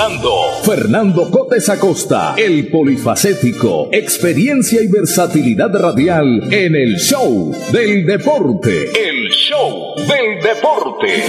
Fernando. 0.00 0.32
Fernando 0.64 1.30
Cotes 1.30 1.68
Acosta, 1.68 2.34
el 2.38 2.70
polifacético, 2.70 3.90
experiencia 3.92 4.80
y 4.80 4.88
versatilidad 4.88 5.78
radial 5.78 6.50
en 6.50 6.74
el 6.74 6.96
show 6.96 7.54
del 7.70 8.06
deporte. 8.06 8.84
El 8.98 9.28
show 9.28 9.94
del 9.96 10.42
deporte. 10.42 11.22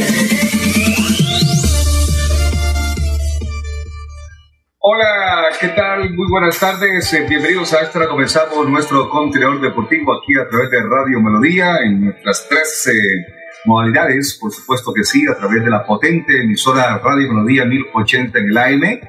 Hola, 4.80 5.50
¿qué 5.60 5.68
tal? 5.68 6.10
Muy 6.14 6.30
buenas 6.32 6.58
tardes. 6.58 7.14
Eh, 7.14 7.26
bienvenidos 7.28 7.74
a 7.74 7.82
esta. 7.82 8.08
Comenzamos 8.08 8.70
nuestro 8.70 9.10
contenedor 9.10 9.60
deportivo 9.60 10.14
aquí 10.14 10.32
a 10.40 10.48
través 10.48 10.72
de 10.72 10.78
Radio 10.80 11.20
Melodía 11.20 11.76
en 11.84 12.06
nuestras 12.06 12.48
tres 12.48 12.88
modalidades, 13.66 14.38
por 14.40 14.52
supuesto 14.52 14.94
que 14.94 15.04
sí, 15.04 15.26
a 15.28 15.38
través 15.38 15.64
de 15.64 15.70
la 15.70 15.86
potente 15.86 16.42
emisora 16.42 16.98
Radio 16.98 17.32
Melodía 17.32 17.66
1080 17.66 18.40
en 18.40 18.46
el 18.46 18.58
AM, 18.58 19.00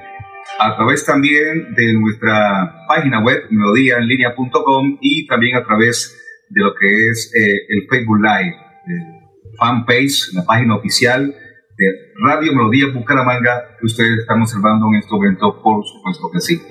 a 0.59 0.75
través 0.75 1.05
también 1.05 1.73
de 1.73 1.93
nuestra 1.93 2.85
página 2.87 3.19
web 3.23 3.43
melodíaenlínea.com 3.49 4.97
y 5.01 5.25
también 5.27 5.57
a 5.57 5.63
través 5.63 6.17
de 6.49 6.61
lo 6.61 6.73
que 6.75 6.87
es 6.87 7.31
eh, 7.35 7.65
el 7.67 7.87
Facebook 7.89 8.19
Live, 8.21 8.55
el 8.87 9.55
fanpage, 9.57 10.33
la 10.33 10.45
página 10.45 10.75
oficial 10.75 11.35
de 11.77 11.85
Radio 12.23 12.53
Melodía 12.53 12.87
Bucaramanga 12.93 13.77
que 13.79 13.85
ustedes 13.85 14.19
están 14.19 14.41
observando 14.41 14.87
en 14.89 14.99
este 14.99 15.11
momento, 15.11 15.61
por 15.61 15.83
supuesto 15.85 16.29
que 16.31 16.39
sí. 16.39 16.61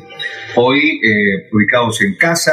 Hoy, 0.54 1.00
eh, 1.02 1.48
ubicados 1.52 2.00
en 2.02 2.16
casa, 2.16 2.52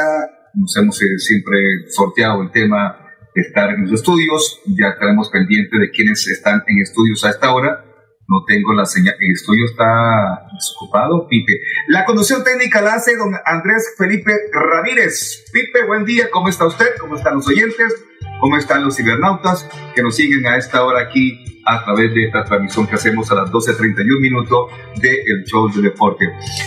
nos 0.54 0.76
hemos 0.76 1.00
eh, 1.02 1.18
siempre 1.18 1.56
sorteado 1.88 2.42
el 2.42 2.50
tema 2.50 2.99
estar 3.34 3.70
en 3.70 3.82
los 3.82 3.92
estudios. 3.92 4.60
Ya 4.66 4.88
estaremos 4.88 5.30
pendientes 5.30 5.78
de 5.78 5.90
quienes 5.90 6.26
están 6.28 6.62
en 6.66 6.78
estudios 6.80 7.24
a 7.24 7.30
esta 7.30 7.52
hora. 7.52 7.84
No 8.28 8.44
tengo 8.46 8.72
la 8.74 8.84
señal. 8.84 9.16
El 9.18 9.32
estudio 9.32 9.64
está 9.64 10.46
desocupado, 10.54 11.26
Pipe. 11.28 11.52
La 11.88 12.04
conducción 12.04 12.44
técnica 12.44 12.80
la 12.80 12.94
hace 12.94 13.16
don 13.16 13.34
Andrés 13.44 13.94
Felipe 13.98 14.32
Ramírez. 14.52 15.44
Pipe, 15.52 15.84
buen 15.84 16.04
día. 16.04 16.30
¿Cómo 16.30 16.48
está 16.48 16.64
usted? 16.64 16.86
¿Cómo 17.00 17.16
están 17.16 17.34
los 17.34 17.48
oyentes? 17.48 17.92
¿Cómo 18.40 18.56
están 18.56 18.84
los 18.84 18.96
cibernautas 18.96 19.68
que 19.94 20.02
nos 20.02 20.14
siguen 20.14 20.46
a 20.46 20.56
esta 20.56 20.84
hora 20.84 21.00
aquí 21.00 21.60
a 21.66 21.84
través 21.84 22.14
de 22.14 22.26
esta 22.26 22.44
transmisión 22.44 22.86
que 22.86 22.94
hacemos 22.94 23.30
a 23.32 23.34
las 23.34 23.50
12.31 23.50 24.20
minutos 24.20 24.70
del 25.00 25.16
el 25.26 25.44
show 25.44 25.68
de 25.68 25.82
deporte? 25.82 26.26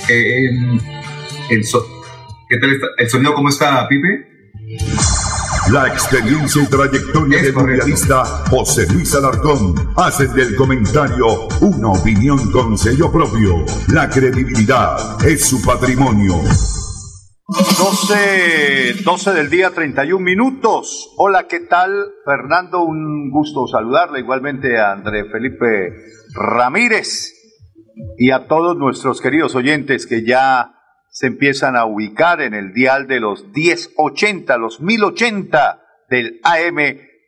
Eh, 0.09 0.49
el, 1.49 1.63
¿Qué 2.49 2.57
tal 2.57 2.73
está? 2.73 2.87
¿El 2.97 3.09
sonido 3.09 3.33
cómo 3.33 3.49
está, 3.49 3.87
Pipe? 3.87 4.51
La 5.71 5.87
experiencia 5.87 6.61
y 6.61 6.67
trayectoria 6.67 7.41
del 7.41 7.53
mundialista 7.53 8.25
José 8.49 8.85
Luis 8.91 9.15
Alarcón 9.15 9.73
hacen 9.95 10.33
del 10.33 10.57
comentario 10.57 11.47
una 11.61 11.91
opinión 11.91 12.51
con 12.51 12.77
sello 12.77 13.09
propio. 13.09 13.63
La 13.87 14.09
credibilidad 14.09 14.97
es 15.25 15.45
su 15.45 15.63
patrimonio. 15.65 16.33
12, 17.47 19.03
12 19.05 19.33
del 19.33 19.49
día, 19.49 19.69
31 19.69 20.21
minutos. 20.21 21.13
Hola, 21.17 21.47
¿qué 21.47 21.61
tal? 21.61 22.11
Fernando, 22.25 22.83
un 22.83 23.31
gusto 23.31 23.65
saludarle. 23.65 24.19
Igualmente 24.19 24.77
a 24.77 24.91
André 24.91 25.29
Felipe 25.31 25.93
Ramírez 26.33 27.31
y 28.17 28.31
a 28.31 28.47
todos 28.47 28.75
nuestros 28.75 29.21
queridos 29.21 29.55
oyentes 29.55 30.07
que 30.07 30.25
ya 30.25 30.72
se 31.13 31.27
empiezan 31.27 31.75
a 31.75 31.85
ubicar 31.85 32.41
en 32.41 32.55
el 32.55 32.73
dial 32.73 33.05
de 33.05 33.19
los 33.19 33.45
1080, 33.53 34.57
los 34.57 34.81
1080 34.81 35.79
del 36.09 36.39
AM 36.43 36.77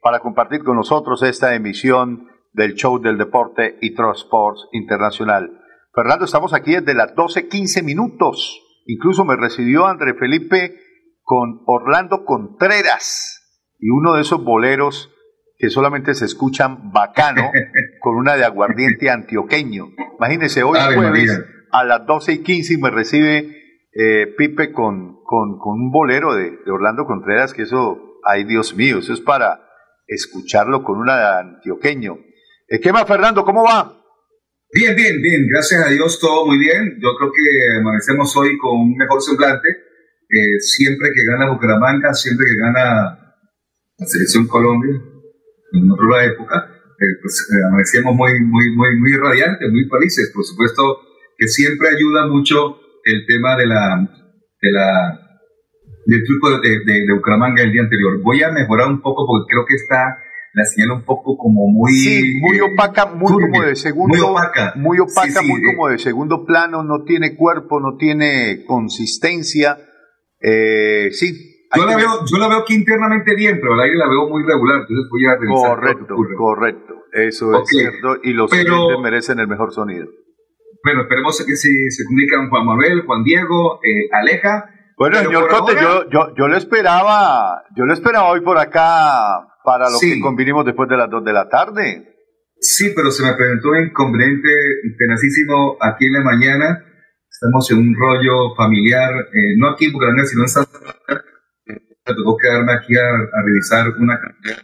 para 0.02 0.20
compartir 0.20 0.64
con 0.64 0.76
nosotros 0.76 1.22
esta 1.22 1.54
emisión 1.54 2.28
del 2.52 2.74
show 2.74 3.00
del 3.00 3.20
deporte 3.20 3.78
y 3.82 3.94
Sports 3.94 4.68
Internacional. 4.72 5.62
Fernando, 5.94 6.26
estamos 6.26 6.54
aquí 6.56 6.72
desde 6.72 6.96
las 6.96 7.14
12.15 7.14 7.84
minutos. 7.84 8.60
Incluso 8.88 9.24
me 9.24 9.36
recibió 9.36 9.86
André 9.86 10.16
Felipe 10.16 10.80
con 11.22 11.62
Orlando 11.68 12.26
Contreras 12.26 13.76
y 13.80 13.90
uno 13.92 14.16
de 14.16 14.22
esos 14.22 14.44
boleros 14.44 15.12
que 15.60 15.70
solamente 15.70 16.16
se 16.16 16.26
escuchan 16.26 16.92
bacano 16.92 17.52
con 18.02 18.16
una 18.16 18.36
de 18.36 18.46
aguardiente 18.46 19.12
antioqueño. 19.12 19.90
Imagínese, 20.18 20.64
hoy 20.64 20.80
jueves 20.96 21.40
a 21.72 21.84
las 21.84 22.02
12.15 22.02 22.78
y 22.78 22.82
me 22.82 22.90
recibe 22.90 23.65
eh, 23.98 24.28
Pipe 24.38 24.74
con, 24.74 25.24
con, 25.24 25.58
un 25.64 25.90
bolero 25.90 26.36
de, 26.36 26.60
Orlando 26.68 27.06
Contreras, 27.06 27.54
que 27.54 27.62
eso, 27.62 28.20
ay 28.26 28.44
Dios 28.44 28.76
mío, 28.76 29.00
eso 29.00 29.14
es 29.14 29.22
para 29.22 29.62
escucharlo 30.06 30.84
con 30.84 30.98
una 30.98 31.40
antioqueño. 31.40 32.18
Eh, 32.68 32.82
¿Qué 32.82 32.92
más, 32.92 33.08
Fernando? 33.08 33.46
¿Cómo 33.46 33.64
va? 33.64 34.04
Bien, 34.74 34.94
bien, 34.98 35.22
bien, 35.22 35.48
gracias 35.48 35.86
a 35.86 35.90
Dios 35.90 36.20
todo 36.20 36.46
muy 36.46 36.60
bien. 36.60 37.00
Yo 37.02 37.10
creo 37.18 37.32
que 37.32 37.80
amanecemos 37.80 38.36
hoy 38.36 38.58
con 38.58 38.82
un 38.82 38.98
mejor 38.98 39.22
semblante. 39.22 39.70
Eh, 39.70 40.60
siempre 40.60 41.10
que 41.16 41.24
gana 41.24 41.50
Bucaramanga, 41.50 42.14
siempre 42.14 42.46
que 42.46 42.62
gana 42.62 43.36
la 43.98 44.06
selección 44.06 44.46
Colombia, 44.46 44.94
en 45.72 45.92
otra 45.92 46.26
época, 46.26 46.70
pues 47.22 47.48
amanecemos 47.70 48.14
muy, 48.14 48.42
muy, 48.42 48.76
muy, 48.76 49.00
muy 49.00 49.14
radiantes, 49.14 49.72
muy 49.72 49.88
felices. 49.88 50.32
Por 50.36 50.44
supuesto 50.44 51.00
que 51.38 51.48
siempre 51.48 51.88
ayuda 51.88 52.28
mucho 52.28 52.82
el 53.06 53.26
tema 53.28 53.56
de 53.56 53.68
la, 53.68 54.10
de 54.62 54.72
la 54.72 55.20
del 56.06 56.24
truco 56.24 56.60
de, 56.60 56.70
de, 56.86 57.06
de, 57.06 57.14
Bucaramanga 57.14 57.64
el 57.64 57.72
día 57.72 57.82
anterior. 57.82 58.22
Voy 58.22 58.44
a 58.44 58.52
mejorar 58.52 58.90
un 58.90 59.02
poco 59.02 59.26
porque 59.28 59.52
creo 59.52 59.66
que 59.66 59.76
está 59.76 60.18
la 60.54 60.64
señal 60.66 60.92
un 60.92 61.04
poco 61.04 61.38
como 61.38 61.68
muy 61.68 61.94
sí, 61.94 62.40
muy 62.42 62.60
opaca, 62.62 63.08
muy 63.08 63.44
como 63.44 63.62
de 63.62 63.76
segundo, 63.76 64.18
muy 64.18 64.26
opaca, 64.26 64.74
muy 64.76 65.00
opaca, 65.00 65.42
muy 65.42 65.60
eh. 65.60 65.64
como 65.66 65.90
de 65.90 65.98
segundo 65.98 66.46
plano, 66.46 66.84
no 66.84 67.04
tiene 67.04 67.36
cuerpo, 67.36 67.80
no 67.80 67.98
tiene 67.98 68.64
consistencia. 68.66 69.78
Eh, 70.40 71.10
sí. 71.12 71.52
Yo 71.76 71.86
la, 71.86 71.98
veo, 71.98 72.26
yo 72.26 72.38
la 72.38 72.48
veo 72.48 72.60
aquí 72.60 72.74
internamente 72.74 73.36
bien, 73.36 73.60
pero 73.60 73.74
al 73.74 73.82
aire 73.82 73.98
la 73.98 74.08
veo 74.08 74.30
muy 74.30 74.44
regular, 74.44 74.82
entonces 74.82 75.10
voy 75.12 75.26
a 75.26 75.36
revisar. 75.36 75.76
Correcto, 75.76 76.16
correcto, 76.38 76.94
eso 77.12 77.62
es 77.62 77.68
cierto, 77.68 78.16
y 78.24 78.32
los 78.32 78.50
clientes 78.50 79.00
merecen 79.02 79.40
el 79.40 79.48
mejor 79.50 79.74
sonido. 79.74 80.08
Bueno, 80.86 81.02
esperemos 81.02 81.44
que 81.44 81.56
si 81.56 81.90
se 81.90 82.06
comunican 82.06 82.48
Juan 82.48 82.64
Manuel, 82.64 83.02
Juan 83.08 83.24
Diego, 83.24 83.80
eh, 83.84 84.08
Aleja. 84.12 84.70
Bueno, 84.96 85.18
señor 85.18 85.48
Cote, 85.50 85.74
yo, 85.82 86.08
yo, 86.12 86.36
yo 86.38 86.48
le 86.48 86.58
esperaba, 86.58 87.64
yo 87.76 87.86
le 87.86 87.94
esperaba 87.94 88.30
hoy 88.30 88.42
por 88.42 88.60
acá 88.60 89.48
para 89.64 89.90
lo 89.90 89.98
que 90.00 90.20
convinimos 90.22 90.64
después 90.64 90.88
de 90.88 90.96
las 90.96 91.10
2 91.10 91.26
de 91.26 91.34
la 91.34 91.50
tarde. 91.50 92.16
Sí, 92.60 92.94
pero 92.96 93.10
se 93.10 93.24
me 93.24 93.34
presentó 93.34 93.70
un 93.70 93.88
inconveniente 93.88 94.48
tenacísimo 94.96 95.76
aquí 95.82 96.06
en 96.06 96.14
la 96.14 96.22
mañana. 96.22 96.86
Estamos 97.32 97.72
en 97.72 97.80
un 97.80 97.96
rollo 97.96 98.54
familiar, 98.56 99.12
eh, 99.34 99.58
no 99.58 99.72
aquí 99.72 99.86
en 99.86 99.94
Bucaramanga, 99.94 100.26
sino 100.26 100.44
en 100.44 100.50
Santa 100.50 100.78
Me 101.66 102.14
tocó 102.16 102.38
quedarme 102.38 102.74
aquí 102.74 102.96
a, 102.96 103.10
a 103.10 103.44
revisar 103.44 103.90
una 104.00 104.20
cantidad. 104.20 104.62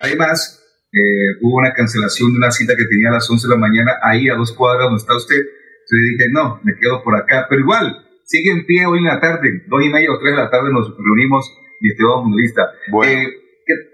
Además, 0.00 0.67
eh, 0.92 1.36
hubo 1.42 1.58
una 1.58 1.72
cancelación 1.72 2.32
de 2.32 2.38
una 2.38 2.50
cita 2.50 2.74
que 2.76 2.84
tenía 2.84 3.10
a 3.10 3.14
las 3.14 3.28
11 3.28 3.46
de 3.46 3.54
la 3.54 3.60
mañana 3.60 3.92
ahí 4.02 4.28
a 4.28 4.34
dos 4.34 4.52
cuadras 4.52 4.84
donde 4.84 5.00
está 5.00 5.16
usted. 5.16 5.36
Entonces 5.36 6.08
dije, 6.10 6.30
no, 6.32 6.60
me 6.64 6.74
quedo 6.80 7.02
por 7.02 7.16
acá. 7.16 7.46
Pero 7.48 7.60
igual, 7.60 8.06
sigue 8.24 8.50
en 8.50 8.66
pie 8.66 8.86
hoy 8.86 8.98
en 8.98 9.04
la 9.04 9.20
tarde, 9.20 9.64
dos 9.68 9.84
y 9.84 9.88
media 9.88 10.12
o 10.12 10.18
tres 10.18 10.32
de 10.32 10.42
la 10.42 10.50
tarde 10.50 10.72
nos 10.72 10.94
reunimos, 10.96 11.50
mi 11.80 11.90
estimado 11.90 12.24
mundialista. 12.24 12.62
Eh, 13.04 13.26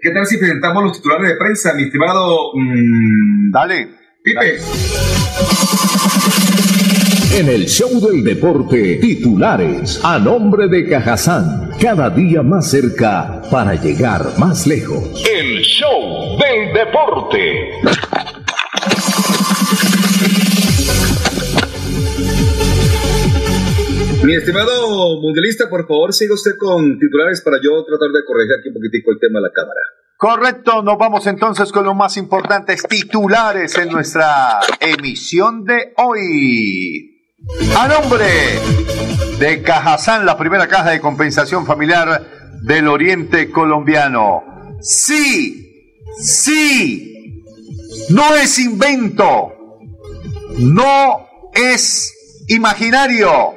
¿qué, 0.01 0.11
tal 0.11 0.25
si 0.25 0.37
presentamos 0.37 0.83
los 0.83 0.93
titulares 0.97 1.29
de 1.29 1.35
prensa, 1.35 1.73
mi 1.73 1.83
estimado... 1.83 2.51
Mm, 2.53 3.51
dale. 3.51 3.89
Pipe. 4.23 4.59
En 7.37 7.49
el 7.49 7.65
show 7.65 7.89
del 7.99 8.23
deporte, 8.23 8.95
titulares 8.95 9.99
a 10.05 10.17
nombre 10.17 10.69
de 10.69 10.87
Cajazán, 10.87 11.69
cada 11.81 12.09
día 12.09 12.41
más 12.41 12.71
cerca 12.71 13.41
para 13.51 13.75
llegar 13.75 14.21
más 14.39 14.65
lejos. 14.65 15.21
El 15.29 15.59
show 15.59 16.37
del 16.39 16.73
deporte. 16.73 17.71
Mi 24.23 24.33
estimado 24.33 25.19
mundialista, 25.19 25.69
por 25.69 25.85
favor, 25.85 26.13
siga 26.13 26.35
usted 26.35 26.51
con 26.57 26.97
titulares 26.97 27.41
para 27.41 27.57
yo 27.61 27.83
tratar 27.83 28.11
de 28.11 28.23
corregir 28.25 28.53
aquí 28.57 28.69
un 28.69 28.75
poquitico 28.75 29.11
el 29.11 29.19
tema 29.19 29.39
de 29.39 29.43
la 29.43 29.51
cámara. 29.51 29.81
Correcto, 30.15 30.81
nos 30.81 30.97
vamos 30.97 31.27
entonces 31.27 31.69
con 31.73 31.83
los 31.83 31.97
más 31.97 32.15
importantes 32.15 32.83
titulares 32.83 33.77
en 33.77 33.89
nuestra 33.89 34.61
emisión 34.79 35.65
de 35.65 35.91
hoy. 35.97 37.14
A 37.77 37.87
nombre 37.87 38.25
de 39.39 39.61
Cajazán, 39.61 40.25
la 40.25 40.37
primera 40.37 40.67
caja 40.67 40.91
de 40.91 41.01
compensación 41.01 41.65
familiar 41.65 42.23
del 42.61 42.87
Oriente 42.87 43.51
Colombiano. 43.51 44.43
Sí, 44.81 45.93
sí, 46.17 47.43
no 48.09 48.35
es 48.35 48.59
invento, 48.59 49.53
no 50.57 51.27
es 51.53 52.13
imaginario. 52.47 53.53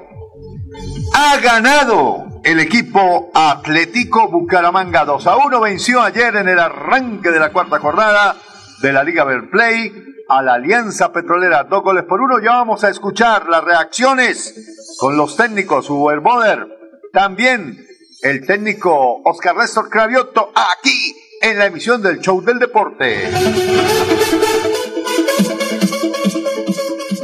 Ha 1.15 1.37
ganado 1.39 2.41
el 2.45 2.61
equipo 2.61 3.31
Atlético 3.35 4.29
Bucaramanga 4.29 5.05
2 5.05 5.27
a 5.27 5.37
1. 5.37 5.61
Venció 5.61 6.03
ayer 6.03 6.37
en 6.37 6.49
el 6.49 6.59
arranque 6.59 7.31
de 7.31 7.41
la 7.41 7.51
cuarta 7.51 7.79
jornada 7.79 8.37
de 8.81 8.93
la 8.93 9.05
Liga 9.05 9.27
Play 9.51 10.08
a 10.29 10.43
la 10.43 10.55
Alianza 10.55 11.13
Petrolera. 11.13 11.65
Dos 11.65 11.83
goles 11.83 12.05
por 12.05 12.21
uno. 12.21 12.41
Ya 12.41 12.53
vamos 12.53 12.85
a 12.85 12.91
escuchar 12.91 13.49
las 13.49 13.65
reacciones 13.65 14.97
con 14.99 15.17
los 15.17 15.37
técnicos 15.37 15.89
Uber 15.91 16.21
Boder. 16.21 16.67
También 17.13 17.87
el 18.23 18.47
técnico 18.47 19.23
Oscar 19.25 19.57
Restor 19.57 19.89
Cravioto 19.89 20.53
aquí 20.55 21.17
en 21.41 21.59
la 21.59 21.67
emisión 21.67 22.03
del 22.03 22.21
Show 22.21 22.43
del 22.43 22.59
Deporte. 22.59 23.31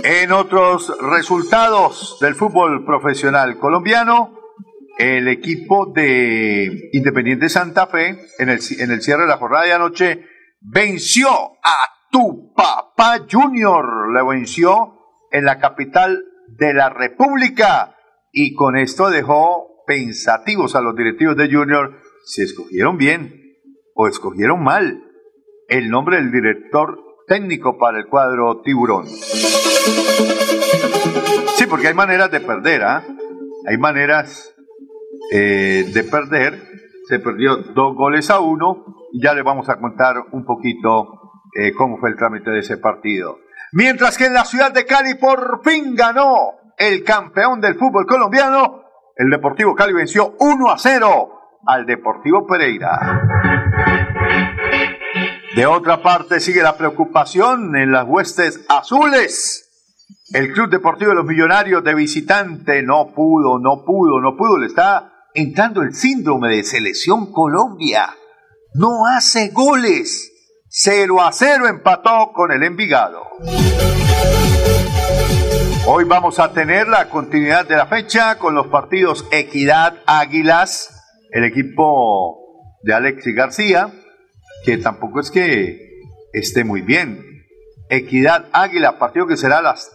En 0.04 0.32
otros 0.32 0.92
resultados 1.00 2.18
del 2.20 2.34
fútbol 2.34 2.84
profesional 2.84 3.58
colombiano, 3.58 4.38
el 4.98 5.28
equipo 5.28 5.92
de 5.94 6.90
Independiente 6.92 7.48
Santa 7.48 7.86
Fe 7.86 8.26
en 8.38 8.48
el, 8.48 8.60
en 8.78 8.90
el 8.90 9.02
cierre 9.02 9.22
de 9.22 9.28
la 9.28 9.38
jornada 9.38 9.64
de 9.64 9.72
anoche 9.72 10.26
venció 10.60 11.30
a 11.30 11.93
tu 12.14 12.54
papá 12.54 13.26
Junior. 13.28 14.12
Le 14.14 14.22
venció 14.22 14.94
en 15.32 15.44
la 15.44 15.58
capital 15.58 16.22
de 16.46 16.72
la 16.72 16.88
República 16.88 17.96
y 18.30 18.54
con 18.54 18.76
esto 18.76 19.10
dejó 19.10 19.82
pensativos 19.84 20.76
a 20.76 20.80
los 20.80 20.94
directivos 20.94 21.36
de 21.36 21.52
Junior 21.52 21.98
si 22.24 22.42
escogieron 22.42 22.98
bien 22.98 23.34
o 23.96 24.06
escogieron 24.06 24.62
mal 24.62 25.02
el 25.68 25.90
nombre 25.90 26.18
del 26.18 26.30
director 26.30 26.96
técnico 27.26 27.78
para 27.78 27.98
el 27.98 28.06
cuadro 28.06 28.60
Tiburón. 28.62 29.06
Sí, 31.56 31.66
porque 31.68 31.88
hay 31.88 31.94
maneras 31.94 32.30
de 32.30 32.38
perder, 32.40 32.82
¿ah? 32.84 33.02
Hay 33.66 33.76
maneras 33.76 34.54
eh, 35.32 35.90
de 35.92 36.04
perder. 36.04 36.62
Se 37.08 37.18
perdió 37.18 37.56
dos 37.74 37.96
goles 37.96 38.30
a 38.30 38.38
uno 38.38 38.84
y 39.12 39.20
ya 39.20 39.34
le 39.34 39.42
vamos 39.42 39.68
a 39.68 39.80
contar 39.80 40.16
un 40.30 40.44
poquito 40.44 41.23
eh, 41.54 41.72
cómo 41.74 41.98
fue 41.98 42.10
el 42.10 42.16
trámite 42.16 42.50
de 42.50 42.60
ese 42.60 42.78
partido. 42.78 43.38
Mientras 43.72 44.16
que 44.16 44.26
en 44.26 44.34
la 44.34 44.44
ciudad 44.44 44.72
de 44.72 44.86
Cali 44.86 45.14
por 45.14 45.62
fin 45.64 45.94
ganó 45.94 46.54
el 46.76 47.02
campeón 47.04 47.60
del 47.60 47.76
fútbol 47.76 48.06
colombiano, 48.06 48.82
el 49.16 49.30
Deportivo 49.30 49.74
Cali 49.74 49.92
venció 49.92 50.34
1 50.38 50.70
a 50.70 50.78
0 50.78 51.40
al 51.66 51.86
Deportivo 51.86 52.46
Pereira. 52.46 53.20
De 55.56 55.66
otra 55.66 56.02
parte 56.02 56.40
sigue 56.40 56.62
la 56.62 56.76
preocupación 56.76 57.76
en 57.76 57.92
las 57.92 58.06
huestes 58.08 58.64
azules. 58.68 59.64
El 60.32 60.52
Club 60.52 60.68
Deportivo 60.68 61.10
de 61.10 61.16
los 61.16 61.26
Millonarios 61.26 61.84
de 61.84 61.94
visitante 61.94 62.82
no 62.82 63.12
pudo, 63.14 63.60
no 63.60 63.84
pudo, 63.84 64.20
no 64.20 64.36
pudo. 64.36 64.58
Le 64.58 64.66
está 64.66 65.12
entrando 65.32 65.82
el 65.82 65.94
síndrome 65.94 66.56
de 66.56 66.64
selección 66.64 67.30
Colombia. 67.30 68.08
No 68.74 69.06
hace 69.06 69.50
goles. 69.50 70.32
0 70.76 71.22
a 71.22 71.30
0 71.30 71.68
empató 71.68 72.32
con 72.32 72.50
el 72.50 72.64
Envigado. 72.64 73.22
Hoy 75.86 76.02
vamos 76.02 76.40
a 76.40 76.52
tener 76.52 76.88
la 76.88 77.08
continuidad 77.10 77.64
de 77.64 77.76
la 77.76 77.86
fecha 77.86 78.38
con 78.38 78.56
los 78.56 78.66
partidos 78.66 79.24
Equidad 79.30 79.98
Águilas, 80.04 80.90
el 81.30 81.44
equipo 81.44 82.80
de 82.82 82.92
Alexis 82.92 83.36
García, 83.36 83.92
que 84.64 84.76
tampoco 84.78 85.20
es 85.20 85.30
que 85.30 85.78
esté 86.32 86.64
muy 86.64 86.80
bien. 86.80 87.24
Equidad 87.88 88.46
Águila, 88.52 88.98
partido 88.98 89.28
que 89.28 89.36
será 89.36 89.58
a 89.58 89.62
las 89.62 89.92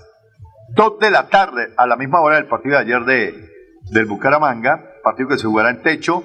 2 0.75 0.97
de 0.99 1.11
la 1.11 1.27
tarde, 1.27 1.73
a 1.75 1.87
la 1.87 1.97
misma 1.97 2.21
hora 2.21 2.37
del 2.37 2.47
partido 2.47 2.75
de 2.75 2.83
ayer 2.83 3.03
de, 3.03 3.49
del 3.91 4.05
Bucaramanga, 4.05 4.93
partido 5.03 5.27
que 5.27 5.37
se 5.37 5.45
jugará 5.45 5.71
en 5.71 5.81
techo 5.81 6.23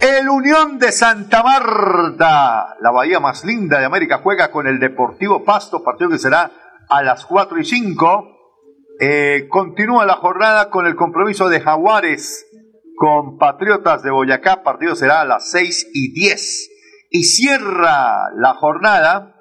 el 0.00 0.28
Unión 0.28 0.78
de 0.78 0.92
Santa 0.92 1.42
Marta, 1.42 2.76
la 2.80 2.90
bahía 2.90 3.20
más 3.20 3.44
linda 3.44 3.78
de 3.78 3.84
América, 3.84 4.20
juega 4.22 4.50
con 4.50 4.66
el 4.66 4.78
Deportivo 4.78 5.44
Pasto, 5.44 5.82
partido 5.84 6.10
que 6.10 6.18
será 6.18 6.50
a 6.88 7.02
las 7.02 7.26
4 7.26 7.58
y 7.58 7.64
5. 7.64 8.36
Eh, 8.98 9.46
continúa 9.48 10.06
la 10.06 10.16
jornada 10.16 10.70
con 10.70 10.86
el 10.86 10.96
compromiso 10.96 11.48
de 11.48 11.60
Jaguares 11.60 12.46
con 12.96 13.38
Patriotas 13.38 14.02
de 14.02 14.10
Boyacá, 14.10 14.62
partido 14.62 14.94
será 14.94 15.22
a 15.22 15.24
las 15.24 15.50
6 15.50 15.90
y 15.94 16.12
10. 16.12 16.70
Y 17.10 17.24
cierra 17.24 18.30
la 18.36 18.54
jornada 18.54 19.36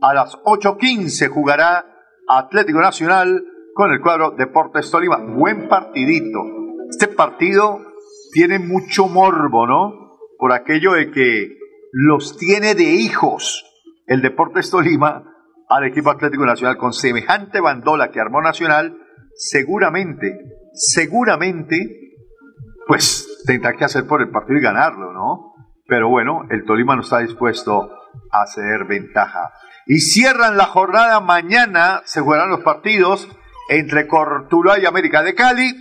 a 0.00 0.14
las 0.14 0.34
8.15 0.44 1.28
jugará 1.28 1.84
Atlético 2.26 2.80
Nacional 2.80 3.44
con 3.74 3.92
el 3.92 4.00
cuadro 4.00 4.30
Deportes 4.30 4.90
Tolima. 4.90 5.18
Buen 5.18 5.68
partidito. 5.68 6.40
Este 6.90 7.08
partido 7.08 7.80
tiene 8.32 8.58
mucho 8.58 9.08
morbo, 9.08 9.66
¿no? 9.66 10.01
Por 10.42 10.52
aquello 10.52 10.94
de 10.94 11.12
que 11.12 11.56
los 11.92 12.36
tiene 12.36 12.74
de 12.74 12.82
hijos 12.82 13.64
el 14.08 14.22
Deportes 14.22 14.72
Tolima 14.72 15.22
al 15.68 15.84
equipo 15.84 16.10
Atlético 16.10 16.44
Nacional 16.44 16.76
con 16.78 16.92
semejante 16.92 17.60
bandola 17.60 18.10
que 18.10 18.18
armó 18.18 18.42
Nacional, 18.42 18.98
seguramente, 19.36 20.36
seguramente, 20.72 21.76
pues 22.88 23.44
tendrá 23.46 23.74
que 23.74 23.84
hacer 23.84 24.08
por 24.08 24.20
el 24.20 24.30
partido 24.30 24.58
y 24.58 24.62
ganarlo, 24.62 25.12
¿no? 25.12 25.54
Pero 25.86 26.08
bueno, 26.08 26.40
el 26.50 26.64
Tolima 26.64 26.96
no 26.96 27.02
está 27.02 27.20
dispuesto 27.20 27.88
a 28.32 28.44
ceder 28.52 28.84
ventaja. 28.88 29.52
Y 29.86 30.00
cierran 30.00 30.56
la 30.56 30.66
jornada 30.66 31.20
mañana, 31.20 32.02
se 32.04 32.20
jugarán 32.20 32.50
los 32.50 32.64
partidos 32.64 33.28
entre 33.68 34.08
Cortuluá 34.08 34.80
y 34.80 34.86
América 34.86 35.22
de 35.22 35.36
Cali, 35.36 35.72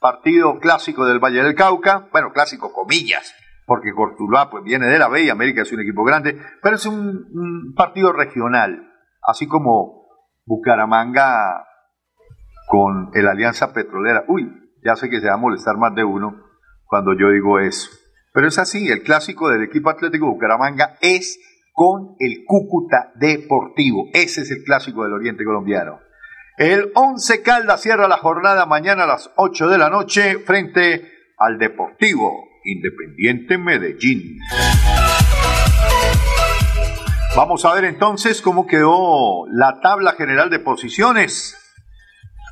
partido 0.00 0.58
clásico 0.58 1.06
del 1.06 1.20
Valle 1.20 1.44
del 1.44 1.54
Cauca, 1.54 2.08
bueno, 2.10 2.32
clásico 2.32 2.72
comillas, 2.72 3.32
porque 3.66 3.92
Cortuluá 3.92 4.50
pues, 4.50 4.64
viene 4.64 4.86
de 4.86 4.98
la 4.98 5.08
B 5.08 5.22
y 5.22 5.30
América 5.30 5.62
es 5.62 5.72
un 5.72 5.80
equipo 5.80 6.04
grande, 6.04 6.38
pero 6.62 6.76
es 6.76 6.86
un, 6.86 7.72
partido 7.74 8.12
regional, 8.12 8.92
así 9.22 9.46
como 9.46 10.06
Bucaramanga 10.44 11.66
con 12.68 13.10
el 13.14 13.28
Alianza 13.28 13.72
Petrolera. 13.72 14.24
Uy, 14.28 14.50
ya 14.84 14.96
sé 14.96 15.08
que 15.08 15.20
se 15.20 15.28
va 15.28 15.34
a 15.34 15.38
molestar 15.38 15.76
más 15.76 15.94
de 15.94 16.04
uno 16.04 16.42
cuando 16.84 17.12
yo 17.18 17.30
digo 17.30 17.58
eso. 17.58 17.90
Pero 18.32 18.48
es 18.48 18.58
así, 18.58 18.88
el 18.88 19.02
clásico 19.02 19.48
del 19.48 19.62
equipo 19.62 19.90
Atlético 19.90 20.26
Bucaramanga 20.26 20.96
es 21.00 21.38
con 21.72 22.16
el 22.18 22.44
Cúcuta 22.46 23.12
Deportivo. 23.16 24.08
Ese 24.12 24.42
es 24.42 24.50
el 24.50 24.62
clásico 24.64 25.04
del 25.04 25.14
Oriente 25.14 25.44
Colombiano. 25.44 26.00
El 26.56 26.92
Once 26.94 27.42
Caldas 27.42 27.80
cierra 27.80 28.06
la 28.06 28.18
jornada 28.18 28.66
mañana 28.66 29.04
a 29.04 29.08
las 29.08 29.30
8 29.36 29.68
de 29.68 29.78
la 29.78 29.90
noche 29.90 30.38
frente 30.38 31.10
al 31.38 31.58
Deportivo 31.58 32.43
Independiente 32.64 33.58
Medellín. 33.58 34.38
Vamos 37.36 37.64
a 37.64 37.74
ver 37.74 37.84
entonces 37.84 38.40
cómo 38.40 38.66
quedó 38.66 39.46
la 39.50 39.80
tabla 39.80 40.12
general 40.12 40.50
de 40.50 40.60
posiciones. 40.60 41.56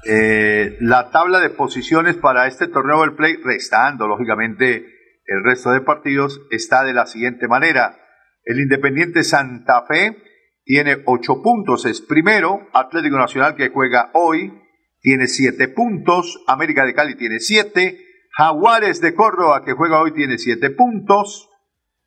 Eh, 0.05 0.77
la 0.81 1.11
tabla 1.11 1.39
de 1.39 1.51
posiciones 1.51 2.17
para 2.17 2.49
este 2.49 2.67
torneo 2.67 3.03
del 3.03 3.15
play, 3.15 3.37
restando 3.45 4.09
lógicamente 4.09 4.85
el 5.27 5.45
resto 5.45 5.71
de 5.71 5.81
partidos, 5.81 6.41
está 6.51 6.83
de 6.83 6.95
la 6.95 7.07
siguiente 7.07 7.47
manera. 7.47 7.97
El 8.45 8.59
Independiente 8.59 9.23
Santa 9.23 9.85
Fe 9.87 10.17
tiene 10.65 10.99
ocho 11.07 11.43
puntos, 11.43 11.87
es 11.87 12.01
primero. 12.01 12.69
Atlético 12.73 13.17
Nacional 13.19 13.55
que 13.55 13.69
juega 13.69 14.11
hoy 14.15 14.53
tiene 15.01 15.29
siete 15.29 15.69
puntos. 15.69 16.43
América 16.49 16.85
de 16.85 16.95
Cali 16.95 17.17
tiene 17.17 17.39
siete. 17.39 18.02
Jaguares 18.37 19.01
de 19.01 19.15
Córdoba, 19.15 19.63
que 19.65 19.75
juega 19.75 20.01
hoy, 20.01 20.13
tiene 20.13 20.39
siete 20.39 20.71
puntos. 20.71 21.49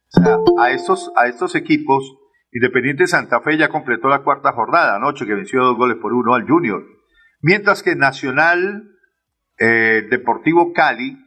O 0.08 0.22
sea, 0.22 0.38
a 0.60 0.72
estos, 0.72 1.12
a 1.16 1.28
estos 1.28 1.56
equipos, 1.56 2.18
Independiente 2.52 3.06
Santa 3.06 3.42
Fe 3.42 3.58
ya 3.58 3.70
completó 3.70 4.08
la 4.08 4.24
cuarta 4.24 4.54
jornada 4.54 4.96
anoche, 4.96 5.26
que 5.26 5.34
venció 5.34 5.62
dos 5.62 5.78
goles 5.78 5.98
por 6.02 6.14
uno 6.14 6.36
al 6.36 6.48
Junior. 6.48 6.84
Mientras 7.42 7.84
que 7.84 7.96
Nacional 7.96 8.92
eh, 9.58 10.08
Deportivo 10.10 10.74
Cali, 10.74 11.18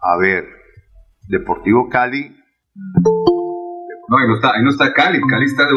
a 0.00 0.16
ver, 0.16 0.44
Deportivo 1.28 1.88
Cali. 1.88 2.34
No, 4.08 4.16
ahí 4.16 4.26
no 4.26 4.34
está, 4.36 4.54
ahí 4.54 4.62
no 4.62 4.70
está 4.70 4.92
Cali, 4.94 5.20
Cali 5.20 5.44
está 5.44 5.64
de, 5.64 5.70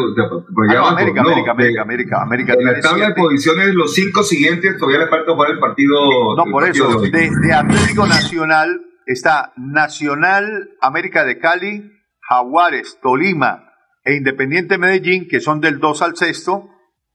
por 0.54 0.70
allá 0.70 0.78
ah, 0.78 0.88
abajo. 0.88 0.96
América, 0.96 1.20
América, 1.20 1.52
América, 1.52 1.82
América, 1.82 2.22
América, 2.22 2.54
En 2.58 2.64
la 2.64 2.80
tabla 2.80 3.08
de 3.08 3.14
posiciones, 3.14 3.74
los 3.74 3.94
cinco 3.94 4.22
siguientes 4.22 4.78
todavía 4.78 5.00
le 5.00 5.08
falta 5.08 5.32
jugar 5.32 5.50
el 5.50 5.58
partido. 5.58 6.36
No, 6.36 6.44
por 6.50 6.66
eso, 6.66 7.00
de, 7.00 7.10
de, 7.10 7.52
Atlético 7.52 8.06
Nacional 8.06 8.80
está 9.06 9.52
Nacional 9.56 10.70
América 10.80 11.24
de 11.24 11.38
Cali, 11.38 11.92
Jaguares, 12.20 12.98
Tolima 13.02 13.64
e 14.04 14.16
Independiente 14.16 14.78
Medellín, 14.78 15.28
que 15.28 15.40
son 15.40 15.60
del 15.60 15.78
2 15.78 16.02
al 16.02 16.16
6, 16.16 16.50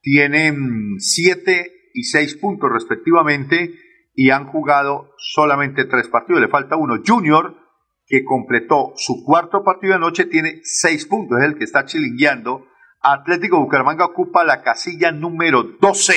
tienen 0.01 0.99
7 0.99 1.71
y 1.93 2.03
6 2.03 2.35
puntos 2.35 2.69
respectivamente 2.71 3.73
y 4.13 4.29
han 4.29 4.45
jugado 4.45 5.15
solamente 5.17 5.85
3 5.85 6.07
partidos. 6.09 6.41
Le 6.41 6.47
falta 6.47 6.75
uno. 6.75 7.01
Junior, 7.05 7.55
que 8.07 8.23
completó 8.23 8.93
su 8.95 9.23
cuarto 9.23 9.63
partido 9.63 9.93
de 9.93 9.99
noche, 9.99 10.25
tiene 10.25 10.61
6 10.63 11.05
puntos, 11.07 11.39
es 11.39 11.45
el 11.45 11.57
que 11.57 11.65
está 11.65 11.85
chilingueando. 11.85 12.65
Atlético 13.01 13.59
Bucaramanga 13.59 14.05
ocupa 14.05 14.45
la 14.45 14.61
casilla 14.63 15.11
número 15.11 15.63
12. 15.79 16.13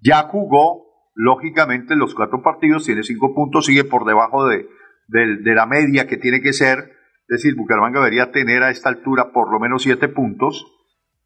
Ya 0.00 0.22
jugó, 0.24 1.10
lógicamente, 1.14 1.96
los 1.96 2.14
cuatro 2.14 2.42
partidos, 2.42 2.84
tiene 2.84 3.02
5 3.02 3.34
puntos, 3.34 3.66
sigue 3.66 3.84
por 3.84 4.06
debajo 4.06 4.46
de, 4.46 4.68
de, 5.08 5.54
la 5.54 5.66
media 5.66 6.06
que 6.06 6.16
tiene 6.16 6.40
que 6.40 6.52
ser. 6.52 6.92
Es 7.28 7.42
decir, 7.42 7.56
Bucaramanga 7.56 8.00
debería 8.00 8.30
tener 8.30 8.62
a 8.62 8.70
esta 8.70 8.88
altura 8.88 9.32
por 9.32 9.52
lo 9.52 9.58
menos 9.58 9.82
7 9.82 10.08
puntos. 10.08 10.64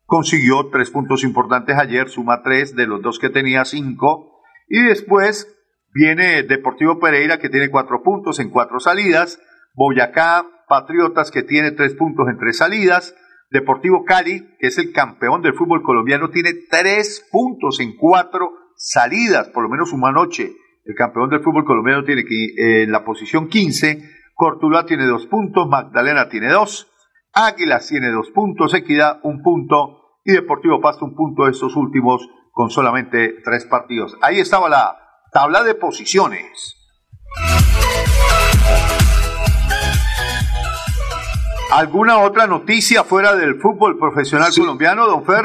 Consiguió 0.06 0.70
3 0.70 0.90
puntos 0.90 1.24
importantes 1.24 1.76
ayer, 1.76 2.08
suma 2.08 2.42
3 2.42 2.74
de 2.74 2.86
los 2.86 3.02
dos 3.02 3.18
que 3.18 3.28
tenía 3.28 3.66
5. 3.66 4.40
Y 4.68 4.82
después 4.82 5.46
Viene 5.92 6.44
Deportivo 6.44 7.00
Pereira 7.00 7.38
que 7.38 7.48
tiene 7.48 7.68
cuatro 7.68 8.02
puntos 8.02 8.38
en 8.38 8.50
cuatro 8.50 8.78
salidas. 8.78 9.40
Boyacá 9.74 10.46
Patriotas 10.68 11.30
que 11.30 11.42
tiene 11.42 11.72
tres 11.72 11.94
puntos 11.94 12.28
en 12.28 12.38
tres 12.38 12.58
salidas. 12.58 13.14
Deportivo 13.50 14.04
Cali, 14.04 14.56
que 14.60 14.68
es 14.68 14.78
el 14.78 14.92
campeón 14.92 15.42
del 15.42 15.54
fútbol 15.54 15.82
colombiano, 15.82 16.30
tiene 16.30 16.52
tres 16.70 17.26
puntos 17.32 17.80
en 17.80 17.96
cuatro 17.96 18.52
salidas, 18.76 19.48
por 19.48 19.64
lo 19.64 19.68
menos 19.68 19.92
una 19.92 20.12
noche. 20.12 20.52
El 20.84 20.94
campeón 20.94 21.28
del 21.28 21.42
fútbol 21.42 21.64
colombiano 21.64 22.04
tiene 22.04 22.24
que 22.24 22.44
eh, 22.44 22.82
en 22.84 22.92
la 22.92 23.04
posición 23.04 23.48
15. 23.48 23.98
Cortuluá 24.34 24.86
tiene 24.86 25.06
dos 25.06 25.26
puntos, 25.26 25.68
Magdalena 25.68 26.28
tiene 26.28 26.50
dos, 26.50 26.88
Águilas 27.32 27.88
tiene 27.88 28.10
dos 28.10 28.30
puntos, 28.30 28.72
Equidad 28.72 29.20
un 29.22 29.42
punto 29.42 30.18
y 30.24 30.32
Deportivo 30.32 30.80
Pasto 30.80 31.04
un 31.04 31.14
punto, 31.14 31.48
estos 31.48 31.76
últimos 31.76 32.28
con 32.52 32.70
solamente 32.70 33.36
tres 33.44 33.66
partidos. 33.66 34.16
Ahí 34.22 34.38
estaba 34.38 34.68
la 34.68 34.96
tabla 35.32 35.62
de 35.62 35.74
posiciones. 35.74 36.76
¿Alguna 41.72 42.18
otra 42.18 42.48
noticia 42.48 43.04
fuera 43.04 43.36
del 43.36 43.60
fútbol 43.60 43.96
profesional 43.96 44.50
colombiano, 44.56 45.06
don 45.06 45.24
Fer? 45.24 45.44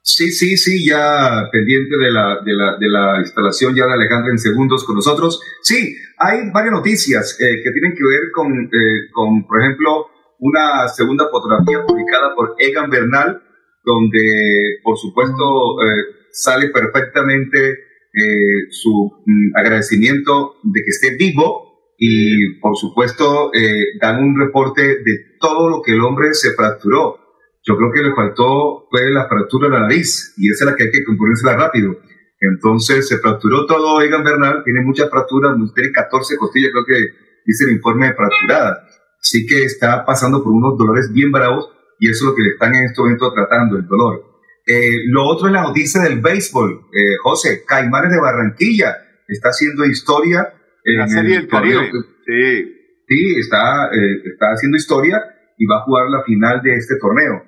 Sí, 0.00 0.30
sí, 0.32 0.56
sí, 0.56 0.86
ya 0.88 1.48
pendiente 1.52 1.96
de 1.98 2.10
la, 2.10 2.40
de 2.44 2.52
la, 2.52 2.76
de 2.78 2.88
la 2.88 3.20
instalación 3.20 3.74
ya 3.74 3.86
de 3.86 3.92
Alejandra 3.92 4.30
en 4.32 4.38
segundos 4.38 4.84
con 4.84 4.96
nosotros. 4.96 5.40
Sí, 5.62 5.96
hay 6.18 6.50
varias 6.50 6.72
noticias 6.72 7.38
eh, 7.40 7.62
que 7.62 7.70
tienen 7.72 7.92
que 7.92 8.04
ver 8.04 8.30
con, 8.34 8.52
eh, 8.52 9.10
con, 9.12 9.46
por 9.46 9.60
ejemplo, 9.60 10.06
una 10.38 10.88
segunda 10.88 11.28
fotografía 11.30 11.84
publicada 11.86 12.34
por 12.34 12.54
Egan 12.58 12.88
Bernal, 12.90 13.42
donde, 13.84 14.78
por 14.82 14.96
supuesto, 14.96 15.82
eh, 15.82 16.04
sale 16.32 16.68
perfectamente 16.68 17.70
eh, 17.70 18.70
su 18.70 19.10
mm, 19.26 19.56
agradecimiento 19.56 20.56
de 20.62 20.80
que 20.82 20.90
esté 20.90 21.16
vivo 21.16 21.63
y 21.98 22.58
por 22.60 22.76
supuesto 22.76 23.50
eh, 23.54 23.98
dan 24.00 24.22
un 24.22 24.38
reporte 24.38 24.82
de 24.82 25.36
todo 25.40 25.68
lo 25.68 25.82
que 25.82 25.92
el 25.92 26.00
hombre 26.00 26.34
se 26.34 26.52
fracturó. 26.54 27.18
Yo 27.62 27.76
creo 27.76 27.90
que 27.92 28.02
le 28.02 28.14
faltó 28.14 28.86
fue 28.90 29.10
la 29.10 29.26
fractura 29.28 29.68
de 29.68 29.74
la 29.74 29.80
nariz 29.80 30.34
y 30.36 30.50
esa 30.50 30.64
es 30.64 30.70
la 30.70 30.76
que 30.76 30.84
hay 30.84 30.90
que 30.90 31.04
componérsela 31.04 31.56
rápido. 31.56 31.96
Entonces 32.40 33.08
se 33.08 33.18
fracturó 33.18 33.66
todo 33.66 34.02
Egan 34.02 34.24
Bernal, 34.24 34.62
tiene 34.64 34.82
muchas 34.82 35.08
fracturas, 35.08 35.56
tiene 35.74 35.92
14 35.92 36.36
costillas, 36.36 36.72
creo 36.72 36.84
que 36.86 37.14
dice 37.46 37.64
el 37.64 37.76
informe 37.76 38.08
de 38.08 38.14
fracturada. 38.14 38.84
Así 39.18 39.46
que 39.46 39.64
está 39.64 40.04
pasando 40.04 40.42
por 40.42 40.52
unos 40.52 40.76
dolores 40.76 41.10
bien 41.12 41.32
bravos 41.32 41.70
y 41.98 42.10
eso 42.10 42.24
es 42.24 42.30
lo 42.30 42.34
que 42.34 42.42
le 42.42 42.48
están 42.50 42.74
en 42.74 42.84
este 42.84 43.00
momento 43.00 43.32
tratando, 43.32 43.76
el 43.78 43.86
dolor. 43.86 44.34
Eh, 44.66 44.96
lo 45.08 45.26
otro 45.26 45.46
es 45.46 45.52
la 45.52 45.62
noticia 45.62 46.02
del 46.02 46.20
béisbol. 46.20 46.88
Eh, 46.92 47.16
José, 47.22 47.64
Caimanes 47.66 48.10
de 48.10 48.20
Barranquilla 48.20 48.96
está 49.28 49.48
haciendo 49.50 49.84
historia. 49.84 50.52
En 50.84 50.98
la 50.98 51.08
Serie 51.08 51.36
del 51.36 51.48
Caribe. 51.48 51.90
Sí. 52.26 52.70
Sí, 53.06 53.38
está, 53.38 53.86
eh, 53.92 54.22
está 54.32 54.46
haciendo 54.52 54.76
historia 54.76 55.20
y 55.58 55.66
va 55.66 55.78
a 55.78 55.82
jugar 55.82 56.08
la 56.08 56.22
final 56.22 56.60
de 56.62 56.74
este 56.74 56.94
torneo. 57.00 57.44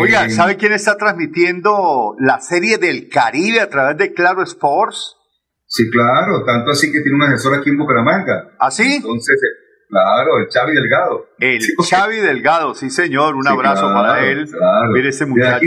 Oiga, 0.00 0.28
¿sabe 0.30 0.56
quién 0.56 0.72
está 0.72 0.96
transmitiendo 0.96 2.14
la 2.18 2.40
Serie 2.40 2.78
del 2.78 3.08
Caribe 3.08 3.60
a 3.60 3.68
través 3.68 3.96
de 3.96 4.12
Claro 4.12 4.42
Sports? 4.42 5.16
Sí, 5.66 5.90
claro, 5.90 6.44
tanto 6.44 6.70
así 6.70 6.92
que 6.92 7.00
tiene 7.00 7.16
un 7.16 7.22
asesor 7.22 7.58
aquí 7.58 7.70
en 7.70 7.78
Bucaramanga. 7.78 8.52
¿Ah, 8.60 8.70
sí? 8.70 8.96
Entonces, 8.96 9.40
claro, 9.88 10.38
el 10.38 10.46
Xavi 10.52 10.74
Delgado. 10.74 11.26
El 11.38 11.60
Xavi 11.90 12.16
Delgado, 12.18 12.74
sí 12.74 12.90
señor, 12.90 13.34
un 13.34 13.48
abrazo 13.48 13.86
para 13.92 14.24
él. 14.26 14.46
Mire 14.92 15.08
ese 15.08 15.26
muchacho 15.26 15.66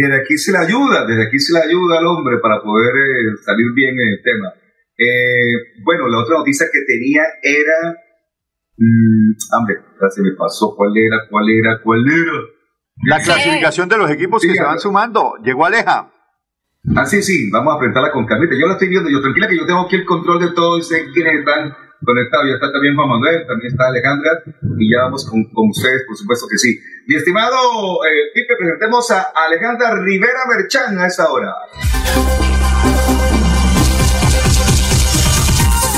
desde 0.00 0.16
aquí 0.16 0.36
se 0.38 0.52
le 0.52 0.58
ayuda, 0.58 1.04
desde 1.06 1.26
aquí 1.26 1.38
se 1.38 1.52
le 1.52 1.60
ayuda 1.66 1.98
al 1.98 2.06
hombre 2.06 2.38
para 2.40 2.62
poder 2.62 2.94
eh, 2.94 3.36
salir 3.44 3.66
bien 3.74 3.94
en 3.94 4.08
el 4.08 4.22
tema. 4.22 4.52
Eh, 5.00 5.80
bueno, 5.82 6.08
la 6.08 6.20
otra 6.20 6.36
noticia 6.36 6.66
que 6.70 6.80
tenía 6.86 7.22
era, 7.40 7.96
mmm, 8.76 9.32
hombre, 9.56 9.76
ya 9.98 10.10
se 10.10 10.20
me 10.20 10.32
pasó, 10.36 10.74
¿cuál 10.76 10.92
era, 10.94 11.24
cuál 11.30 11.48
era, 11.48 11.80
cuál 11.82 12.04
era? 12.06 12.32
La 13.08 13.18
clasificación 13.18 13.88
de 13.88 13.96
los 13.96 14.10
equipos 14.10 14.42
que 14.42 14.54
se 14.54 14.62
van 14.62 14.78
sumando. 14.78 15.36
Llegó 15.42 15.64
Aleja. 15.64 16.12
Ah, 16.94 17.06
sí, 17.06 17.22
sí, 17.22 17.50
vamos 17.50 17.72
a 17.72 17.76
enfrentarla 17.76 18.10
con 18.12 18.26
Carlita. 18.26 18.54
Yo 18.60 18.66
la 18.66 18.74
estoy 18.74 18.88
viendo, 18.88 19.08
yo 19.08 19.22
tranquila 19.22 19.48
que 19.48 19.56
yo 19.56 19.64
tengo 19.64 19.86
aquí 19.86 19.96
el 19.96 20.04
control 20.04 20.40
de 20.40 20.52
todo 20.52 20.78
y 20.78 20.82
sé 20.82 21.06
quiénes 21.14 21.40
están 21.40 21.72
conectado. 22.04 22.44
Ya 22.46 22.54
está 22.54 22.70
también 22.72 22.94
Juan 22.94 23.08
Manuel, 23.08 23.46
también 23.46 23.72
está 23.72 23.88
Alejandra 23.88 24.30
y 24.78 24.92
ya 24.92 25.04
vamos 25.04 25.28
con, 25.28 25.44
con 25.52 25.68
ustedes, 25.70 26.04
por 26.06 26.16
supuesto 26.16 26.46
que 26.50 26.58
sí. 26.58 26.78
Mi 27.06 27.16
estimado 27.16 28.04
eh, 28.04 28.32
Pipe, 28.34 28.54
presentemos 28.58 29.10
a 29.10 29.32
Alejandra 29.46 29.96
Rivera 30.02 30.40
Merchan 30.48 30.98
a 30.98 31.06
esta 31.06 31.30
hora. 31.30 31.54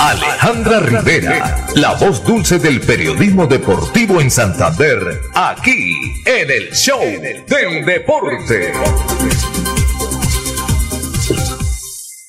Alejandra 0.02 0.80
Rivera, 0.80 1.64
la 1.76 1.94
voz 1.94 2.24
dulce 2.24 2.58
del 2.58 2.80
periodismo 2.80 3.46
deportivo 3.46 4.20
en 4.20 4.32
Santander, 4.32 4.98
aquí 5.32 5.94
en 6.26 6.50
el 6.50 6.72
show 6.72 6.98
del 6.98 7.84
deporte. 7.86 8.72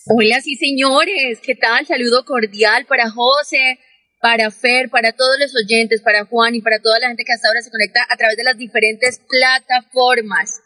Hola, 0.06 0.40
sí, 0.42 0.56
señores. 0.56 1.40
¿Qué 1.42 1.56
tal? 1.56 1.88
Saludo 1.88 2.24
cordial 2.26 2.86
para 2.86 3.10
José, 3.10 3.80
para 4.22 4.52
Fer, 4.52 4.92
para 4.92 5.12
todos 5.14 5.40
los 5.40 5.56
oyentes, 5.56 6.04
para 6.04 6.26
Juan 6.26 6.54
y 6.54 6.62
para 6.62 6.78
toda 6.78 7.00
la 7.00 7.08
gente 7.08 7.24
que 7.26 7.34
hasta 7.34 7.48
ahora 7.48 7.64
se 7.64 7.72
conecta 7.72 8.02
a 8.08 8.16
través 8.18 8.38
de 8.38 8.44
las 8.44 8.56
diferentes 8.56 9.20
plataformas. 9.28 10.60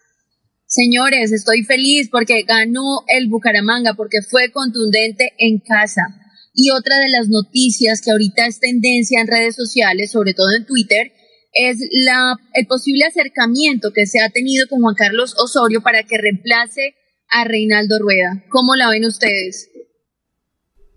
Señores, 0.66 1.32
estoy 1.32 1.64
feliz 1.64 2.10
porque 2.12 2.44
ganó 2.44 3.06
el 3.08 3.30
Bucaramanga, 3.30 3.94
porque 3.94 4.22
fue 4.30 4.52
contundente 4.52 5.32
en 5.38 5.60
casa. 5.60 6.04
Y 6.58 6.72
otra 6.72 6.98
de 6.98 7.10
las 7.14 7.30
noticias 7.30 8.02
que 8.02 8.10
ahorita 8.10 8.48
es 8.48 8.60
tendencia 8.60 9.22
en 9.22 9.28
redes 9.28 9.56
sociales, 9.56 10.10
sobre 10.10 10.34
todo 10.34 10.48
en 10.58 10.66
Twitter, 10.66 11.14
es 11.54 11.78
la, 12.04 12.34
el 12.54 12.66
posible 12.66 13.06
acercamiento 13.06 13.94
que 13.94 14.08
se 14.08 14.20
ha 14.20 14.30
tenido 14.34 14.66
con 14.68 14.82
Juan 14.82 14.96
Carlos 14.96 15.36
Osorio 15.38 15.82
para 15.82 16.02
que 16.02 16.18
reemplace 16.18 16.96
a 17.30 17.46
Reinaldo 17.46 18.00
Rueda. 18.02 18.44
¿Cómo 18.50 18.76
la 18.76 18.90
ven 18.90 19.06
ustedes? 19.06 19.70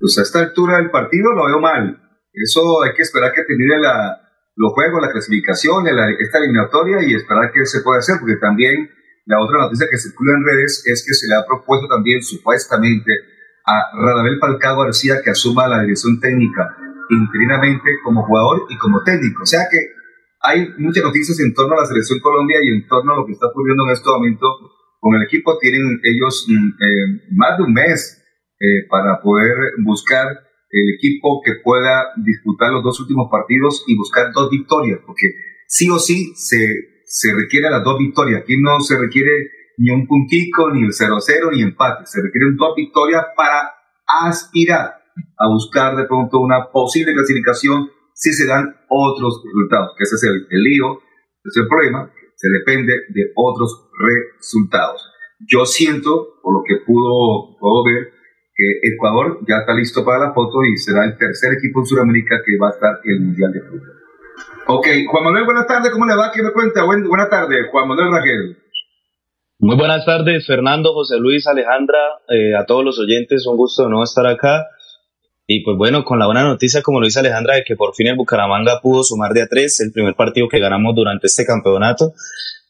Pues 0.00 0.16
a 0.16 0.22
esta 0.22 0.40
altura 0.40 0.78
del 0.78 0.90
partido 0.90 1.30
lo 1.36 1.44
veo 1.44 1.60
mal. 1.60 2.08
Eso 2.32 2.82
hay 2.82 2.96
que 2.96 3.02
esperar 3.02 3.32
que 3.34 3.44
termine 3.44 3.80
la, 3.80 4.16
los 4.56 4.72
juegos, 4.72 5.02
la 5.02 5.12
clasificación, 5.12 5.84
la, 5.84 6.08
esta 6.18 6.38
eliminatoria 6.38 7.04
y 7.04 7.12
esperar 7.12 7.52
que 7.52 7.66
se 7.66 7.82
pueda 7.82 7.98
hacer, 7.98 8.16
porque 8.18 8.40
también 8.40 8.88
la 9.26 9.44
otra 9.44 9.58
noticia 9.58 9.88
que 9.90 9.98
circula 9.98 10.32
en 10.32 10.56
redes 10.56 10.82
es 10.86 11.04
que 11.04 11.12
se 11.12 11.28
le 11.28 11.34
ha 11.34 11.44
propuesto 11.44 11.86
también 11.86 12.22
supuestamente 12.22 13.12
a 13.70 13.96
Radamel 13.96 14.38
Falcao 14.40 14.82
García 14.82 15.20
que 15.22 15.30
asuma 15.30 15.68
la 15.68 15.82
dirección 15.82 16.18
técnica 16.18 16.76
interinamente 17.10 17.90
como 18.02 18.24
jugador 18.24 18.66
y 18.68 18.76
como 18.78 19.02
técnico. 19.02 19.42
O 19.42 19.46
sea 19.46 19.66
que 19.70 19.78
hay 20.42 20.68
muchas 20.78 21.04
noticias 21.04 21.38
en 21.40 21.54
torno 21.54 21.74
a 21.74 21.82
la 21.82 21.86
selección 21.86 22.18
Colombia 22.20 22.58
y 22.62 22.68
en 22.68 22.86
torno 22.86 23.12
a 23.12 23.16
lo 23.16 23.26
que 23.26 23.32
está 23.32 23.46
ocurriendo 23.46 23.84
en 23.86 23.92
este 23.92 24.08
momento 24.08 24.46
con 24.98 25.14
el 25.14 25.22
equipo 25.22 25.58
tienen 25.58 26.00
ellos 26.02 26.46
mm, 26.48 26.68
eh, 26.68 27.22
más 27.32 27.58
de 27.58 27.64
un 27.64 27.72
mes 27.72 28.22
eh, 28.60 28.86
para 28.88 29.20
poder 29.22 29.56
buscar 29.84 30.26
el 30.70 30.94
equipo 30.94 31.40
que 31.44 31.52
pueda 31.64 32.12
disputar 32.16 32.70
los 32.70 32.84
dos 32.84 33.00
últimos 33.00 33.28
partidos 33.30 33.84
y 33.88 33.96
buscar 33.96 34.30
dos 34.32 34.50
victorias, 34.50 35.00
porque 35.04 35.26
sí 35.66 35.88
o 35.90 35.98
sí 35.98 36.32
se, 36.36 37.02
se 37.06 37.34
requiere 37.34 37.70
las 37.70 37.82
dos 37.82 37.98
victorias. 37.98 38.42
Aquí 38.42 38.60
no 38.60 38.80
se 38.80 38.98
requiere 38.98 39.50
ni 39.80 39.88
un 39.90 40.06
puntico, 40.06 40.70
ni 40.70 40.84
el 40.84 40.92
0-0, 40.92 41.52
ni 41.52 41.62
empate. 41.62 42.04
Se 42.04 42.20
requiere 42.20 42.52
un 42.52 42.56
dos 42.56 42.76
victorias 42.76 43.24
para 43.34 43.72
aspirar 44.28 45.00
a 45.38 45.48
buscar 45.48 45.96
de 45.96 46.04
pronto 46.04 46.38
una 46.38 46.68
posible 46.70 47.14
clasificación 47.14 47.88
si 48.12 48.32
se 48.32 48.46
dan 48.46 48.76
otros 48.88 49.42
resultados, 49.42 49.96
que 49.96 50.04
ese 50.04 50.16
es 50.16 50.24
el, 50.24 50.46
el 50.50 50.62
lío, 50.62 51.00
ese 51.40 51.48
es 51.48 51.56
el 51.64 51.68
problema, 51.68 52.12
se 52.36 52.48
depende 52.50 52.92
de 53.08 53.32
otros 53.34 53.88
resultados. 53.96 55.00
Yo 55.48 55.64
siento, 55.64 56.36
por 56.42 56.60
lo 56.60 56.62
que 56.68 56.84
pudo, 56.84 57.56
puedo 57.58 57.82
ver, 57.84 58.12
que 58.54 58.92
Ecuador 58.92 59.40
ya 59.48 59.64
está 59.64 59.72
listo 59.72 60.04
para 60.04 60.26
la 60.26 60.34
foto 60.34 60.60
y 60.64 60.76
será 60.76 61.06
el 61.06 61.16
tercer 61.16 61.54
equipo 61.54 61.80
en 61.80 61.86
Sudamérica 61.86 62.36
que 62.44 62.58
va 62.60 62.68
a 62.68 62.72
estar 62.72 63.00
en 63.04 63.12
el 63.12 63.20
Mundial 63.20 63.52
de 63.52 63.60
Fútbol. 63.62 64.00
Ok, 64.66 64.86
Juan 65.10 65.24
Manuel, 65.24 65.44
buenas 65.46 65.66
tardes, 65.66 65.90
¿cómo 65.90 66.04
le 66.04 66.14
va? 66.14 66.30
¿Qué 66.32 66.42
me 66.42 66.52
cuenta? 66.52 66.84
Buen, 66.84 67.08
buenas 67.08 67.30
tardes, 67.30 67.66
Juan 67.70 67.88
Manuel 67.88 68.12
Raquel. 68.12 68.58
Muy 69.62 69.76
buenas 69.76 70.06
tardes, 70.06 70.46
Fernando, 70.46 70.94
José 70.94 71.18
Luis, 71.18 71.46
Alejandra, 71.46 71.98
eh, 72.30 72.56
a 72.58 72.64
todos 72.64 72.82
los 72.82 72.98
oyentes, 72.98 73.46
un 73.46 73.58
gusto 73.58 73.84
de 73.84 73.90
no 73.90 74.02
estar 74.02 74.26
acá. 74.26 74.66
Y 75.46 75.62
pues 75.62 75.76
bueno, 75.76 76.02
con 76.02 76.18
la 76.18 76.24
buena 76.24 76.44
noticia, 76.44 76.80
como 76.80 76.98
lo 76.98 77.04
dice 77.04 77.20
Alejandra, 77.20 77.56
de 77.56 77.64
que 77.64 77.76
por 77.76 77.94
fin 77.94 78.06
el 78.06 78.16
Bucaramanga 78.16 78.80
pudo 78.80 79.04
sumar 79.04 79.34
de 79.34 79.42
a 79.42 79.48
tres, 79.48 79.78
el 79.80 79.92
primer 79.92 80.14
partido 80.14 80.48
que 80.48 80.60
ganamos 80.60 80.94
durante 80.94 81.26
este 81.26 81.44
campeonato. 81.44 82.14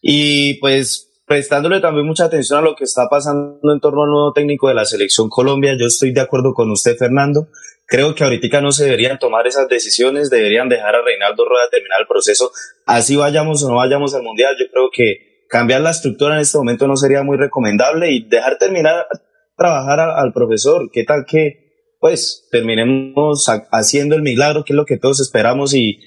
Y 0.02 0.54
pues 0.54 1.22
prestándole 1.26 1.78
también 1.78 2.06
mucha 2.06 2.24
atención 2.24 2.58
a 2.58 2.62
lo 2.62 2.74
que 2.74 2.82
está 2.82 3.06
pasando 3.08 3.72
en 3.72 3.78
torno 3.78 4.02
al 4.02 4.10
nuevo 4.10 4.32
técnico 4.32 4.66
de 4.66 4.74
la 4.74 4.84
selección 4.84 5.28
Colombia. 5.28 5.76
Yo 5.78 5.86
estoy 5.86 6.12
de 6.12 6.22
acuerdo 6.22 6.54
con 6.54 6.72
usted, 6.72 6.96
Fernando. 6.96 7.46
Creo 7.86 8.16
que 8.16 8.24
ahorita 8.24 8.60
no 8.60 8.72
se 8.72 8.86
deberían 8.86 9.20
tomar 9.20 9.46
esas 9.46 9.68
decisiones, 9.68 10.28
deberían 10.28 10.68
dejar 10.68 10.96
a 10.96 11.02
Reinaldo 11.04 11.44
Rueda 11.48 11.70
terminar 11.70 12.00
el 12.00 12.08
proceso. 12.08 12.50
Así 12.84 13.14
vayamos 13.14 13.62
o 13.62 13.68
no 13.68 13.76
vayamos 13.76 14.12
al 14.16 14.24
Mundial, 14.24 14.56
yo 14.58 14.66
creo 14.72 14.90
que 14.92 15.29
cambiar 15.50 15.80
la 15.80 15.90
estructura 15.90 16.36
en 16.36 16.40
este 16.40 16.56
momento 16.56 16.86
no 16.86 16.96
sería 16.96 17.22
muy 17.22 17.36
recomendable 17.36 18.10
y 18.12 18.26
dejar 18.26 18.56
terminar 18.56 19.06
trabajar 19.56 20.00
al 20.00 20.32
profesor. 20.32 20.88
¿Qué 20.90 21.04
tal 21.04 21.26
que, 21.26 21.96
pues, 21.98 22.48
terminemos 22.50 23.46
haciendo 23.72 24.14
el 24.14 24.22
milagro, 24.22 24.64
que 24.64 24.72
es 24.72 24.76
lo 24.76 24.86
que 24.86 24.96
todos 24.96 25.20
esperamos 25.20 25.74
y 25.74 26.00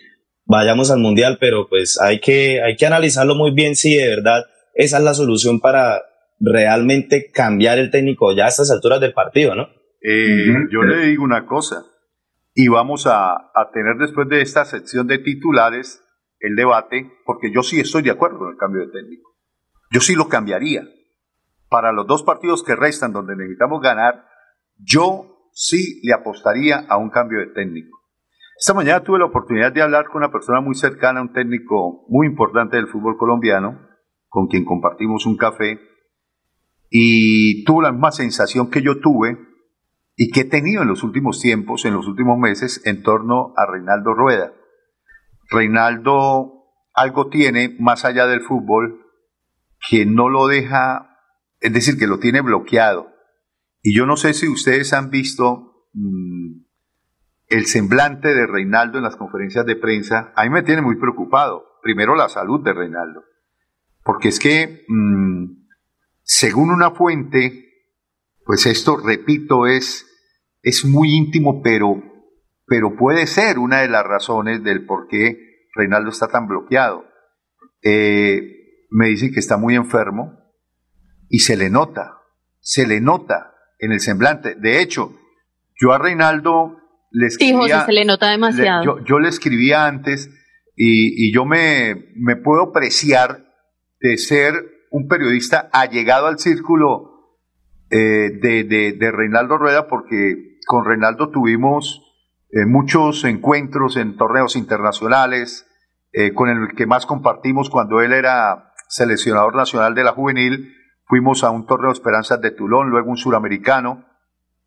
vayamos 0.45 0.89
al 0.89 0.99
Mundial? 0.99 1.37
Pero 1.39 1.67
pues 1.69 1.99
hay 2.01 2.19
que, 2.19 2.61
hay 2.63 2.75
que 2.77 2.87
analizarlo 2.87 3.35
muy 3.35 3.51
bien 3.51 3.75
si 3.75 3.95
de 3.95 4.07
verdad 4.07 4.45
esa 4.73 4.97
es 4.97 5.03
la 5.03 5.13
solución 5.13 5.59
para 5.59 6.01
realmente 6.39 7.29
cambiar 7.31 7.77
el 7.77 7.91
técnico 7.91 8.35
ya 8.35 8.45
a 8.45 8.49
estas 8.49 8.71
alturas 8.71 8.99
del 9.01 9.13
partido, 9.13 9.55
¿no? 9.55 9.67
Eh, 10.01 10.47
yo 10.71 10.81
le 10.81 11.05
digo 11.07 11.23
una 11.23 11.45
cosa, 11.45 11.85
y 12.55 12.67
vamos 12.67 13.07
a, 13.07 13.33
a, 13.33 13.71
tener 13.73 13.95
después 13.99 14.27
de 14.27 14.41
esta 14.41 14.65
sección 14.65 15.07
de 15.07 15.19
titulares 15.19 16.01
el 16.39 16.55
debate, 16.55 17.09
porque 17.25 17.53
yo 17.53 17.61
sí 17.61 17.79
estoy 17.79 18.01
de 18.01 18.11
acuerdo 18.11 18.39
con 18.39 18.51
el 18.51 18.57
cambio 18.57 18.81
de 18.81 18.91
técnico. 18.91 19.32
Yo 19.93 19.99
sí 19.99 20.15
lo 20.15 20.27
cambiaría. 20.27 20.87
Para 21.69 21.91
los 21.91 22.07
dos 22.07 22.23
partidos 22.23 22.63
que 22.63 22.75
restan 22.75 23.13
donde 23.13 23.35
necesitamos 23.35 23.79
ganar, 23.79 24.25
yo 24.79 25.49
sí 25.53 26.01
le 26.03 26.13
apostaría 26.13 26.79
a 26.89 26.97
un 26.97 27.11
cambio 27.11 27.39
de 27.39 27.53
técnico. 27.53 27.99
Esta 28.57 28.73
mañana 28.73 29.03
tuve 29.03 29.19
la 29.19 29.25
oportunidad 29.25 29.71
de 29.71 29.83
hablar 29.83 30.05
con 30.07 30.17
una 30.23 30.31
persona 30.31 30.61
muy 30.61 30.73
cercana, 30.73 31.21
un 31.21 31.31
técnico 31.31 32.05
muy 32.07 32.25
importante 32.25 32.75
del 32.75 32.87
fútbol 32.87 33.17
colombiano, 33.17 33.87
con 34.29 34.47
quien 34.47 34.65
compartimos 34.65 35.27
un 35.27 35.37
café, 35.37 35.79
y 36.89 37.63
tuvo 37.63 37.83
la 37.83 37.91
misma 37.91 38.11
sensación 38.11 38.71
que 38.71 38.81
yo 38.81 38.99
tuve 38.99 39.37
y 40.15 40.31
que 40.31 40.41
he 40.41 40.45
tenido 40.45 40.81
en 40.81 40.87
los 40.87 41.03
últimos 41.03 41.39
tiempos, 41.39 41.85
en 41.85 41.93
los 41.93 42.07
últimos 42.07 42.39
meses, 42.39 42.81
en 42.85 43.03
torno 43.03 43.53
a 43.57 43.71
Reinaldo 43.71 44.15
Rueda. 44.15 44.53
Reinaldo 45.51 46.63
algo 46.95 47.29
tiene 47.29 47.75
más 47.79 48.05
allá 48.05 48.25
del 48.25 48.41
fútbol 48.41 49.02
que 49.87 50.05
no 50.05 50.29
lo 50.29 50.47
deja, 50.47 51.17
es 51.59 51.73
decir, 51.73 51.97
que 51.97 52.07
lo 52.07 52.19
tiene 52.19 52.41
bloqueado. 52.41 53.11
Y 53.81 53.95
yo 53.95 54.05
no 54.05 54.15
sé 54.15 54.33
si 54.33 54.47
ustedes 54.47 54.93
han 54.93 55.09
visto 55.09 55.87
mmm, 55.93 56.63
el 57.47 57.65
semblante 57.65 58.33
de 58.33 58.47
Reinaldo 58.47 58.97
en 58.97 59.03
las 59.03 59.17
conferencias 59.17 59.65
de 59.65 59.75
prensa. 59.75 60.31
A 60.35 60.43
mí 60.43 60.49
me 60.49 60.63
tiene 60.63 60.81
muy 60.81 60.95
preocupado. 60.95 61.65
Primero 61.81 62.15
la 62.15 62.29
salud 62.29 62.63
de 62.63 62.73
Reinaldo. 62.73 63.23
Porque 64.03 64.29
es 64.29 64.39
que, 64.39 64.85
mmm, 64.87 65.65
según 66.21 66.71
una 66.71 66.91
fuente, 66.91 67.69
pues 68.45 68.65
esto, 68.65 68.97
repito, 68.97 69.67
es, 69.67 70.05
es 70.61 70.85
muy 70.85 71.09
íntimo, 71.09 71.61
pero, 71.61 72.01
pero 72.65 72.95
puede 72.95 73.27
ser 73.27 73.59
una 73.59 73.81
de 73.81 73.89
las 73.89 74.05
razones 74.05 74.63
del 74.63 74.85
por 74.85 75.07
qué 75.07 75.67
Reinaldo 75.75 76.09
está 76.09 76.27
tan 76.27 76.47
bloqueado. 76.47 77.05
Eh, 77.81 78.62
me 78.93 79.07
dicen 79.07 79.33
que 79.33 79.39
está 79.39 79.57
muy 79.57 79.75
enfermo 79.75 80.39
y 81.27 81.39
se 81.39 81.57
le 81.57 81.69
nota, 81.69 82.19
se 82.59 82.85
le 82.85 83.01
nota 83.01 83.55
en 83.79 83.91
el 83.91 83.99
semblante. 83.99 84.55
De 84.55 84.81
hecho, 84.81 85.17
yo 85.75 85.93
a 85.93 85.97
Reinaldo 85.97 86.77
le 87.11 87.27
escribía... 87.27 87.79
Sí, 87.79 87.85
se 87.87 87.91
le 87.91 88.05
nota 88.05 88.29
demasiado. 88.29 88.81
Le, 88.81 88.85
yo, 88.85 89.05
yo, 89.05 89.19
le 89.19 89.29
escribía 89.29 89.87
antes 89.87 90.29
y, 90.75 91.27
y 91.27 91.33
yo 91.33 91.43
me, 91.45 92.13
me 92.15 92.35
puedo 92.35 92.69
apreciar 92.69 93.45
de 93.99 94.17
ser 94.17 94.53
un 94.91 95.07
periodista 95.07 95.69
allegado 95.73 96.27
al 96.27 96.37
círculo 96.37 97.39
eh, 97.89 98.29
de, 98.41 98.63
de, 98.63 98.93
de, 98.93 99.11
Reinaldo 99.11 99.57
Rueda, 99.57 99.87
porque 99.87 100.59
con 100.67 100.85
Reinaldo 100.85 101.31
tuvimos 101.31 102.01
eh, 102.51 102.65
muchos 102.67 103.23
encuentros 103.23 103.97
en 103.97 104.17
torneos 104.17 104.55
internacionales, 104.55 105.65
eh, 106.11 106.33
con 106.33 106.49
el 106.49 106.75
que 106.75 106.85
más 106.85 107.07
compartimos 107.07 107.71
cuando 107.71 108.01
él 108.01 108.13
era 108.13 108.72
seleccionador 108.93 109.55
nacional 109.55 109.95
de 109.95 110.03
la 110.03 110.11
juvenil, 110.11 110.75
fuimos 111.05 111.43
a 111.43 111.49
un 111.49 111.65
torneo 111.65 111.89
de 111.89 111.93
esperanzas 111.93 112.39
de 112.41 112.51
Tulón, 112.51 112.91
luego 112.91 113.09
un 113.09 113.17
suramericano, 113.17 114.05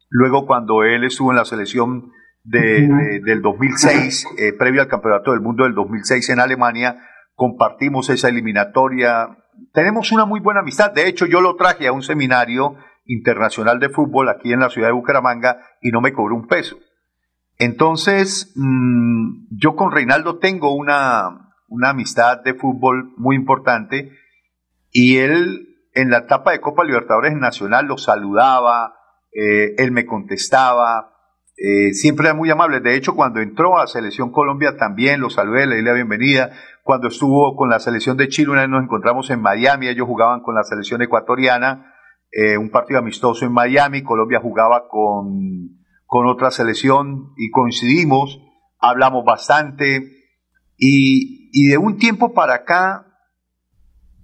luego 0.08 0.46
cuando 0.46 0.82
él 0.82 1.04
estuvo 1.04 1.30
en 1.30 1.36
la 1.36 1.44
selección 1.44 2.10
de, 2.42 2.88
de, 2.88 3.20
del 3.24 3.40
2006, 3.40 4.26
eh, 4.38 4.52
previo 4.52 4.82
al 4.82 4.88
Campeonato 4.88 5.30
del 5.30 5.40
Mundo 5.40 5.62
del 5.62 5.74
2006 5.74 6.30
en 6.30 6.40
Alemania, 6.40 6.96
compartimos 7.36 8.10
esa 8.10 8.28
eliminatoria, 8.28 9.28
tenemos 9.72 10.10
una 10.10 10.24
muy 10.24 10.40
buena 10.40 10.60
amistad, 10.60 10.90
de 10.90 11.06
hecho 11.06 11.26
yo 11.26 11.40
lo 11.40 11.54
traje 11.54 11.86
a 11.86 11.92
un 11.92 12.02
seminario 12.02 12.74
internacional 13.04 13.78
de 13.78 13.90
fútbol 13.90 14.28
aquí 14.28 14.52
en 14.52 14.58
la 14.58 14.70
ciudad 14.70 14.88
de 14.88 14.94
Bucaramanga 14.94 15.60
y 15.80 15.90
no 15.90 16.00
me 16.00 16.12
cobró 16.12 16.34
un 16.34 16.48
peso. 16.48 16.76
Entonces, 17.58 18.52
mmm, 18.56 19.46
yo 19.50 19.76
con 19.76 19.92
Reinaldo 19.92 20.38
tengo 20.38 20.74
una, 20.74 21.45
una 21.68 21.90
amistad 21.90 22.42
de 22.42 22.54
fútbol 22.54 23.12
muy 23.16 23.36
importante 23.36 24.12
y 24.90 25.16
él 25.18 25.76
en 25.94 26.10
la 26.10 26.18
etapa 26.18 26.52
de 26.52 26.60
Copa 26.60 26.84
Libertadores 26.84 27.34
Nacional 27.34 27.86
lo 27.86 27.98
saludaba, 27.98 28.94
eh, 29.32 29.74
él 29.78 29.92
me 29.92 30.06
contestaba, 30.06 31.16
eh, 31.56 31.94
siempre 31.94 32.26
era 32.26 32.34
muy 32.34 32.50
amable. 32.50 32.80
De 32.80 32.94
hecho, 32.94 33.14
cuando 33.14 33.40
entró 33.40 33.78
a 33.78 33.86
Selección 33.86 34.30
Colombia 34.30 34.76
también 34.76 35.20
lo 35.20 35.30
saludé, 35.30 35.66
le 35.66 35.76
di 35.76 35.82
la 35.82 35.94
bienvenida. 35.94 36.50
Cuando 36.82 37.08
estuvo 37.08 37.56
con 37.56 37.70
la 37.70 37.80
selección 37.80 38.16
de 38.16 38.28
Chile, 38.28 38.50
una 38.50 38.60
vez 38.60 38.70
nos 38.70 38.82
encontramos 38.82 39.30
en 39.30 39.40
Miami, 39.40 39.88
ellos 39.88 40.06
jugaban 40.06 40.40
con 40.42 40.54
la 40.54 40.62
selección 40.62 41.02
ecuatoriana, 41.02 41.94
eh, 42.30 42.58
un 42.58 42.70
partido 42.70 43.00
amistoso 43.00 43.46
en 43.46 43.52
Miami, 43.52 44.02
Colombia 44.02 44.40
jugaba 44.40 44.88
con, 44.88 45.78
con 46.04 46.26
otra 46.26 46.50
selección 46.50 47.32
y 47.36 47.50
coincidimos, 47.50 48.38
hablamos 48.78 49.24
bastante. 49.24 50.12
Y, 50.76 51.45
y 51.58 51.68
de 51.68 51.78
un 51.78 51.96
tiempo 51.96 52.34
para 52.34 52.54
acá, 52.54 53.06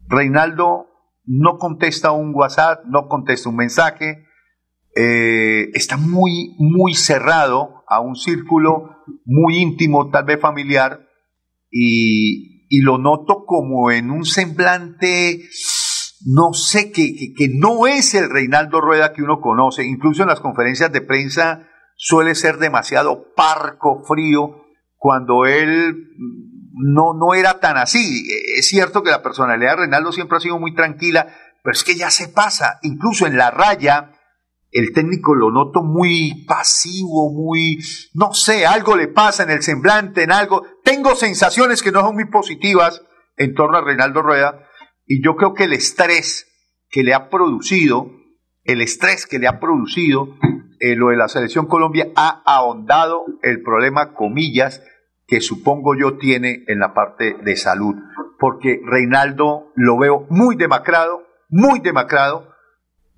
Reinaldo 0.06 0.88
no 1.24 1.56
contesta 1.56 2.12
un 2.12 2.34
WhatsApp, 2.34 2.84
no 2.84 3.08
contesta 3.08 3.48
un 3.48 3.56
mensaje, 3.56 4.26
eh, 4.94 5.70
está 5.72 5.96
muy, 5.96 6.54
muy 6.58 6.92
cerrado 6.92 7.84
a 7.88 8.02
un 8.02 8.16
círculo 8.16 8.98
muy 9.24 9.62
íntimo, 9.62 10.10
tal 10.10 10.26
vez 10.26 10.42
familiar, 10.42 11.08
y, 11.70 12.50
lo 12.82 12.98
noto 12.98 13.44
como 13.46 13.90
en 13.90 14.10
un 14.10 14.26
semblante, 14.26 15.40
no 16.26 16.52
sé, 16.52 16.92
que, 16.92 17.14
que, 17.14 17.32
que, 17.32 17.48
no 17.48 17.86
es 17.86 18.12
el 18.14 18.28
Reinaldo 18.28 18.82
Rueda 18.82 19.14
que 19.14 19.22
uno 19.22 19.40
conoce, 19.40 19.86
incluso 19.86 20.20
en 20.22 20.28
las 20.28 20.40
conferencias 20.40 20.92
de 20.92 21.00
prensa 21.00 21.66
suele 21.96 22.34
ser 22.34 22.58
demasiado 22.58 23.32
parco, 23.34 24.02
frío, 24.04 24.66
cuando 24.98 25.46
él 25.46 25.96
no, 26.74 27.14
no 27.14 27.34
era 27.34 27.60
tan 27.60 27.76
así. 27.76 28.26
Es 28.56 28.68
cierto 28.68 29.02
que 29.02 29.10
la 29.10 29.22
personalidad 29.22 29.72
de 29.72 29.76
Reinaldo 29.76 30.12
siempre 30.12 30.38
ha 30.38 30.40
sido 30.40 30.58
muy 30.58 30.74
tranquila, 30.74 31.34
pero 31.62 31.72
es 31.72 31.84
que 31.84 31.94
ya 31.94 32.10
se 32.10 32.28
pasa, 32.28 32.78
incluso 32.82 33.26
en 33.26 33.36
la 33.36 33.50
raya, 33.50 34.12
el 34.70 34.92
técnico 34.92 35.34
lo 35.34 35.50
noto 35.50 35.82
muy 35.82 36.44
pasivo, 36.46 37.30
muy, 37.30 37.78
no 38.14 38.32
sé, 38.32 38.66
algo 38.66 38.96
le 38.96 39.08
pasa 39.08 39.42
en 39.42 39.50
el 39.50 39.62
semblante, 39.62 40.22
en 40.22 40.32
algo. 40.32 40.64
Tengo 40.82 41.14
sensaciones 41.14 41.82
que 41.82 41.92
no 41.92 42.00
son 42.00 42.14
muy 42.14 42.28
positivas 42.30 43.02
en 43.36 43.54
torno 43.54 43.76
a 43.78 43.84
Reinaldo 43.84 44.22
Rueda 44.22 44.66
y 45.06 45.22
yo 45.22 45.36
creo 45.36 45.52
que 45.52 45.64
el 45.64 45.74
estrés 45.74 46.46
que 46.88 47.02
le 47.02 47.12
ha 47.12 47.28
producido, 47.28 48.10
el 48.64 48.80
estrés 48.80 49.26
que 49.26 49.38
le 49.38 49.46
ha 49.46 49.60
producido 49.60 50.36
eh, 50.80 50.96
lo 50.96 51.08
de 51.08 51.16
la 51.16 51.28
selección 51.28 51.66
Colombia 51.66 52.08
ha 52.16 52.42
ahondado 52.44 53.24
el 53.42 53.62
problema, 53.62 54.14
comillas, 54.14 54.82
que 55.32 55.40
supongo 55.40 55.94
yo 55.98 56.18
tiene 56.18 56.62
en 56.66 56.78
la 56.78 56.92
parte 56.92 57.38
de 57.42 57.56
salud, 57.56 57.94
porque 58.38 58.82
Reinaldo 58.84 59.72
lo 59.76 59.96
veo 59.96 60.26
muy 60.28 60.56
demacrado, 60.56 61.22
muy 61.48 61.80
demacrado 61.80 62.52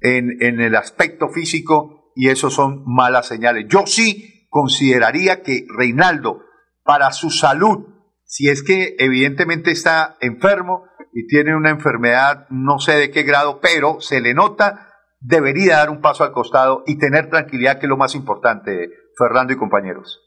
en, 0.01 0.41
en 0.41 0.61
el 0.61 0.77
aspecto 0.77 1.29
físico 1.31 2.13
y 2.15 2.29
eso 2.29 2.51
son 2.51 2.85
malas 2.87 3.27
señales. 3.27 3.67
Yo 3.69 3.85
sí 3.87 4.47
consideraría 4.49 5.43
que 5.43 5.67
Reinaldo, 5.77 6.45
para 6.85 7.11
su 7.11 7.31
salud, 7.31 7.85
si 8.23 8.49
es 8.49 8.63
que 8.63 8.95
evidentemente 9.01 9.73
está 9.73 10.17
enfermo 10.21 10.85
y 11.13 11.27
tiene 11.27 11.57
una 11.57 11.71
enfermedad, 11.71 12.47
no 12.49 12.79
sé 12.79 12.93
de 12.93 13.11
qué 13.11 13.25
grado, 13.25 13.59
pero 13.61 14.01
se 14.01 14.21
le 14.21 14.35
nota, 14.35 14.89
debería 15.19 15.79
dar 15.79 15.91
un 15.91 16.01
paso 16.01 16.23
al 16.23 16.31
costado 16.31 16.85
y 16.87 16.97
tener 16.97 17.29
tranquilidad, 17.29 17.81
que 17.81 17.87
es 17.87 17.91
lo 17.91 17.97
más 17.97 18.15
importante, 18.15 18.89
Fernando 19.19 19.53
y 19.53 19.57
compañeros. 19.57 20.24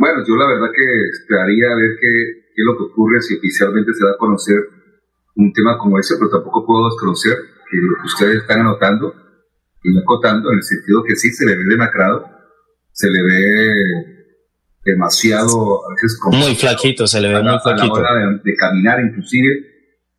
Bueno, 0.00 0.24
yo 0.26 0.34
la 0.34 0.48
verdad 0.48 0.72
que 0.74 0.86
esperaría 1.12 1.76
ver 1.76 1.92
qué, 2.00 2.08
qué 2.08 2.56
es 2.56 2.64
lo 2.64 2.72
que 2.72 2.84
ocurre 2.84 3.20
si 3.20 3.36
oficialmente 3.36 3.92
se 3.92 4.02
da 4.02 4.12
a 4.12 4.16
conocer 4.16 4.56
un 5.36 5.52
tema 5.52 5.76
como 5.76 5.98
ese, 5.98 6.14
pero 6.16 6.30
tampoco 6.30 6.64
puedo 6.64 6.88
desconocer 6.88 7.36
que 7.36 7.76
lo 7.76 8.00
que 8.00 8.06
ustedes 8.06 8.36
están 8.40 8.60
anotando 8.60 9.12
y 9.82 9.98
acotando 9.98 10.52
en 10.52 10.56
el 10.56 10.62
sentido 10.62 11.04
que 11.04 11.16
sí 11.16 11.28
se 11.32 11.44
le 11.44 11.54
ve 11.54 11.64
demacrado, 11.68 12.24
se 12.92 13.10
le 13.10 13.22
ve 13.22 13.74
demasiado, 14.86 15.84
a 15.84 15.92
veces 15.92 16.18
como... 16.18 16.38
Muy 16.38 16.54
flaquito, 16.54 17.06
se 17.06 17.20
le 17.20 17.28
ve 17.28 17.42
muy 17.42 17.58
flaquito. 17.62 17.96
A 17.96 18.00
la 18.00 18.10
hora 18.10 18.40
de, 18.42 18.56
caminar 18.56 19.04
inclusive, 19.04 19.50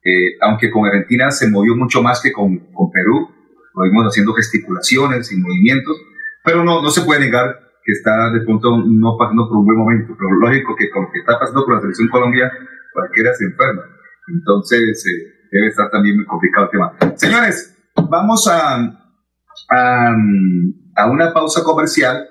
eh, 0.06 0.38
aunque 0.42 0.70
con 0.70 0.86
Argentina 0.86 1.32
se 1.32 1.50
movió 1.50 1.76
mucho 1.76 2.04
más 2.04 2.22
que 2.22 2.32
con, 2.32 2.72
con 2.72 2.92
Perú, 2.92 3.28
lo 3.74 3.84
vimos 3.84 4.06
haciendo 4.06 4.34
gesticulaciones 4.34 5.32
y 5.32 5.38
movimientos, 5.38 5.98
pero 6.44 6.64
no, 6.64 6.84
no 6.84 6.92
se 6.92 7.02
puede 7.02 7.22
negar 7.22 7.71
que 7.84 7.92
está 7.92 8.32
de 8.32 8.42
pronto 8.42 8.78
no 8.86 9.18
pasando 9.18 9.48
por 9.50 9.58
un 9.58 9.66
buen 9.66 9.78
momento, 9.78 10.14
pero 10.18 10.30
lógico 10.40 10.76
que 10.76 10.90
con 10.90 11.04
lo 11.04 11.12
que 11.12 11.20
está 11.20 11.40
pasando 11.40 11.66
con 11.66 11.76
la 11.76 11.82
selección 11.82 12.10
Colombia, 12.10 12.52
cualquiera 12.94 13.34
se 13.34 13.46
enferma. 13.46 13.84
Entonces, 14.28 15.06
eh, 15.06 15.48
debe 15.52 15.68
estar 15.68 15.90
también 15.90 16.16
muy 16.16 16.26
complicado 16.26 16.66
el 16.66 16.72
tema. 16.72 17.16
Señores, 17.16 17.76
vamos 18.10 18.48
a, 18.48 18.78
a, 19.70 20.16
a 20.96 21.12
una 21.12 21.34
pausa 21.34 21.64
comercial 21.64 22.28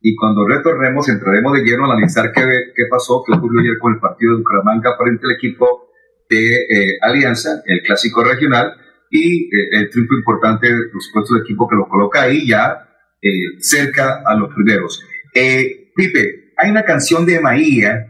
y 0.00 0.14
cuando 0.16 0.46
retornemos 0.46 1.08
entraremos 1.08 1.52
de 1.54 1.64
lleno 1.64 1.84
a 1.84 1.92
analizar 1.92 2.30
qué, 2.32 2.42
qué 2.42 2.82
pasó, 2.90 3.22
qué 3.26 3.36
ocurrió 3.36 3.60
ayer 3.60 3.78
con 3.80 3.94
el 3.94 4.00
partido 4.00 4.32
de 4.32 4.38
Bucaramanga 4.38 4.96
frente 4.96 5.26
al 5.26 5.36
equipo 5.36 5.88
de 6.30 6.54
eh, 6.54 6.98
Alianza, 7.00 7.62
el 7.66 7.82
clásico 7.82 8.22
regional, 8.22 8.74
y 9.10 9.44
eh, 9.44 9.68
el 9.72 9.90
triunfo 9.90 10.14
importante, 10.14 10.68
por 10.92 11.02
supuesto, 11.02 11.34
del 11.34 11.44
equipo 11.44 11.66
que 11.68 11.76
lo 11.76 11.88
coloca 11.88 12.22
ahí 12.22 12.46
ya 12.46 12.87
eh, 13.22 13.60
cerca 13.60 14.22
a 14.24 14.34
los 14.34 14.52
primeros. 14.54 15.02
Pipe, 15.32 16.52
hay 16.56 16.70
una 16.70 16.84
canción 16.84 17.24
de 17.26 17.40
Maía, 17.40 18.06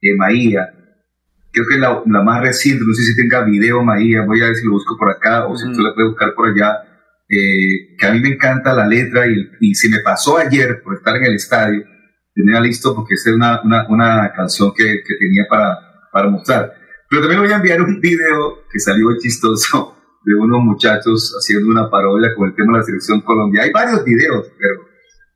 de 0.00 0.14
Maía, 0.16 0.72
creo 1.52 1.66
que 1.66 1.74
es 1.74 1.80
la, 1.80 2.02
la, 2.06 2.22
más 2.22 2.42
reciente, 2.42 2.84
no 2.86 2.94
sé 2.94 3.02
si 3.02 3.16
tenga 3.16 3.44
video 3.44 3.84
Maía, 3.84 4.22
voy 4.22 4.40
a 4.40 4.46
ver 4.46 4.54
si 4.56 4.66
lo 4.66 4.72
busco 4.72 4.96
por 4.96 5.10
acá 5.10 5.46
o 5.46 5.56
si 5.56 5.70
tú 5.72 5.80
la 5.80 5.94
puedes 5.94 6.10
buscar 6.10 6.34
por 6.34 6.48
allá 6.48 6.82
eh, 7.34 7.96
que 7.98 8.06
a 8.06 8.12
mí 8.12 8.20
me 8.20 8.28
encanta 8.28 8.74
la 8.74 8.86
letra 8.86 9.26
y, 9.26 9.50
y, 9.60 9.74
se 9.74 9.88
me 9.88 10.00
pasó 10.00 10.36
ayer 10.36 10.82
por 10.82 10.96
estar 10.96 11.16
en 11.16 11.24
el 11.24 11.34
estadio, 11.34 11.82
tenía 12.34 12.60
listo 12.60 12.94
porque 12.94 13.14
es 13.14 13.26
una, 13.26 13.62
una, 13.62 13.86
una 13.88 14.32
canción 14.36 14.70
que, 14.76 14.84
que, 14.84 15.14
tenía 15.18 15.46
para, 15.48 15.78
para 16.12 16.28
mostrar. 16.28 16.74
Pero 17.08 17.22
también 17.22 17.40
voy 17.40 17.50
a 17.50 17.56
enviar 17.56 17.80
un 17.80 17.98
video 18.00 18.64
que 18.70 18.78
salió 18.78 19.16
chistoso 19.18 19.91
de 20.24 20.34
unos 20.34 20.60
muchachos 20.62 21.34
haciendo 21.38 21.68
una 21.68 21.90
parodia 21.90 22.34
con 22.34 22.48
el 22.48 22.54
tema 22.54 22.72
de 22.72 22.78
la 22.78 22.84
selección 22.84 23.20
Colombia. 23.22 23.62
Hay 23.62 23.72
varios 23.72 24.04
videos, 24.04 24.46
pero, 24.58 24.88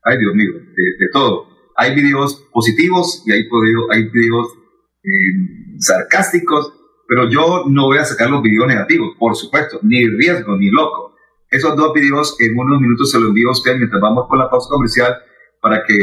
ay 0.04 0.18
Dios 0.18 0.34
mío, 0.34 0.52
de, 0.54 0.82
de 0.98 1.08
todo. 1.12 1.48
Hay 1.76 1.94
videos 1.94 2.46
positivos 2.52 3.22
y 3.26 3.32
hay, 3.32 3.48
hay 3.90 4.08
videos 4.08 4.48
eh, 5.02 5.78
sarcásticos, 5.78 6.72
pero 7.08 7.28
yo 7.28 7.64
no 7.68 7.86
voy 7.86 7.98
a 7.98 8.04
sacar 8.04 8.30
los 8.30 8.42
videos 8.42 8.66
negativos, 8.66 9.16
por 9.18 9.36
supuesto, 9.36 9.78
ni 9.82 10.06
riesgo, 10.08 10.56
ni 10.56 10.70
loco 10.70 11.16
esos 11.50 11.76
dos 11.76 11.92
videos 11.94 12.36
en 12.40 12.58
unos 12.58 12.80
minutos 12.80 13.10
se 13.10 13.18
los 13.18 13.28
envío 13.28 13.48
a 13.48 13.52
usted 13.52 13.76
mientras 13.76 14.00
vamos 14.00 14.26
con 14.28 14.38
la 14.38 14.50
pausa 14.50 14.68
comercial 14.68 15.14
para 15.60 15.84
que 15.84 15.94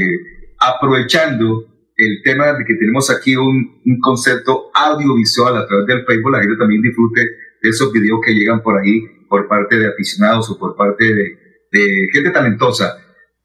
aprovechando 0.59 1.65
el 1.95 2.21
tema 2.23 2.53
de 2.53 2.65
que 2.65 2.75
tenemos 2.75 3.09
aquí 3.11 3.35
un, 3.35 3.81
un 3.85 3.99
concepto 3.99 4.71
audiovisual 4.73 5.55
a 5.57 5.67
través 5.67 5.85
del 5.85 6.05
Facebook, 6.05 6.31
la 6.31 6.39
gente 6.39 6.57
también 6.57 6.81
disfrute 6.81 7.21
esos 7.69 7.91
videos 7.91 8.19
que 8.25 8.33
llegan 8.33 8.61
por 8.61 8.79
ahí 8.79 9.01
por 9.29 9.47
parte 9.47 9.79
de 9.79 9.87
aficionados 9.87 10.49
o 10.49 10.59
por 10.59 10.75
parte 10.75 11.05
de, 11.05 11.39
de 11.71 12.07
gente 12.11 12.31
talentosa. 12.31 12.97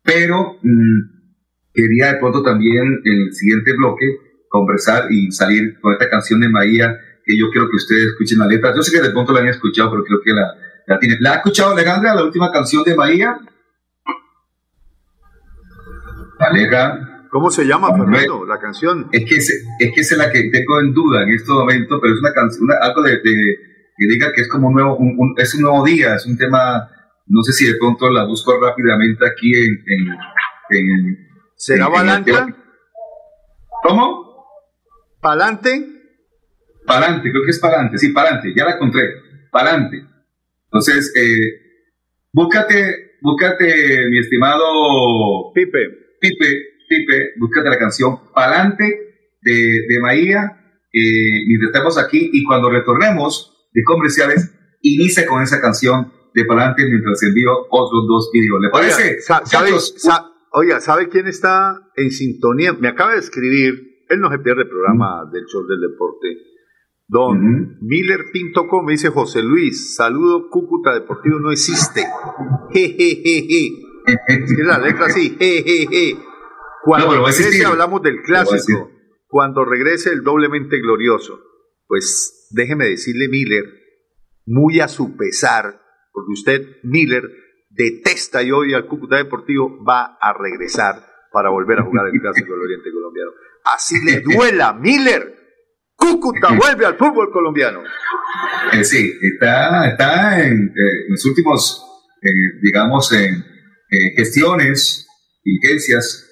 Pero 0.03 0.59
mmm, 0.63 1.01
quería 1.73 2.13
de 2.13 2.19
pronto 2.19 2.43
también 2.43 3.01
en 3.05 3.23
el 3.23 3.33
siguiente 3.33 3.73
bloque 3.77 4.05
conversar 4.49 5.11
y 5.11 5.31
salir 5.31 5.79
con 5.81 5.93
esta 5.93 6.09
canción 6.09 6.41
de 6.41 6.49
María 6.49 6.99
que 7.25 7.39
yo 7.39 7.51
quiero 7.51 7.69
que 7.69 7.77
ustedes 7.77 8.07
escuchen 8.07 8.39
la 8.39 8.47
letra. 8.47 8.75
Yo 8.75 8.83
sé 8.83 8.97
que 8.97 9.03
de 9.03 9.11
pronto 9.11 9.33
la 9.33 9.41
han 9.41 9.49
escuchado, 9.49 9.91
pero 9.91 10.05
creo 10.05 10.21
que 10.25 10.33
la, 10.33 10.55
la, 10.87 10.99
tiene. 10.99 11.17
¿La 11.21 11.33
ha 11.33 11.37
escuchado 11.37 11.73
Alejandra, 11.73 12.15
la 12.15 12.25
última 12.25 12.51
canción 12.51 12.83
de 12.85 12.95
Bahía? 12.95 13.39
Aleja. 16.39 17.27
¿Cómo 17.31 17.51
se 17.51 17.67
llama, 17.67 17.95
Fernando, 17.95 18.47
la 18.47 18.59
canción? 18.59 19.09
Es 19.13 19.27
que, 19.29 19.37
es, 19.37 19.51
es 19.79 19.93
que 19.95 20.01
es 20.01 20.17
la 20.17 20.33
que 20.33 20.45
tengo 20.45 20.81
en 20.81 20.95
duda 20.95 21.25
en 21.25 21.29
este 21.29 21.53
momento, 21.53 22.01
pero 22.01 22.15
es 22.15 22.21
una 22.21 22.33
canción, 22.33 22.67
algo 22.81 23.03
de, 23.03 23.19
de, 23.19 23.59
que 23.99 24.07
diga 24.07 24.33
que 24.35 24.43
es 24.43 24.49
como 24.49 24.69
un 24.69 24.75
nuevo, 24.75 24.97
un, 24.97 25.17
un, 25.19 25.35
es 25.37 25.55
un 25.55 25.63
nuevo 25.63 25.85
día, 25.85 26.15
es 26.15 26.25
un 26.27 26.39
tema, 26.39 26.89
no 27.27 27.43
sé 27.43 27.53
si 27.53 27.67
de 27.67 27.77
pronto 27.79 28.09
la 28.09 28.25
busco 28.25 28.59
rápidamente 28.61 29.27
aquí 29.27 29.53
en... 29.53 29.85
en, 29.87 30.79
en 30.79 31.29
¿Será 31.57 31.89
Balante? 31.89 32.33
¿Cómo? 33.83 34.47
¿Palante? 35.21 35.87
Palante, 36.87 37.31
creo 37.31 37.43
que 37.43 37.51
es 37.51 37.59
Palante, 37.59 37.99
sí, 37.99 38.11
Palante, 38.11 38.55
ya 38.57 38.65
la 38.65 38.77
encontré, 38.77 39.03
Palante. 39.51 40.07
Entonces, 40.67 41.13
eh, 41.17 41.91
búscate, 42.33 43.17
búscate, 43.21 43.67
mi 44.09 44.21
estimado 44.21 45.53
Pipe, 45.53 45.79
Pipe, 46.21 46.63
Pipe, 46.89 47.33
búscate 47.39 47.69
la 47.69 47.79
canción 47.79 48.33
Palante 48.33 48.85
de, 49.43 49.53
de 49.53 50.01
Maía, 50.01 50.77
eh, 50.93 51.47
mientras 51.49 51.71
estamos 51.73 51.99
aquí, 51.99 52.31
y 52.33 52.45
cuando 52.45 52.71
retornemos 52.71 53.58
de 53.79 53.85
comerciales, 53.85 54.55
inicia 54.83 55.27
con 55.27 55.43
esa 55.43 55.61
canción 55.61 56.13
de 56.35 56.45
Palante 56.45 56.83
mientras 56.89 57.23
envío 57.23 57.53
otros 57.71 58.07
dos 58.09 58.31
videos. 58.33 58.61
¿Le 58.61 58.71
parece? 58.71 59.03
Oiga, 59.03 59.23
sa 59.23 59.47
¿sabe, 59.47 59.81
sa 59.81 60.27
oiga, 60.53 60.81
¿sabe 60.81 61.09
quién 61.09 61.27
está 61.27 61.79
en 61.97 62.11
sintonía? 62.11 62.73
Me 62.73 62.89
acaba 62.89 63.13
de 63.13 63.21
escribir, 63.21 64.05
él 64.09 64.21
no 64.21 64.31
se 64.31 64.39
pierde 64.39 64.63
el 64.63 64.69
programa 64.69 65.25
mm. 65.25 65.33
del 65.33 65.45
show 65.47 65.67
del 65.67 65.81
deporte 65.81 66.29
Don 67.09 67.39
uh 67.39 67.41
-huh. 67.41 67.79
Miller 67.81 68.27
Pinto 68.33 68.67
me 68.85 68.93
dice 68.93 69.09
José 69.09 69.43
Luis, 69.43 69.97
saludo 69.97 70.51
Cúcuta 70.51 70.93
Deportivo 70.93 71.39
no 71.41 71.51
existe. 71.51 72.05
Jejeje. 72.71 73.71
Es 74.27 74.59
la 74.67 74.79
letra 74.79 75.07
así, 75.07 75.37
jejeje. 75.39 76.19
Cuando 76.83 77.17
no, 77.17 77.27
regrese 77.27 77.65
hablamos 77.65 78.03
del 78.03 78.21
clásico. 78.23 78.91
Cuando 79.27 79.65
regrese 79.65 80.11
el 80.11 80.23
doblemente 80.23 80.79
glorioso. 80.81 81.41
Pues 81.87 82.38
déjeme 82.51 82.87
decirle 82.87 83.29
Miller, 83.29 83.65
muy 84.47 84.81
a 84.81 84.89
su 84.89 85.17
pesar, 85.17 85.81
porque 86.13 86.33
usted, 86.33 86.63
Miller, 86.83 87.23
detesta 87.71 88.43
y 88.43 88.51
odia 88.51 88.77
al 88.77 88.87
Cúcuta 88.87 89.17
Deportivo, 89.17 89.85
va 89.85 90.19
a 90.21 90.33
regresar 90.33 91.05
para 91.33 91.51
volver 91.51 91.79
a 91.79 91.85
jugar 91.85 92.07
el 92.13 92.21
clásico 92.21 92.53
del 92.53 92.63
Oriente 92.63 92.91
Colombiano. 92.93 93.31
Así 93.65 94.05
le 94.05 94.21
duela, 94.25 94.73
Miller. 94.73 95.37
Cúcuta 95.95 96.55
vuelve 96.55 96.87
al 96.87 96.97
fútbol 96.97 97.31
colombiano. 97.33 97.83
Eh, 98.73 98.85
sí, 98.85 99.13
está, 99.21 99.91
está 99.91 100.41
en, 100.41 100.69
eh, 100.69 101.07
en 101.07 101.11
los 101.11 101.25
últimos, 101.27 101.85
eh, 102.23 102.61
digamos, 102.63 103.13
en 103.13 103.35
eh, 103.35 104.15
gestiones, 104.17 105.09
diligencias, 105.43 106.25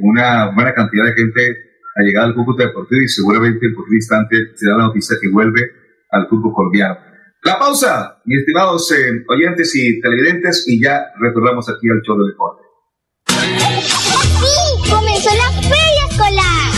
una 0.00 0.54
buena 0.54 0.72
cantidad 0.72 1.04
de 1.04 1.14
gente 1.14 1.67
ha 1.98 2.02
llegado 2.02 2.28
al 2.28 2.34
Cúcuta 2.34 2.62
Deportivo 2.64 3.02
y 3.02 3.08
seguramente 3.08 3.66
en 3.66 3.74
cualquier 3.74 3.96
instante 3.96 4.36
se 4.54 4.70
da 4.70 4.76
la 4.76 4.84
noticia 4.84 5.16
que 5.20 5.28
vuelve 5.30 5.62
al 6.10 6.28
fútbol 6.28 6.52
colombiano. 6.54 6.96
La 7.42 7.58
pausa, 7.58 8.20
mis 8.24 8.38
estimados 8.38 8.92
oyentes 9.28 9.74
y 9.74 10.00
televidentes, 10.00 10.64
y 10.66 10.82
ya 10.82 11.06
retornamos 11.18 11.68
aquí 11.68 11.88
al 11.88 12.00
show 12.02 12.16
del 12.18 12.30
deporte. 12.30 12.62
¡Sí! 13.26 14.90
¡Comenzó 14.90 15.30
la 15.34 15.50
feria 15.62 16.04
escolar! 16.10 16.68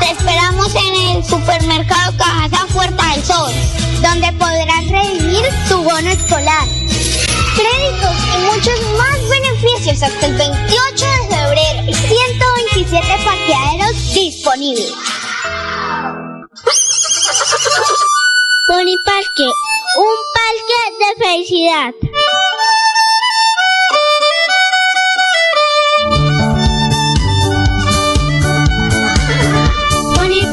Te 0.00 0.10
esperamos 0.12 0.74
en 0.74 1.16
el 1.16 1.24
supermercado 1.24 2.12
Caja 2.18 2.66
Puerta 2.72 3.12
del 3.14 3.22
Sol, 3.22 3.52
donde 4.02 4.32
podrás 4.38 4.88
redimir 4.90 5.44
tu 5.68 5.82
bono 5.82 6.08
escolar. 6.10 6.66
Créditos 7.54 8.16
y 8.34 8.54
muchos 8.54 8.78
más 8.98 9.18
beneficios 9.30 10.02
hasta 10.02 10.26
el 10.26 10.34
28 10.34 11.06
de 11.06 11.15
disponibles. 14.36 14.92
Pony 18.66 18.96
Parque, 19.04 19.46
un 19.96 20.16
parque 20.36 20.80
de 21.00 21.10
felicidad. 21.24 21.94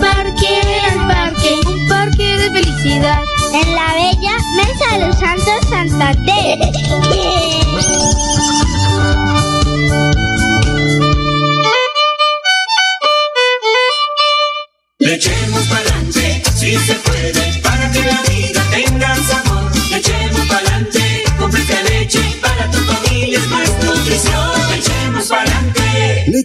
Parque, 0.01 0.59
el 0.87 1.07
parque, 1.07 1.51
un 1.65 1.87
parque 1.87 2.37
de 2.37 2.51
felicidad. 2.51 3.12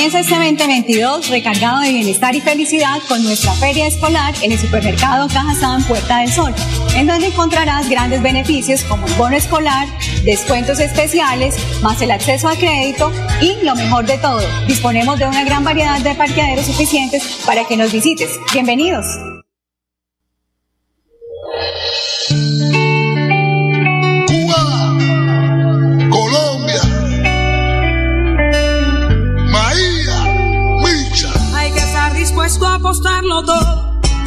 Comienza 0.00 0.20
este 0.20 0.34
2022 0.34 1.28
recargado 1.28 1.80
de 1.80 1.92
bienestar 1.92 2.34
y 2.34 2.40
felicidad 2.40 3.02
con 3.06 3.22
nuestra 3.22 3.52
feria 3.52 3.86
escolar 3.86 4.32
en 4.40 4.50
el 4.50 4.58
supermercado 4.58 5.28
Cajazán 5.28 5.84
Puerta 5.84 6.20
del 6.20 6.32
Sol, 6.32 6.54
en 6.96 7.06
donde 7.06 7.26
encontrarás 7.26 7.90
grandes 7.90 8.22
beneficios 8.22 8.82
como 8.84 9.06
el 9.06 9.12
bono 9.16 9.36
escolar, 9.36 9.86
descuentos 10.24 10.80
especiales, 10.80 11.54
más 11.82 12.00
el 12.00 12.12
acceso 12.12 12.48
a 12.48 12.56
crédito 12.56 13.12
y 13.42 13.62
lo 13.62 13.74
mejor 13.74 14.06
de 14.06 14.16
todo, 14.16 14.40
disponemos 14.66 15.18
de 15.18 15.26
una 15.26 15.44
gran 15.44 15.64
variedad 15.64 16.00
de 16.00 16.14
parqueaderos 16.14 16.64
suficientes 16.64 17.42
para 17.44 17.66
que 17.66 17.76
nos 17.76 17.92
visites. 17.92 18.40
Bienvenidos. 18.54 19.04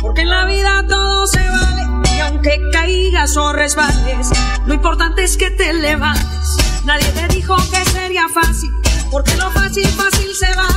Porque 0.01 0.21
en 0.21 0.29
la 0.29 0.45
vida 0.45 0.85
todo 0.87 1.27
se 1.27 1.39
vale. 1.39 1.83
Y 2.15 2.19
aunque 2.21 2.59
caigas 2.71 3.37
o 3.37 3.53
resbales, 3.53 4.29
lo 4.65 4.73
importante 4.73 5.23
es 5.23 5.37
que 5.37 5.51
te 5.51 5.73
levantes. 5.73 6.57
Nadie 6.85 7.07
te 7.09 7.27
dijo 7.27 7.55
que 7.71 7.89
sería 7.91 8.27
fácil, 8.29 8.71
porque 9.11 9.35
lo 9.35 9.49
fácil, 9.51 9.87
fácil 9.87 10.29
se 10.33 10.53
va. 10.55 10.67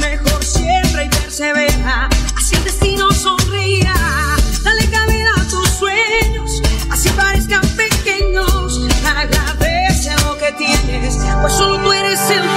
Mejor 0.00 0.44
siempre 0.44 1.04
y 1.04 1.08
persevera, 1.08 2.08
así 2.36 2.56
el 2.56 2.64
destino 2.64 3.10
sonreirá. 3.12 3.94
Dale 4.62 4.90
cabida 4.90 5.30
a 5.36 5.48
tus 5.48 5.68
sueños, 5.70 6.62
así 6.90 7.08
parezcan 7.10 7.62
pequeños. 7.76 8.80
Agradece 9.06 10.14
lo 10.24 10.36
que 10.38 10.52
tienes, 10.52 11.16
pues 11.40 11.52
solo 11.52 11.78
tú 11.82 11.92
eres 11.92 12.20
el 12.30 12.55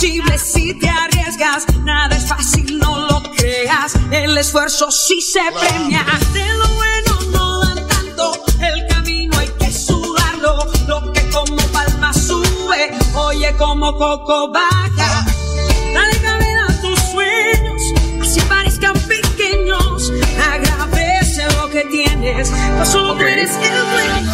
si 0.00 0.72
te 0.78 0.88
arriesgas. 0.88 1.66
Nada 1.84 2.16
es 2.16 2.26
fácil, 2.26 2.78
no 2.78 3.06
lo 3.06 3.22
creas. 3.36 3.94
El 4.10 4.36
esfuerzo 4.38 4.90
sí 4.90 5.20
se 5.20 5.40
premia. 5.52 6.04
De 6.32 6.46
lo 6.54 6.68
bueno 6.74 7.32
no 7.32 7.60
dan 7.60 7.86
tanto, 7.86 8.32
el 8.60 8.86
camino 8.88 9.36
hay 9.38 9.48
que 9.58 9.70
sudarlo. 9.70 10.66
Lo 10.88 11.12
que 11.12 11.28
como 11.28 11.56
palma 11.72 12.14
sube, 12.14 12.92
oye 13.14 13.54
como 13.58 13.92
coco 13.98 14.50
baja. 14.52 15.26
Dale 15.92 16.18
cabida 16.22 16.66
a 16.66 16.80
tus 16.80 16.98
sueños, 17.12 17.82
así 18.22 18.40
parezcan 18.48 18.94
pequeños. 19.06 20.12
Agradece 20.50 21.44
lo 21.58 21.68
que 21.68 21.84
tienes, 21.84 22.50
no 22.50 22.86
solo 22.86 23.16
tú 23.16 23.22
eres 23.22 23.54
el 23.54 23.90
dueño. 23.90 24.32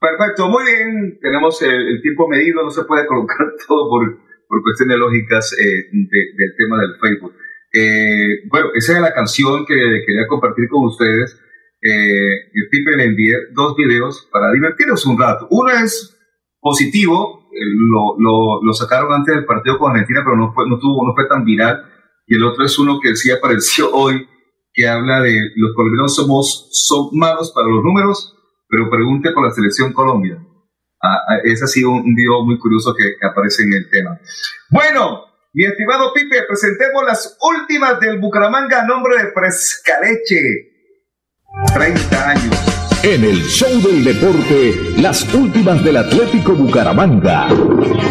Perfecto, 0.00 0.48
muy 0.48 0.64
bien. 0.64 1.18
Tenemos 1.22 1.60
el, 1.62 2.00
tiempo 2.02 2.28
medido, 2.28 2.62
no 2.62 2.70
se 2.70 2.84
puede 2.84 3.06
colocar 3.06 3.38
todo 3.68 3.88
por, 3.88 4.29
por 4.50 4.62
cuestiones 4.62 4.98
lógicas 4.98 5.54
eh, 5.58 5.88
del 5.92 6.52
tema 6.58 6.76
del 6.80 6.98
Facebook. 7.00 7.32
Eh, 7.72 8.48
bueno, 8.50 8.70
esa 8.74 8.94
es 8.94 9.00
la 9.00 9.14
canción 9.14 9.64
que 9.64 9.76
quería 10.04 10.26
compartir 10.28 10.68
con 10.68 10.86
ustedes. 10.86 11.40
Eh, 11.80 12.50
el 12.52 12.68
Pipe 12.68 12.96
le 12.96 13.04
envié 13.04 13.32
dos 13.54 13.76
videos 13.76 14.28
para 14.32 14.50
divertirnos 14.52 15.06
un 15.06 15.20
rato. 15.20 15.46
Uno 15.50 15.70
es 15.70 16.18
positivo, 16.60 17.48
lo, 17.52 18.16
lo, 18.18 18.62
lo, 18.64 18.72
sacaron 18.72 19.12
antes 19.12 19.36
del 19.36 19.44
partido 19.44 19.78
con 19.78 19.92
Argentina, 19.92 20.22
pero 20.24 20.36
no 20.36 20.52
fue, 20.52 20.68
no, 20.68 20.80
tuvo, 20.80 21.06
no 21.06 21.14
fue 21.14 21.28
tan 21.28 21.44
viral. 21.44 21.84
Y 22.26 22.34
el 22.34 22.42
otro 22.42 22.64
es 22.64 22.76
uno 22.76 22.98
que 23.00 23.14
sí 23.14 23.30
apareció 23.30 23.90
hoy, 23.94 24.26
que 24.74 24.88
habla 24.88 25.20
de 25.20 25.32
los 25.54 25.74
colombianos 25.74 26.16
somos 26.16 26.68
son 26.72 27.10
malos 27.12 27.52
para 27.54 27.68
los 27.68 27.84
números, 27.84 28.36
pero 28.68 28.90
pregunte 28.90 29.30
por 29.30 29.44
la 29.44 29.54
selección 29.54 29.92
Colombia. 29.92 30.44
Ah, 31.02 31.18
ah 31.28 31.38
es 31.44 31.62
así 31.62 31.84
un, 31.84 31.98
un 32.00 32.14
video 32.14 32.44
muy 32.44 32.58
curioso 32.58 32.94
que, 32.96 33.16
que 33.18 33.26
aparece 33.26 33.62
en 33.62 33.72
el 33.74 33.90
tema. 33.90 34.18
Bueno, 34.68 35.24
mi 35.52 35.64
estimado 35.64 36.12
Pipe, 36.14 36.44
presentemos 36.46 37.04
las 37.04 37.36
últimas 37.40 37.98
del 37.98 38.20
Bucaramanga 38.20 38.82
a 38.82 38.86
nombre 38.86 39.20
de 39.20 39.32
Frescaleche. 39.32 40.70
30 41.74 42.30
años. 42.30 42.70
En 43.02 43.24
el 43.24 43.42
show 43.44 43.80
del 43.80 44.04
deporte, 44.04 44.74
las 44.98 45.32
últimas 45.34 45.82
del 45.82 45.96
Atlético 45.96 46.52
Bucaramanga. 46.52 47.48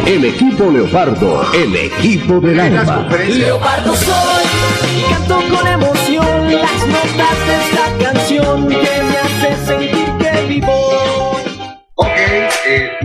El 0.05 0.25
equipo 0.25 0.71
Leopardo, 0.71 1.43
el 1.53 1.75
equipo 1.75 2.41
del 2.41 2.59
alma. 2.59 3.07
Leopardo 3.07 3.95
soy, 3.95 4.43
canto 5.09 5.35
con 5.55 5.67
emoción 5.67 6.51
las 6.51 6.87
notas 6.87 7.37
de 7.47 7.55
esta 7.63 8.11
canción 8.11 8.67
que 8.67 9.08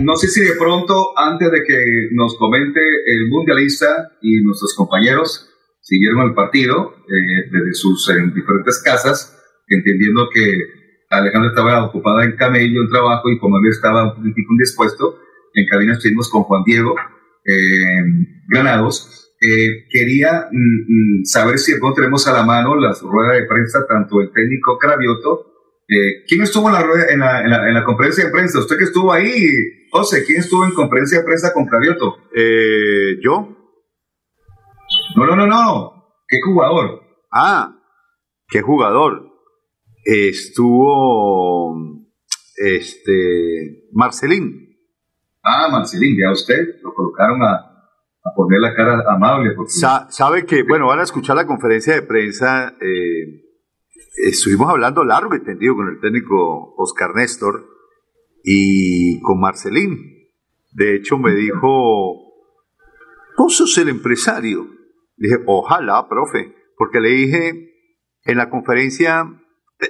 no 0.05 0.15
sé 0.15 0.27
si 0.27 0.41
de 0.41 0.53
pronto, 0.53 1.17
antes 1.17 1.51
de 1.51 1.63
que 1.63 1.77
nos 2.11 2.37
comente 2.37 2.79
el 2.79 3.27
mundialista 3.29 4.11
y 4.21 4.43
nuestros 4.43 4.75
compañeros, 4.75 5.49
siguieron 5.81 6.27
el 6.27 6.33
partido 6.33 6.93
eh, 7.07 7.49
desde 7.51 7.73
sus 7.73 8.09
eh, 8.09 8.13
diferentes 8.33 8.81
casas, 8.83 9.35
entendiendo 9.67 10.29
que 10.33 10.43
Alejandro 11.09 11.49
estaba 11.49 11.85
ocupada 11.85 12.23
en 12.23 12.35
camello, 12.35 12.83
en 12.83 12.89
trabajo, 12.89 13.29
y 13.29 13.39
como 13.39 13.57
él 13.57 13.69
estaba 13.69 14.03
un 14.03 14.15
poquitico 14.15 14.53
indispuesto, 14.53 15.19
en 15.53 15.67
cabina 15.67 15.93
estuvimos 15.93 16.29
con 16.29 16.43
Juan 16.43 16.63
Diego 16.65 16.95
Granados. 18.49 19.31
quería 19.91 20.47
mm, 20.51 21.21
mm, 21.21 21.25
saber 21.25 21.57
si 21.59 21.73
encontremos 21.73 22.27
a 22.27 22.33
la 22.33 22.43
mano 22.43 22.75
las 22.75 23.01
ruedas 23.01 23.39
de 23.39 23.47
prensa, 23.47 23.85
tanto 23.87 24.21
el 24.21 24.31
técnico 24.31 24.77
Cravioto, 24.77 25.55
eh, 25.87 26.25
¿Quién 26.27 26.41
estuvo 26.41 26.67
en 26.67 26.73
la, 26.73 26.81
en, 27.09 27.19
la, 27.19 27.67
en, 27.67 27.73
la, 27.73 27.83
conferencia 27.83 28.25
de 28.25 28.31
prensa? 28.31 28.59
¿Usted 28.59 28.77
que 28.77 28.85
estuvo 28.85 29.13
ahí, 29.13 29.51
José? 29.95 30.25
¿Quién 30.25 30.39
estuvo 30.39 30.65
en 30.65 30.73
conferencia 30.73 31.19
de 31.19 31.23
prensa 31.23 31.53
con 31.53 31.65
Cravioto? 31.67 32.17
Eh, 32.35 33.17
¿Yo? 33.23 33.47
No, 35.15 35.25
no, 35.25 35.37
no, 35.37 35.47
no. 35.47 36.03
¿Qué 36.27 36.41
jugador? 36.41 36.99
Ah, 37.31 37.79
¿qué 38.49 38.61
jugador? 38.61 39.31
Estuvo 40.03 41.73
este 42.57 43.87
Marcelín. 43.93 44.77
Ah, 45.41 45.69
Marcelín, 45.71 46.17
ya 46.17 46.29
usted 46.33 46.81
lo 46.83 46.93
colocaron 46.93 47.41
a, 47.43 47.53
a 47.53 48.33
poner 48.35 48.59
la 48.59 48.75
cara 48.75 49.01
amable. 49.07 49.55
sabe 50.09 50.45
que, 50.45 50.63
bueno, 50.63 50.87
van 50.87 50.99
a 50.99 51.03
escuchar 51.03 51.37
la 51.37 51.47
conferencia 51.47 51.93
de 51.93 52.01
prensa. 52.01 52.75
Eh, 52.81 53.45
estuvimos 54.27 54.69
hablando 54.69 55.05
largo 55.05 55.35
y 55.35 55.43
tendido 55.43 55.75
con 55.77 55.87
el 55.87 56.01
técnico 56.01 56.73
Oscar 56.75 57.15
Néstor 57.15 57.74
y 58.47 59.19
con 59.21 59.39
Marcelín. 59.39 60.29
De 60.71 60.95
hecho, 60.95 61.17
me 61.17 61.33
dijo, 61.33 62.21
vos 63.37 63.57
sos 63.57 63.77
el 63.79 63.89
empresario. 63.89 64.67
Le 65.17 65.29
dije, 65.29 65.43
ojalá, 65.47 66.07
profe, 66.07 66.53
porque 66.77 66.99
le 66.99 67.09
dije 67.09 67.71
en 68.23 68.37
la 68.37 68.49
conferencia, 68.49 69.21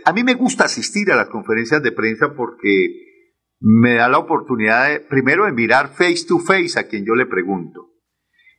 a 0.06 0.14
mí 0.14 0.24
me 0.24 0.36
gusta 0.36 0.66
asistir 0.66 1.12
a 1.12 1.16
las 1.16 1.30
conferencias 1.30 1.84
de 1.84 1.92
prensa 1.92 2.34
porque 2.34 3.04
me 3.60 3.96
da 3.96 4.08
la 4.08 4.20
oportunidad, 4.20 4.90
de, 4.90 5.00
primero, 5.02 5.46
de 5.46 5.52
mirar 5.52 5.90
face 5.90 6.26
to 6.28 6.40
face 6.40 6.80
a 6.80 6.88
quien 6.88 7.06
yo 7.06 7.16
le 7.16 7.26
pregunto. 7.26 7.92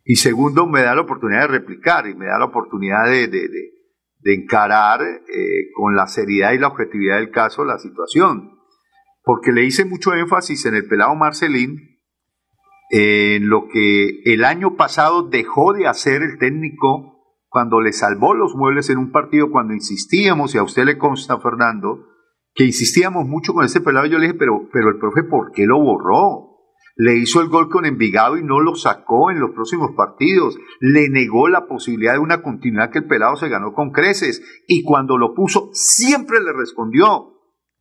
Y 0.05 0.17
segundo, 0.17 0.67
me 0.67 0.83
da 0.83 0.95
la 0.95 1.03
oportunidad 1.03 1.43
de 1.43 1.59
replicar 1.59 2.07
y 2.07 2.15
me 2.15 2.27
da 2.27 2.39
la 2.39 2.47
oportunidad 2.47 3.07
de 3.11 3.29
de 3.29 4.35
encarar 4.35 5.03
eh, 5.03 5.71
con 5.73 5.95
la 5.95 6.09
seriedad 6.09 6.53
y 6.53 6.59
la 6.59 6.67
objetividad 6.67 7.19
del 7.19 7.31
caso 7.31 7.65
la 7.65 7.79
situación. 7.79 8.56
Porque 9.27 9.51
le 9.51 9.65
hice 9.65 9.85
mucho 9.85 10.15
énfasis 10.15 10.67
en 10.67 10.77
el 10.77 10.87
pelado 10.87 11.17
Marcelín, 11.17 11.99
en 12.91 13.49
lo 13.49 13.67
que 13.67 14.21
el 14.25 14.45
año 14.45 14.77
pasado 14.77 15.29
dejó 15.29 15.73
de 15.73 15.89
hacer 15.89 16.23
el 16.23 16.39
técnico 16.39 17.35
cuando 17.49 17.81
le 17.81 17.93
salvó 17.93 18.35
los 18.35 18.55
muebles 18.55 18.89
en 18.89 18.99
un 18.99 19.11
partido, 19.11 19.51
cuando 19.51 19.75
insistíamos, 19.75 20.55
y 20.55 20.59
a 20.59 20.63
usted 20.63 20.85
le 20.85 20.97
consta, 20.97 21.41
Fernando, 21.41 22.07
que 22.55 22.65
insistíamos 22.65 23.27
mucho 23.27 23.53
con 23.53 23.65
ese 23.65 23.81
pelado, 23.81 24.07
yo 24.07 24.19
le 24.19 24.29
dije, 24.29 24.39
pero, 24.39 24.69
pero 24.73 24.91
el 24.91 24.99
profe, 24.99 25.25
¿por 25.25 25.51
qué 25.51 25.67
lo 25.67 25.81
borró? 25.81 26.57
le 26.97 27.15
hizo 27.19 27.43
el 27.43 27.49
gol 27.49 27.69
con 27.69 27.85
Envigado 27.85 28.39
y 28.39 28.43
no 28.43 28.61
lo 28.61 28.75
sacó 28.75 29.31
en 29.31 29.39
los 29.39 29.51
próximos 29.51 29.91
partidos, 29.95 30.57
le 30.81 31.11
negó 31.11 31.49
la 31.49 31.67
posibilidad 31.67 32.15
de 32.15 32.21
una 32.21 32.43
continuidad 32.43 32.91
que 32.91 33.01
el 33.01 33.07
pelado 33.07 33.37
se 33.37 33.51
ganó 33.51 33.75
con 33.75 33.91
creces 33.91 34.43
y 34.67 34.83
cuando 34.83 35.19
lo 35.19 35.35
puso 35.35 35.69
siempre 35.73 36.41
le 36.41 36.55
respondió. 36.55 37.36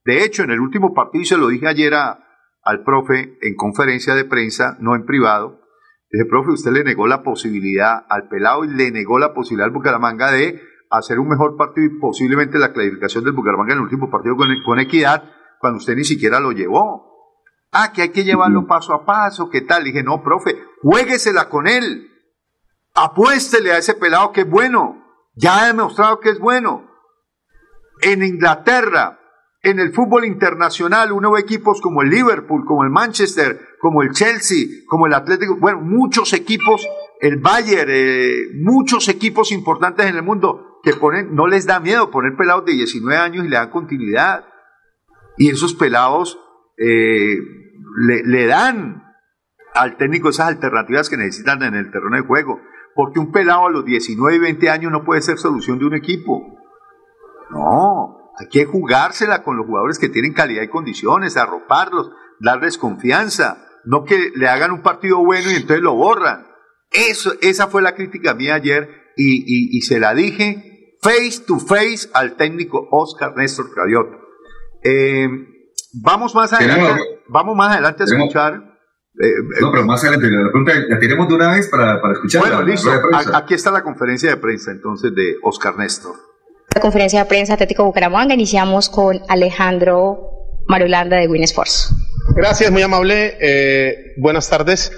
De 0.06 0.24
hecho, 0.24 0.44
en 0.44 0.52
el 0.52 0.60
último 0.60 0.94
partido, 0.94 1.24
y 1.24 1.26
se 1.26 1.38
lo 1.38 1.48
dije 1.48 1.68
ayer 1.68 1.94
al 1.96 2.84
profe 2.84 3.38
en 3.42 3.56
conferencia 3.56 4.14
de 4.14 4.24
prensa, 4.24 4.78
no 4.80 4.96
en 4.96 5.06
privado, 5.06 5.62
dije, 6.12 6.26
profe, 6.26 6.52
usted 6.52 6.72
le 6.72 6.84
negó 6.84 7.08
la 7.08 7.24
posibilidad 7.24 8.06
al 8.08 8.28
pelado 8.30 8.64
y 8.64 8.70
le 8.70 8.92
negó 8.92 9.18
la 9.18 9.34
posibilidad 9.34 9.66
al 9.66 9.74
Bucaramanga 9.74 10.32
de 10.32 10.62
hacer 10.92 11.20
un 11.20 11.28
mejor 11.28 11.58
partido 11.58 11.88
y 11.88 12.00
posiblemente 12.00 12.60
la 12.60 12.72
clasificación 12.72 13.24
del 13.24 13.34
Bucaramanga 13.34 13.74
en 13.74 13.80
el 13.80 13.84
último 13.84 14.12
partido 14.12 14.38
con, 14.38 14.48
con 14.64 14.80
Equidad, 14.80 15.24
cuando 15.60 15.78
usted 15.78 15.96
ni 15.96 16.04
siquiera 16.04 16.40
lo 16.40 16.52
llevó. 16.52 17.16
Ah, 17.72 17.92
que 17.92 18.04
hay 18.04 18.10
que 18.10 18.24
llevarlo 18.24 18.68
paso 18.68 18.94
a 18.94 19.06
paso, 19.06 19.50
¿qué 19.50 19.62
tal? 19.62 19.84
dije, 19.84 20.04
no, 20.04 20.24
profe, 20.24 20.56
juéguesela 20.84 21.50
con 21.50 21.68
él. 21.68 22.12
Apuéstele 22.94 23.72
a 23.72 23.80
ese 23.80 23.96
pelado 23.96 24.32
que 24.32 24.42
es 24.42 24.50
bueno. 24.50 25.04
Ya 25.34 25.64
ha 25.64 25.68
demostrado 25.68 26.20
que 26.20 26.30
es 26.30 26.40
bueno. 26.40 26.90
En 28.02 28.24
Inglaterra, 28.24 29.20
en 29.66 29.80
el 29.80 29.94
fútbol 29.94 30.26
internacional, 30.26 31.12
uno 31.12 31.32
ve 31.32 31.40
equipos 31.40 31.82
como 31.82 32.04
el 32.04 32.10
Liverpool, 32.12 32.66
como 32.66 32.84
el 32.84 32.92
Manchester, 32.92 33.60
como 33.80 34.04
el 34.04 34.12
Chelsea, 34.12 34.68
como 34.88 35.08
el 35.08 35.14
Atlético, 35.16 35.58
bueno, 35.60 35.82
muchos 35.82 36.34
equipos, 36.34 36.88
el 37.20 37.38
Bayern, 37.38 37.90
eh, 37.92 38.44
muchos 38.62 39.10
equipos 39.10 39.52
importantes 39.52 40.06
en 40.06 40.18
el 40.18 40.22
mundo 40.22 40.80
que 40.84 40.94
ponen, 40.94 41.34
no 41.34 41.48
les 41.48 41.66
da 41.66 41.80
miedo 41.80 42.12
poner 42.12 42.38
pelados 42.38 42.66
de 42.66 42.74
19 42.74 43.18
años 43.18 43.44
y 43.44 43.50
le 43.50 43.56
dan 43.56 43.72
continuidad. 43.72 44.46
Y 45.38 45.50
esos 45.50 45.74
pelados 45.74 46.40
eh, 46.78 47.38
le, 47.98 48.46
dan 48.46 49.04
al 49.74 49.98
técnico 49.98 50.30
esas 50.30 50.50
alternativas 50.50 51.10
que 51.10 51.18
necesitan 51.18 51.64
en 51.64 51.74
el 51.74 51.92
terreno 51.92 52.18
de 52.18 52.22
juego. 52.22 52.62
Porque 52.94 53.20
un 53.20 53.32
pelado 53.32 53.66
a 53.66 53.72
los 53.72 53.84
19 53.84 54.36
y 54.36 54.40
20 54.40 54.70
años 54.70 54.92
no 54.92 55.04
puede 55.04 55.24
ser 55.24 55.40
solución 55.40 55.80
de 55.80 55.86
un 55.86 55.96
equipo. 55.96 56.56
No, 57.50 58.15
hay 58.38 58.48
que 58.50 58.66
jugársela 58.66 59.44
con 59.44 59.58
los 59.58 59.66
jugadores 59.66 60.00
que 60.00 60.10
tienen 60.10 60.34
calidad 60.34 60.64
y 60.64 60.70
condiciones, 60.70 61.38
arroparlos, 61.38 62.12
darles 62.40 62.78
confianza. 62.78 63.62
No 63.86 64.04
que 64.04 64.32
le 64.36 64.48
hagan 64.48 64.72
un 64.72 64.82
partido 64.82 65.24
bueno 65.24 65.52
y 65.52 65.56
entonces 65.56 65.82
lo 65.82 65.94
borran. 65.96 66.48
Eso, 66.92 67.34
esa 67.42 67.68
fue 67.68 67.82
la 67.82 67.96
crítica 67.96 68.34
mía 68.34 68.56
ayer 68.56 68.90
y, 69.16 69.82
se 69.82 70.00
la 70.00 70.14
dije 70.14 70.98
face 71.02 71.44
to 71.46 71.60
face 71.60 72.10
al 72.14 72.36
técnico 72.36 72.88
Oscar 72.92 73.36
Néstor 73.36 73.72
Craviot. 73.72 74.08
Eh, 74.84 75.28
vamos 76.02 76.34
más 76.34 76.52
adelante 76.52 77.16
vamos 77.28 77.56
más 77.56 77.74
adelante 77.74 78.04
a 78.04 78.06
escuchar. 78.06 78.76
Eh, 79.18 79.62
no, 79.62 79.72
pero 79.72 79.86
más 79.86 80.04
adelante, 80.04 80.30
la 80.30 80.50
pregunta 80.52 80.74
la 80.90 81.00
tenemos 81.00 81.28
de 81.28 81.36
una 81.36 81.52
vez 81.54 81.70
para, 81.70 82.02
para 82.02 82.14
escuchar. 82.16 82.42
Bueno, 82.42 82.62
listo. 82.64 82.90
Aquí 83.34 83.54
está 83.54 83.72
la 83.72 83.84
conferencia 83.84 84.30
de 84.30 84.38
prensa 84.38 84.72
entonces 84.72 85.14
de 85.16 85.36
Oscar 85.44 85.78
Néstor. 85.78 86.16
Conferencia 86.82 87.22
de 87.22 87.26
prensa 87.26 87.54
Atlético 87.54 87.86
Bucaramanga 87.86 88.34
iniciamos 88.34 88.90
con 88.90 89.22
Alejandro 89.30 90.60
Marulanda 90.68 91.18
de 91.18 91.26
Sports. 91.44 91.96
Gracias, 92.36 92.70
muy 92.70 92.82
amable. 92.82 93.38
Eh, 93.40 94.14
buenas 94.18 94.50
tardes. 94.50 94.92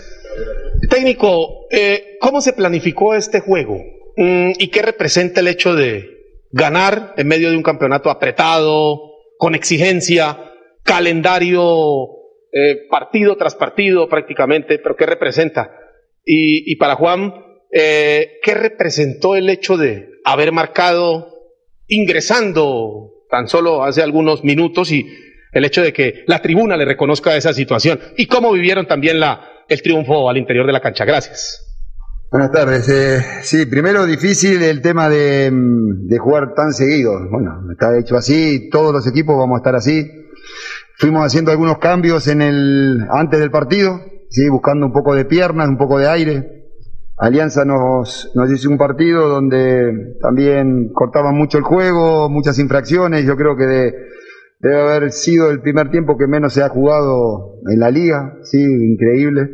Técnico, 0.89 1.67
eh, 1.69 2.17
¿cómo 2.19 2.41
se 2.41 2.53
planificó 2.53 3.13
este 3.13 3.41
juego? 3.41 3.75
Mm, 4.15 4.53
¿Y 4.57 4.69
qué 4.69 4.82
representa 4.82 5.41
el 5.41 5.47
hecho 5.47 5.75
de 5.75 6.09
ganar 6.51 7.13
en 7.15 7.28
medio 7.28 7.51
de 7.51 7.57
un 7.57 7.63
campeonato 7.63 8.09
apretado, 8.09 8.99
con 9.38 9.55
exigencia? 9.55 10.43
calendario 10.84 11.61
eh, 12.53 12.88
partido 12.89 13.36
tras 13.36 13.55
partido 13.55 14.07
prácticamente, 14.07 14.80
pero 14.80 14.95
¿qué 14.95 15.05
representa? 15.05 15.69
Y, 16.23 16.78
para 16.78 16.95
Juan, 16.95 17.34
¿qué 17.71 18.53
representó 18.53 19.36
el 19.36 19.49
hecho 19.49 19.75
de 19.75 20.07
haber 20.23 20.53
marcado 20.53 21.36
ingresando 21.88 23.11
tan 23.29 23.47
solo 23.47 23.83
hace 23.83 24.01
algunos 24.01 24.43
minutos 24.43 24.91
y 24.91 25.05
el 25.51 25.65
hecho 25.65 25.81
de 25.81 25.93
que 25.93 26.23
la 26.27 26.41
tribuna 26.41 26.77
le 26.77 26.85
reconozca 26.85 27.35
esa 27.35 27.53
situación 27.53 27.99
y 28.17 28.27
cómo 28.27 28.51
vivieron 28.51 28.88
también 28.88 29.19
la, 29.19 29.41
el 29.67 29.81
triunfo 29.81 30.29
al 30.29 30.38
interior 30.38 30.65
de 30.65 30.73
la 30.73 30.81
cancha. 30.81 31.05
Gracias. 31.05 31.63
Buenas 32.29 32.51
tardes. 32.51 32.89
Eh, 32.89 33.21
sí, 33.43 33.65
primero 33.67 34.05
difícil 34.05 34.61
el 34.61 34.81
tema 34.81 35.07
de, 35.07 35.49
mm, 35.49 36.07
de, 36.07 36.17
jugar 36.17 36.53
tan 36.55 36.73
seguido. 36.73 37.13
Bueno, 37.31 37.71
está 37.71 37.97
hecho 37.97 38.17
así, 38.17 38.69
todos 38.69 38.93
los 38.93 39.07
equipos 39.07 39.38
vamos 39.38 39.55
a 39.55 39.59
estar 39.59 39.75
así. 39.75 40.05
Fuimos 40.97 41.25
haciendo 41.25 41.51
algunos 41.51 41.77
cambios 41.77 42.27
en 42.27 42.41
el 42.41 43.07
antes 43.11 43.39
del 43.39 43.51
partido, 43.51 44.01
sí, 44.29 44.49
buscando 44.49 44.88
un 44.88 44.91
poco 44.91 45.15
de 45.15 45.23
piernas, 45.25 45.69
un 45.69 45.77
poco 45.77 45.99
de 45.99 46.09
aire. 46.09 46.57
Alianza 47.18 47.65
nos, 47.65 48.32
nos 48.36 48.51
hizo 48.51 48.70
un 48.70 48.78
partido 48.78 49.28
donde 49.28 50.18
también 50.22 50.91
cortaban 50.93 51.36
mucho 51.36 51.57
el 51.57 51.63
juego, 51.63 52.30
muchas 52.30 52.59
infracciones. 52.59 53.26
Yo 53.26 53.36
creo 53.36 53.55
que 53.55 53.65
de, 53.65 53.93
debe 54.59 54.82
haber 54.82 55.11
sido 55.11 55.49
el 55.49 55.61
primer 55.61 55.89
tiempo 55.89 56.15
que 56.18 56.28
menos 56.28 56.53
se 56.53 56.61
ha 56.61 56.70
jugado 56.70 57.59
en 57.68 57.80
la 57.80 57.89
liga, 57.89 58.38
sí, 58.43 58.61
increíble. 58.61 59.49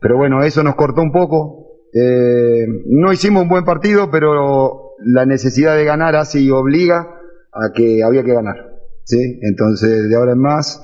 Pero 0.00 0.16
bueno, 0.16 0.42
eso 0.42 0.62
nos 0.62 0.74
cortó 0.74 1.02
un 1.02 1.12
poco, 1.12 1.82
eh, 1.92 2.66
no 2.86 3.12
hicimos 3.12 3.42
un 3.42 3.48
buen 3.50 3.64
partido, 3.64 4.10
pero 4.10 4.94
la 5.04 5.26
necesidad 5.26 5.76
de 5.76 5.84
ganar 5.84 6.16
así 6.16 6.46
y 6.46 6.50
obliga 6.50 7.08
a 7.52 7.72
que 7.74 8.02
había 8.02 8.24
que 8.24 8.32
ganar. 8.32 8.71
¿Sí? 9.04 9.38
Entonces, 9.42 10.08
de 10.08 10.16
ahora 10.16 10.32
en 10.32 10.38
más, 10.38 10.80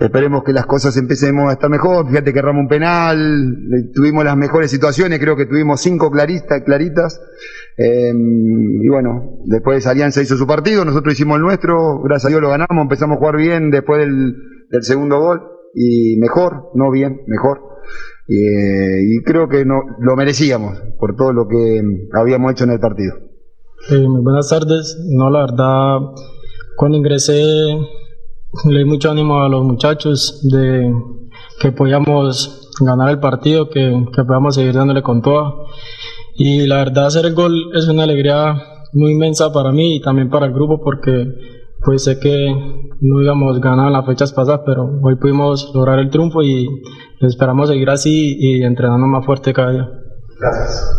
esperemos 0.00 0.42
que 0.44 0.52
las 0.52 0.66
cosas 0.66 0.96
empecemos 0.96 1.48
a 1.48 1.52
estar 1.52 1.70
mejor. 1.70 2.08
Fíjate 2.08 2.32
que 2.32 2.38
erramos 2.38 2.62
un 2.62 2.68
penal, 2.68 3.56
tuvimos 3.94 4.24
las 4.24 4.36
mejores 4.36 4.70
situaciones, 4.70 5.18
creo 5.18 5.36
que 5.36 5.46
tuvimos 5.46 5.80
cinco 5.80 6.10
claristas, 6.10 6.62
claritas. 6.64 7.20
Eh, 7.76 8.12
y 8.12 8.88
bueno, 8.88 9.38
después 9.44 9.86
Alianza 9.86 10.22
hizo 10.22 10.36
su 10.36 10.46
partido, 10.46 10.84
nosotros 10.84 11.14
hicimos 11.14 11.36
el 11.36 11.42
nuestro, 11.42 12.00
gracias 12.02 12.26
a 12.26 12.28
Dios 12.28 12.40
lo 12.40 12.50
ganamos, 12.50 12.82
empezamos 12.82 13.16
a 13.16 13.18
jugar 13.18 13.36
bien 13.36 13.70
después 13.70 14.00
del, 14.00 14.82
segundo 14.82 15.18
gol 15.20 15.42
y 15.74 16.16
mejor, 16.18 16.70
no 16.74 16.90
bien, 16.90 17.20
mejor. 17.26 17.60
Eh, 18.28 19.02
y 19.04 19.22
creo 19.22 19.48
que 19.48 19.64
no, 19.64 19.82
lo 20.00 20.16
merecíamos 20.16 20.82
por 20.98 21.14
todo 21.14 21.32
lo 21.32 21.46
que 21.46 21.82
habíamos 22.12 22.52
hecho 22.52 22.64
en 22.64 22.70
el 22.70 22.80
partido. 22.80 23.14
Eh, 23.90 24.04
buenas 24.04 24.48
tardes. 24.48 24.98
No, 25.10 25.30
la 25.30 25.40
verdad, 25.42 25.98
cuando 26.76 26.98
ingresé 26.98 27.42
le 28.64 28.78
di 28.78 28.84
mucho 28.84 29.10
ánimo 29.10 29.42
a 29.42 29.48
los 29.48 29.64
muchachos 29.64 30.40
de 30.50 30.92
que 31.60 31.72
podíamos 31.72 32.70
ganar 32.80 33.10
el 33.10 33.18
partido, 33.18 33.68
que, 33.68 34.06
que 34.14 34.24
podíamos 34.24 34.54
seguir 34.54 34.74
dándole 34.74 35.02
con 35.02 35.22
todo. 35.22 35.66
Y 36.34 36.66
la 36.66 36.76
verdad, 36.76 37.06
hacer 37.06 37.26
el 37.26 37.34
gol 37.34 37.70
es 37.74 37.88
una 37.88 38.04
alegría 38.04 38.54
muy 38.92 39.12
inmensa 39.12 39.52
para 39.52 39.72
mí 39.72 39.96
y 39.96 40.00
también 40.00 40.30
para 40.30 40.46
el 40.46 40.52
grupo 40.52 40.80
porque 40.82 41.26
pues 41.84 42.04
sé 42.04 42.18
que 42.18 42.52
no 43.00 43.22
íbamos 43.22 43.60
ganar 43.60 43.92
las 43.92 44.06
fechas 44.06 44.32
pasadas, 44.32 44.62
pero 44.66 44.98
hoy 45.02 45.16
pudimos 45.16 45.70
lograr 45.74 45.98
el 45.98 46.10
triunfo 46.10 46.42
y 46.42 46.66
esperamos 47.20 47.68
seguir 47.68 47.90
así 47.90 48.36
y 48.38 48.62
entrenando 48.62 49.06
más 49.06 49.24
fuerte 49.24 49.52
cada 49.52 49.72
día. 49.72 49.88
Gracias. 50.38 50.90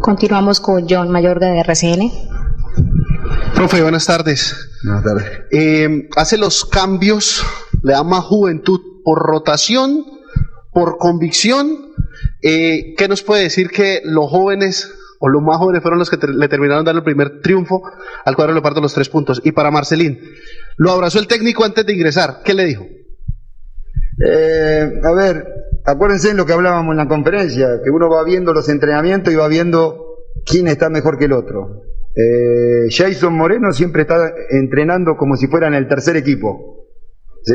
Continuamos 0.00 0.60
con 0.60 0.86
John 0.88 1.10
Mayor 1.10 1.38
de 1.40 1.60
RCN. 1.60 2.10
Profe, 3.58 3.82
buenas 3.82 4.06
tardes. 4.06 4.70
Buenas 4.84 5.02
tardes. 5.02 5.24
Eh, 5.50 6.08
hace 6.14 6.38
los 6.38 6.64
cambios, 6.64 7.44
le 7.82 7.92
da 7.92 8.04
más 8.04 8.22
juventud 8.22 8.80
por 9.02 9.18
rotación, 9.18 10.04
por 10.72 10.96
convicción. 10.96 11.92
Eh, 12.40 12.94
¿Qué 12.96 13.08
nos 13.08 13.24
puede 13.24 13.42
decir 13.42 13.70
que 13.70 14.00
los 14.04 14.30
jóvenes 14.30 14.94
o 15.18 15.28
los 15.28 15.42
más 15.42 15.56
jóvenes 15.56 15.82
fueron 15.82 15.98
los 15.98 16.08
que 16.08 16.24
le 16.24 16.48
terminaron 16.48 16.84
dando 16.84 17.00
el 17.00 17.04
primer 17.04 17.40
triunfo 17.40 17.82
al 18.24 18.36
cuadro 18.36 18.54
le 18.54 18.62
parto 18.62 18.80
los 18.80 18.94
tres 18.94 19.08
puntos. 19.08 19.40
Y 19.42 19.50
para 19.50 19.72
Marcelín, 19.72 20.20
lo 20.76 20.92
abrazó 20.92 21.18
el 21.18 21.26
técnico 21.26 21.64
antes 21.64 21.84
de 21.84 21.94
ingresar. 21.94 22.42
¿Qué 22.44 22.54
le 22.54 22.64
dijo? 22.64 22.86
Eh, 24.24 25.00
a 25.02 25.12
ver, 25.14 25.48
acuérdense 25.84 26.30
en 26.30 26.36
lo 26.36 26.46
que 26.46 26.52
hablábamos 26.52 26.92
en 26.92 26.98
la 26.98 27.08
conferencia, 27.08 27.80
que 27.82 27.90
uno 27.90 28.08
va 28.08 28.22
viendo 28.22 28.52
los 28.52 28.68
entrenamientos 28.68 29.32
y 29.32 29.36
va 29.36 29.48
viendo 29.48 30.14
quién 30.46 30.68
está 30.68 30.90
mejor 30.90 31.18
que 31.18 31.24
el 31.24 31.32
otro. 31.32 31.87
Eh, 32.20 32.88
Jason 32.90 33.32
Moreno 33.32 33.72
siempre 33.72 34.02
está 34.02 34.32
entrenando 34.50 35.16
como 35.16 35.36
si 35.36 35.46
fuera 35.46 35.68
en 35.68 35.74
el 35.74 35.86
tercer 35.86 36.16
equipo. 36.16 36.88
¿sí? 37.44 37.54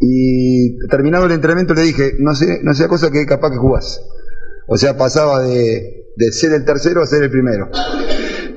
Y 0.00 0.78
terminado 0.88 1.26
el 1.26 1.32
entrenamiento 1.32 1.74
le 1.74 1.82
dije, 1.82 2.12
no 2.20 2.34
sé, 2.34 2.60
no 2.62 2.74
sea 2.74 2.86
cosa 2.86 3.10
que 3.10 3.26
capaz 3.26 3.50
que 3.50 3.56
jugás. 3.56 4.00
O 4.68 4.76
sea, 4.76 4.96
pasaba 4.96 5.42
de, 5.42 6.04
ser 6.30 6.52
el 6.52 6.64
tercero 6.64 7.02
a 7.02 7.06
ser 7.06 7.24
el 7.24 7.30
primero. 7.30 7.68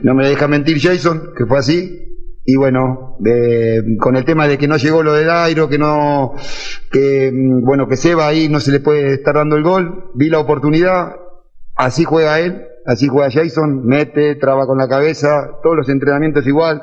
No 0.04 0.14
me 0.14 0.28
deja 0.28 0.48
mentir 0.48 0.80
Jason, 0.80 1.34
que 1.36 1.46
fue 1.46 1.58
así. 1.58 2.06
Y 2.46 2.56
bueno, 2.56 3.18
con 4.00 4.16
el 4.16 4.26
tema 4.26 4.48
de 4.48 4.58
que 4.58 4.68
no 4.68 4.78
llegó 4.78 5.02
lo 5.02 5.14
de 5.14 5.26
Dairo, 5.26 5.70
que 5.70 5.78
no, 5.78 6.34
que 6.92 7.32
mm, 7.32 7.64
bueno, 7.64 7.88
que 7.88 7.96
Seba 7.96 8.28
ahí 8.28 8.48
no 8.50 8.60
se 8.60 8.72
le 8.72 8.80
puede 8.80 9.14
estar 9.14 9.36
dando 9.36 9.56
el 9.56 9.64
gol, 9.64 10.12
vi 10.16 10.30
la 10.30 10.40
oportunidad, 10.40 11.16
así 11.76 12.06
juega 12.06 12.40
él, 12.40 12.69
así 12.90 13.08
juega 13.08 13.30
Jason, 13.32 13.86
mete, 13.86 14.36
traba 14.36 14.66
con 14.66 14.78
la 14.78 14.88
cabeza, 14.88 15.60
todos 15.62 15.78
los 15.78 15.90
entrenamientos 15.90 16.46
igual, 16.48 16.82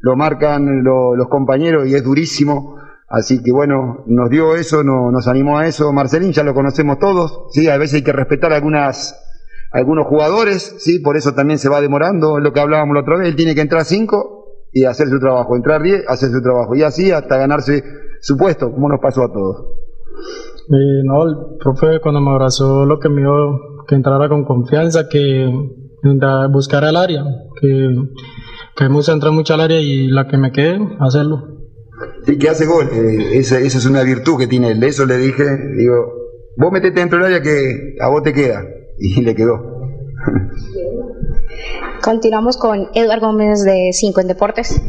lo 0.00 0.14
marcan 0.14 0.84
los 0.84 1.28
compañeros 1.28 1.88
y 1.88 1.94
es 1.94 2.04
durísimo. 2.04 2.76
Así 3.08 3.42
que 3.42 3.50
bueno, 3.52 4.04
nos 4.06 4.28
dio 4.28 4.54
eso, 4.54 4.84
no, 4.84 5.10
nos 5.10 5.26
animó 5.28 5.56
a 5.58 5.66
eso. 5.66 5.90
Marcelín 5.94 6.32
ya 6.32 6.44
lo 6.44 6.52
conocemos 6.52 6.98
todos, 6.98 7.46
sí, 7.52 7.66
a 7.68 7.78
veces 7.78 7.94
hay 7.94 8.02
que 8.02 8.12
respetar 8.12 8.52
algunas 8.52 9.24
algunos 9.70 10.06
jugadores, 10.06 10.76
sí, 10.78 10.98
por 10.98 11.16
eso 11.16 11.34
también 11.34 11.58
se 11.58 11.68
va 11.68 11.80
demorando, 11.80 12.38
lo 12.38 12.52
que 12.52 12.60
hablábamos 12.60 12.94
la 12.94 13.00
otra 13.02 13.18
vez, 13.18 13.28
él 13.28 13.36
tiene 13.36 13.54
que 13.54 13.60
entrar 13.60 13.84
cinco 13.84 14.46
y 14.72 14.84
hacer 14.84 15.08
su 15.08 15.18
trabajo, 15.20 15.56
entrar 15.56 15.82
10, 15.82 16.04
hacer 16.08 16.30
su 16.30 16.40
trabajo, 16.42 16.74
y 16.74 16.82
así 16.82 17.10
hasta 17.10 17.36
ganarse 17.36 17.84
su 18.20 18.36
puesto, 18.36 18.72
como 18.72 18.88
nos 18.88 19.00
pasó 19.00 19.24
a 19.24 19.32
todos. 19.32 19.66
Eh, 20.70 21.02
no, 21.04 21.22
el 21.22 21.58
profe 21.58 22.00
cuando 22.00 22.20
me 22.20 22.30
abrazó 22.30 22.86
lo 22.86 22.98
que 22.98 23.10
me 23.10 23.20
dio 23.20 23.77
que 23.88 23.94
entrara 23.94 24.28
con 24.28 24.44
confianza, 24.44 25.08
que 25.08 25.50
buscara 26.52 26.90
el 26.90 26.96
área, 26.96 27.24
que, 27.60 27.94
que 28.76 28.84
hemos 28.84 29.08
entrado 29.08 29.32
mucho 29.32 29.54
al 29.54 29.62
área 29.62 29.80
y 29.80 30.08
la 30.08 30.28
que 30.28 30.36
me 30.36 30.52
quede, 30.52 30.78
hacerlo. 31.00 31.42
Sí, 32.24 32.38
que 32.38 32.50
hace 32.50 32.66
gol, 32.66 32.88
eh, 32.92 33.38
esa, 33.38 33.58
esa, 33.58 33.78
es 33.78 33.86
una 33.86 34.02
virtud 34.02 34.38
que 34.38 34.46
tiene 34.46 34.72
él, 34.72 34.84
eso 34.84 35.06
le 35.06 35.16
dije, 35.16 35.42
digo, 35.76 35.94
vos 36.56 36.70
metete 36.70 37.00
dentro 37.00 37.18
del 37.18 37.26
área 37.34 37.42
que 37.42 37.96
a 38.00 38.08
vos 38.08 38.22
te 38.22 38.34
queda, 38.34 38.62
y 38.98 39.22
le 39.22 39.34
quedó. 39.34 39.54
Continuamos 42.02 42.58
con 42.58 42.88
Eduardo 42.94 43.28
Gómez 43.28 43.64
de 43.64 43.90
5 43.92 44.20
en 44.20 44.28
Deportes. 44.28 44.80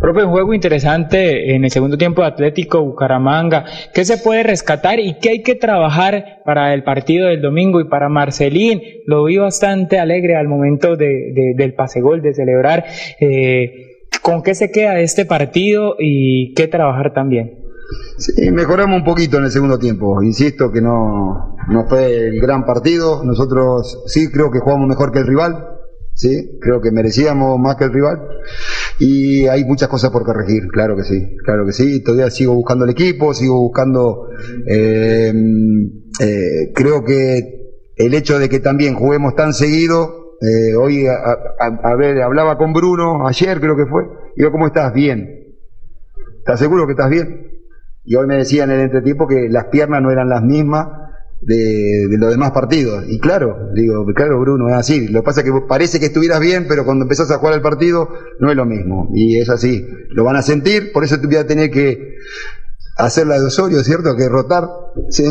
Profe, 0.00 0.22
un 0.22 0.30
juego 0.30 0.54
interesante 0.54 1.56
en 1.56 1.64
el 1.64 1.70
segundo 1.72 1.98
tiempo 1.98 2.22
de 2.22 2.28
Atlético 2.28 2.84
Bucaramanga. 2.84 3.64
¿Qué 3.92 4.04
se 4.04 4.18
puede 4.18 4.44
rescatar 4.44 5.00
y 5.00 5.18
qué 5.18 5.30
hay 5.30 5.42
que 5.42 5.56
trabajar 5.56 6.40
para 6.44 6.72
el 6.72 6.84
partido 6.84 7.26
del 7.26 7.42
domingo? 7.42 7.80
Y 7.80 7.88
para 7.88 8.08
Marcelín, 8.08 8.80
lo 9.06 9.24
vi 9.24 9.38
bastante 9.38 9.98
alegre 9.98 10.36
al 10.36 10.46
momento 10.46 10.94
de, 10.94 11.52
del 11.56 11.74
pase 11.74 12.00
gol, 12.00 12.22
de 12.22 12.32
celebrar. 12.32 12.84
Eh, 13.20 14.04
¿Con 14.22 14.42
qué 14.44 14.54
se 14.54 14.70
queda 14.70 14.94
de 14.94 15.02
este 15.02 15.26
partido 15.26 15.96
y 15.98 16.54
qué 16.54 16.68
trabajar 16.68 17.12
también? 17.12 17.58
Sí, 18.18 18.52
mejoramos 18.52 18.98
un 18.98 19.04
poquito 19.04 19.38
en 19.38 19.44
el 19.44 19.50
segundo 19.50 19.80
tiempo. 19.80 20.22
Insisto 20.22 20.70
que 20.70 20.80
no, 20.80 21.56
no 21.68 21.88
fue 21.88 22.28
el 22.28 22.40
gran 22.40 22.64
partido. 22.64 23.24
Nosotros 23.24 24.04
sí 24.06 24.30
creo 24.30 24.52
que 24.52 24.60
jugamos 24.60 24.86
mejor 24.86 25.10
que 25.10 25.18
el 25.18 25.26
rival. 25.26 25.77
Sí, 26.18 26.58
creo 26.60 26.80
que 26.80 26.90
merecíamos 26.90 27.60
más 27.60 27.76
que 27.76 27.84
el 27.84 27.92
rival. 27.92 28.18
Y 28.98 29.46
hay 29.46 29.64
muchas 29.64 29.88
cosas 29.88 30.10
por 30.10 30.24
corregir, 30.24 30.66
claro 30.66 30.96
que 30.96 31.04
sí, 31.04 31.36
claro 31.44 31.64
que 31.64 31.70
sí. 31.70 32.02
Todavía 32.02 32.28
sigo 32.28 32.54
buscando 32.56 32.84
el 32.84 32.90
equipo, 32.90 33.32
sigo 33.34 33.60
buscando. 33.60 34.26
Eh, 34.66 35.32
eh, 36.20 36.72
creo 36.74 37.04
que 37.04 37.38
el 37.94 38.14
hecho 38.14 38.40
de 38.40 38.48
que 38.48 38.58
también 38.58 38.96
juguemos 38.96 39.36
tan 39.36 39.54
seguido. 39.54 40.34
Eh, 40.40 40.74
hoy, 40.74 41.06
a, 41.06 41.94
ver, 41.94 42.20
hablaba 42.20 42.58
con 42.58 42.72
Bruno 42.72 43.28
ayer, 43.28 43.60
creo 43.60 43.76
que 43.76 43.86
fue. 43.86 44.02
Digo, 44.36 44.50
¿cómo 44.50 44.66
estás? 44.66 44.92
Bien. 44.92 45.54
¿Estás 46.38 46.58
seguro 46.58 46.86
que 46.86 46.92
estás 46.92 47.10
bien? 47.10 47.46
Y 48.04 48.16
hoy 48.16 48.26
me 48.26 48.38
decían 48.38 48.70
en 48.70 48.78
el 48.78 48.84
entretiempo 48.86 49.28
que 49.28 49.48
las 49.48 49.66
piernas 49.66 50.02
no 50.02 50.10
eran 50.10 50.28
las 50.28 50.42
mismas 50.42 50.88
de, 51.40 52.06
los 52.18 52.30
demás 52.30 52.50
partidos. 52.52 53.04
Y 53.08 53.18
claro, 53.18 53.70
digo, 53.74 54.04
claro, 54.14 54.40
Bruno, 54.40 54.68
es 54.68 54.74
así. 54.74 55.08
Lo 55.08 55.20
que 55.20 55.24
pasa 55.24 55.40
es 55.40 55.46
que 55.46 55.52
parece 55.68 56.00
que 56.00 56.06
estuvieras 56.06 56.40
bien, 56.40 56.66
pero 56.68 56.84
cuando 56.84 57.04
empezás 57.04 57.30
a 57.30 57.38
jugar 57.38 57.54
el 57.54 57.62
partido 57.62 58.08
no 58.40 58.50
es 58.50 58.56
lo 58.56 58.64
mismo. 58.64 59.10
Y 59.14 59.38
es 59.38 59.48
así. 59.48 59.86
Lo 60.10 60.24
van 60.24 60.36
a 60.36 60.42
sentir, 60.42 60.92
por 60.92 61.04
eso 61.04 61.20
te 61.20 61.26
voy 61.26 61.36
a 61.36 61.46
tener 61.46 61.70
que 61.70 62.16
hacer 62.96 63.26
la 63.26 63.38
de 63.38 63.46
Osorio, 63.46 63.82
¿cierto? 63.84 64.16
Que 64.16 64.28
rotar, 64.28 64.68
¿sí? 65.10 65.24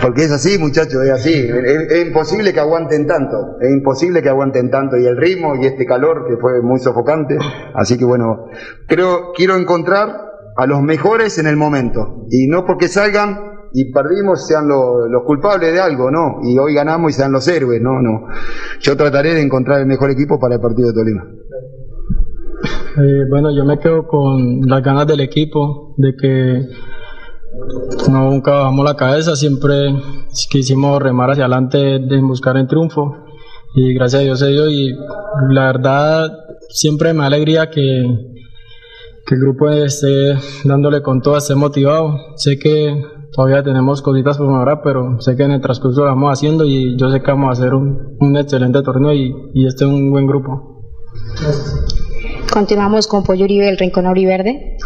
Porque 0.00 0.24
es 0.24 0.30
así, 0.30 0.58
muchachos, 0.58 1.02
es 1.04 1.10
así. 1.10 1.34
Es, 1.34 1.90
es, 1.90 2.06
imposible 2.06 2.52
que 2.52 2.60
aguanten 2.60 3.06
tanto. 3.06 3.56
Es 3.60 3.70
imposible 3.72 4.22
que 4.22 4.28
aguanten 4.28 4.70
tanto. 4.70 4.96
Y 4.96 5.06
el 5.06 5.16
ritmo 5.16 5.56
y 5.56 5.66
este 5.66 5.86
calor 5.86 6.26
que 6.28 6.36
fue 6.36 6.62
muy 6.62 6.78
sofocante. 6.78 7.36
Así 7.74 7.98
que 7.98 8.04
bueno, 8.04 8.46
creo, 8.86 9.32
quiero 9.34 9.56
encontrar 9.56 10.26
a 10.56 10.66
los 10.66 10.82
mejores 10.82 11.38
en 11.38 11.48
el 11.48 11.56
momento. 11.56 12.26
Y 12.30 12.46
no 12.46 12.64
porque 12.64 12.86
salgan 12.86 13.55
y 13.78 13.92
perdimos 13.92 14.46
sean 14.46 14.66
los 14.66 15.22
culpables 15.26 15.70
de 15.70 15.78
algo, 15.78 16.10
no. 16.10 16.38
Y 16.42 16.56
hoy 16.58 16.72
ganamos 16.72 17.10
y 17.10 17.12
sean 17.12 17.30
los 17.30 17.46
héroes, 17.46 17.78
no, 17.82 18.00
no. 18.00 18.26
Yo 18.80 18.96
trataré 18.96 19.34
de 19.34 19.42
encontrar 19.42 19.80
el 19.80 19.86
mejor 19.86 20.10
equipo 20.10 20.40
para 20.40 20.54
el 20.54 20.62
partido 20.62 20.88
de 20.88 20.94
Tolima. 20.94 21.24
Eh, 22.96 23.24
bueno, 23.28 23.54
yo 23.54 23.66
me 23.66 23.78
quedo 23.78 24.06
con 24.06 24.62
las 24.62 24.82
ganas 24.82 25.06
del 25.06 25.20
equipo, 25.20 25.94
de 25.98 26.14
que 26.16 26.62
no 28.10 28.30
nunca 28.30 28.52
bajamos 28.52 28.82
la 28.86 28.96
cabeza, 28.96 29.36
siempre 29.36 29.94
quisimos 30.48 31.02
remar 31.02 31.32
hacia 31.32 31.44
adelante 31.44 31.76
de 31.76 32.20
buscar 32.22 32.56
el 32.56 32.66
triunfo 32.66 33.14
y 33.74 33.92
gracias 33.92 34.22
a 34.22 34.24
Dios 34.24 34.38
se 34.38 34.50
y 34.52 34.94
la 35.50 35.66
verdad 35.66 36.30
siempre 36.70 37.12
me 37.12 37.20
da 37.20 37.26
alegría 37.26 37.68
que, 37.68 38.06
que 39.26 39.34
el 39.34 39.40
grupo 39.42 39.68
esté 39.68 40.34
dándole 40.64 41.02
con 41.02 41.20
todo, 41.20 41.36
esté 41.36 41.54
motivado. 41.54 42.16
Sé 42.36 42.58
que 42.58 43.15
todavía 43.36 43.62
tenemos 43.62 44.00
cositas 44.00 44.38
por 44.38 44.48
mejorar, 44.48 44.80
pero 44.82 45.20
sé 45.20 45.36
que 45.36 45.42
en 45.42 45.52
el 45.52 45.60
transcurso 45.60 46.00
lo 46.00 46.06
vamos 46.06 46.32
haciendo 46.32 46.64
y 46.64 46.96
yo 46.98 47.10
sé 47.10 47.20
que 47.20 47.30
vamos 47.30 47.50
a 47.50 47.52
hacer 47.60 47.74
un, 47.74 48.16
un 48.18 48.36
excelente 48.36 48.82
torneo 48.82 49.12
y, 49.12 49.32
y 49.52 49.66
este 49.66 49.84
es 49.84 49.90
un 49.90 50.10
buen 50.10 50.26
grupo. 50.26 50.90
Continuamos 52.50 53.06
con 53.06 53.22
Pollo 53.22 53.44
Uribe, 53.44 53.68
el 53.68 53.76
Rincón 53.76 54.06
Auriverde. 54.06 54.78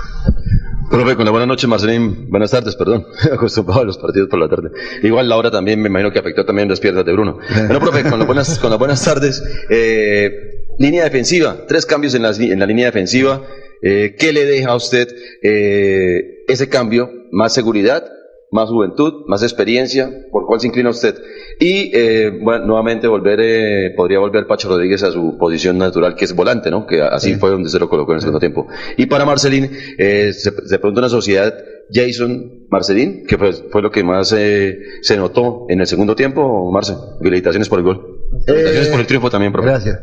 Profe, 0.90 1.14
con 1.14 1.24
la 1.24 1.30
buena 1.30 1.46
noche, 1.46 1.68
Marcelín. 1.68 2.28
Buenas 2.28 2.50
tardes, 2.50 2.74
perdón. 2.74 3.06
Acostumbrado 3.32 3.82
a 3.82 3.84
los 3.84 3.98
partidos 3.98 4.28
por 4.28 4.40
la 4.40 4.48
tarde. 4.48 4.70
Igual 5.04 5.28
la 5.28 5.36
hora 5.36 5.50
también 5.52 5.80
me 5.80 5.88
imagino 5.88 6.10
que 6.10 6.18
afectó 6.18 6.44
también 6.44 6.68
las 6.68 6.80
piernas 6.80 7.04
de 7.04 7.12
Bruno. 7.12 7.38
Bueno, 7.68 7.78
profe, 7.78 8.02
con 8.02 8.18
las 8.18 8.26
buenas, 8.26 8.58
con 8.58 8.70
las 8.70 8.78
buenas 8.80 9.04
tardes. 9.04 9.40
Eh, 9.70 10.32
línea 10.78 11.04
defensiva, 11.04 11.58
tres 11.68 11.86
cambios 11.86 12.14
en 12.14 12.22
la, 12.22 12.30
en 12.30 12.58
la 12.58 12.66
línea 12.66 12.86
defensiva. 12.86 13.42
Eh, 13.82 14.16
¿Qué 14.18 14.32
le 14.32 14.44
deja 14.44 14.70
a 14.70 14.74
usted 14.74 15.08
eh, 15.40 16.44
ese 16.48 16.68
cambio? 16.68 17.08
¿Más 17.30 17.54
seguridad? 17.54 18.02
Más 18.50 18.68
juventud, 18.68 19.24
más 19.26 19.42
experiencia, 19.42 20.10
por 20.30 20.46
cuál 20.46 20.60
se 20.60 20.66
inclina 20.66 20.90
usted. 20.90 21.14
Y 21.58 21.90
eh, 21.94 22.30
bueno, 22.42 22.66
nuevamente 22.66 23.06
volver, 23.06 23.40
eh, 23.40 23.94
podría 23.96 24.18
volver 24.18 24.46
Pacho 24.46 24.68
Rodríguez 24.68 25.02
a 25.02 25.12
su 25.12 25.36
posición 25.38 25.78
natural, 25.78 26.14
que 26.14 26.24
es 26.24 26.34
volante, 26.34 26.70
¿no? 26.70 26.86
Que 26.86 27.02
así 27.02 27.34
fue 27.34 27.50
donde 27.50 27.70
se 27.70 27.78
lo 27.78 27.88
colocó 27.88 28.12
en 28.12 28.16
el 28.16 28.20
segundo 28.22 28.40
tiempo. 28.40 28.66
Y 28.96 29.06
para 29.06 29.24
Marcelín, 29.24 29.70
eh, 29.98 30.32
se, 30.32 30.50
se 30.50 30.78
pregunta 30.78 31.00
una 31.00 31.08
sociedad 31.08 31.54
Jason 31.92 32.66
Marcelín, 32.70 33.24
que 33.26 33.36
fue, 33.36 33.52
fue 33.52 33.82
lo 33.82 33.90
que 33.90 34.04
más 34.04 34.32
eh, 34.36 34.78
se 35.02 35.16
notó 35.16 35.66
en 35.68 35.80
el 35.80 35.86
segundo 35.86 36.14
tiempo, 36.14 36.70
Marce. 36.72 36.94
Felicitaciones 37.20 37.68
por 37.68 37.80
el 37.80 37.84
gol. 37.84 38.00
Felicitaciones 38.46 38.88
por 38.88 39.00
el 39.00 39.06
triunfo 39.06 39.30
también, 39.30 39.52
profe. 39.52 39.68
Gracias. 39.68 39.98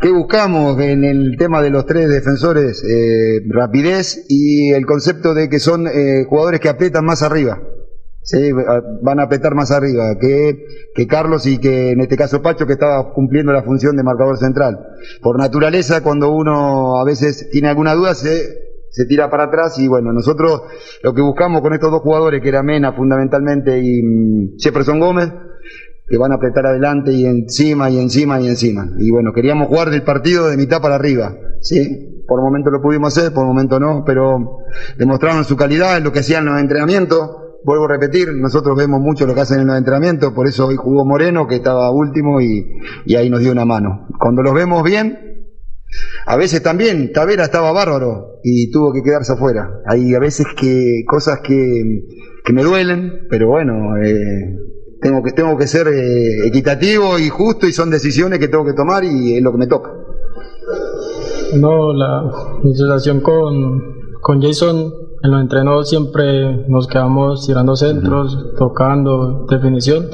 ¿Qué 0.00 0.10
buscamos 0.10 0.80
en 0.80 1.04
el 1.04 1.36
tema 1.38 1.62
de 1.62 1.70
los 1.70 1.84
tres 1.86 2.08
defensores? 2.08 2.82
Eh, 2.84 3.42
rapidez 3.48 4.24
y 4.28 4.72
el 4.72 4.86
concepto 4.86 5.34
de 5.34 5.48
que 5.48 5.58
son 5.58 5.86
eh, 5.86 6.24
jugadores 6.26 6.60
que 6.60 6.70
aprietan 6.70 7.04
más 7.04 7.22
arriba. 7.22 7.60
Sí, 8.22 8.52
van 9.02 9.18
a 9.18 9.24
apretar 9.24 9.54
más 9.54 9.70
arriba 9.70 10.16
que, 10.20 10.64
que 10.94 11.06
Carlos 11.06 11.46
y 11.46 11.58
que 11.58 11.92
en 11.92 12.00
este 12.00 12.16
caso 12.16 12.42
Pacho 12.42 12.66
que 12.66 12.74
estaba 12.74 13.12
cumpliendo 13.12 13.52
la 13.52 13.62
función 13.62 13.96
de 13.96 14.02
marcador 14.02 14.36
central. 14.36 14.78
Por 15.22 15.38
naturaleza, 15.38 16.02
cuando 16.02 16.30
uno 16.30 17.00
a 17.00 17.04
veces 17.04 17.48
tiene 17.50 17.68
alguna 17.68 17.94
duda, 17.94 18.14
se, 18.14 18.42
se 18.90 19.06
tira 19.06 19.30
para 19.30 19.44
atrás 19.44 19.78
y 19.78 19.88
bueno, 19.88 20.12
nosotros 20.12 20.62
lo 21.02 21.14
que 21.14 21.22
buscamos 21.22 21.62
con 21.62 21.72
estos 21.72 21.90
dos 21.90 22.02
jugadores, 22.02 22.42
que 22.42 22.48
era 22.50 22.62
Mena 22.62 22.92
fundamentalmente 22.92 23.80
y 23.80 24.02
mm, 24.02 24.58
Jefferson 24.58 25.00
Gómez, 25.00 25.30
que 26.10 26.18
van 26.18 26.32
a 26.32 26.34
apretar 26.34 26.66
adelante 26.66 27.12
y 27.12 27.24
encima 27.24 27.88
y 27.88 27.98
encima 27.98 28.40
y 28.40 28.48
encima. 28.48 28.90
Y 28.98 29.10
bueno, 29.10 29.32
queríamos 29.32 29.68
jugar 29.68 29.94
el 29.94 30.02
partido 30.02 30.48
de 30.48 30.56
mitad 30.56 30.82
para 30.82 30.96
arriba, 30.96 31.36
¿sí? 31.60 32.24
Por 32.26 32.42
momento 32.42 32.70
lo 32.70 32.82
pudimos 32.82 33.16
hacer, 33.16 33.32
por 33.32 33.46
momento 33.46 33.78
no, 33.78 34.02
pero 34.04 34.58
demostraron 34.98 35.44
su 35.44 35.56
calidad 35.56 35.96
en 35.96 36.04
lo 36.04 36.12
que 36.12 36.18
hacían 36.18 36.44
los 36.44 36.60
entrenamientos. 36.60 37.30
Vuelvo 37.62 37.84
a 37.84 37.88
repetir, 37.88 38.32
nosotros 38.32 38.76
vemos 38.76 39.00
mucho 39.00 39.26
lo 39.26 39.34
que 39.34 39.42
hacen 39.42 39.60
en 39.60 39.66
los 39.66 39.76
entrenamientos, 39.76 40.32
por 40.32 40.46
eso 40.46 40.66
hoy 40.66 40.76
jugó 40.76 41.04
Moreno, 41.04 41.46
que 41.46 41.56
estaba 41.56 41.90
último, 41.90 42.40
y, 42.40 42.64
ahí 43.14 43.28
nos 43.28 43.40
dio 43.40 43.52
una 43.52 43.66
mano. 43.66 44.08
Cuando 44.18 44.42
los 44.42 44.54
vemos 44.54 44.82
bien, 44.82 45.46
a 46.24 46.36
veces 46.36 46.62
también, 46.62 47.12
Tavera 47.12 47.44
estaba 47.44 47.72
bárbaro 47.72 48.38
y 48.42 48.70
tuvo 48.70 48.92
que 48.92 49.02
quedarse 49.02 49.32
afuera. 49.32 49.82
Hay 49.86 50.14
a 50.14 50.18
veces 50.18 50.46
que 50.56 51.02
cosas 51.06 51.40
que, 51.40 52.06
que 52.44 52.52
me 52.52 52.62
duelen, 52.62 53.26
pero 53.28 53.48
bueno, 53.48 53.96
eh, 54.02 54.56
tengo 55.02 55.22
que, 55.22 55.32
tengo 55.32 55.56
que 55.58 55.66
ser 55.66 55.88
eh, 55.88 56.46
equitativo 56.46 57.18
y 57.18 57.28
justo 57.28 57.66
y 57.66 57.72
son 57.72 57.90
decisiones 57.90 58.38
que 58.38 58.48
tengo 58.48 58.64
que 58.64 58.74
tomar 58.74 59.04
y 59.04 59.36
es 59.36 59.42
lo 59.42 59.52
que 59.52 59.58
me 59.58 59.66
toca. 59.66 59.90
No, 61.56 61.92
la 61.92 62.22
mi 62.62 62.72
relación 62.74 63.20
con, 63.20 63.82
con 64.22 64.40
Jason 64.40 65.09
en 65.22 65.30
los 65.30 65.40
entrenos 65.40 65.88
siempre 65.88 66.64
nos 66.68 66.86
quedamos 66.86 67.46
tirando 67.46 67.76
centros, 67.76 68.54
tocando 68.58 69.46
definición 69.48 70.06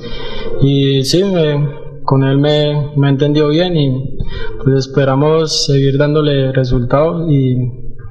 y 0.61 1.04
sí, 1.04 1.22
me, 1.22 2.02
con 2.02 2.24
él 2.24 2.38
me, 2.38 2.92
me 2.96 3.09
entendió 3.09 3.48
bien 3.48 3.76
y 3.76 4.18
pues 4.64 4.86
esperamos 4.86 5.66
seguir 5.66 5.96
dándole 5.98 6.52
resultados 6.52 7.30
y 7.30 7.57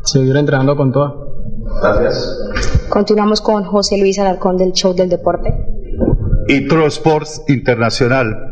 seguir 0.03 0.37
entrenando 0.37 0.75
con 0.75 0.91
todo. 0.91 1.25
Gracias. 1.81 2.87
Continuamos 2.89 3.41
con 3.41 3.63
José 3.63 3.97
Luis 3.97 4.17
Alarcón 4.19 4.57
del 4.57 4.71
Show 4.71 4.93
del 4.93 5.09
Deporte. 5.09 5.53
y 6.47 6.61
Pro 6.61 6.85
Sports 6.85 7.43
Internacional. 7.47 8.51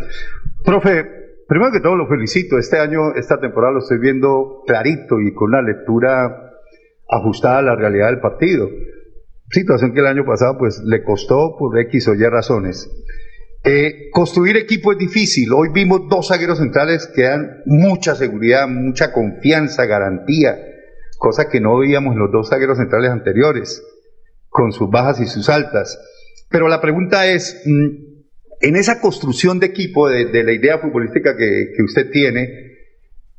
Profe, 0.65 1.05
primero 1.47 1.71
que 1.71 1.79
todo 1.79 1.95
lo 1.95 2.07
felicito. 2.07 2.57
Este 2.57 2.79
año, 2.79 3.13
esta 3.15 3.39
temporada 3.39 3.73
lo 3.73 3.79
estoy 3.79 3.99
viendo 3.99 4.63
clarito 4.65 5.19
y 5.19 5.33
con 5.33 5.49
una 5.49 5.61
lectura 5.61 6.52
ajustada 7.07 7.59
a 7.59 7.61
la 7.61 7.75
realidad 7.75 8.07
del 8.07 8.19
partido. 8.19 8.69
Situación 9.49 9.93
que 9.93 9.99
el 9.99 10.07
año 10.07 10.25
pasado 10.25 10.57
pues 10.57 10.81
le 10.83 11.03
costó 11.03 11.55
por 11.57 11.77
X 11.79 12.07
o 12.07 12.15
Y 12.15 12.23
razones. 12.25 12.89
Eh, 13.65 14.09
construir 14.11 14.57
equipo 14.57 14.91
es 14.91 14.97
difícil. 14.97 15.53
Hoy 15.53 15.69
vimos 15.73 16.01
dos 16.09 16.27
zagueros 16.27 16.57
centrales 16.57 17.07
que 17.07 17.23
dan 17.23 17.61
mucha 17.65 18.15
seguridad, 18.15 18.67
mucha 18.67 19.13
confianza, 19.13 19.85
garantía, 19.85 20.57
cosa 21.17 21.47
que 21.49 21.61
no 21.61 21.77
veíamos 21.77 22.13
en 22.13 22.19
los 22.19 22.31
dos 22.31 22.49
zagueros 22.49 22.77
centrales 22.77 23.11
anteriores, 23.11 23.81
con 24.49 24.73
sus 24.73 24.89
bajas 24.89 25.21
y 25.21 25.27
sus 25.27 25.47
altas. 25.49 25.97
Pero 26.49 26.67
la 26.67 26.81
pregunta 26.81 27.27
es, 27.27 27.61
mm, 27.65 28.13
en 28.59 28.75
esa 28.75 28.99
construcción 28.99 29.59
de 29.59 29.67
equipo, 29.67 30.09
de, 30.09 30.43
la 30.43 30.51
idea 30.51 30.79
futbolística 30.79 31.37
que, 31.37 31.71
que 31.75 31.83
usted 31.83 32.09
tiene, 32.11 32.72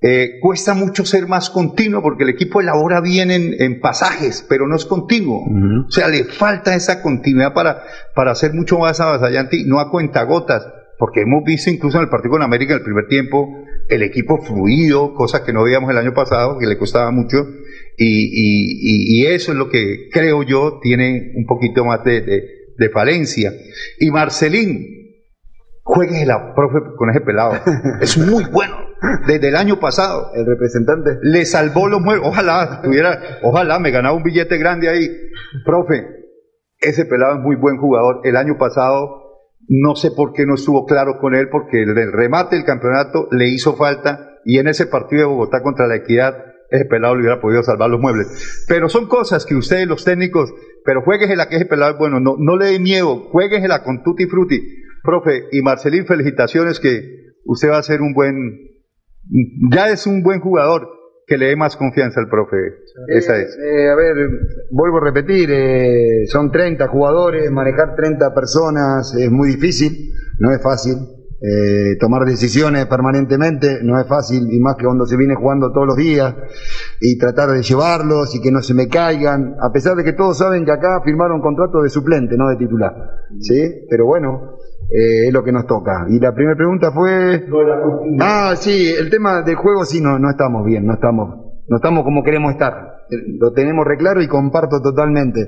eh, 0.06 0.38
cuesta 0.40 0.74
mucho 0.74 1.06
ser 1.06 1.26
más 1.28 1.48
continuo 1.48 2.02
porque 2.02 2.24
el 2.24 2.28
equipo 2.30 2.60
elabora 2.60 3.00
bien 3.00 3.30
en, 3.30 3.54
en 3.58 3.80
pasajes, 3.80 4.44
pero 4.48 4.66
no 4.66 4.76
es 4.76 4.84
continuo. 4.84 5.40
O 5.88 5.90
sea, 5.90 6.08
le 6.08 6.24
falta 6.24 6.74
esa 6.74 7.00
continuidad 7.00 7.54
para, 7.54 7.82
para 8.14 8.34
ser 8.34 8.52
mucho 8.52 8.78
más 8.78 9.00
avasallante 9.00 9.56
y 9.56 9.64
no 9.64 9.80
a 9.80 9.90
cuentagotas, 9.90 10.62
porque 10.98 11.22
hemos 11.22 11.42
visto 11.44 11.70
incluso 11.70 11.96
en 11.96 12.04
el 12.04 12.10
partido 12.10 12.32
con 12.32 12.42
América 12.42 12.74
en 12.74 12.80
el 12.80 12.84
primer 12.84 13.06
tiempo 13.08 13.48
el 13.88 14.02
equipo 14.02 14.42
fluido, 14.42 15.14
cosa 15.14 15.42
que 15.44 15.52
no 15.54 15.62
veíamos 15.64 15.90
el 15.90 15.98
año 15.98 16.12
pasado, 16.14 16.58
que 16.58 16.66
le 16.66 16.76
costaba 16.78 17.10
mucho, 17.10 17.36
y, 17.96 19.20
y- 19.22 19.26
eso 19.26 19.52
es 19.52 19.58
lo 19.58 19.68
que 19.68 20.08
creo 20.12 20.42
yo 20.42 20.80
tiene 20.82 21.32
un 21.36 21.46
poquito 21.46 21.84
más 21.84 22.02
de, 22.04 22.20
de- 22.22 22.42
de 22.76 22.90
falencia. 22.90 23.52
Y 24.00 24.10
Marcelín, 24.10 24.86
jueguesela, 25.82 26.54
profe, 26.54 26.78
con 26.96 27.10
ese 27.10 27.20
pelado. 27.20 27.52
Es 28.00 28.16
muy 28.18 28.44
bueno. 28.44 28.76
Desde 29.26 29.48
el 29.48 29.56
año 29.56 29.80
pasado. 29.80 30.30
El 30.34 30.46
representante. 30.46 31.18
Le 31.22 31.44
salvó 31.44 31.88
los 31.88 32.00
muebles. 32.00 32.26
Ojalá 32.26 32.80
tuviera, 32.82 33.38
ojalá 33.42 33.78
me 33.78 33.90
ganaba 33.90 34.16
un 34.16 34.22
billete 34.22 34.58
grande 34.58 34.88
ahí. 34.88 35.10
Profe, 35.64 36.06
ese 36.80 37.04
pelado 37.04 37.36
es 37.36 37.40
muy 37.40 37.56
buen 37.56 37.78
jugador. 37.78 38.20
El 38.24 38.36
año 38.36 38.56
pasado 38.58 39.24
no 39.68 39.94
sé 39.96 40.10
por 40.10 40.32
qué 40.32 40.46
no 40.46 40.54
estuvo 40.54 40.84
claro 40.84 41.18
con 41.18 41.34
él, 41.34 41.48
porque 41.50 41.82
el 41.82 42.12
remate 42.12 42.56
del 42.56 42.64
campeonato 42.64 43.28
le 43.30 43.48
hizo 43.48 43.76
falta 43.76 44.30
y 44.44 44.58
en 44.58 44.68
ese 44.68 44.86
partido 44.86 45.22
de 45.22 45.28
Bogotá 45.28 45.62
contra 45.62 45.86
la 45.86 45.96
Equidad, 45.96 46.36
ese 46.70 46.84
pelado 46.84 47.14
le 47.14 47.22
hubiera 47.22 47.40
podido 47.40 47.62
salvar 47.62 47.88
los 47.88 48.00
muebles. 48.00 48.64
Pero 48.68 48.88
son 48.88 49.06
cosas 49.08 49.46
que 49.46 49.54
ustedes, 49.54 49.86
los 49.86 50.04
técnicos, 50.04 50.52
pero 50.84 51.02
jueguesela 51.02 51.48
que 51.48 51.56
ese 51.56 51.66
pelado 51.66 51.92
es 51.92 51.98
bueno, 51.98 52.20
no, 52.20 52.36
no 52.38 52.56
le 52.56 52.66
dé 52.66 52.78
miedo, 52.78 53.28
jueguesela 53.30 53.82
con 53.82 54.02
tutti 54.02 54.26
frutti. 54.26 54.60
Profe, 55.02 55.44
y 55.52 55.62
Marcelín, 55.62 56.06
felicitaciones 56.06 56.80
que 56.80 57.34
usted 57.44 57.70
va 57.70 57.78
a 57.78 57.82
ser 57.82 58.00
un 58.00 58.12
buen, 58.12 58.73
ya 59.70 59.88
es 59.88 60.06
un 60.06 60.22
buen 60.22 60.40
jugador, 60.40 60.88
que 61.26 61.38
le 61.38 61.46
dé 61.46 61.56
más 61.56 61.76
confianza 61.76 62.20
al 62.20 62.28
profe. 62.28 62.56
Esa 63.08 63.36
es. 63.40 63.56
Eh, 63.56 63.88
a 63.88 63.94
ver, 63.94 64.14
vuelvo 64.70 64.98
a 64.98 65.04
repetir, 65.04 65.50
eh, 65.50 66.26
son 66.26 66.50
30 66.50 66.86
jugadores, 66.88 67.50
manejar 67.50 67.94
30 67.96 68.34
personas 68.34 69.14
es 69.14 69.30
muy 69.30 69.48
difícil, 69.48 70.12
no 70.38 70.52
es 70.52 70.62
fácil. 70.62 70.96
Eh, 71.46 71.96
tomar 72.00 72.24
decisiones 72.24 72.86
permanentemente 72.86 73.80
no 73.82 74.00
es 74.00 74.06
fácil, 74.06 74.50
y 74.50 74.60
más 74.60 74.76
que 74.76 74.84
cuando 74.84 75.04
se 75.04 75.16
viene 75.16 75.34
jugando 75.34 75.72
todos 75.72 75.88
los 75.88 75.96
días, 75.96 76.34
y 77.00 77.18
tratar 77.18 77.50
de 77.50 77.62
llevarlos 77.62 78.34
y 78.34 78.40
que 78.40 78.50
no 78.50 78.62
se 78.62 78.72
me 78.72 78.88
caigan, 78.88 79.54
a 79.60 79.70
pesar 79.70 79.94
de 79.94 80.04
que 80.04 80.14
todos 80.14 80.38
saben 80.38 80.64
que 80.64 80.72
acá 80.72 81.02
firmaron 81.04 81.42
contrato 81.42 81.82
de 81.82 81.90
suplente, 81.90 82.36
no 82.38 82.48
de 82.48 82.56
titular. 82.56 82.94
¿Sí? 83.40 83.86
Pero 83.90 84.06
bueno, 84.06 84.56
eh, 84.90 85.26
es 85.28 85.32
lo 85.32 85.42
que 85.44 85.52
nos 85.52 85.66
toca. 85.66 86.06
Y 86.10 86.18
la 86.20 86.32
primera 86.34 86.56
pregunta 86.56 86.92
fue... 86.92 87.46
Ah, 88.20 88.54
sí, 88.56 88.88
el 88.98 89.10
tema 89.10 89.42
del 89.42 89.56
juego 89.56 89.84
sí, 89.84 90.00
no, 90.00 90.18
no 90.18 90.30
estamos 90.30 90.64
bien, 90.64 90.86
no 90.86 90.94
estamos, 90.94 91.28
no 91.68 91.76
estamos 91.76 92.04
como 92.04 92.22
queremos 92.22 92.52
estar. 92.52 92.72
Eh, 93.10 93.16
Lo 93.38 93.52
tenemos 93.52 93.86
reclaro 93.86 94.22
y 94.22 94.28
comparto 94.28 94.80
totalmente. 94.80 95.40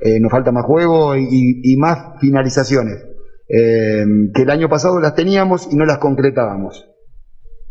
Eh, 0.00 0.20
nos 0.20 0.30
falta 0.30 0.52
más 0.52 0.64
juego 0.64 1.16
y, 1.16 1.76
más 1.78 2.18
finalizaciones. 2.20 3.04
Eh, 3.48 4.04
que 4.34 4.42
el 4.42 4.50
año 4.50 4.68
pasado 4.68 5.00
las 5.00 5.14
teníamos 5.14 5.68
y 5.72 5.76
no 5.76 5.84
las 5.84 5.98
concretábamos. 5.98 6.86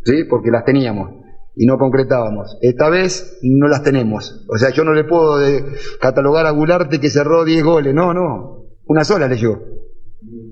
¿Sí? 0.04 0.24
Porque 0.30 0.52
las 0.52 0.66
teníamos. 0.66 1.12
y 1.56 1.66
no 1.66 1.78
concretábamos. 1.78 2.58
Esta 2.62 2.90
vez 2.90 3.38
no 3.44 3.68
las 3.68 3.84
tenemos. 3.84 4.46
O 4.50 4.58
sea, 4.58 4.70
yo 4.70 4.84
no 4.86 4.94
le 4.94 5.04
puedo 5.04 5.40
de- 5.40 5.64
catalogar 6.00 6.46
a 6.46 6.52
Gularte 6.52 7.00
que 7.02 7.10
cerró 7.10 7.44
10 7.44 7.64
goles. 7.66 7.94
No, 7.94 8.14
no. 8.14 8.68
Una 8.86 9.04
sola 9.04 9.28
le 9.28 9.36
llegó. 9.36 9.58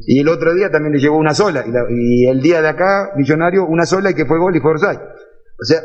Y 0.05 0.19
el 0.21 0.27
otro 0.29 0.53
día 0.53 0.69
también 0.69 0.93
le 0.93 0.99
llegó 0.99 1.17
una 1.17 1.33
sola. 1.33 1.63
Y, 1.65 1.71
la- 1.71 1.85
y 1.89 2.25
el 2.25 2.41
día 2.41 2.61
de 2.61 2.69
acá, 2.69 3.11
Millonario, 3.15 3.65
una 3.65 3.85
sola 3.85 4.11
y 4.11 4.13
que 4.13 4.25
fue 4.25 4.37
gol 4.39 4.55
y 4.55 4.59
fue 4.59 4.71
offside. 4.71 4.99
O 4.99 5.63
sea, 5.63 5.79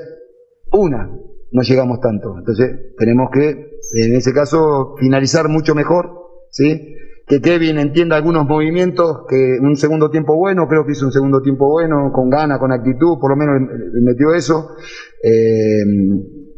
una. 0.73 1.09
No 1.53 1.63
llegamos 1.63 2.01
tanto. 2.01 2.35
Entonces, 2.39 2.95
tenemos 2.97 3.31
que, 3.33 3.51
en 3.51 4.15
ese 4.17 4.33
caso, 4.33 4.95
finalizar 4.99 5.49
mucho 5.49 5.75
mejor. 5.75 6.11
¿Sí? 6.51 6.97
Que 7.27 7.41
Kevin 7.41 7.79
entienda 7.79 8.17
algunos 8.17 8.47
movimientos, 8.47 9.25
que 9.29 9.59
un 9.61 9.77
segundo 9.77 10.11
tiempo 10.11 10.37
bueno, 10.37 10.67
creo 10.69 10.85
que 10.85 10.93
hizo 10.93 11.07
un 11.07 11.13
segundo 11.13 11.41
tiempo 11.41 11.71
bueno, 11.71 12.11
con 12.13 12.29
gana, 12.29 12.59
con 12.59 12.73
actitud, 12.73 13.19
por 13.21 13.31
lo 13.31 13.37
menos 13.37 13.61
metió 14.03 14.35
eso. 14.35 14.71
Eh, 15.23 15.83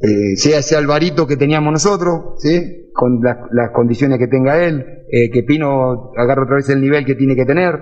eh, 0.04 0.36
sea 0.36 0.58
ese 0.58 0.76
Alvarito 0.76 1.26
que 1.26 1.36
teníamos 1.36 1.72
nosotros, 1.72 2.34
¿sí? 2.38 2.90
con 2.92 3.20
las, 3.22 3.38
las 3.52 3.70
condiciones 3.70 4.18
que 4.18 4.28
tenga 4.28 4.62
él, 4.62 4.84
eh, 5.10 5.30
que 5.30 5.42
Pino 5.44 6.12
agarre 6.16 6.42
otra 6.42 6.56
vez 6.56 6.68
el 6.68 6.80
nivel 6.80 7.06
que 7.06 7.14
tiene 7.14 7.34
que 7.34 7.46
tener, 7.46 7.74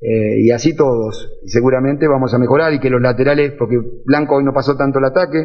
eh, 0.00 0.40
y 0.42 0.50
así 0.50 0.76
todos. 0.76 1.40
Y 1.42 1.48
seguramente 1.48 2.06
vamos 2.06 2.34
a 2.34 2.38
mejorar 2.38 2.74
y 2.74 2.80
que 2.80 2.90
los 2.90 3.00
laterales, 3.00 3.54
porque 3.58 3.78
Blanco 4.04 4.36
hoy 4.36 4.44
no 4.44 4.52
pasó 4.52 4.76
tanto 4.76 4.98
el 4.98 5.06
ataque, 5.06 5.38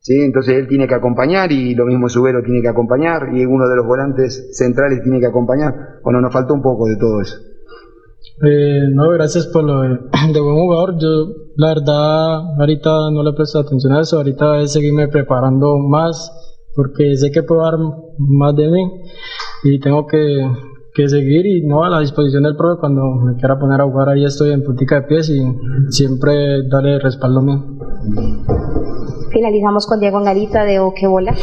¿sí? 0.00 0.20
entonces 0.20 0.56
él 0.56 0.66
tiene 0.66 0.88
que 0.88 0.94
acompañar 0.94 1.52
y 1.52 1.76
lo 1.76 1.86
mismo 1.86 2.08
Subero 2.08 2.42
tiene 2.42 2.60
que 2.60 2.68
acompañar 2.68 3.28
y 3.32 3.44
uno 3.44 3.68
de 3.68 3.76
los 3.76 3.86
volantes 3.86 4.56
centrales 4.56 5.02
tiene 5.02 5.20
que 5.20 5.26
acompañar. 5.26 6.00
Bueno, 6.02 6.20
nos 6.20 6.32
faltó 6.32 6.54
un 6.54 6.62
poco 6.62 6.86
de 6.86 6.96
todo 6.96 7.20
eso. 7.20 7.36
Eh, 8.44 8.88
no, 8.92 9.10
gracias 9.10 9.46
por 9.46 9.62
lo 9.62 9.82
de, 9.82 9.88
de 10.32 10.40
buen 10.40 10.56
jugador. 10.56 10.94
Yo, 11.00 11.47
la 11.58 11.74
verdad, 11.74 12.60
ahorita 12.60 13.10
no 13.10 13.24
le 13.24 13.32
presto 13.32 13.58
atención 13.58 13.92
a 13.92 14.00
eso. 14.02 14.18
Ahorita 14.18 14.60
es 14.60 14.72
seguirme 14.72 15.08
preparando 15.08 15.76
más 15.78 16.32
porque 16.76 17.16
sé 17.16 17.32
que 17.32 17.42
puedo 17.42 17.62
dar 17.62 17.74
más 18.16 18.54
de 18.54 18.68
mí 18.68 19.02
y 19.64 19.80
tengo 19.80 20.06
que, 20.06 20.48
que 20.94 21.08
seguir 21.08 21.46
y 21.46 21.66
no 21.66 21.82
a 21.82 21.88
la 21.88 21.98
disposición 21.98 22.44
del 22.44 22.54
profe 22.54 22.78
cuando 22.78 23.02
me 23.10 23.34
quiera 23.40 23.58
poner 23.58 23.80
a 23.80 23.86
jugar. 23.86 24.10
Ahí 24.10 24.24
estoy 24.24 24.52
en 24.52 24.62
puntica 24.62 25.00
de 25.00 25.08
pies 25.08 25.30
y 25.30 25.42
siempre 25.88 26.68
darle 26.68 27.00
respaldo 27.00 27.42
mío. 27.42 27.64
Finalizamos 29.32 29.88
con 29.88 29.98
Diego 29.98 30.18
Angarita 30.18 30.64
de 30.64 30.78
Oquebola. 30.78 31.34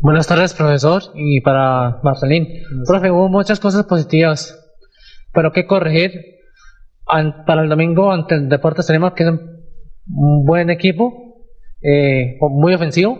Buenas 0.00 0.28
tardes, 0.28 0.54
profesor, 0.54 1.02
y 1.16 1.40
para 1.40 1.98
Marcelín. 2.04 2.46
Profe, 2.86 3.10
hubo 3.10 3.28
muchas 3.28 3.58
cosas 3.58 3.84
positivas, 3.84 4.56
pero 5.32 5.50
que 5.50 5.66
corregir 5.66 6.35
para 7.06 7.62
el 7.62 7.68
domingo 7.68 8.10
ante 8.10 8.34
el 8.34 8.48
Deportes 8.48 8.86
Tolima, 8.86 9.14
que 9.14 9.22
es 9.22 9.28
un, 9.28 10.44
buen 10.44 10.70
equipo, 10.70 11.36
eh, 11.82 12.38
muy 12.40 12.74
ofensivo, 12.74 13.18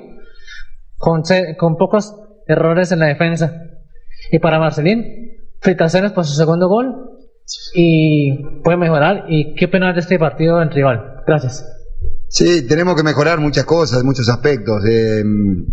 con, 0.97 1.23
con 1.57 1.77
pocos 1.77 2.15
errores 2.47 2.93
en 2.93 3.01
la 3.01 3.07
defensa. 3.07 3.63
Y 4.31 4.39
para 4.39 4.59
Marcelín, 4.59 5.37
felicitaciones 5.61 6.13
por 6.13 6.25
su 6.25 6.35
segundo 6.35 6.69
gol 6.69 7.19
y 7.75 8.43
puede 8.63 8.77
mejorar. 8.77 9.27
¿Y 9.29 9.55
qué 9.55 9.69
penal 9.69 9.95
de 9.95 10.01
este 10.01 10.19
partido 10.19 10.61
en 10.63 10.71
rival? 10.71 11.23
Gracias. 11.27 11.76
Sí, 12.29 12.67
tenemos 12.67 12.97
que 12.97 13.05
mejorar 13.05 13.39
muchas 13.39 13.65
cosas, 13.65 14.03
muchos 14.03 14.29
aspectos. 14.29 14.85
Eh, 14.85 15.23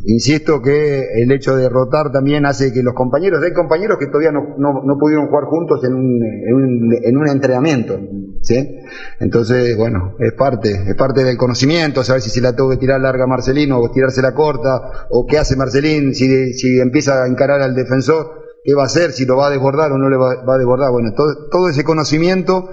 insisto 0.05 0.61
que 0.61 1.01
el 1.21 1.31
hecho 1.31 1.55
de 1.55 1.67
rotar 1.67 2.11
también 2.11 2.45
hace 2.45 2.71
que 2.71 2.83
los 2.83 2.93
compañeros, 2.93 3.41
hay 3.43 3.53
compañeros 3.53 3.97
que 3.99 4.05
todavía 4.07 4.31
no, 4.31 4.55
no- 4.59 4.81
no 4.85 4.97
pudieron 4.99 5.27
jugar 5.27 5.45
juntos 5.45 5.83
en 5.83 5.93
un, 5.95 6.21
en 6.23 6.53
un, 6.53 6.93
en 7.03 7.17
un 7.17 7.27
entrenamiento, 7.27 7.99
¿sí? 8.41 8.77
Entonces, 9.19 9.75
bueno, 9.75 10.15
es 10.19 10.33
parte, 10.33 10.71
es 10.87 10.95
parte 10.95 11.23
del 11.23 11.37
conocimiento, 11.37 12.03
saber 12.03 12.21
si 12.21 12.29
se 12.29 12.39
la 12.39 12.55
tengo 12.55 12.69
que 12.69 12.77
tirar 12.77 13.01
larga 13.01 13.23
a 13.23 13.27
Marcelino 13.27 13.79
o 13.79 13.89
tirársela 13.89 14.33
corta, 14.35 15.07
o 15.09 15.25
qué 15.25 15.39
hace 15.39 15.55
Marcelín, 15.55 16.13
si, 16.13 16.53
si 16.53 16.79
empieza 16.79 17.23
a 17.23 17.27
encarar 17.27 17.61
al 17.61 17.73
defensor, 17.73 18.42
qué 18.63 18.73
va 18.73 18.83
a 18.83 18.85
hacer, 18.85 19.11
si 19.11 19.25
lo 19.25 19.35
va 19.35 19.47
a 19.47 19.49
desbordar 19.49 19.91
o 19.91 19.97
no 19.97 20.09
le 20.09 20.17
va, 20.17 20.31
a 20.31 20.57
desbordar. 20.57 20.91
Bueno, 20.91 21.11
todo, 21.15 21.49
todo 21.49 21.69
ese 21.69 21.83
conocimiento 21.83 22.69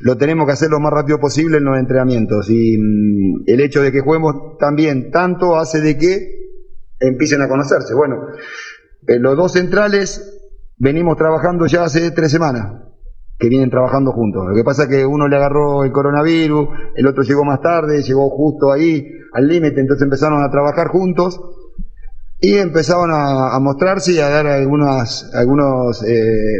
lo 0.00 0.16
tenemos 0.16 0.46
que 0.46 0.52
hacer 0.52 0.70
lo 0.70 0.80
más 0.80 0.92
rápido 0.92 1.18
posible 1.18 1.58
en 1.58 1.64
los 1.64 1.78
entrenamientos. 1.78 2.48
Y 2.48 2.78
mm, 2.78 3.44
el 3.46 3.60
hecho 3.60 3.82
de 3.82 3.90
que 3.90 4.00
juguemos 4.00 4.56
también 4.58 5.10
tanto 5.10 5.56
hace 5.56 5.80
de 5.80 5.98
que 5.98 6.42
empiecen 7.00 7.42
a 7.42 7.48
conocerse. 7.48 7.94
Bueno, 7.94 8.16
eh, 9.08 9.18
los 9.18 9.36
dos 9.36 9.52
centrales 9.52 10.40
venimos 10.78 11.16
trabajando 11.16 11.66
ya 11.66 11.84
hace 11.84 12.12
tres 12.12 12.30
semanas 12.30 12.82
que 13.38 13.48
vienen 13.48 13.70
trabajando 13.70 14.12
juntos. 14.12 14.44
Lo 14.48 14.54
que 14.54 14.62
pasa 14.62 14.84
es 14.84 14.88
que 14.88 15.04
uno 15.04 15.26
le 15.26 15.34
agarró 15.34 15.82
el 15.82 15.90
coronavirus, 15.90 16.68
el 16.94 17.06
otro 17.08 17.24
llegó 17.24 17.44
más 17.44 17.60
tarde, 17.60 18.02
llegó 18.02 18.30
justo 18.30 18.70
ahí 18.70 19.04
al 19.32 19.48
límite, 19.48 19.80
entonces 19.80 20.04
empezaron 20.04 20.44
a 20.44 20.50
trabajar 20.50 20.86
juntos 20.88 21.40
y 22.44 22.54
empezaron 22.54 23.10
a, 23.12 23.56
mostrarse 23.60 24.14
y 24.14 24.18
a 24.18 24.28
dar 24.28 24.48
algunas, 24.48 25.30
algunos, 25.32 26.02
eh, 26.02 26.58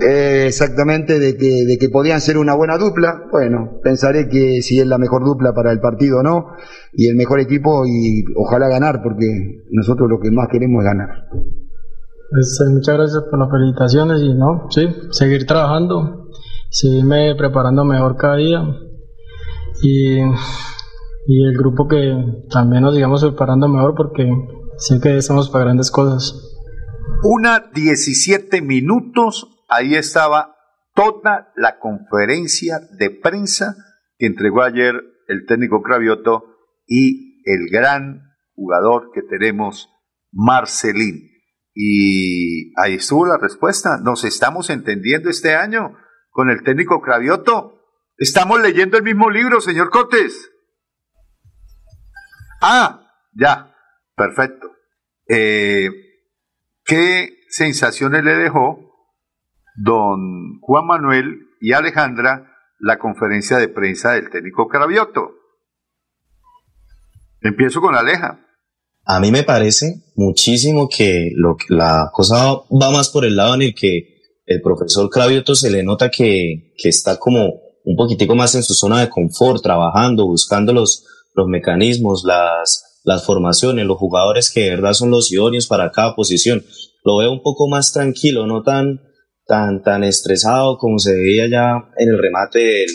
eh, 0.00 0.44
exactamente, 0.46 1.18
de 1.18 1.36
que, 1.36 1.66
de 1.66 1.76
que 1.78 1.90
podían 1.90 2.22
ser 2.22 2.38
una 2.38 2.54
buena 2.54 2.78
dupla. 2.78 3.24
Bueno, 3.30 3.80
pensaré 3.82 4.30
que 4.30 4.62
si 4.62 4.80
es 4.80 4.86
la 4.86 4.96
mejor 4.96 5.22
dupla 5.26 5.52
para 5.52 5.72
el 5.72 5.78
partido 5.78 6.20
o 6.20 6.22
no, 6.22 6.46
y 6.94 7.08
el 7.08 7.16
mejor 7.16 7.38
equipo, 7.38 7.84
y 7.86 8.24
ojalá 8.34 8.68
ganar, 8.68 9.02
porque 9.02 9.26
nosotros 9.70 10.08
lo 10.08 10.20
que 10.20 10.30
más 10.30 10.48
queremos 10.50 10.82
es 10.82 10.86
ganar. 10.86 11.10
Este, 12.40 12.70
muchas 12.70 12.96
gracias 12.96 13.22
por 13.30 13.40
las 13.40 13.50
felicitaciones 13.50 14.22
y 14.22 14.32
no, 14.32 14.68
sí, 14.70 14.88
seguir 15.10 15.44
trabajando, 15.44 16.30
seguirme 16.70 17.34
preparando 17.34 17.84
mejor 17.84 18.16
cada 18.16 18.36
día 18.36 18.62
y, 19.82 20.18
y 21.26 21.44
el 21.44 21.58
grupo 21.58 21.86
que 21.88 22.46
también 22.48 22.84
nos 22.84 22.94
sigamos 22.94 23.22
preparando 23.22 23.68
mejor 23.68 23.94
porque 23.94 24.30
sé 24.80 24.98
que 25.00 25.18
estamos 25.18 25.50
para 25.50 25.64
grandes 25.64 25.90
cosas. 25.90 26.34
Una 27.22 27.60
17 27.72 28.62
minutos, 28.62 29.46
ahí 29.68 29.94
estaba 29.94 30.56
toda 30.94 31.52
la 31.54 31.78
conferencia 31.78 32.80
de 32.98 33.10
prensa 33.10 33.76
que 34.18 34.26
entregó 34.26 34.62
ayer 34.62 34.94
el 35.28 35.44
técnico 35.46 35.82
Cravioto 35.82 36.44
y 36.86 37.42
el 37.44 37.68
gran 37.70 38.22
jugador 38.54 39.10
que 39.12 39.22
tenemos, 39.22 39.90
Marcelín. 40.32 41.28
Y 41.74 42.72
ahí 42.80 42.94
estuvo 42.94 43.26
la 43.26 43.38
respuesta. 43.38 43.98
Nos 44.02 44.24
estamos 44.24 44.70
entendiendo 44.70 45.30
este 45.30 45.54
año 45.54 45.96
con 46.30 46.50
el 46.50 46.62
técnico 46.62 47.00
Cravioto. 47.00 47.80
Estamos 48.16 48.60
leyendo 48.60 48.96
el 48.96 49.04
mismo 49.04 49.30
libro, 49.30 49.60
señor 49.60 49.90
Cotes. 49.90 50.50
Ah, 52.60 53.06
ya, 53.32 53.69
perfecto. 54.20 54.66
Eh, 55.26 55.88
¿Qué 56.84 57.30
sensaciones 57.48 58.22
le 58.22 58.34
dejó 58.34 58.78
don 59.76 60.60
Juan 60.60 60.86
Manuel 60.86 61.38
y 61.58 61.72
Alejandra 61.72 62.52
la 62.78 62.98
conferencia 62.98 63.56
de 63.56 63.68
prensa 63.68 64.12
del 64.12 64.28
técnico 64.28 64.68
Cravioto? 64.68 65.30
Empiezo 67.40 67.80
con 67.80 67.94
Aleja. 67.94 68.44
A 69.06 69.20
mí 69.20 69.32
me 69.32 69.42
parece 69.42 70.02
muchísimo 70.16 70.86
que, 70.94 71.30
lo, 71.34 71.56
la 71.70 72.10
cosa 72.12 72.52
va 72.54 72.90
más 72.90 73.08
por 73.08 73.24
el 73.24 73.36
lado 73.36 73.54
en 73.54 73.62
el 73.62 73.74
que 73.74 74.18
el 74.44 74.60
profesor 74.60 75.08
Cravioto 75.08 75.54
se 75.54 75.70
le 75.70 75.82
nota 75.82 76.10
que, 76.10 76.74
que 76.76 76.90
está 76.90 77.18
como 77.18 77.54
un 77.84 77.96
poquitico 77.96 78.34
más 78.34 78.54
en 78.54 78.62
su 78.62 78.74
zona 78.74 79.00
de 79.00 79.08
confort, 79.08 79.62
trabajando, 79.62 80.26
buscando 80.26 80.74
los, 80.74 81.06
los 81.34 81.48
mecanismos, 81.48 82.22
las, 82.26 82.89
las 83.04 83.24
formaciones, 83.24 83.86
los 83.86 83.98
jugadores 83.98 84.50
que 84.50 84.62
de 84.62 84.70
verdad 84.70 84.92
son 84.92 85.10
los 85.10 85.32
idóneos 85.32 85.66
para 85.66 85.90
cada 85.90 86.14
posición. 86.14 86.64
Lo 87.04 87.18
veo 87.18 87.32
un 87.32 87.42
poco 87.42 87.68
más 87.68 87.92
tranquilo, 87.92 88.46
no 88.46 88.62
tan, 88.62 89.00
tan, 89.46 89.82
tan 89.82 90.04
estresado 90.04 90.78
como 90.78 90.98
se 90.98 91.14
veía 91.14 91.48
ya 91.48 91.72
en 91.96 92.08
el 92.08 92.18
remate 92.18 92.58
del, 92.58 92.88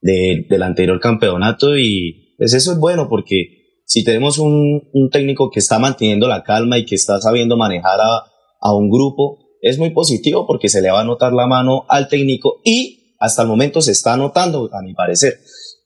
del, 0.00 0.46
del 0.48 0.62
anterior 0.62 1.00
campeonato 1.00 1.76
y 1.76 2.34
pues 2.38 2.54
eso 2.54 2.72
es 2.72 2.78
bueno 2.78 3.08
porque 3.08 3.60
si 3.84 4.04
tenemos 4.04 4.38
un, 4.38 4.88
un, 4.92 5.10
técnico 5.10 5.50
que 5.50 5.58
está 5.58 5.78
manteniendo 5.78 6.28
la 6.28 6.44
calma 6.44 6.78
y 6.78 6.86
que 6.86 6.94
está 6.94 7.20
sabiendo 7.20 7.56
manejar 7.56 8.00
a, 8.00 8.24
a, 8.60 8.74
un 8.74 8.88
grupo, 8.88 9.38
es 9.60 9.78
muy 9.78 9.90
positivo 9.90 10.46
porque 10.46 10.68
se 10.68 10.80
le 10.80 10.92
va 10.92 11.00
a 11.00 11.04
notar 11.04 11.32
la 11.32 11.46
mano 11.46 11.86
al 11.88 12.08
técnico 12.08 12.60
y 12.64 13.16
hasta 13.18 13.42
el 13.42 13.48
momento 13.48 13.82
se 13.82 13.90
está 13.90 14.16
notando, 14.16 14.70
a 14.72 14.80
mi 14.82 14.94
parecer. 14.94 15.40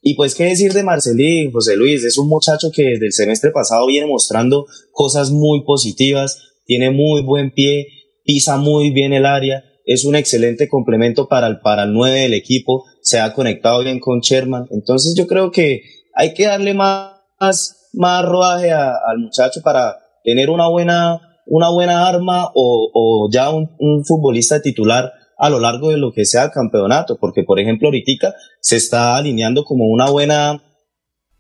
Y 0.07 0.17
pues, 0.17 0.35
¿qué 0.35 0.45
decir 0.45 0.75
de 0.75 0.83
Marcelín, 0.83 1.51
José 1.51 1.77
Luis? 1.77 2.05
Es 2.05 2.19
un 2.19 2.29
muchacho 2.29 2.69
que 2.71 2.83
desde 2.83 3.07
el 3.07 3.13
semestre 3.13 3.51
pasado 3.53 3.87
viene 3.87 4.07
mostrando 4.07 4.67
cosas 4.93 5.31
muy 5.31 5.65
positivas, 5.65 6.43
tiene 6.67 6.91
muy 6.91 7.23
buen 7.23 7.53
pie, 7.53 7.87
pisa 8.23 8.59
muy 8.59 8.91
bien 8.91 9.15
el 9.15 9.25
área, 9.25 9.65
es 9.87 10.05
un 10.05 10.15
excelente 10.15 10.69
complemento 10.69 11.27
para 11.27 11.47
el, 11.47 11.61
para 11.61 11.85
el 11.85 11.95
9 11.95 12.21
del 12.21 12.35
equipo, 12.35 12.85
se 13.01 13.19
ha 13.19 13.33
conectado 13.33 13.83
bien 13.83 13.99
con 13.99 14.21
Sherman. 14.21 14.67
Entonces 14.73 15.15
yo 15.17 15.27
creo 15.27 15.51
que 15.51 15.81
hay 16.15 16.35
que 16.35 16.45
darle 16.49 16.75
más, 16.75 17.89
más 17.95 18.25
rodaje 18.27 18.73
al 18.73 19.19
muchacho 19.19 19.63
para 19.65 19.97
tener 20.23 20.51
una 20.51 20.69
buena, 20.69 21.19
una 21.47 21.71
buena 21.71 22.07
arma 22.07 22.51
o, 22.55 22.91
o 22.93 23.31
ya 23.33 23.49
un, 23.49 24.05
futbolista 24.05 24.61
titular 24.61 25.11
a 25.39 25.51
lo 25.51 25.61
largo 25.61 25.91
de 25.91 25.99
lo 25.99 26.13
que 26.13 26.25
sea 26.25 26.45
el 26.45 26.51
campeonato, 26.51 27.17
porque 27.21 27.43
por 27.45 27.61
ejemplo 27.61 27.89
ahorita 27.89 28.35
se 28.61 28.77
está 28.77 29.17
alineando 29.17 29.65
como 29.65 29.87
una 29.87 30.11
buena 30.11 30.63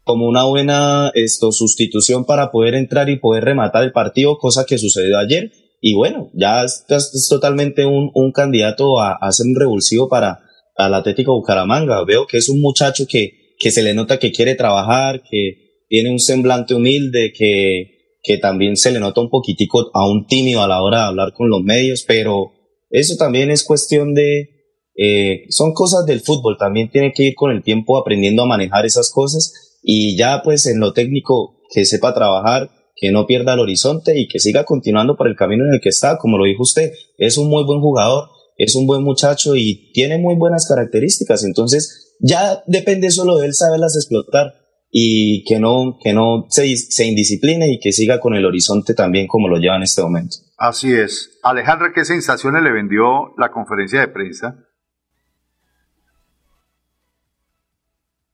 como 0.04 0.26
una 0.26 0.44
buena 0.44 1.10
esto, 1.14 1.50
sustitución 1.50 2.26
para 2.26 2.50
poder 2.50 2.74
entrar 2.74 3.08
y 3.08 3.18
poder 3.18 3.44
rematar 3.44 3.84
el 3.84 3.92
partido, 3.92 4.36
cosa 4.36 4.66
que 4.66 4.76
sucedió 4.76 5.18
ayer. 5.18 5.50
Y 5.80 5.94
bueno, 5.94 6.30
ya 6.34 6.62
es, 6.62 6.84
totalmente 7.28 7.86
un, 7.86 8.10
un 8.14 8.32
candidato 8.32 9.00
a, 9.00 9.14
a, 9.14 9.32
ser 9.32 9.46
un 9.46 9.56
revulsivo 9.56 10.08
para 10.08 10.40
el 10.76 10.94
Atlético 10.94 11.34
Bucaramanga. 11.34 12.04
Veo 12.04 12.26
que 12.26 12.38
es 12.38 12.48
un 12.48 12.60
muchacho 12.60 13.06
que, 13.08 13.54
que 13.58 13.70
se 13.70 13.82
le 13.82 13.94
nota 13.94 14.18
que 14.18 14.32
quiere 14.32 14.54
trabajar, 14.54 15.22
que 15.22 15.82
tiene 15.88 16.10
un 16.10 16.18
semblante 16.18 16.74
humilde, 16.74 17.32
que, 17.36 18.18
que 18.22 18.38
también 18.38 18.76
se 18.76 18.92
le 18.92 19.00
nota 19.00 19.20
un 19.20 19.30
poquitico 19.30 19.90
aún 19.94 20.26
tímido 20.26 20.62
a 20.62 20.68
la 20.68 20.82
hora 20.82 21.00
de 21.00 21.04
hablar 21.04 21.32
con 21.34 21.48
los 21.50 21.62
medios, 21.62 22.04
pero 22.06 22.53
eso 22.94 23.16
también 23.16 23.50
es 23.50 23.64
cuestión 23.64 24.14
de, 24.14 24.50
eh, 24.96 25.46
son 25.48 25.72
cosas 25.72 26.06
del 26.06 26.20
fútbol, 26.20 26.56
también 26.56 26.90
tiene 26.90 27.12
que 27.12 27.24
ir 27.24 27.34
con 27.34 27.50
el 27.50 27.64
tiempo 27.64 27.98
aprendiendo 27.98 28.42
a 28.42 28.46
manejar 28.46 28.86
esas 28.86 29.10
cosas 29.10 29.80
y 29.82 30.16
ya 30.16 30.42
pues 30.44 30.66
en 30.66 30.78
lo 30.78 30.92
técnico 30.92 31.60
que 31.72 31.84
sepa 31.86 32.14
trabajar, 32.14 32.70
que 32.94 33.10
no 33.10 33.26
pierda 33.26 33.54
el 33.54 33.60
horizonte 33.60 34.16
y 34.16 34.28
que 34.28 34.38
siga 34.38 34.64
continuando 34.64 35.16
por 35.16 35.26
el 35.26 35.34
camino 35.34 35.64
en 35.64 35.74
el 35.74 35.80
que 35.80 35.88
está, 35.88 36.18
como 36.18 36.38
lo 36.38 36.44
dijo 36.44 36.62
usted, 36.62 36.92
es 37.18 37.36
un 37.36 37.48
muy 37.48 37.64
buen 37.64 37.80
jugador, 37.80 38.28
es 38.56 38.76
un 38.76 38.86
buen 38.86 39.02
muchacho 39.02 39.56
y 39.56 39.90
tiene 39.92 40.18
muy 40.18 40.36
buenas 40.36 40.68
características, 40.68 41.42
entonces 41.42 42.14
ya 42.20 42.62
depende 42.68 43.10
solo 43.10 43.38
de 43.38 43.46
él 43.46 43.54
saberlas 43.54 43.96
explotar 43.96 44.54
y 44.92 45.42
que 45.46 45.58
no, 45.58 45.98
que 46.00 46.12
no 46.12 46.46
se, 46.48 46.76
se 46.76 47.06
indiscipline 47.06 47.72
y 47.72 47.80
que 47.80 47.90
siga 47.90 48.20
con 48.20 48.36
el 48.36 48.44
horizonte 48.44 48.94
también 48.94 49.26
como 49.26 49.48
lo 49.48 49.58
lleva 49.58 49.74
en 49.74 49.82
este 49.82 50.00
momento. 50.00 50.36
Así 50.56 50.94
es. 50.94 51.40
Alejandra, 51.42 51.92
¿qué 51.92 52.04
sensaciones 52.04 52.62
le 52.62 52.72
vendió 52.72 53.34
la 53.36 53.50
conferencia 53.50 54.00
de 54.00 54.08
prensa? 54.08 54.64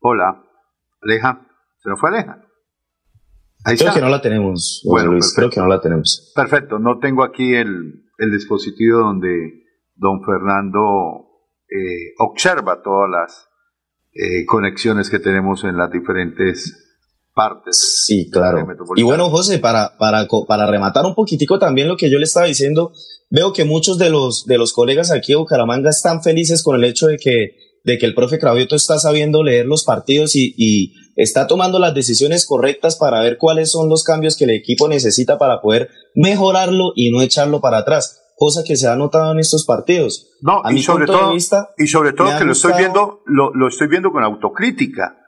Hola, 0.00 0.42
Aleja. 1.02 1.46
¿Se 1.78 1.88
nos 1.88 1.98
fue 1.98 2.10
Aleja? 2.10 2.42
Ahí 3.64 3.76
creo 3.76 3.94
que 3.94 4.00
no 4.00 4.08
la 4.08 4.20
tenemos. 4.20 4.82
Bueno, 4.86 5.12
Luis, 5.12 5.34
creo 5.34 5.50
que 5.50 5.60
no 5.60 5.66
la 5.66 5.80
tenemos. 5.80 6.32
Perfecto, 6.34 6.78
no 6.78 6.98
tengo 6.98 7.24
aquí 7.24 7.54
el, 7.54 8.06
el 8.18 8.30
dispositivo 8.30 9.00
donde 9.00 9.64
don 9.94 10.24
Fernando 10.24 11.26
eh, 11.68 12.14
observa 12.18 12.82
todas 12.82 13.10
las 13.10 13.48
eh, 14.12 14.44
conexiones 14.46 15.10
que 15.10 15.18
tenemos 15.18 15.64
en 15.64 15.76
las 15.76 15.90
diferentes 15.90 16.89
partes. 17.34 18.04
Sí, 18.06 18.28
claro. 18.30 18.66
Y 18.96 19.02
bueno, 19.02 19.30
José, 19.30 19.58
para, 19.58 19.96
para, 19.98 20.26
para 20.46 20.66
rematar 20.66 21.04
un 21.04 21.14
poquitico 21.14 21.58
también 21.58 21.88
lo 21.88 21.96
que 21.96 22.10
yo 22.10 22.18
le 22.18 22.24
estaba 22.24 22.46
diciendo, 22.46 22.92
veo 23.30 23.52
que 23.52 23.64
muchos 23.64 23.98
de 23.98 24.10
los, 24.10 24.44
de 24.46 24.58
los 24.58 24.72
colegas 24.72 25.10
aquí 25.10 25.32
de 25.32 25.38
Bucaramanga 25.38 25.90
están 25.90 26.22
felices 26.22 26.62
con 26.62 26.76
el 26.76 26.84
hecho 26.84 27.06
de 27.06 27.16
que, 27.16 27.56
de 27.84 27.98
que 27.98 28.06
el 28.06 28.14
profe 28.14 28.38
Cravioto 28.38 28.76
está 28.76 28.98
sabiendo 28.98 29.42
leer 29.42 29.66
los 29.66 29.84
partidos 29.84 30.36
y, 30.36 30.54
y 30.56 30.94
está 31.16 31.46
tomando 31.46 31.78
las 31.78 31.94
decisiones 31.94 32.46
correctas 32.46 32.96
para 32.96 33.20
ver 33.20 33.38
cuáles 33.38 33.70
son 33.70 33.88
los 33.88 34.04
cambios 34.04 34.36
que 34.36 34.44
el 34.44 34.50
equipo 34.50 34.88
necesita 34.88 35.38
para 35.38 35.60
poder 35.60 35.88
mejorarlo 36.14 36.92
y 36.94 37.10
no 37.10 37.22
echarlo 37.22 37.60
para 37.60 37.78
atrás 37.78 38.20
cosa 38.40 38.62
que 38.66 38.74
se 38.74 38.88
ha 38.88 38.96
notado 38.96 39.32
en 39.32 39.38
estos 39.38 39.66
partidos. 39.66 40.30
No, 40.40 40.62
y, 40.70 40.80
sobre 40.80 41.04
todo, 41.04 41.34
y 41.36 41.86
sobre 41.86 42.14
todo 42.14 42.38
que 42.38 42.44
lo 42.46 42.52
estoy 42.52 42.72
viendo, 42.78 43.20
lo, 43.26 43.52
lo, 43.54 43.68
estoy 43.68 43.86
viendo 43.88 44.10
con 44.10 44.24
autocrítica. 44.24 45.19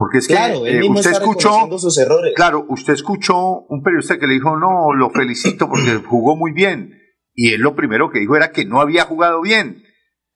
Porque 0.00 0.16
es 0.16 0.28
que 0.28 0.34
eh, 0.34 0.80
usted 0.88 1.10
escuchó, 1.10 1.78
sus 1.78 1.98
errores. 1.98 2.32
claro, 2.34 2.64
usted 2.70 2.94
escuchó 2.94 3.66
un 3.68 3.82
periodista 3.82 4.18
que 4.18 4.26
le 4.26 4.32
dijo, 4.32 4.56
no, 4.56 4.94
lo 4.94 5.10
felicito 5.10 5.68
porque 5.68 5.96
jugó 6.08 6.36
muy 6.36 6.52
bien. 6.52 6.98
Y 7.34 7.52
él 7.52 7.60
lo 7.60 7.76
primero 7.76 8.10
que 8.10 8.20
dijo 8.20 8.34
era 8.34 8.50
que 8.50 8.64
no 8.64 8.80
había 8.80 9.04
jugado 9.04 9.42
bien, 9.42 9.82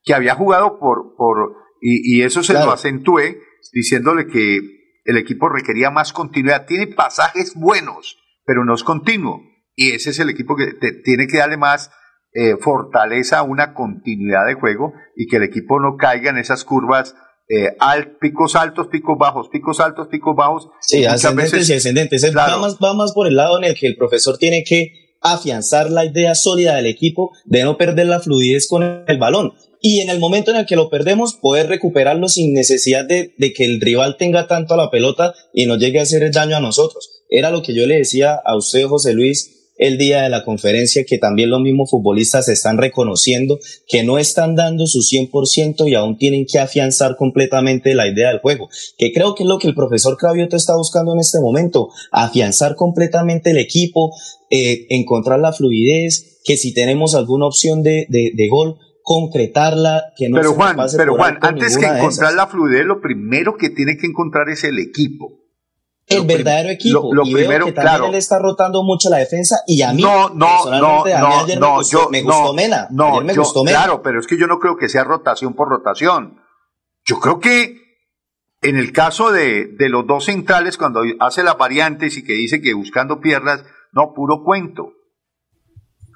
que 0.02 0.12
había 0.12 0.34
jugado 0.34 0.78
por, 0.78 1.16
por, 1.16 1.56
y, 1.80 2.18
y 2.18 2.24
eso 2.24 2.42
se 2.42 2.52
lo 2.52 2.72
acentué 2.72 3.40
diciéndole 3.72 4.26
que 4.26 4.60
el 5.04 5.16
equipo 5.16 5.48
requería 5.48 5.90
más 5.90 6.12
continuidad. 6.12 6.66
Tiene 6.66 6.88
pasajes 6.88 7.54
buenos, 7.54 8.18
pero 8.44 8.66
no 8.66 8.74
es 8.74 8.84
continuo. 8.84 9.40
Y 9.74 9.92
ese 9.92 10.10
es 10.10 10.18
el 10.18 10.28
equipo 10.28 10.56
que 10.56 10.74
te, 10.74 10.92
tiene 10.92 11.26
que 11.26 11.38
darle 11.38 11.56
más 11.56 11.90
eh, 12.34 12.58
fortaleza 12.60 13.42
una 13.42 13.72
continuidad 13.72 14.44
de 14.46 14.56
juego 14.56 14.92
y 15.16 15.26
que 15.26 15.36
el 15.36 15.44
equipo 15.44 15.80
no 15.80 15.96
caiga 15.96 16.28
en 16.28 16.36
esas 16.36 16.66
curvas 16.66 17.16
eh, 17.48 17.76
picos 18.20 18.56
altos, 18.56 18.88
picos 18.90 19.16
bajos, 19.18 19.48
picos 19.52 19.80
altos, 19.80 20.08
picos 20.08 20.34
bajos. 20.36 20.68
Sí, 20.80 21.04
ascendentes 21.04 21.68
y 21.68 21.74
ascendentes. 21.74 22.36
Va, 22.36 22.56
más, 22.58 22.76
va 22.82 22.94
más 22.94 23.12
por 23.12 23.26
el 23.26 23.36
lado 23.36 23.58
en 23.58 23.64
el 23.64 23.74
que 23.74 23.86
el 23.86 23.96
profesor 23.96 24.38
tiene 24.38 24.64
que 24.64 25.16
afianzar 25.20 25.90
la 25.90 26.04
idea 26.04 26.34
sólida 26.34 26.76
del 26.76 26.86
equipo 26.86 27.30
de 27.44 27.64
no 27.64 27.78
perder 27.78 28.06
la 28.06 28.20
fluidez 28.20 28.68
con 28.68 29.04
el 29.06 29.18
balón. 29.18 29.52
Y 29.80 30.00
en 30.00 30.08
el 30.08 30.18
momento 30.18 30.50
en 30.50 30.58
el 30.58 30.66
que 30.66 30.76
lo 30.76 30.88
perdemos, 30.88 31.34
poder 31.34 31.68
recuperarlo 31.68 32.28
sin 32.28 32.54
necesidad 32.54 33.04
de, 33.04 33.34
de 33.36 33.52
que 33.52 33.64
el 33.64 33.80
rival 33.80 34.16
tenga 34.16 34.46
tanto 34.46 34.74
a 34.74 34.78
la 34.78 34.90
pelota 34.90 35.34
y 35.52 35.66
nos 35.66 35.78
llegue 35.78 35.98
a 35.98 36.02
hacer 36.02 36.22
el 36.22 36.32
daño 36.32 36.56
a 36.56 36.60
nosotros. 36.60 37.22
Era 37.28 37.50
lo 37.50 37.62
que 37.62 37.74
yo 37.74 37.86
le 37.86 37.96
decía 37.96 38.38
a 38.44 38.56
usted, 38.56 38.86
José 38.86 39.12
Luis, 39.12 39.63
el 39.76 39.98
día 39.98 40.22
de 40.22 40.28
la 40.28 40.44
conferencia 40.44 41.04
que 41.06 41.18
también 41.18 41.50
los 41.50 41.60
mismos 41.60 41.90
futbolistas 41.90 42.48
están 42.48 42.78
reconociendo 42.78 43.58
que 43.88 44.04
no 44.04 44.18
están 44.18 44.54
dando 44.54 44.86
su 44.86 45.00
100% 45.00 45.88
y 45.88 45.94
aún 45.94 46.16
tienen 46.16 46.46
que 46.50 46.58
afianzar 46.58 47.16
completamente 47.16 47.94
la 47.94 48.08
idea 48.08 48.28
del 48.28 48.40
juego, 48.40 48.68
que 48.98 49.12
creo 49.12 49.34
que 49.34 49.42
es 49.42 49.48
lo 49.48 49.58
que 49.58 49.68
el 49.68 49.74
profesor 49.74 50.16
Cravioto 50.16 50.56
está 50.56 50.76
buscando 50.76 51.12
en 51.12 51.20
este 51.20 51.40
momento, 51.40 51.90
afianzar 52.12 52.76
completamente 52.76 53.50
el 53.50 53.58
equipo, 53.58 54.12
eh, 54.50 54.86
encontrar 54.90 55.40
la 55.40 55.52
fluidez, 55.52 56.40
que 56.44 56.56
si 56.56 56.72
tenemos 56.74 57.14
alguna 57.14 57.46
opción 57.46 57.82
de, 57.82 58.06
de, 58.08 58.32
de 58.34 58.48
gol, 58.48 58.78
concretarla, 59.02 60.12
que 60.16 60.28
no 60.30 60.36
pero 60.36 60.50
se 60.50 60.56
Juan, 60.56 60.76
pase 60.76 60.96
pero 60.96 61.12
por 61.12 61.20
Juan, 61.20 61.38
antes 61.40 61.76
que 61.76 61.86
encontrar 61.86 62.34
la 62.34 62.46
fluidez, 62.46 62.86
lo 62.86 63.00
primero 63.00 63.56
que 63.56 63.70
tiene 63.70 63.96
que 63.98 64.06
encontrar 64.06 64.48
es 64.48 64.64
el 64.64 64.78
equipo. 64.78 65.43
El 66.06 66.26
verdadero 66.26 66.68
equipo. 66.70 67.00
lo- 67.12 67.22
lo 67.22 67.22
y 67.28 67.32
veo 67.34 67.42
primero, 67.44 67.66
que 67.66 67.72
también 67.72 67.94
claro. 67.96 68.06
él 68.10 68.14
está 68.16 68.38
rotando 68.38 68.82
mucho 68.82 69.08
la 69.10 69.18
defensa 69.18 69.56
y 69.66 69.80
a 69.82 69.92
mí, 69.92 70.02
no, 70.02 70.28
no, 70.30 70.34
no, 70.34 70.46
personalmente, 71.04 71.14
a 71.14 71.20
mí 71.28 71.34
ayer 71.44 71.60
no, 71.60 71.70
me 71.70 71.76
gustó, 71.78 71.98
yo, 72.04 72.10
me 72.10 72.22
gustó 72.22 72.44
no, 72.44 72.52
Mena. 72.52 72.88
no, 72.90 73.06
ayer 73.14 73.24
me 73.24 73.34
yo- 73.34 73.42
gustó 73.42 73.64
Mena. 73.64 73.78
Claro, 73.78 74.02
pero 74.02 74.20
es 74.20 74.26
que 74.26 74.36
yo 74.38 74.46
no 74.46 74.58
creo 74.58 74.76
que 74.76 74.88
sea 74.88 75.04
rotación 75.04 75.54
por 75.54 75.68
rotación. 75.68 76.40
Yo 77.06 77.20
creo 77.20 77.38
que 77.40 77.82
en 78.62 78.76
el 78.76 78.92
caso 78.92 79.30
de, 79.30 79.66
de 79.78 79.88
los 79.88 80.06
dos 80.06 80.24
centrales, 80.26 80.76
cuando 80.78 81.00
hace 81.20 81.42
las 81.42 81.58
variantes 81.58 82.16
y 82.16 82.24
que 82.24 82.32
dice 82.32 82.60
que 82.62 82.72
buscando 82.74 83.20
piernas, 83.20 83.64
no, 83.92 84.12
puro 84.14 84.42
cuento. 84.42 84.92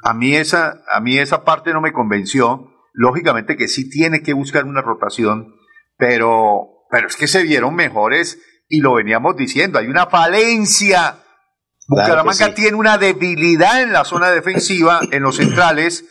A 0.04 0.14
mí 0.14 0.34
esa, 0.34 0.80
a 0.92 1.00
mí 1.00 1.18
esa 1.18 1.44
parte 1.44 1.72
no 1.72 1.80
me 1.80 1.92
convenció. 1.92 2.70
Lógicamente 2.94 3.56
que 3.56 3.68
sí 3.68 3.88
tiene 3.90 4.22
que 4.22 4.32
buscar 4.32 4.64
una 4.64 4.80
rotación, 4.82 5.54
pero, 5.96 6.84
pero 6.90 7.06
es 7.06 7.16
que 7.16 7.26
se 7.28 7.42
vieron 7.42 7.74
mejores 7.74 8.40
y 8.68 8.80
lo 8.80 8.94
veníamos 8.94 9.36
diciendo. 9.36 9.78
Hay 9.78 9.86
una 9.86 10.06
falencia. 10.06 11.18
Bucaramanga 11.88 12.48
sí. 12.48 12.52
tiene 12.54 12.76
una 12.76 12.98
debilidad 12.98 13.82
en 13.82 13.92
la 13.92 14.04
zona 14.04 14.30
defensiva, 14.30 15.00
en 15.10 15.22
los 15.22 15.36
centrales, 15.36 16.04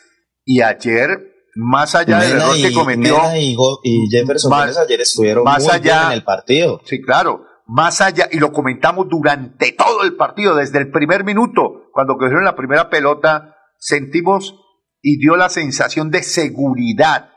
y 0.44 0.62
ayer, 0.62 1.34
más 1.56 1.94
allá 1.94 2.20
del 2.20 2.38
error 2.38 2.56
que 2.56 2.70
y- 2.70 2.74
cometió, 2.74 3.18
Mena 3.18 3.38
y, 3.38 3.56
y 3.84 4.08
Jefferson 4.10 4.50
Más- 4.50 4.78
ayer 4.78 5.02
estuvieron 5.02 5.44
más 5.44 5.64
muy 5.64 5.72
allá- 5.74 5.82
bien 6.00 6.06
en 6.08 6.12
el 6.14 6.24
partido. 6.24 6.82
Sí, 6.86 7.00
claro. 7.02 7.44
Más 7.68 8.00
allá, 8.02 8.28
y 8.32 8.40
lo 8.40 8.52
comentamos 8.54 9.08
durante 9.10 9.74
todo 9.74 10.04
el 10.04 10.16
partido, 10.16 10.56
desde 10.56 10.80
el 10.80 10.90
primer 10.90 11.24
minuto, 11.26 11.90
cuando 11.92 12.16
cogieron 12.18 12.44
la 12.46 12.56
primera 12.56 12.90
pelota, 12.90 13.56
sentimos 13.78 14.56
y 15.02 15.18
dio 15.20 15.36
la 15.36 15.50
sensación 15.50 16.10
de 16.10 16.24
seguridad. 16.24 17.30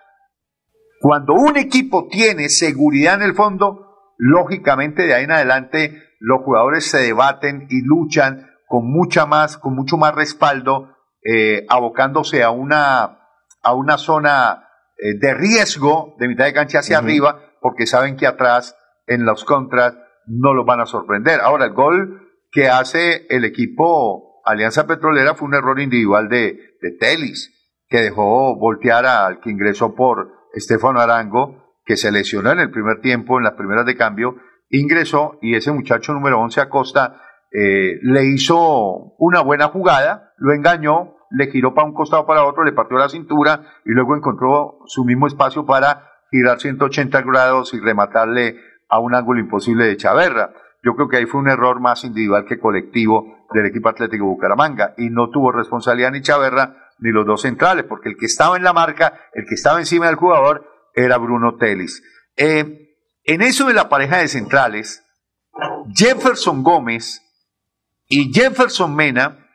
Cuando 1.00 1.34
un 1.34 1.56
equipo 1.56 2.06
tiene 2.10 2.48
seguridad 2.48 3.14
en 3.16 3.22
el 3.22 3.34
fondo, 3.34 3.89
lógicamente 4.20 5.06
de 5.06 5.14
ahí 5.14 5.24
en 5.24 5.32
adelante 5.32 6.02
los 6.18 6.42
jugadores 6.42 6.84
se 6.84 6.98
debaten 6.98 7.66
y 7.70 7.80
luchan 7.82 8.50
con 8.66 8.86
mucha 8.86 9.24
más, 9.24 9.56
con 9.56 9.74
mucho 9.74 9.96
más 9.96 10.14
respaldo, 10.14 10.94
eh, 11.24 11.64
abocándose 11.70 12.42
a 12.42 12.50
una, 12.50 13.18
a 13.62 13.74
una 13.74 13.96
zona 13.96 14.68
eh, 14.98 15.18
de 15.18 15.34
riesgo 15.34 16.16
de 16.18 16.28
mitad 16.28 16.44
de 16.44 16.52
cancha 16.52 16.80
hacia 16.80 16.98
arriba, 16.98 17.40
porque 17.62 17.86
saben 17.86 18.16
que 18.16 18.26
atrás 18.26 18.76
en 19.06 19.24
los 19.24 19.44
contras 19.44 19.96
no 20.26 20.52
los 20.52 20.66
van 20.66 20.80
a 20.80 20.86
sorprender. 20.86 21.40
Ahora, 21.40 21.64
el 21.64 21.72
gol 21.72 22.28
que 22.52 22.68
hace 22.68 23.26
el 23.30 23.46
equipo 23.46 24.42
Alianza 24.44 24.86
Petrolera 24.86 25.34
fue 25.34 25.48
un 25.48 25.54
error 25.54 25.80
individual 25.80 26.28
de, 26.28 26.58
de 26.82 26.92
Telis, 26.98 27.56
que 27.88 28.02
dejó 28.02 28.56
voltear 28.56 29.06
al 29.06 29.40
que 29.40 29.50
ingresó 29.50 29.94
por 29.94 30.28
Estefano 30.52 31.00
Arango, 31.00 31.59
que 31.90 31.96
se 31.96 32.12
lesionó 32.12 32.52
en 32.52 32.60
el 32.60 32.70
primer 32.70 33.00
tiempo, 33.00 33.38
en 33.38 33.42
las 33.42 33.54
primeras 33.54 33.84
de 33.84 33.96
cambio, 33.96 34.36
ingresó 34.68 35.40
y 35.42 35.56
ese 35.56 35.72
muchacho 35.72 36.12
número 36.12 36.38
11 36.38 36.60
Acosta 36.60 37.20
eh, 37.50 37.98
le 38.02 38.26
hizo 38.26 39.16
una 39.18 39.40
buena 39.40 39.66
jugada, 39.66 40.32
lo 40.36 40.52
engañó, 40.52 41.16
le 41.32 41.50
giró 41.50 41.74
para 41.74 41.88
un 41.88 41.92
costado 41.92 42.26
para 42.26 42.44
otro, 42.44 42.62
le 42.62 42.70
partió 42.70 42.96
la 42.96 43.08
cintura 43.08 43.62
y 43.84 43.90
luego 43.90 44.14
encontró 44.14 44.78
su 44.86 45.04
mismo 45.04 45.26
espacio 45.26 45.66
para 45.66 46.12
girar 46.30 46.60
180 46.60 47.22
grados 47.22 47.74
y 47.74 47.80
rematarle 47.80 48.60
a 48.88 49.00
un 49.00 49.16
ángulo 49.16 49.40
imposible 49.40 49.86
de 49.86 49.96
Chaverra. 49.96 50.52
Yo 50.84 50.94
creo 50.94 51.08
que 51.08 51.16
ahí 51.16 51.26
fue 51.26 51.40
un 51.40 51.48
error 51.48 51.80
más 51.80 52.04
individual 52.04 52.44
que 52.44 52.60
colectivo 52.60 53.48
del 53.52 53.66
equipo 53.66 53.88
Atlético 53.88 54.26
Bucaramanga 54.26 54.94
y 54.96 55.10
no 55.10 55.28
tuvo 55.30 55.50
responsabilidad 55.50 56.12
ni 56.12 56.22
Chaverra 56.22 56.76
ni 57.00 57.10
los 57.10 57.26
dos 57.26 57.42
centrales, 57.42 57.84
porque 57.88 58.10
el 58.10 58.16
que 58.16 58.26
estaba 58.26 58.56
en 58.56 58.62
la 58.62 58.72
marca, 58.72 59.12
el 59.34 59.44
que 59.44 59.56
estaba 59.56 59.80
encima 59.80 60.06
del 60.06 60.14
jugador 60.14 60.69
era 60.94 61.18
Bruno 61.18 61.56
Telis. 61.56 62.02
Eh, 62.36 62.94
en 63.24 63.42
eso 63.42 63.66
de 63.66 63.74
la 63.74 63.88
pareja 63.88 64.18
de 64.18 64.28
centrales, 64.28 65.04
Jefferson 65.94 66.62
Gómez 66.62 67.22
y 68.08 68.32
Jefferson 68.32 68.94
Mena, 68.94 69.46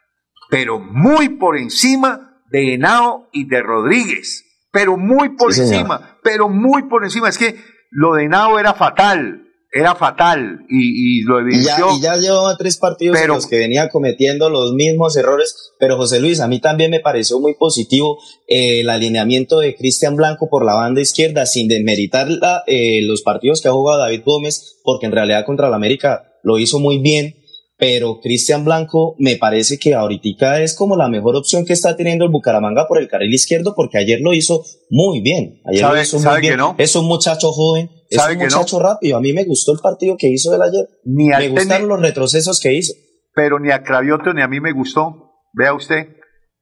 pero 0.49 0.79
muy 0.79 1.29
por 1.29 1.57
encima 1.57 2.41
de 2.51 2.75
Henao 2.75 3.27
y 3.31 3.47
de 3.47 3.61
Rodríguez, 3.61 4.45
pero 4.71 4.97
muy 4.97 5.29
por 5.29 5.53
Sí, 5.53 5.61
señor. 5.61 5.73
encima, 5.75 6.17
pero 6.23 6.47
muy 6.49 6.83
por 6.83 7.03
encima. 7.03 7.29
Es 7.29 7.37
que 7.37 7.55
lo 7.89 8.13
de 8.13 8.25
Henao 8.25 8.59
era 8.59 8.73
fatal, 8.73 9.44
era 9.75 9.93
fatal 9.95 10.59
y, 10.69 11.19
y 11.19 11.21
lo 11.23 11.39
Y 11.41 11.51
ya, 11.63 11.75
evidenció. 11.75 11.97
y 11.97 12.01
ya 12.01 12.15
llevaba 12.15 12.55
tres 12.57 12.77
partidos 12.77 13.19
en 13.19 13.27
los 13.27 13.45
que 13.45 13.57
venía 13.57 13.89
cometiendo 13.89 14.49
los 14.49 14.73
mismos 14.73 15.15
errores, 15.17 15.73
pero 15.79 15.97
José 15.97 16.19
Luis, 16.21 16.39
a 16.39 16.47
mí 16.47 16.59
también 16.59 16.89
me 16.91 17.01
pareció 17.01 17.39
muy 17.41 17.55
positivo 17.55 18.17
eh, 18.47 18.79
el 18.79 18.89
alineamiento 18.89 19.59
de 19.59 19.75
Cristian 19.75 20.15
Blanco 20.15 20.47
por 20.49 20.65
la 20.65 20.75
banda 20.75 21.01
izquierda, 21.01 21.45
sin 21.45 21.67
demeritar 21.67 22.29
la- 22.29 22.63
eh, 22.67 23.01
los 23.03 23.21
partidos 23.21 23.61
que 23.61 23.67
ha 23.67 23.73
jugado 23.73 23.99
David 23.99 24.21
Gómez, 24.25 24.77
porque 24.83 25.07
en 25.07 25.11
realidad 25.11 25.45
contra 25.45 25.69
la 25.69 25.75
América 25.75 26.23
lo 26.41 26.57
hizo 26.57 26.79
muy 26.79 26.99
bien, 26.99 27.35
pero 27.77 28.21
Cristian 28.21 28.63
Blanco 28.63 29.15
me 29.19 29.35
parece 29.35 29.77
que 29.77 29.93
ahorita 29.93 30.61
es 30.61 30.73
como 30.75 30.95
la 30.95 31.09
mejor 31.09 31.35
opción 31.35 31.65
que 31.65 31.73
está 31.73 31.97
teniendo 31.97 32.23
el 32.23 32.31
Bucaramanga 32.31 32.87
por 32.87 32.97
el 32.99 33.09
carril 33.09 33.33
izquierdo, 33.33 33.73
porque 33.75 33.97
ayer 33.97 34.21
lo 34.21 34.33
hizo 34.33 34.63
muy 34.89 35.19
bien, 35.19 35.59
ayer 35.65 35.81
¿Sabe- 35.81 35.97
lo 35.97 36.03
hizo 36.03 36.19
muy 36.19 36.39
bien. 36.39 36.53
que 36.53 36.57
no? 36.57 36.75
Es 36.77 36.95
un 36.95 37.05
muchacho 37.05 37.51
joven, 37.51 37.89
es 38.09 38.17
muchacho 38.55 38.79
rápido, 38.79 39.17
a 39.17 39.21
mí 39.21 39.33
me 39.33 39.43
gustó 39.45 39.73
el 39.73 39.79
partido 39.79 40.15
que 40.17 40.27
hizo 40.27 40.53
él 40.55 40.61
ayer. 40.61 40.87
Ni 41.05 41.29
me 41.29 41.49
gustaron 41.49 41.87
los 41.89 42.01
retrocesos 42.01 42.59
que 42.59 42.73
hizo. 42.73 42.93
pero 43.33 43.59
ni 43.59 43.71
a 43.71 43.83
Cravioto 43.83 44.33
ni 44.33 44.41
a 44.41 44.47
mí 44.47 44.59
me 44.61 44.71
gustó, 44.71 45.33
vea 45.53 45.73
usted, 45.73 46.07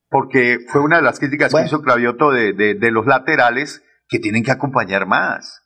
porque 0.10 0.58
fue 0.70 0.82
una 0.82 0.98
de 0.98 1.04
las 1.04 1.20
críticas 1.20 1.54
que 1.54 1.66
hizo 1.66 1.82
Cravioto 1.82 2.32
de, 2.32 2.54
de- 2.54 2.76
de 2.76 2.92
los 2.92 3.06
laterales 3.06 3.84
que 4.08 4.20
tienen 4.20 4.44
que 4.44 4.52
acompañar 4.52 5.06
más. 5.06 5.62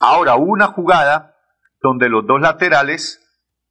Ahora, 0.00 0.36
hubo 0.36 0.52
una 0.52 0.68
jugada 0.68 1.34
donde 1.82 2.08
los 2.08 2.26
dos 2.26 2.40
laterales 2.40 3.20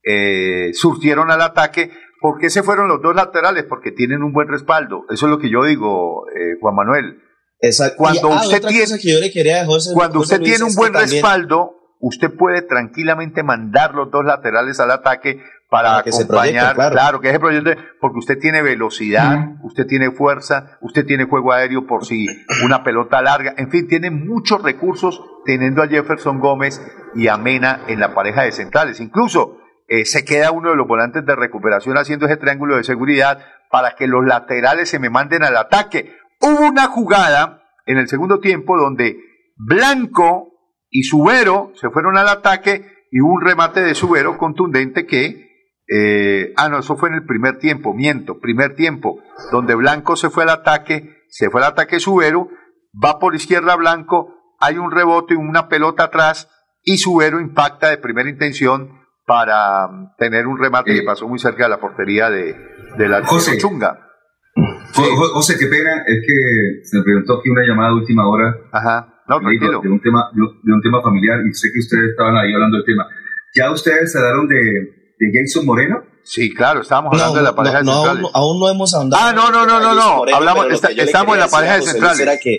eh, 0.03 0.71
surtieron 0.73 1.31
al 1.31 1.41
ataque. 1.41 1.91
¿Por 2.21 2.39
qué 2.39 2.49
se 2.49 2.63
fueron 2.63 2.87
los 2.87 3.01
dos 3.01 3.15
laterales? 3.15 3.65
Porque 3.67 3.91
tienen 3.91 4.23
un 4.23 4.33
buen 4.33 4.47
respaldo. 4.47 5.03
Eso 5.09 5.25
es 5.25 5.29
lo 5.31 5.39
que 5.39 5.49
yo 5.51 5.63
digo, 5.63 6.25
eh, 6.29 6.57
Juan 6.61 6.75
Manuel. 6.75 7.19
Exacto. 7.63 7.95
Cuando 7.97 8.29
Y, 8.29 8.31
ah, 8.31 8.41
usted 8.41 8.61
tiene, 8.67 8.99
que 8.99 9.11
yo 9.13 9.19
le 9.19 9.31
quería 9.31 9.65
José- 9.65 9.93
cuando 9.93 10.19
José 10.19 10.35
usted 10.35 10.39
Luis 10.39 10.51
tiene 10.51 10.69
un 10.69 10.75
buen 10.75 10.93
respaldo, 10.93 11.75
usted 11.99 12.29
puede 12.37 12.61
tranquilamente 12.61 13.41
mandar 13.43 13.95
los 13.95 14.11
dos 14.11 14.25
laterales 14.25 14.79
al 14.81 14.91
ataque 14.91 15.41
para, 15.69 15.89
Para 15.91 16.03
que 16.03 16.11
se 16.11 16.23
acompañar, 16.23 16.75
proyecten, 16.75 16.91
claro. 16.91 17.19
que 17.21 17.29
ese 17.29 17.39
proyecto, 17.39 17.71
porque 17.99 18.19
usted 18.19 18.37
tiene 18.37 18.61
velocidad, 18.61 19.55
usted 19.63 19.87
tiene 19.87 20.11
fuerza, 20.11 20.77
usted 20.81 21.05
tiene 21.05 21.23
juego 21.23 21.51
aéreo 21.53 21.87
por 21.87 22.05
si 22.05 22.27
una 22.63 22.83
pelota 22.83 23.21
larga, 23.23 23.55
en 23.57 23.71
fin, 23.71 23.87
tiene 23.87 24.11
muchos 24.11 24.61
recursos 24.61 25.19
teniendo 25.45 25.81
a 25.81 25.87
Jefferson 25.87 26.39
Gómez 26.39 26.79
y 27.15 27.27
a 27.27 27.37
Mena 27.37 27.85
en 27.87 27.99
la 28.01 28.13
pareja 28.13 28.43
de 28.43 28.51
centrales. 28.51 28.99
Incluso 28.99 29.57
eh, 29.87 30.05
se 30.05 30.23
queda 30.25 30.51
uno 30.51 30.69
de 30.71 30.75
los 30.75 30.87
volantes 30.87 31.25
de 31.25 31.35
recuperación 31.35 31.97
haciendo 31.97 32.25
ese 32.27 32.37
triángulo 32.37 32.77
de 32.77 32.83
seguridad 32.83 33.39
para 33.71 33.95
que 33.95 34.05
los 34.07 34.23
laterales 34.25 34.89
se 34.89 34.99
me 34.99 35.09
manden 35.09 35.43
al 35.43 35.57
ataque. 35.57 36.15
Hubo 36.43 36.67
una 36.67 36.87
jugada 36.87 37.63
en 37.85 37.97
el 37.97 38.09
segundo 38.09 38.39
tiempo 38.39 38.77
donde 38.77 39.17
Blanco 39.55 40.49
y 40.89 41.03
Subero 41.03 41.71
se 41.75 41.89
fueron 41.89 42.17
al 42.17 42.27
ataque 42.27 42.85
y 43.11 43.21
hubo 43.21 43.33
un 43.33 43.41
remate 43.41 43.81
de 43.81 43.95
Subero 43.95 44.37
contundente 44.37 45.05
que, 45.05 45.47
eh, 45.87 46.53
ah 46.57 46.67
no, 46.67 46.79
eso 46.79 46.97
fue 46.97 47.09
en 47.09 47.15
el 47.15 47.25
primer 47.25 47.59
tiempo, 47.59 47.93
miento, 47.93 48.39
primer 48.39 48.75
tiempo, 48.75 49.19
donde 49.51 49.75
Blanco 49.75 50.17
se 50.17 50.29
fue 50.29 50.43
al 50.43 50.49
ataque, 50.49 51.23
se 51.29 51.49
fue 51.49 51.61
al 51.61 51.67
ataque 51.67 51.99
Subero, 51.99 52.49
va 52.93 53.19
por 53.19 53.35
izquierda 53.35 53.75
Blanco, 53.75 54.35
hay 54.59 54.77
un 54.77 54.91
rebote 54.91 55.35
y 55.35 55.37
una 55.37 55.69
pelota 55.69 56.03
atrás 56.03 56.49
y 56.83 56.97
Subero 56.97 57.39
impacta 57.39 57.89
de 57.89 57.97
primera 57.97 58.29
intención 58.29 58.99
para 59.25 59.87
mm, 59.87 60.15
tener 60.17 60.47
un 60.47 60.59
remate 60.59 60.93
que 60.93 61.03
pasó 61.03 61.27
muy 61.27 61.39
cerca 61.39 61.63
de 61.63 61.69
la 61.69 61.79
portería 61.79 62.29
de, 62.29 62.55
de 62.97 63.07
la 63.07 63.25
José. 63.25 63.57
Chunga. 63.57 64.12
Jo- 64.55 65.15
Jo- 65.17 65.33
José, 65.33 65.55
qué 65.57 65.67
pena, 65.67 66.03
es 66.05 66.19
que 66.25 66.85
se 66.87 66.97
me 66.97 67.03
presentó 67.03 67.39
aquí 67.39 67.49
una 67.49 67.63
llamada 67.65 67.89
de 67.89 67.95
última 67.95 68.27
hora. 68.29 68.53
Ajá, 68.71 69.13
no, 69.27 69.39
de, 69.39 69.41
tranquilo. 69.57 69.81
de 69.81 69.89
un 69.89 70.01
tema, 70.01 70.29
de 70.33 70.41
un- 70.41 70.61
de 70.61 70.81
tema 70.83 71.01
familiar 71.01 71.39
y 71.49 71.53
sé 71.53 71.69
que 71.73 71.79
ustedes 71.79 72.11
estaban 72.11 72.35
ahí 72.37 72.53
hablando 72.53 72.77
del 72.77 72.85
tema. 72.85 73.07
¿Ya 73.55 73.71
ustedes 73.71 74.11
se 74.11 74.19
daron 74.19 74.47
de, 74.47 74.55
de 74.55 75.25
Jason 75.33 75.65
Moreno? 75.65 76.03
Sí, 76.23 76.53
claro, 76.53 76.81
estábamos 76.81 77.11
No, 77.11 77.17
hablando 77.19 77.37
de 77.37 77.43
la 77.43 77.49
no, 77.49 77.55
pareja 77.55 77.77
de 77.79 77.83
no, 77.83 77.93
centrales. 77.95 78.23
aún, 78.23 78.31
aún 78.33 78.59
no 78.59 78.69
hemos 78.69 78.93
ahondado. 78.93 79.23
Ah, 79.25 79.33
no, 79.33 79.51
no, 79.51 79.65
no, 79.65 79.79
no, 79.79 79.93
no. 79.95 80.15
Moreno, 80.17 80.37
Hablamos, 80.37 80.67
está- 80.71 80.91
estamos 80.91 81.33
en 81.35 81.39
la 81.39 81.47
pareja 81.49 81.75
de 81.77 81.81
centrales. 81.81 82.19
Era 82.19 82.37
que, 82.37 82.57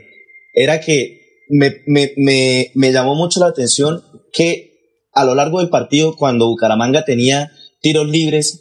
era 0.52 0.80
que 0.80 1.20
me, 1.50 1.70
me, 1.86 2.12
me, 2.16 2.66
me 2.74 2.92
llamó 2.92 3.14
mucho 3.14 3.40
la 3.40 3.46
atención 3.46 4.02
que 4.32 4.70
a 5.14 5.24
lo 5.24 5.34
largo 5.34 5.60
del 5.60 5.68
partido, 5.70 6.14
cuando 6.16 6.46
Bucaramanga 6.48 7.04
tenía 7.04 7.50
tiros 7.80 8.06
libres, 8.08 8.60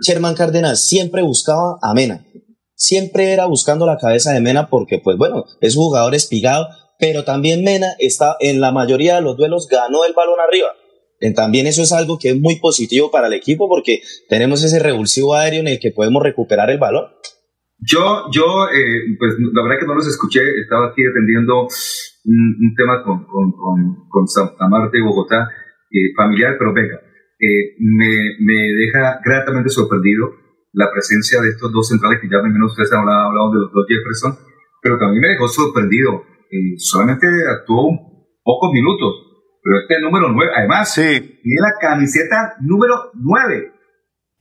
Sherman 0.00 0.34
Cárdenas 0.34 0.86
siempre 0.86 1.22
buscaba 1.22 1.76
a 1.82 1.94
Mena. 1.94 2.24
Siempre 2.74 3.32
era 3.32 3.46
buscando 3.46 3.86
la 3.86 3.98
cabeza 3.98 4.32
de 4.32 4.40
Mena 4.40 4.68
porque, 4.68 4.98
pues 4.98 5.16
bueno, 5.16 5.44
es 5.60 5.76
un 5.76 5.84
jugador 5.84 6.14
espigado, 6.14 6.66
pero 6.98 7.24
también 7.24 7.62
Mena 7.62 7.88
está 7.98 8.36
en 8.40 8.60
la 8.60 8.72
mayoría 8.72 9.16
de 9.16 9.22
los 9.22 9.36
duelos 9.36 9.68
ganó 9.70 10.04
el 10.04 10.12
balón 10.12 10.38
arriba. 10.40 10.68
También 11.34 11.66
eso 11.66 11.82
es 11.82 11.92
algo 11.92 12.18
que 12.18 12.30
es 12.30 12.40
muy 12.40 12.58
positivo 12.60 13.10
para 13.10 13.28
el 13.28 13.32
equipo 13.32 13.68
porque 13.68 14.00
tenemos 14.28 14.62
ese 14.62 14.78
revulsivo 14.78 15.34
aéreo 15.34 15.60
en 15.60 15.68
el 15.68 15.78
que 15.80 15.90
podemos 15.90 16.22
recuperar 16.22 16.70
el 16.70 16.78
balón. 16.78 17.06
Yo, 17.78 18.24
yo 18.30 18.66
eh, 18.68 19.16
pues 19.18 19.34
la 19.38 19.62
verdad 19.62 19.80
que 19.80 19.86
no 19.86 19.94
los 19.94 20.06
escuché, 20.06 20.40
estaba 20.62 20.88
aquí 20.88 21.02
atendiendo 21.04 21.62
un, 22.24 22.56
un 22.60 22.74
tema 22.76 23.02
con, 23.04 23.24
con, 23.26 23.52
con, 23.52 24.08
con 24.08 24.26
Santa 24.26 24.68
Marta 24.68 24.96
y 24.96 25.02
Bogotá, 25.02 25.48
eh, 25.90 26.12
familiar, 26.16 26.56
pero 26.58 26.72
venga, 26.72 26.96
eh, 27.38 27.74
me, 27.78 28.14
me 28.40 28.54
deja 28.54 29.20
gratamente 29.24 29.70
sorprendido 29.70 30.43
la 30.74 30.90
presencia 30.92 31.40
de 31.40 31.50
estos 31.50 31.70
dos 31.72 31.88
centrales 31.88 32.18
que 32.20 32.28
ya 32.28 32.42
menos 32.42 32.72
ustedes 32.72 32.92
han 32.92 33.00
hablado, 33.00 33.28
hablado 33.30 33.50
de 33.52 33.58
los 33.60 33.72
dos 33.72 33.86
Jefferson, 33.88 34.36
pero 34.82 34.98
también 34.98 35.22
me 35.22 35.28
dejó 35.28 35.48
sorprendido. 35.48 36.22
Eh, 36.50 36.74
solamente 36.78 37.26
actuó 37.48 37.86
un- 37.88 37.98
pocos 38.44 38.70
minutos, 38.72 39.14
pero 39.62 39.80
este 39.80 40.00
número 40.02 40.28
9, 40.28 40.52
además, 40.54 40.92
tiene 40.94 41.60
la 41.60 41.72
camiseta 41.80 42.54
número 42.60 43.10
9, 43.14 43.72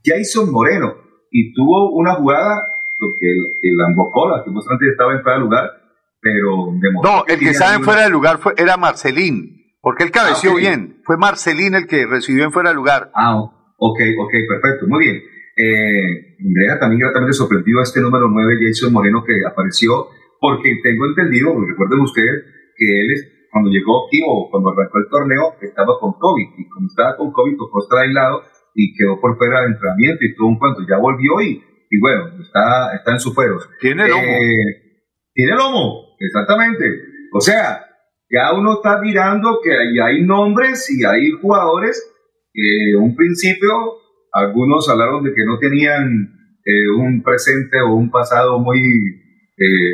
Jason 0.03 0.51
Moreno, 0.51 0.95
y 1.31 1.53
tuvo 1.53 1.91
una 1.95 2.15
jugada 2.15 2.67
porque 2.99 3.25
el, 3.25 3.71
el 3.73 3.81
Ambocola, 3.81 4.43
que 4.43 4.49
supuestamente 4.49 4.89
estaba 4.91 5.13
en 5.13 5.21
fuera 5.23 5.37
de 5.37 5.43
lugar, 5.43 5.69
pero 6.21 6.67
demostró 6.81 7.11
No, 7.11 7.25
el 7.27 7.39
que 7.39 7.49
estaba 7.49 7.75
en 7.75 7.83
fuera 7.83 8.01
de 8.03 8.09
lugar 8.09 8.37
fue, 8.39 8.53
era 8.57 8.77
Marcelín, 8.77 9.75
porque 9.81 10.03
él 10.03 10.11
cabeció 10.11 10.51
Ah, 10.51 10.53
ok. 10.53 10.59
bien. 10.59 11.01
Fue 11.05 11.17
Marcelín 11.17 11.75
el 11.75 11.87
que 11.87 12.05
recibió 12.05 12.43
en 12.45 12.51
fuera 12.51 12.69
de 12.69 12.75
lugar. 12.75 13.11
Ah, 13.15 13.35
ok, 13.41 13.99
ok, 14.19 14.31
perfecto, 14.47 14.87
muy 14.87 15.03
bien. 15.05 15.21
Eh, 15.55 16.33
también 16.79 17.01
gratamente 17.01 17.33
sorprendido 17.33 17.81
este 17.81 18.01
número 18.01 18.27
9, 18.29 18.57
Jason 18.61 18.91
Moreno, 18.91 19.23
que 19.23 19.33
apareció, 19.45 20.07
porque 20.39 20.79
tengo 20.81 21.05
entendido, 21.05 21.53
recuerden 21.59 21.99
ustedes, 22.01 22.43
que 22.75 22.85
él 22.85 23.11
es, 23.11 23.47
cuando 23.51 23.69
llegó 23.69 24.07
aquí 24.07 24.19
o 24.27 24.49
cuando 24.49 24.71
arrancó 24.71 24.97
el 24.97 25.09
torneo, 25.09 25.55
estaba 25.61 25.99
con 25.99 26.13
COVID, 26.13 26.47
y 26.57 26.67
como 26.69 26.87
estaba 26.87 27.15
con 27.17 27.31
COVID, 27.31 27.57
tocó 27.57 27.83
estar 27.83 27.99
aislado 27.99 28.41
y 28.73 28.93
quedó 28.95 29.21
por 29.21 29.37
fuera 29.37 29.61
de 29.61 29.67
entrenamiento 29.67 30.25
y 30.25 30.35
todo 30.35 30.47
un 30.47 30.57
cuanto, 30.57 30.81
ya 30.89 30.97
volvió 30.97 31.39
y, 31.41 31.61
y 31.89 31.99
bueno, 31.99 32.41
está, 32.41 32.95
está 32.95 33.11
en 33.11 33.19
su 33.19 33.31
fueros. 33.33 33.69
Tiene 33.79 34.07
lomo. 34.07 34.21
Eh, 34.23 35.03
tiene 35.33 35.55
lomo, 35.55 36.15
exactamente. 36.19 36.83
O 37.31 37.39
sea, 37.39 37.85
ya 38.29 38.53
uno 38.57 38.73
está 38.73 38.99
mirando 38.99 39.59
que 39.63 39.71
ahí 39.71 39.99
hay 39.99 40.23
nombres 40.23 40.89
y 40.89 41.05
hay 41.05 41.31
jugadores 41.31 42.11
que 42.51 42.91
en 42.95 43.03
un 43.03 43.15
principio 43.15 43.69
algunos 44.33 44.89
hablaron 44.89 45.23
de 45.23 45.29
que 45.29 45.45
no 45.45 45.59
tenían 45.59 46.33
eh, 46.65 46.89
un 46.97 47.21
presente 47.21 47.77
o 47.81 47.93
un 47.93 48.09
pasado 48.09 48.59
muy 48.59 48.79
eh, 48.79 49.93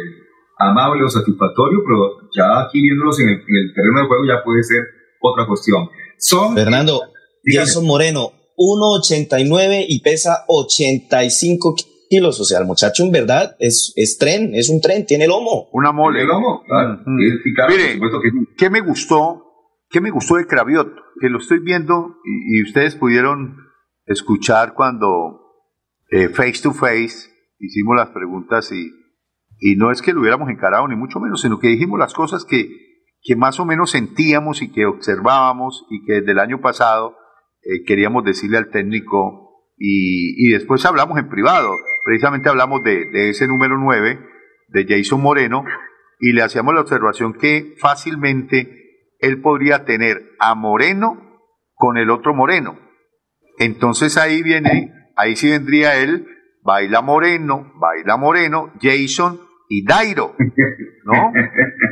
amable 0.57 1.03
o 1.03 1.09
satisfactorio, 1.09 1.79
pero 1.85 2.29
ya 2.35 2.61
aquí 2.61 2.81
viéndolos 2.81 3.19
en 3.19 3.29
el, 3.29 3.35
en 3.35 3.55
el 3.67 3.73
terreno 3.73 4.01
de 4.01 4.07
juego 4.07 4.23
ya 4.25 4.43
puede 4.43 4.63
ser 4.63 4.83
otra 5.21 5.45
cuestión. 5.45 5.89
Son, 6.17 6.55
Fernando. 6.55 7.01
Jason 7.43 7.85
Moreno, 7.85 8.31
1,89 8.57 9.85
y 9.87 10.01
pesa 10.01 10.45
85 10.47 11.75
kilos. 12.09 12.39
O 12.39 12.43
sea, 12.43 12.59
el 12.59 12.65
muchacho 12.65 13.03
en 13.03 13.11
verdad 13.11 13.55
es, 13.59 13.93
es 13.95 14.17
tren, 14.17 14.53
es 14.53 14.69
un 14.69 14.81
tren, 14.81 15.05
tiene 15.05 15.27
lomo. 15.27 15.69
Una 15.71 15.91
mole. 15.91 16.19
¿Tiene 16.19 16.33
lomo? 16.33 16.63
Claro. 16.65 16.99
Mm, 17.05 17.17
por 17.55 17.71
Mire, 17.71 17.93
supuesto 17.93 18.21
que 18.21 18.29
sí. 18.29 18.37
¿qué 18.57 18.69
me 18.69 18.81
gustó? 18.81 19.45
¿Qué 19.89 20.01
me 20.01 20.11
gustó 20.11 20.35
de 20.35 20.45
Craviot? 20.45 20.93
Que 21.19 21.29
lo 21.29 21.39
estoy 21.39 21.59
viendo 21.59 22.17
y, 22.23 22.59
y 22.59 22.63
ustedes 22.63 22.95
pudieron 22.95 23.68
escuchar 24.09 24.73
cuando 24.73 25.39
eh, 26.09 26.29
face 26.29 26.61
to 26.63 26.73
face 26.73 27.29
hicimos 27.59 27.95
las 27.95 28.09
preguntas 28.09 28.71
y, 28.71 28.91
y 29.59 29.75
no 29.75 29.91
es 29.91 30.01
que 30.01 30.13
lo 30.13 30.21
hubiéramos 30.21 30.49
encarado 30.49 30.87
ni 30.87 30.95
mucho 30.95 31.19
menos, 31.19 31.41
sino 31.41 31.59
que 31.59 31.67
dijimos 31.67 31.99
las 31.99 32.13
cosas 32.13 32.43
que, 32.43 32.67
que 33.21 33.35
más 33.35 33.59
o 33.59 33.65
menos 33.65 33.91
sentíamos 33.91 34.61
y 34.61 34.71
que 34.71 34.85
observábamos 34.85 35.85
y 35.89 36.03
que 36.05 36.13
desde 36.15 36.31
el 36.31 36.39
año 36.39 36.59
pasado 36.59 37.17
eh, 37.61 37.83
queríamos 37.85 38.23
decirle 38.25 38.57
al 38.57 38.71
técnico 38.71 39.63
y, 39.77 40.47
y 40.47 40.51
después 40.51 40.83
hablamos 40.85 41.19
en 41.19 41.29
privado, 41.29 41.75
precisamente 42.03 42.49
hablamos 42.49 42.83
de, 42.83 43.05
de 43.11 43.29
ese 43.29 43.47
número 43.47 43.77
9, 43.77 44.19
de 44.69 44.85
Jason 44.87 45.21
Moreno, 45.21 45.63
y 46.19 46.33
le 46.33 46.41
hacíamos 46.41 46.73
la 46.73 46.81
observación 46.81 47.33
que 47.33 47.75
fácilmente 47.79 49.15
él 49.19 49.41
podría 49.41 49.85
tener 49.85 50.31
a 50.39 50.55
Moreno 50.55 51.41
con 51.75 51.97
el 51.97 52.09
otro 52.09 52.33
Moreno. 52.33 52.88
Entonces 53.59 54.17
ahí 54.17 54.41
viene, 54.41 54.93
ahí 55.15 55.35
sí 55.35 55.49
vendría 55.49 55.97
él, 55.97 56.25
baila 56.63 57.01
Moreno, 57.01 57.73
baila 57.75 58.15
Moreno, 58.15 58.71
Jason 58.81 59.39
y 59.67 59.85
Dairo, 59.85 60.35
¿no? 61.03 61.31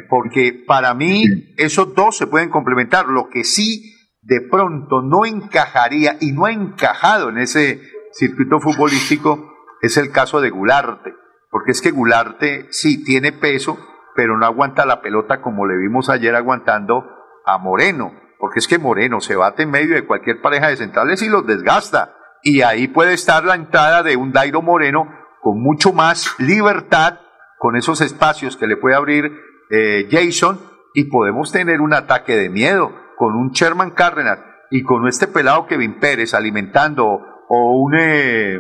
Porque 0.10 0.64
para 0.66 0.94
mí 0.94 1.54
esos 1.58 1.94
dos 1.94 2.18
se 2.18 2.28
pueden 2.28 2.50
complementar. 2.50 3.08
Lo 3.08 3.30
que 3.30 3.44
sí 3.44 3.94
de 4.22 4.42
pronto 4.50 5.02
no 5.02 5.26
encajaría 5.26 6.16
y 6.22 6.32
no 6.32 6.46
ha 6.46 6.52
encajado 6.52 7.30
en 7.30 7.38
ese 7.38 7.82
circuito 8.14 8.60
futbolístico 8.60 9.54
es 9.82 9.98
el 9.98 10.12
caso 10.12 10.40
de 10.40 10.50
Gularte. 10.50 11.14
Porque 11.52 11.72
es 11.72 11.82
que 11.82 11.92
Gularte 11.92 12.68
sí 12.72 13.04
tiene 13.04 13.34
peso, 13.34 13.78
pero 14.16 14.38
no 14.38 14.46
aguanta 14.46 14.86
la 14.86 15.02
pelota 15.02 15.42
como 15.42 15.66
le 15.66 15.78
vimos 15.78 16.10
ayer 16.10 16.34
aguantando 16.34 17.04
a 17.46 17.58
Moreno. 17.58 18.14
Porque 18.40 18.60
es 18.60 18.68
que 18.68 18.78
Moreno 18.78 19.20
se 19.20 19.36
bate 19.36 19.64
en 19.64 19.72
medio 19.72 19.96
de 19.96 20.06
cualquier 20.06 20.42
pareja 20.42 20.68
de 20.68 20.78
centrales 20.78 21.22
y 21.22 21.30
los 21.30 21.46
desgasta. 21.46 22.16
Y 22.44 22.62
ahí 22.62 22.88
puede 22.88 23.14
estar 23.14 23.44
la 23.44 23.56
entrada 23.56 24.04
de 24.04 24.16
un 24.16 24.32
Dairo 24.32 24.62
Moreno 24.62 25.08
con 25.42 25.62
mucho 25.62 25.94
más 25.94 26.36
libertad, 26.40 27.20
con 27.58 27.76
esos 27.76 28.02
espacios 28.02 28.58
que 28.58 28.68
le 28.68 28.78
puede 28.78 28.96
abrir 28.96 29.32
eh, 29.72 30.08
Jason, 30.12 30.60
y 30.94 31.06
podemos 31.06 31.52
tener 31.52 31.82
un 31.82 31.94
ataque 31.94 32.36
de 32.36 32.50
miedo 32.50 32.92
con 33.18 33.34
un 33.36 33.52
Sherman 33.52 33.92
Cárdenas 33.92 34.40
y 34.70 34.84
con 34.84 35.08
este 35.08 35.28
pelado 35.28 35.66
Kevin 35.66 36.00
Pérez 36.00 36.34
alimentando 36.34 37.06
o 37.50 37.82
un, 37.82 37.96
eh, 37.98 38.60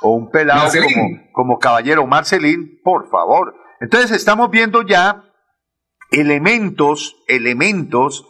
o 0.00 0.10
un 0.10 0.30
pelado 0.30 0.70
como, 0.70 1.20
como 1.32 1.58
caballero 1.58 2.06
Marcelín, 2.06 2.80
por 2.82 3.08
favor. 3.08 3.54
Entonces 3.80 4.12
estamos 4.12 4.50
viendo 4.50 4.82
ya 4.82 5.24
elementos, 6.10 7.16
elementos 7.28 8.26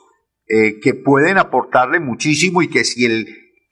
eh, 0.48 0.80
que 0.80 0.94
pueden 0.94 1.38
aportarle 1.38 2.00
muchísimo 2.00 2.62
y 2.62 2.68
que 2.68 2.84
si 2.84 3.06
el 3.06 3.26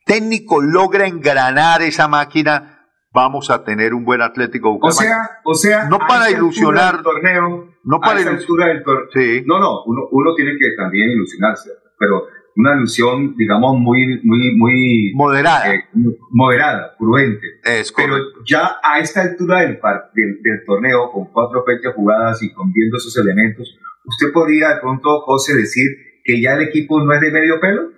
técnico 0.07 0.61
logra 0.61 1.07
engranar 1.07 1.83
esa 1.83 2.09
máquina, 2.09 2.89
vamos 3.13 3.51
a 3.51 3.63
tener 3.65 3.95
un 3.95 4.05
buen 4.05 4.23
Atlético 4.23 4.79
O 4.81 4.91
sea, 4.91 5.41
o 5.45 5.55
sea, 5.55 5.89
no 5.89 5.99
para 5.99 6.31
ilusionar 6.31 6.97
el 6.97 7.03
torneo, 7.03 7.75
no 7.85 8.01
para 8.01 8.19
a 8.19 8.21
esa 8.21 8.31
altura 8.31 8.67
del 8.69 8.83
torneo. 8.83 9.43
No, 9.47 9.61
no, 9.61 9.85
uno, 9.85 10.09
uno 10.11 10.35
tiene 10.35 10.53
que 10.59 10.75
también 10.77 11.11
ilusionarse, 11.11 11.71
pero 11.99 12.23
una 12.57 12.77
ilusión, 12.77 13.35
digamos, 13.37 13.79
muy, 13.79 14.21
muy, 14.25 14.57
muy 14.57 15.13
moderada, 15.15 15.75
eh, 15.75 15.85
moderada, 16.31 16.95
prudente. 16.99 17.47
Es 17.65 17.93
Pero 17.93 18.17
ya 18.47 18.77
a 18.83 18.99
esta 19.01 19.23
altura 19.23 19.61
del, 19.61 19.79
del, 20.15 20.43
del, 20.43 20.65
torneo, 20.67 21.11
con 21.13 21.27
cuatro 21.33 21.65
fechas 21.65 21.95
jugadas 21.95 22.43
y 22.43 22.53
con 22.53 22.73
viendo 22.73 22.97
esos 22.97 23.17
elementos, 23.19 23.79
¿usted 24.05 24.33
podría 24.33 24.75
de 24.75 24.81
pronto, 24.81 25.21
José, 25.23 25.55
decir 25.55 26.12
que 26.25 26.41
ya 26.41 26.55
el 26.55 26.69
equipo 26.69 27.03
no 27.05 27.13
es 27.13 27.21
de 27.21 27.31
medio 27.31 27.61
pelo? 27.61 27.91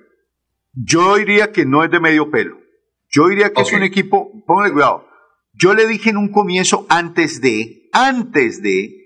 Yo 0.73 1.17
diría 1.17 1.53
que 1.53 1.65
no 1.65 1.85
es 1.85 1.91
de 1.91 2.01
medio 2.01 2.31
pelo. 2.31 2.59
Yo 3.11 3.29
diría 3.29 3.53
que 3.53 3.63
es 3.63 3.73
un 3.73 3.83
equipo, 3.83 4.45
póngale 4.47 4.73
cuidado. 4.73 5.07
Yo 5.53 5.75
le 5.75 5.87
dije 5.87 6.11
en 6.11 6.17
un 6.17 6.33
comienzo 6.33 6.85
antes 6.89 7.41
de, 7.41 7.89
antes 7.93 8.61
de, 8.61 9.05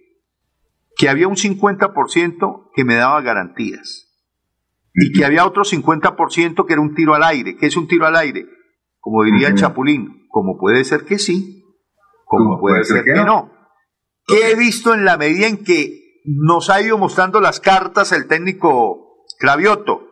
que 0.96 1.08
había 1.08 1.28
un 1.28 1.36
50% 1.36 2.70
que 2.74 2.84
me 2.84 2.94
daba 2.94 3.20
garantías 3.20 4.08
y 4.94 5.12
que 5.12 5.24
había 5.24 5.46
otro 5.46 5.62
50% 5.62 6.66
que 6.66 6.72
era 6.72 6.82
un 6.82 6.94
tiro 6.94 7.14
al 7.14 7.22
aire. 7.22 7.56
¿Qué 7.56 7.66
es 7.66 7.76
un 7.76 7.86
tiro 7.86 8.06
al 8.06 8.16
aire? 8.16 8.46
Como 8.98 9.24
diría 9.24 9.48
el 9.48 9.54
Chapulín, 9.54 10.26
como 10.28 10.58
puede 10.58 10.84
ser 10.84 11.04
que 11.04 11.18
sí, 11.18 11.62
como 12.24 12.58
puede, 12.58 12.84
ser, 12.84 13.04
que, 13.04 13.12
no. 13.12 13.52
¿Qué 14.26 14.50
he 14.50 14.56
visto 14.56 14.92
en 14.92 15.04
la 15.04 15.16
medida 15.16 15.46
en 15.46 15.62
que 15.64 16.20
nos 16.24 16.68
ha 16.68 16.82
ido 16.82 16.98
mostrando 16.98 17.40
las 17.40 17.60
cartas 17.60 18.12
el 18.12 18.26
técnico 18.26 19.07
Cravioto, 19.38 20.02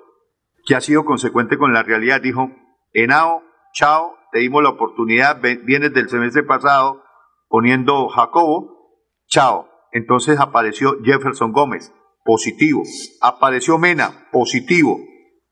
que 0.64 0.74
ha 0.74 0.80
sido 0.80 1.04
consecuente 1.04 1.58
con 1.58 1.72
la 1.72 1.82
realidad? 1.82 2.20
Dijo, 2.20 2.50
Enao, 2.92 3.42
chao, 3.74 4.14
te 4.32 4.38
dimos 4.38 4.62
la 4.62 4.70
oportunidad, 4.70 5.40
vienes 5.40 5.92
del 5.92 6.08
semestre 6.08 6.42
pasado 6.42 7.02
poniendo 7.48 8.08
Jacobo, 8.08 9.02
chao. 9.28 9.68
Entonces 9.92 10.38
apareció 10.40 10.96
Jefferson 11.04 11.52
Gómez 11.52 11.92
positivo. 12.24 12.82
Apareció 13.22 13.78
Mena, 13.78 14.28
positivo. 14.32 14.98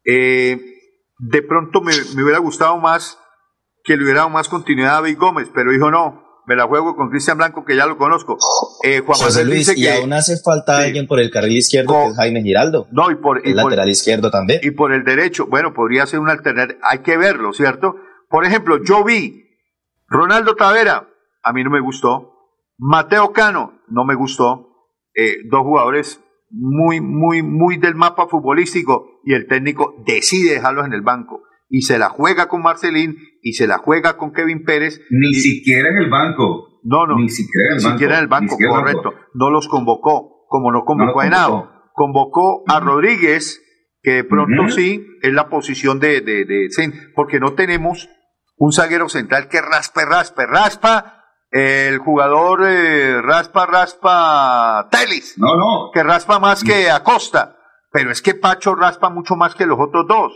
Eh, 0.05 0.61
de 1.19 1.43
pronto 1.43 1.81
me, 1.81 1.93
hubiera 2.23 2.39
gustado 2.39 2.79
más 2.79 3.19
que 3.85 3.97
le 3.97 4.05
hubiera 4.05 4.21
dado 4.21 4.31
más 4.31 4.49
continuidad 4.49 4.93
a 4.93 5.01
David 5.01 5.19
Gómez, 5.19 5.51
pero 5.55 5.71
dijo 5.71 5.91
no, 5.91 6.24
me 6.47 6.57
la 6.57 6.67
juego 6.67 6.97
con 6.97 7.11
Cristian 7.11 7.39
Blanco, 7.39 7.65
que 7.65 7.77
ya 7.77 7.87
lo 7.87 7.97
conozco. 7.97 8.37
Eh, 8.83 9.01
Juan 9.01 9.19
José 9.19 9.45
Luis, 9.45 9.69
dice 9.69 9.81
y 9.81 9.89
aún 9.89 10.13
hace 10.13 10.37
falta 10.37 10.79
alguien 10.79 11.07
por 11.07 11.21
el 11.21 11.31
carril 11.31 11.57
izquierdo, 11.57 11.95
que 11.95 12.11
es 12.11 12.17
Jaime 12.17 12.43
Giraldo. 12.43 12.87
No, 12.93 13.11
y 13.11 13.17
por 13.17 13.47
el 13.47 13.57
lateral 13.57 13.89
izquierdo 13.89 14.31
también. 14.31 14.61
Y 14.63 14.73
por 14.73 14.93
el 14.93 15.05
derecho, 15.05 15.47
bueno, 15.47 15.73
podría 15.73 16.07
ser 16.07 16.21
un 16.21 16.29
alternativa, 16.29 16.79
hay 16.83 16.99
que 16.99 17.17
verlo, 17.17 17.53
¿cierto? 17.53 17.97
Por 18.29 18.45
ejemplo, 18.45 18.83
yo 18.85 19.05
vi 19.05 19.45
Ronaldo 20.09 20.55
Tavera, 20.55 21.09
a 21.43 21.53
mí 21.53 21.65
no 21.65 21.71
me 21.71 21.81
gustó. 21.81 22.33
Mateo 22.79 23.33
Cano, 23.33 23.81
no 23.89 24.05
me 24.05 24.15
gustó. 24.15 24.71
Eh, 25.15 25.39
dos 25.49 25.63
jugadores 25.63 26.21
muy, 26.51 27.01
muy, 27.01 27.43
muy 27.43 27.79
del 27.79 27.95
mapa 27.95 28.27
futbolístico 28.27 29.21
y 29.25 29.35
el 29.35 29.47
técnico 29.47 29.95
decide 30.07 30.55
dejarlos 30.55 30.87
en 30.87 30.93
el 30.93 31.03
banco 31.03 31.43
y 31.75 31.83
se 31.83 31.99
la 31.99 32.09
juega 32.09 32.47
con 32.47 32.63
Marcelín 32.63 33.17
y 33.43 33.55
se 33.55 33.67
la 33.67 33.79
juega 33.79 34.17
con 34.17 34.33
Kevin 34.33 34.63
Pérez. 34.63 35.01
Ni 35.11 35.35
siquiera 35.35 35.89
en 35.89 35.99
el 35.99 36.09
banco. 36.09 36.79
No, 36.85 37.05
no. 37.05 37.17
Ni 37.17 37.29
siquiera 37.29 37.73
en 37.73 37.79
el, 37.79 38.29
banco. 38.29 38.57
en 38.57 38.63
el 38.63 38.69
banco. 38.71 38.81
correcto. 38.81 39.15
No 39.35 39.51
los 39.51 39.67
convocó, 39.67 40.47
como 40.47 40.71
no 40.71 40.85
convocó 40.85 41.23
a 41.23 41.27
Henao. 41.27 41.69
Convocó 41.93 42.63
a 42.69 42.79
Rodríguez, 42.79 43.61
que 44.03 44.13
de 44.13 44.25
pronto 44.25 44.69
sí 44.69 45.05
es 45.21 45.33
la 45.33 45.49
posición 45.49 45.99
de, 45.99 46.21
de, 46.21 46.45
de, 46.45 46.69
porque 47.17 47.41
no 47.41 47.55
tenemos 47.55 48.09
un 48.57 48.73
zaguero 48.73 49.09
central 49.09 49.49
que 49.49 49.61
raspe, 49.61 50.05
raspe, 50.05 50.47
raspa 50.47 51.25
el 51.51 51.99
jugador 51.99 52.69
eh, 52.69 53.21
raspa, 53.21 53.67
raspa 53.67 54.89
Telis. 54.93 55.37
No, 55.39 55.57
no. 55.57 55.91
Que 55.93 56.05
raspa 56.05 56.39
más 56.39 56.63
que 56.63 56.89
Acosta. 56.89 57.57
Pero 57.91 58.13
es 58.13 58.23
que 58.23 58.35
Pacho 58.35 58.77
raspa 58.77 59.11
mucho 59.11 59.35
más 59.35 59.57
que 59.57 59.67
los 59.67 59.79
otros 59.81 60.07
dos. 60.07 60.33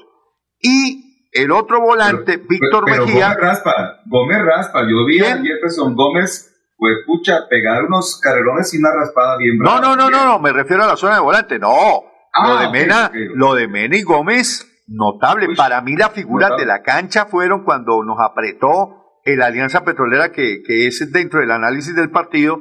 Y 0.60 1.07
el 1.32 1.50
otro 1.50 1.80
volante, 1.80 2.36
Víctor 2.36 2.84
Mejía. 2.84 3.34
Gómez 3.34 3.40
raspa, 3.40 4.00
Gómez 4.06 4.38
raspa. 4.44 4.82
Yo 4.82 5.04
vi 5.06 5.20
a 5.20 5.36
Jefferson 5.38 5.94
Gómez, 5.94 6.54
pues 6.76 6.94
pucha, 7.06 7.48
pegar 7.48 7.84
unos 7.84 8.20
carrerones 8.22 8.72
y 8.74 8.78
una 8.78 8.92
raspada 8.92 9.36
bien 9.36 9.58
brava. 9.58 9.80
No, 9.80 9.96
no, 9.96 9.96
no, 9.96 10.10
no, 10.10 10.24
no, 10.24 10.38
me 10.38 10.52
refiero 10.52 10.84
a 10.84 10.86
la 10.86 10.96
zona 10.96 11.14
de 11.14 11.20
volante. 11.20 11.58
No. 11.58 11.68
lo 11.68 12.58
ah, 12.58 12.62
de 12.62 12.70
Mena, 12.70 13.10
lo 13.34 13.54
de 13.54 13.68
Mena 13.68 13.96
y 13.96 14.02
Gómez, 14.02 14.66
notable. 14.86 15.48
Para 15.56 15.80
mí 15.82 15.96
las 15.96 16.12
figuras 16.12 16.52
de 16.58 16.66
la 16.66 16.82
cancha 16.82 17.26
fueron 17.26 17.64
cuando 17.64 18.02
nos 18.04 18.18
apretó 18.20 18.98
la 19.36 19.46
Alianza 19.46 19.84
Petrolera, 19.84 20.32
que, 20.32 20.62
es 20.66 21.12
dentro 21.12 21.40
del 21.40 21.50
análisis 21.50 21.94
del 21.94 22.10
partido, 22.10 22.60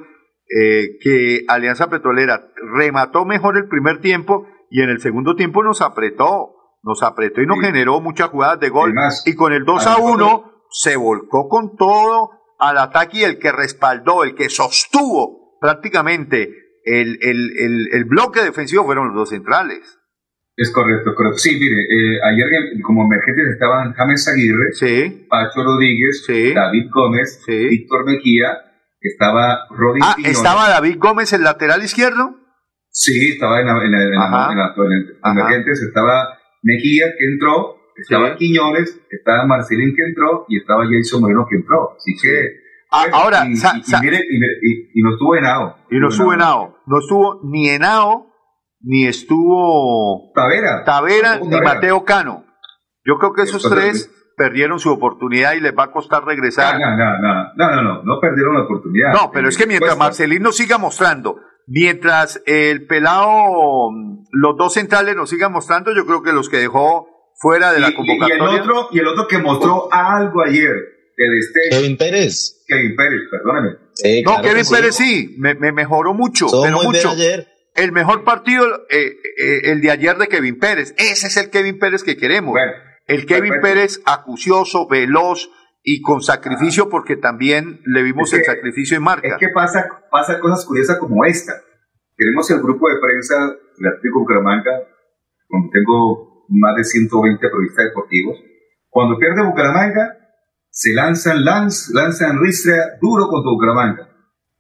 eh, 0.50 0.98
que 1.02 1.46
Alianza 1.48 1.90
Petrolera 1.90 2.52
remató 2.78 3.26
mejor 3.26 3.58
el 3.58 3.68
primer 3.68 4.00
tiempo 4.00 4.48
y 4.70 4.82
en 4.82 4.90
el 4.90 5.00
segundo 5.00 5.36
tiempo 5.36 5.64
nos 5.64 5.82
apretó, 5.82 6.56
nos 6.84 7.04
apretó 7.04 7.42
y 7.42 7.46
nos 7.46 7.60
generó 7.60 8.00
muchas 8.02 8.30
jugadas 8.30 8.60
de 8.60 8.70
gol. 8.70 8.94
y 9.26 9.36
con 9.36 9.54
el 9.54 9.66
2 9.66 9.88
a 9.88 9.98
1 9.98 10.52
se 10.70 10.96
volcó 10.96 11.48
con 11.48 11.76
todo 11.76 12.32
al 12.60 12.78
ataque 12.78 13.20
y 13.20 13.24
el 13.24 13.40
que 13.40 13.52
respaldó, 13.52 14.24
el 14.24 14.36
que 14.36 14.50
sostuvo 14.50 15.58
prácticamente 15.60 16.50
el, 16.84 17.20
el, 17.22 17.88
el 17.92 18.06
bloque 18.06 18.42
defensivo 18.42 18.86
fueron 18.86 19.08
los 19.08 19.16
dos 19.16 19.30
centrales. 19.30 19.98
Es 20.58 20.72
correcto, 20.72 21.14
correcto. 21.14 21.38
Sí, 21.38 21.54
mire, 21.54 21.82
eh, 21.82 22.18
ayer 22.24 22.82
como 22.82 23.06
emergentes 23.06 23.54
estaban 23.54 23.94
James 23.94 24.28
Aguirre, 24.28 24.72
sí. 24.74 25.28
Pacho 25.30 25.64
Rodríguez, 25.64 26.26
David 26.28 26.90
Gómez, 26.92 27.44
Víctor 27.48 28.06
Mejía, 28.06 28.58
estaba 29.00 29.68
Rodríguez. 29.70 30.10
Ah, 30.10 30.16
¿estaba 30.24 30.70
David 30.70 30.96
Gómez 30.98 31.32
el 31.34 31.44
lateral 31.44 31.84
izquierdo? 31.84 32.38
Sí, 32.90 33.34
estaba 33.34 33.62
en, 33.62 33.68
la, 33.68 33.78
en, 33.84 35.38
emergentes, 35.38 35.80
estaba 35.84 36.37
Mejía 36.64 37.08
que 37.18 37.26
entró, 37.26 37.78
estaba 37.96 38.36
Quiñones, 38.36 39.00
estaba 39.10 39.46
Marcelín 39.46 39.96
que 39.96 40.04
entró 40.04 40.46
y 40.48 40.58
estaba 40.58 40.84
Jason 40.90 41.22
Moreno 41.22 41.46
que 41.50 41.58
entró. 41.58 41.96
Así 41.96 42.14
que... 42.22 42.68
Ah, 42.92 43.06
ahora, 43.12 43.46
y, 43.46 43.50
mire, 43.50 44.22
y, 44.94 45.02
no 45.02 45.12
estuvo 45.12 45.36
Henao. 45.36 45.76
Y 45.92 46.00
no 46.00 46.08
estuvo 46.08 46.34
Henao. 46.34 46.78
No 46.86 47.00
estuvo 47.00 47.42
ni 47.44 47.68
Henao 47.68 48.28
ni 48.82 49.06
estuvo 49.06 50.32
Tavera, 50.34 50.84
Tavera 50.86 51.40
ni 51.40 51.60
Mateo 51.60 52.06
Cano. 52.06 52.46
Yo 53.04 53.18
creo 53.18 53.34
que 53.34 53.42
esos 53.44 53.68
tres 53.70 54.10
perdieron 54.38 54.80
su 54.80 54.92
oportunidad 54.92 55.54
y 55.54 55.60
les 55.60 55.74
va 55.74 55.86
a 55.86 55.92
costar 55.92 56.24
regresar. 56.24 56.80
No, 56.80 56.96
no, 56.96 57.20
no, 57.20 57.54
no, 57.56 57.82
no, 57.82 58.04
no, 58.04 58.20
perdieron 58.22 58.54
la 58.54 58.64
oportunidad. 58.64 59.14
No, 59.14 59.32
pero 59.32 59.50
es 59.50 59.58
que 59.58 59.66
mientras 59.66 59.98
Marcelino 59.98 60.52
siga 60.52 60.78
mostrando, 60.78 61.40
mientras 61.68 62.42
el 62.46 62.88
pelado, 62.88 63.92
los 64.32 64.58
dos 64.58 64.74
centrales 64.74 65.16
nos 65.16 65.30
sigan 65.30 65.52
mostrando, 65.52 65.94
yo 65.96 66.06
creo 66.06 66.24
que 66.24 66.34
los 66.34 66.50
que 66.50 66.58
dejó 66.58 67.08
fuera 67.40 67.72
de 67.72 67.80
la 67.80 67.94
convocatoria. 67.94 68.38
Y 68.38 68.56
el 68.56 68.62
otro, 68.62 68.88
y 68.92 69.00
el 69.00 69.08
otro 69.08 69.28
que 69.28 69.38
mostró 69.38 69.94
algo 69.94 70.42
ayer, 70.44 70.74
el 71.16 71.38
este, 71.38 71.60
Kevin 71.70 71.98
Pérez. 71.98 72.64
Kevin 72.68 72.96
Pérez, 72.96 73.22
perdóname. 73.30 73.70
no, 74.26 74.42
Kevin 74.42 74.66
Pérez 74.70 74.96
sí, 74.96 75.36
me, 75.38 75.54
mejoró 75.72 76.14
mucho, 76.16 76.48
pero 76.64 76.82
mucho. 76.82 77.12
Ayer 77.12 77.58
el 77.78 77.92
mejor 77.92 78.24
partido, 78.24 78.66
eh, 78.90 79.16
eh, 79.38 79.62
el 79.66 79.82
de 79.82 79.92
ayer 79.92 80.18
de 80.18 80.28
Kevin 80.28 80.58
Pérez. 80.58 80.96
Ese 80.98 81.28
es 81.28 81.38
el 81.38 81.52
Kevin 81.52 81.78
Pérez 81.78 82.04
que 82.04 82.18
queremos. 82.18 82.58
El 83.06 83.26
Kevin 83.26 83.62
Pérez 83.62 84.02
acucioso, 84.06 84.88
veloz 84.88 85.50
y 85.90 86.02
con 86.02 86.22
sacrificio 86.22 86.90
porque 86.90 87.16
también 87.16 87.80
le 87.86 88.04
vimos 88.04 88.34
el 88.34 88.44
sacrificio 88.44 88.98
en 88.98 89.04
marca. 89.04 89.26
Es 89.26 89.38
que 89.38 89.48
pasa, 89.56 89.88
pasa 90.12 90.38
cosas 90.42 90.66
curiosas 90.66 90.98
como 90.98 91.24
esta. 91.24 91.54
Tenemos 92.18 92.52
el 92.52 92.60
grupo 92.60 92.90
de 92.90 92.96
prensa 93.00 93.36
de 93.78 93.88
Atlético 93.88 94.20
Bucaramanga, 94.20 94.84
donde 95.48 95.70
tengo 95.72 96.44
más 96.50 96.76
de 96.76 96.84
120 96.84 97.40
periodistas 97.40 97.86
deportivos. 97.86 98.36
Cuando 98.90 99.18
pierde 99.18 99.48
Bucaramanga, 99.48 100.18
se 100.70 100.94
lanzan, 100.94 101.46
lanz, 101.46 101.90
lanzan 101.94 102.38
ristra 102.38 102.98
duro 103.00 103.30
contra 103.30 103.50
Bucaramanga. 103.50 104.10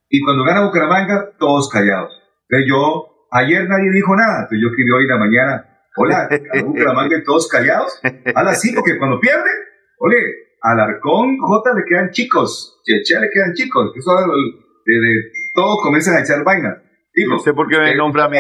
Y 0.07 0.23
cuando 0.23 0.45
gana 0.45 0.65
Bucaramanga, 0.65 1.35
todos 1.37 1.69
callados. 1.69 2.13
Entonces 2.47 2.71
yo, 2.71 3.27
ayer 3.31 3.67
nadie 3.67 3.91
dijo 3.91 4.15
nada, 4.15 4.43
entonces 4.43 4.59
yo 4.61 4.69
escribí 4.69 4.91
hoy 4.91 5.03
en 5.03 5.09
la 5.09 5.17
mañana, 5.17 5.79
hola, 5.97 6.29
Bucaramanga 6.63 7.17
y 7.17 7.23
todos 7.25 7.49
callados. 7.49 7.99
Habla 8.33 8.51
así, 8.51 8.73
porque 8.73 8.97
cuando 8.97 9.19
pierde, 9.19 9.51
oye, 9.99 10.46
al 10.67 10.79
Arcón 10.79 11.37
J 11.39 11.73
le 11.75 11.83
quedan 11.87 12.11
chicos, 12.11 12.81
Cheche 12.83 13.19
le 13.19 13.29
quedan 13.29 13.53
chicos, 13.53 13.91
eso 13.95 14.11
de, 14.15 14.99
de, 14.99 15.31
todos 15.53 15.79
comienzan 15.81 16.15
a 16.15 16.21
echar 16.21 16.43
vainas. 16.43 16.77
Digo, 17.13 17.35
¿Usted 17.37 17.53
por 17.53 17.67
qué 17.67 17.79
me 17.79 17.95
nombra 17.95 18.25
a 18.25 18.29
mí? 18.29 18.37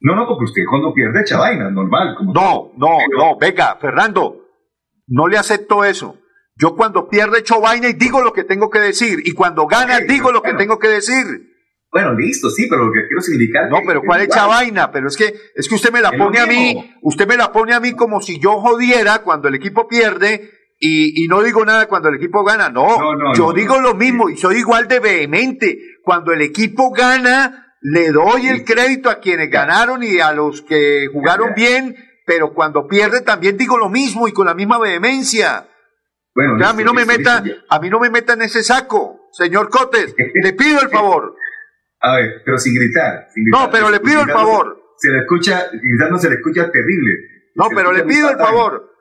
No, 0.00 0.14
no, 0.14 0.26
porque 0.28 0.44
usted 0.44 0.62
cuando 0.68 0.92
pierde 0.92 1.22
echa 1.22 1.38
vaina, 1.38 1.70
normal. 1.70 2.14
Como 2.16 2.32
no, 2.32 2.72
no, 2.76 2.98
no, 3.16 3.38
venga, 3.38 3.76
Fernando, 3.76 4.48
no 5.08 5.28
le 5.28 5.38
acepto 5.38 5.84
eso. 5.84 6.18
Yo 6.56 6.76
cuando 6.76 7.08
pierde 7.08 7.40
echo 7.40 7.60
vaina 7.60 7.88
y 7.88 7.94
digo 7.94 8.22
lo 8.22 8.32
que 8.32 8.44
tengo 8.44 8.70
que 8.70 8.78
decir. 8.78 9.20
Y 9.24 9.32
cuando 9.32 9.66
gana 9.66 10.00
digo 10.00 10.30
lo 10.30 10.42
que 10.42 10.54
tengo 10.54 10.78
que 10.78 10.88
decir. 10.88 11.24
Bueno, 11.90 12.12
listo, 12.14 12.50
sí, 12.50 12.66
pero 12.68 12.84
lo 12.86 12.92
que 12.92 13.06
quiero 13.06 13.22
significar. 13.22 13.70
No, 13.70 13.78
pero 13.86 14.02
¿cuál 14.02 14.22
echa 14.22 14.46
vaina? 14.46 14.90
Pero 14.90 15.08
es 15.08 15.16
que, 15.16 15.32
es 15.54 15.68
que 15.68 15.74
usted 15.74 15.92
me 15.92 16.00
la 16.00 16.12
pone 16.12 16.38
a 16.38 16.46
mí, 16.46 16.96
usted 17.02 17.26
me 17.26 17.36
la 17.36 17.52
pone 17.52 17.72
a 17.72 17.80
mí 17.80 17.92
como 17.92 18.20
si 18.20 18.38
yo 18.40 18.60
jodiera 18.60 19.20
cuando 19.20 19.48
el 19.48 19.54
equipo 19.54 19.88
pierde 19.88 20.50
y, 20.86 21.24
y 21.24 21.28
no 21.28 21.42
digo 21.42 21.64
nada 21.64 21.86
cuando 21.88 22.10
el 22.10 22.16
equipo 22.16 22.44
gana. 22.44 22.68
No, 22.68 22.98
no, 23.16 23.34
yo 23.34 23.54
digo 23.54 23.80
lo 23.80 23.94
mismo 23.94 24.28
y 24.28 24.36
soy 24.36 24.56
igual 24.58 24.86
de 24.86 25.00
vehemente. 25.00 25.78
Cuando 26.02 26.32
el 26.32 26.42
equipo 26.42 26.90
gana, 26.90 27.74
le 27.80 28.10
doy 28.10 28.48
el 28.48 28.64
crédito 28.64 29.08
a 29.08 29.18
quienes 29.18 29.48
ganaron 29.50 30.02
y 30.02 30.20
a 30.20 30.32
los 30.32 30.60
que 30.60 31.06
jugaron 31.10 31.54
bien, 31.54 31.96
pero 32.26 32.52
cuando 32.52 32.86
pierde 32.86 33.22
también 33.22 33.56
digo 33.56 33.78
lo 33.78 33.88
mismo 33.88 34.28
y 34.28 34.32
con 34.32 34.44
la 34.44 34.52
misma 34.52 34.78
vehemencia. 34.78 35.66
Bueno, 36.34 36.58
ya, 36.60 36.68
a 36.68 36.72
mí 36.74 36.84
no 36.84 36.92
me 36.92 37.06
meta, 37.06 37.42
a 37.70 37.80
mí 37.80 37.88
no 37.88 37.98
me 37.98 38.10
meta 38.10 38.34
en 38.34 38.42
ese 38.42 38.62
saco, 38.62 39.30
señor 39.32 39.70
Cotes, 39.70 40.14
le 40.42 40.52
pido 40.52 40.82
el 40.82 40.90
favor. 40.90 41.34
A 42.02 42.16
ver, 42.16 42.42
pero 42.44 42.58
sin 42.58 42.74
gritar. 42.74 43.28
no, 43.50 43.70
pero 43.70 43.88
le 43.88 44.00
pido 44.00 44.20
el 44.20 44.30
favor. 44.30 44.82
Se 44.98 45.10
le 45.10 45.20
escucha, 45.20 45.70
gritando 45.72 46.18
se 46.18 46.28
le 46.28 46.34
escucha 46.34 46.70
terrible. 46.70 47.12
No, 47.54 47.68
pero 47.74 47.90
le 47.90 48.02
pido 48.04 48.28
el 48.28 48.36
favor. 48.36 48.93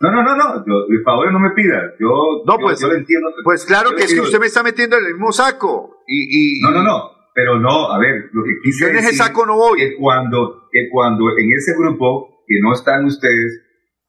No, 0.00 0.10
no, 0.10 0.22
no, 0.22 0.34
no, 0.34 0.64
yo, 0.64 0.86
el 0.88 1.02
favor 1.04 1.30
no 1.30 1.38
me 1.38 1.50
pida. 1.50 1.92
Yo, 2.00 2.08
no, 2.46 2.56
pues, 2.58 2.80
yo 2.80 2.88
lo 2.88 2.94
entiendo. 2.94 3.28
Pues 3.44 3.66
claro 3.66 3.94
que 3.94 4.04
es 4.04 4.14
que 4.14 4.20
usted 4.20 4.40
me 4.40 4.46
está 4.46 4.62
metiendo 4.62 4.96
en 4.96 5.04
el 5.04 5.12
mismo 5.12 5.30
saco. 5.30 6.02
Y, 6.06 6.56
y, 6.56 6.60
no, 6.62 6.70
no, 6.70 6.82
no, 6.82 7.10
pero 7.34 7.60
no, 7.60 7.92
a 7.92 7.98
ver, 7.98 8.30
lo 8.32 8.42
que 8.42 8.52
quise 8.62 8.86
decir. 8.86 8.98
en 8.98 9.04
ese 9.04 9.16
saco 9.16 9.44
no 9.44 9.56
voy. 9.56 9.78
Que 9.78 9.96
cuando, 9.96 10.68
que 10.72 10.88
cuando 10.90 11.26
en 11.36 11.52
ese 11.52 11.76
grupo 11.76 12.44
que 12.46 12.54
no 12.62 12.72
están 12.72 13.04
ustedes, 13.04 13.60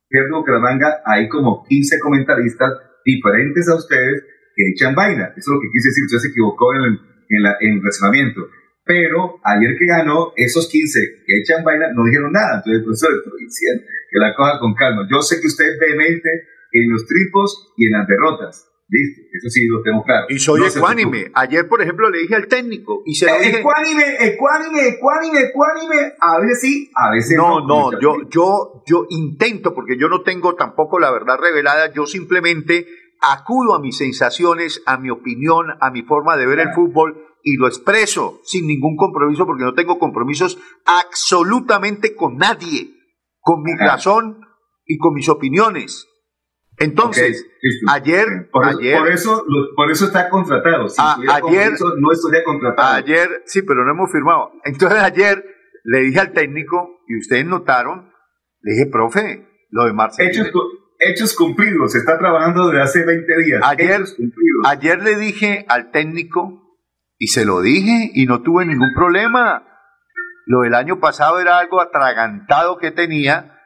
Pierdo 0.08 0.40
Bucaramanga, 0.40 1.02
hay 1.06 1.28
como 1.28 1.66
15 1.68 2.00
comentaristas 2.00 2.72
diferentes 3.04 3.68
a 3.68 3.76
ustedes 3.76 4.24
que 4.56 4.70
echan 4.72 4.96
vaina. 4.96 5.34
Eso 5.36 5.52
es 5.52 5.56
lo 5.56 5.60
que 5.60 5.72
quise 5.74 5.90
decir, 5.90 6.06
usted 6.06 6.20
se 6.20 6.28
equivocó 6.30 6.74
en 6.74 6.82
el, 6.84 7.00
en, 7.28 7.44
la, 7.44 7.58
en 7.60 7.74
el 7.74 7.84
razonamiento. 7.84 8.48
Pero 8.86 9.40
ayer 9.44 9.76
que 9.78 9.86
ganó, 9.86 10.32
esos 10.38 10.70
15 10.70 11.00
que 11.28 11.40
echan 11.40 11.66
vaina 11.66 11.92
no 11.94 12.06
dijeron 12.06 12.32
nada. 12.32 12.64
Entonces, 12.64 12.82
por 12.82 12.94
eso 12.94 13.10
le 13.12 13.18
estoy 13.18 13.44
diciendo 13.44 13.84
que 14.12 14.20
la 14.20 14.36
coja 14.36 14.60
con 14.60 14.74
calma. 14.74 15.08
Yo 15.10 15.22
sé 15.22 15.40
que 15.40 15.48
usted 15.48 15.66
es 15.66 15.80
vehemente 15.80 16.30
en 16.74 16.92
los 16.92 17.06
tripos 17.06 17.74
y 17.78 17.86
en 17.86 17.92
las 17.94 18.08
derrotas. 18.08 18.68
Listo, 18.94 19.22
eso 19.32 19.50
sí 19.50 19.66
lo 19.68 19.82
tengo 19.84 20.04
claro. 20.04 20.26
Y 20.28 20.38
soy 20.38 20.64
ecuánime. 20.66 21.32
Ayer, 21.34 21.66
por 21.70 21.82
ejemplo, 21.82 22.10
le 22.10 22.20
dije 22.20 22.36
al 22.36 22.48
técnico 22.48 23.04
y 23.06 23.16
se 23.16 23.26
lo 23.26 23.36
eh, 23.36 23.40
dije. 23.40 23.60
Ecuánime, 23.60 24.04
ecuánime, 24.20 24.88
ecuánime, 24.90 25.40
ecuánime. 25.44 26.14
A 26.20 26.40
veces 26.42 26.60
sí, 26.60 26.92
a 26.94 27.10
veces 27.10 27.38
no. 27.38 27.62
No, 27.62 27.92
no, 27.92 28.00
yo, 28.02 28.30
yo, 28.30 28.84
yo 28.86 29.08
intento, 29.10 29.74
porque 29.74 29.98
yo 29.98 30.10
no 30.10 30.24
tengo 30.24 30.56
tampoco 30.56 31.00
la 31.00 31.10
verdad 31.10 31.38
revelada, 31.40 31.94
yo 31.94 32.06
simplemente 32.06 32.86
acudo 33.22 33.76
a 33.76 33.80
mis 33.80 33.98
sensaciones, 33.98 34.82
a 34.86 34.98
mi 34.98 35.10
opinión, 35.10 35.68
a 35.80 35.90
mi 35.90 36.02
forma 36.02 36.36
de 36.36 36.48
ver 36.48 36.60
el 36.60 36.74
fútbol 36.74 37.28
y 37.44 37.56
lo 37.56 37.68
expreso 37.68 38.42
sin 38.44 38.68
ningún 38.68 38.98
compromiso, 38.98 39.46
porque 39.46 39.64
no 39.64 39.74
tengo 39.74 40.00
compromisos 40.00 40.58
absolutamente 40.86 42.16
con 42.16 42.38
nadie, 42.38 43.01
con 43.42 43.62
mi 43.64 43.76
razón 43.76 44.40
y 44.86 44.98
con 44.98 45.14
mis 45.14 45.28
opiniones. 45.30 46.08
Entonces, 46.78 47.46
ayer, 47.90 48.50
por, 48.52 48.66
ayer, 48.66 48.98
por 48.98 49.10
eso, 49.10 49.46
por 49.76 49.92
eso 49.92 50.06
está 50.06 50.30
contratado. 50.30 50.88
Si 50.90 51.00
a, 51.00 51.16
ayer, 51.36 51.74
no 52.00 52.12
estaría 52.12 52.44
contratado. 52.44 52.96
Ayer, 52.96 53.44
sí, 53.46 53.62
pero 53.62 53.86
no 53.86 53.92
hemos 53.92 54.12
firmado. 54.12 54.52
Entonces 54.64 55.00
ayer 55.00 55.46
le 55.84 56.00
dije 56.00 56.20
al 56.20 56.32
técnico 56.32 57.02
y 57.08 57.20
ustedes 57.20 57.46
notaron, 57.46 58.12
le 58.62 58.74
dije, 58.74 58.86
profe, 58.88 59.48
lo 59.70 59.86
de 59.86 59.94
Marcelo. 59.94 60.30
Hechos, 60.30 60.52
hechos 61.00 61.36
cumplidos. 61.36 61.92
Se 61.92 62.00
está 62.00 62.18
trabajando 62.18 62.68
desde 62.68 62.82
hace 62.82 63.06
20 63.06 63.38
días. 63.44 63.62
Ayer, 63.64 64.04
ayer 64.66 65.04
le 65.04 65.18
dije 65.18 65.66
al 65.68 65.92
técnico 65.92 66.78
y 67.18 67.28
se 67.28 67.46
lo 67.46 67.62
dije 67.62 68.12
y 68.14 68.26
no 68.26 68.42
tuve 68.42 68.66
ningún 68.66 68.94
problema. 68.96 69.68
Lo 70.46 70.62
del 70.62 70.76
año 70.76 71.00
pasado 71.00 71.40
era 71.40 71.58
algo 71.58 71.82
atragantado 71.82 72.78
que 72.78 72.92
tenía 72.92 73.58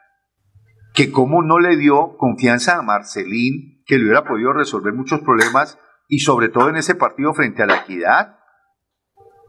que 0.94 1.12
cómo 1.12 1.42
no 1.42 1.60
le 1.60 1.76
dio 1.78 2.16
confianza 2.18 2.78
a 2.78 2.82
Marcelín, 2.82 3.84
que 3.86 3.98
le 3.98 4.06
hubiera 4.06 4.24
podido 4.24 4.54
resolver 4.54 4.94
muchos 4.94 5.20
problemas 5.22 5.78
y 6.08 6.20
sobre 6.20 6.50
todo 6.50 6.70
en 6.70 6.78
ese 6.78 6.96
partido 6.96 7.34
frente 7.34 7.64
a 7.64 7.66
la 7.66 7.78
equidad, 7.78 8.38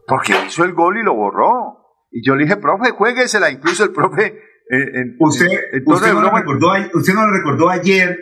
porque 0.06 0.34
hizo 0.46 0.64
el 0.64 0.72
gol 0.72 0.98
y 0.98 1.02
lo 1.02 1.14
borró. 1.14 1.84
Y 2.10 2.26
yo 2.26 2.34
le 2.34 2.44
dije, 2.44 2.56
profe, 2.56 2.90
jueguesela, 2.90 3.50
incluso 3.50 3.84
el 3.84 3.92
profe... 3.92 4.40
Eh, 4.68 5.14
usted, 5.20 5.46
usted, 5.86 6.12
no 6.12 6.22
lo 6.22 6.30
recordó, 6.30 6.72
usted 6.92 7.14
no 7.14 7.30
recordó 7.30 7.70
ayer 7.70 8.18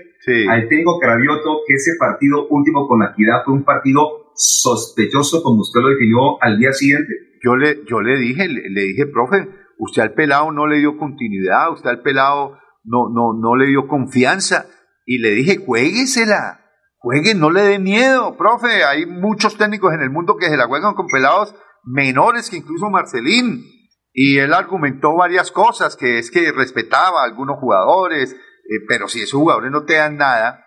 al 0.48 0.68
técnico 0.68 0.98
Carabioto 0.98 1.60
que 1.66 1.74
ese 1.74 1.93
partido 1.98 2.47
último 2.48 2.86
con 2.86 3.01
la 3.01 3.10
equidad 3.10 3.44
fue 3.44 3.55
un 3.55 3.64
partido 3.64 4.31
sospechoso 4.35 5.43
como 5.43 5.60
usted 5.60 5.81
lo 5.81 5.89
definió 5.90 6.43
al 6.43 6.59
día 6.59 6.72
siguiente. 6.72 7.14
Yo 7.44 7.56
le, 7.56 7.84
yo 7.86 8.00
le 8.00 8.18
dije, 8.18 8.48
le, 8.48 8.70
le 8.70 8.80
dije, 8.82 9.06
profe, 9.06 9.48
usted 9.78 10.02
al 10.02 10.14
pelado 10.14 10.50
no 10.52 10.66
le 10.66 10.78
dio 10.78 10.96
continuidad, 10.96 11.72
usted 11.72 11.90
al 11.90 12.02
pelado 12.02 12.58
no, 12.84 13.08
no, 13.12 13.32
no 13.34 13.56
le 13.56 13.66
dio 13.66 13.86
confianza 13.86 14.66
y 15.06 15.18
le 15.18 15.30
dije, 15.30 15.58
jueguesela, 15.64 16.60
juegue, 16.98 17.34
no 17.34 17.50
le 17.50 17.62
dé 17.62 17.78
miedo, 17.78 18.36
profe, 18.36 18.84
hay 18.84 19.06
muchos 19.06 19.56
técnicos 19.56 19.92
en 19.92 20.00
el 20.00 20.10
mundo 20.10 20.36
que 20.36 20.48
se 20.48 20.56
la 20.56 20.66
juegan 20.66 20.94
con 20.94 21.06
pelados 21.06 21.54
menores 21.84 22.50
que 22.50 22.56
incluso 22.56 22.90
Marcelín. 22.90 23.64
Y 24.12 24.38
él 24.38 24.54
argumentó 24.54 25.16
varias 25.16 25.50
cosas, 25.50 25.96
que 25.96 26.18
es 26.18 26.30
que 26.30 26.52
respetaba 26.52 27.22
a 27.22 27.24
algunos 27.24 27.58
jugadores, 27.58 28.32
eh, 28.32 28.84
pero 28.88 29.08
si 29.08 29.22
esos 29.22 29.40
jugadores 29.40 29.72
no 29.72 29.84
te 29.84 29.94
dan 29.94 30.16
nada, 30.16 30.64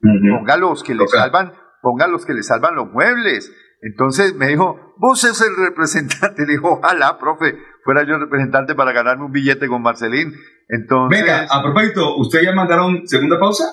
póngalos 0.00 0.84
que 0.84 0.94
le 0.94 1.06
salvan, 1.08 1.52
póngalos 1.82 2.24
que 2.24 2.32
le 2.32 2.44
salvan 2.44 2.76
los 2.76 2.90
muebles. 2.90 3.52
Entonces 3.82 4.34
me 4.34 4.48
dijo, 4.48 4.94
vos 4.98 5.24
es 5.24 5.40
el 5.40 5.56
representante. 5.56 6.42
Le 6.46 6.52
dijo, 6.52 6.72
ojalá, 6.72 7.18
profe, 7.18 7.56
fuera 7.84 8.02
yo 8.04 8.14
el 8.14 8.20
representante 8.20 8.74
para 8.74 8.92
ganarme 8.92 9.24
un 9.24 9.32
billete 9.32 9.68
con 9.68 9.82
Marcelín. 9.82 10.34
Entonces. 10.68 11.20
Venga, 11.20 11.46
a 11.50 11.62
propósito, 11.62 12.16
¿usted 12.16 12.42
ya 12.42 12.52
mandaron 12.52 13.06
segunda 13.06 13.38
pausa? 13.38 13.64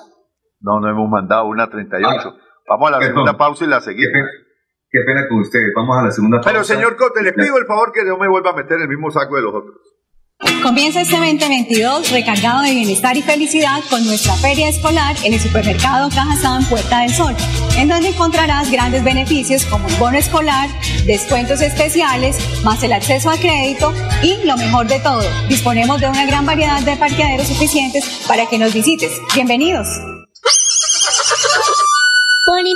No, 0.60 0.80
no 0.80 0.88
hemos 0.88 1.08
mandado 1.08 1.46
una 1.46 1.68
38. 1.68 2.08
Ah, 2.08 2.34
Vamos 2.68 2.88
a 2.88 2.98
la 2.98 3.06
segunda 3.06 3.36
pausa 3.36 3.64
y 3.64 3.68
la 3.68 3.80
seguimos. 3.80 4.12
Qué 4.90 5.00
pena, 5.06 5.28
con 5.28 5.40
usted. 5.40 5.60
Vamos 5.74 5.96
a 5.98 6.02
la 6.02 6.10
segunda 6.10 6.38
pausa. 6.38 6.50
Pero, 6.50 6.64
señor 6.64 6.96
Cote, 6.96 7.22
le 7.22 7.32
pido 7.32 7.56
el 7.58 7.66
favor 7.66 7.92
que 7.92 8.04
no 8.04 8.18
me 8.18 8.28
vuelva 8.28 8.50
a 8.50 8.54
meter 8.54 8.76
en 8.76 8.82
el 8.82 8.88
mismo 8.88 9.10
saco 9.10 9.36
de 9.36 9.42
los 9.42 9.54
otros. 9.54 9.76
Comienza 10.62 11.00
este 11.00 11.16
2022 11.16 12.10
recargado 12.10 12.62
de 12.62 12.70
bienestar 12.72 13.16
y 13.16 13.22
felicidad 13.22 13.82
con 13.90 14.04
nuestra 14.06 14.34
feria 14.34 14.68
escolar 14.68 15.16
en 15.24 15.34
el 15.34 15.40
supermercado 15.40 16.08
Cajazán 16.10 16.64
Puerta 16.66 17.00
del 17.00 17.12
Sol, 17.12 17.34
en 17.76 17.88
donde 17.88 18.10
encontrarás 18.10 18.70
grandes 18.70 19.02
beneficios 19.02 19.64
como 19.64 19.88
el 19.88 19.94
bono 19.96 20.16
escolar, 20.16 20.68
descuentos 21.06 21.60
especiales, 21.60 22.36
más 22.62 22.80
el 22.84 22.92
acceso 22.92 23.30
a 23.30 23.36
crédito 23.36 23.92
y 24.22 24.36
lo 24.44 24.56
mejor 24.56 24.86
de 24.86 25.00
todo, 25.00 25.28
disponemos 25.48 26.00
de 26.00 26.08
una 26.08 26.24
gran 26.24 26.46
variedad 26.46 26.82
de 26.82 26.96
parqueaderos 26.96 27.48
suficientes 27.48 28.04
para 28.28 28.46
que 28.46 28.58
nos 28.58 28.72
visites. 28.72 29.20
Bienvenidos. 29.34 29.88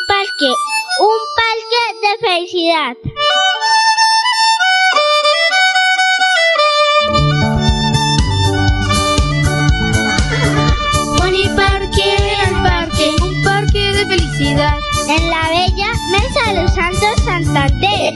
Parque, 0.09 0.55
un 0.99 1.19
parque 1.37 2.01
de 2.01 2.27
felicidad. 2.27 2.97
En 14.45 15.31
la 15.31 15.49
bella 15.51 15.93
mesa 16.11 16.53
de 16.53 16.63
los 16.63 16.75
santos 16.75 17.25
Santander. 17.25 18.13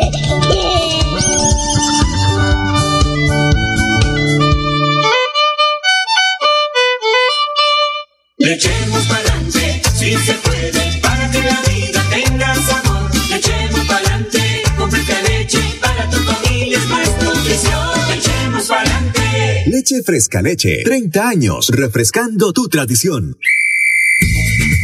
Le 8.38 8.54
echemos 8.54 9.06
pa'lante, 9.06 9.82
si 9.94 10.16
se 10.16 10.34
puede, 10.34 11.00
para 11.00 11.30
que 11.30 11.42
la 11.42 11.60
vida 11.60 12.02
tenga 12.10 12.54
sabor. 12.56 13.08
Le 13.30 13.36
echemos 13.36 13.86
pa'lante, 13.86 14.62
con 14.76 14.90
fresca 14.90 15.22
leche, 15.22 15.60
para 15.80 16.10
tu 16.10 16.16
familia 16.16 16.78
es 16.78 16.88
más 16.88 17.22
nutrición. 17.22 18.08
Le 18.08 18.14
echemos 18.16 18.64
pa'lante. 18.66 19.64
Leche 19.66 20.02
fresca 20.02 20.42
leche, 20.42 20.82
30 20.84 21.28
años, 21.28 21.68
refrescando 21.68 22.52
tu 22.52 22.66
tradición. 22.66 23.38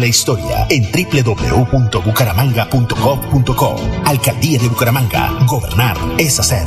la 0.00 0.06
historia 0.06 0.66
en 0.70 0.90
www.bucaramanga.gov.co. 0.90 3.76
Alcaldía 4.04 4.58
de 4.58 4.68
Bucaramanga. 4.68 5.30
Gobernar 5.46 5.96
es 6.18 6.40
hacer. 6.40 6.66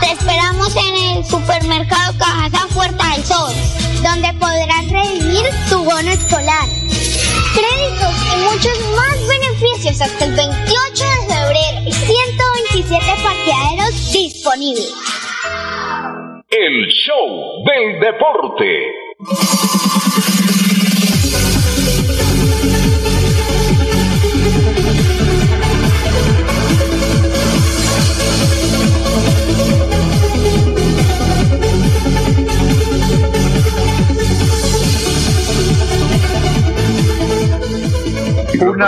Te 0.00 0.12
esperamos 0.12 0.76
en 0.76 0.94
el 0.94 1.24
supermercado 1.24 2.18
Cajazán 2.18 2.68
Puerta 2.68 3.10
del 3.10 3.24
Sol, 3.24 3.52
donde 4.02 4.32
podrás 4.34 4.88
redimir 4.90 5.44
tu 5.68 5.84
bono 5.84 6.10
escolar. 6.10 6.68
Créditos 7.54 8.14
y 8.32 8.36
muchos 8.42 8.78
más 8.96 9.16
beneficios 9.28 10.00
hasta 10.00 10.24
el 10.24 10.34
28 10.34 11.04
de 11.04 11.34
febrero 11.34 11.80
y 11.86 11.92
127 11.92 13.04
parqueaderos 13.22 14.12
disponibles. 14.12 14.94
El 16.50 16.86
show 16.88 17.64
del 17.64 18.00
deporte. 18.00 18.94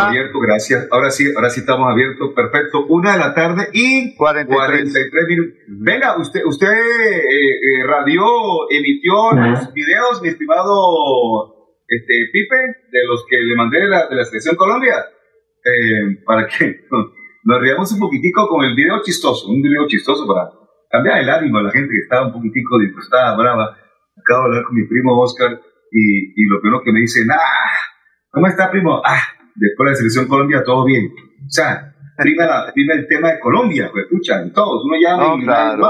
Micrófono 0.07 0.19
abierto, 0.19 0.41
gracias. 0.41 0.89
Ahora 0.91 1.11
sí, 1.11 1.33
ahora 1.35 1.51
sí 1.51 1.61
estamos 1.61 1.91
abiertos, 1.91 2.33
perfecto. 2.35 2.87
Una 2.87 3.13
de 3.13 3.19
la 3.19 3.35
tarde 3.35 3.69
y 3.73 4.15
43, 4.17 5.11
minutos. 5.29 5.55
Venga, 5.69 6.19
usted, 6.19 6.45
usted 6.45 6.69
eh, 6.69 7.81
eh, 7.81 7.85
radio 7.85 8.23
emitió 8.71 9.33
los 9.33 9.73
videos, 9.73 10.23
mi 10.23 10.29
estimado 10.29 11.75
este, 11.89 12.15
Pipe, 12.33 12.57
de 12.91 12.99
los 13.09 13.25
que 13.29 13.37
le 13.39 13.57
mandé 13.57 13.81
de 13.81 13.89
la, 13.89 14.07
de 14.09 14.17
la 14.17 14.25
selección 14.25 14.57
Colombia, 14.57 14.95
eh, 15.65 16.23
para 16.25 16.47
que 16.47 16.87
nos 17.45 17.61
riamos 17.61 17.93
un 17.93 18.01
poquitico 18.01 18.49
con 18.49 18.65
el 18.65 18.75
video 18.75 19.03
chistoso, 19.03 19.49
un 19.49 19.63
video 19.63 19.87
chistoso 19.87 20.27
para 20.27 20.51
cambiar 20.91 21.19
el 21.19 21.29
ánimo 21.29 21.59
a 21.59 21.63
la 21.63 21.71
gente 21.71 21.91
que 21.93 22.03
estaba 22.03 22.27
un 22.27 22.33
poquitico 22.33 22.79
disgustada, 22.79 23.37
brava. 23.37 23.77
Acabo 24.17 24.43
de 24.43 24.47
hablar 24.47 24.65
con 24.65 24.77
mi 24.77 24.87
primo 24.87 25.21
Oscar 25.21 25.61
y, 25.93 26.43
y 26.43 26.47
lo 26.49 26.61
primero 26.61 26.83
que 26.83 26.93
me 26.93 27.01
dice, 27.01 27.21
ah, 27.31 27.79
¿cómo 28.31 28.47
está 28.47 28.71
primo? 28.71 29.03
Ah, 29.05 29.36
después 29.57 29.87
de 29.87 29.91
la 29.93 29.97
selección 29.97 30.29
Colombia 30.29 30.63
todo 30.65 30.85
bien. 30.85 31.07
O 31.47 31.49
sea, 31.51 31.95
prima, 32.17 32.47
la- 32.47 32.73
prima 32.75 32.95
el 32.95 33.07
tema 33.09 33.33
de 33.33 33.41
Colombia, 33.41 33.89
pues 33.93 34.05
escuchan, 34.05 34.53
todos, 34.53 34.85
uno 34.85 34.97
llama 35.01 35.37
No, 35.37 35.43
claro, 35.45 35.83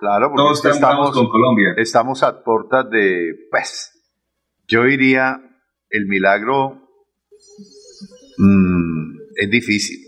claro, 0.00 0.28
porque 0.30 0.36
todos 0.36 0.64
estamos 0.64 1.10
con 1.12 1.28
Colombia. 1.28 1.74
Estamos 1.76 2.22
a 2.22 2.42
puertas 2.42 2.88
de, 2.90 3.34
pues, 3.50 3.92
yo 4.66 4.84
diría, 4.84 5.40
el 5.90 6.06
milagro 6.06 6.88
mm, 8.38 9.16
es 9.36 9.50
difícil. 9.50 9.98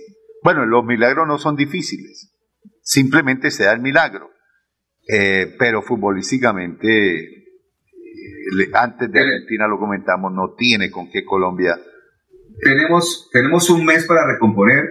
Bueno, 0.42 0.64
los 0.66 0.84
milagros 0.84 1.26
no 1.26 1.38
son 1.38 1.56
difíciles, 1.56 2.32
simplemente 2.82 3.50
se 3.50 3.64
da 3.64 3.72
el 3.72 3.80
milagro. 3.80 4.30
Eh, 5.12 5.56
pero 5.58 5.82
futbolísticamente, 5.82 7.24
eh, 7.24 8.70
antes 8.74 9.10
de 9.10 9.20
Argentina 9.20 9.66
lo 9.66 9.78
comentamos, 9.78 10.32
no 10.32 10.54
tiene 10.56 10.90
con 10.90 11.10
qué 11.10 11.24
Colombia. 11.24 11.76
Tenemos, 12.62 13.28
tenemos 13.32 13.70
un 13.70 13.84
mes 13.84 14.06
para 14.06 14.26
recomponer 14.32 14.84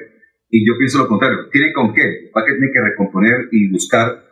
Y 0.50 0.68
yo 0.68 0.78
pienso 0.78 1.00
lo 1.00 1.08
contrario. 1.08 1.50
¿Tiene 1.52 1.72
con 1.74 1.94
qué? 1.94 2.32
Va 2.36 2.46
que 2.46 2.54
tiene 2.54 2.72
que 2.74 2.82
recomponer 2.82 3.48
y 3.52 3.72
buscar 3.72 4.24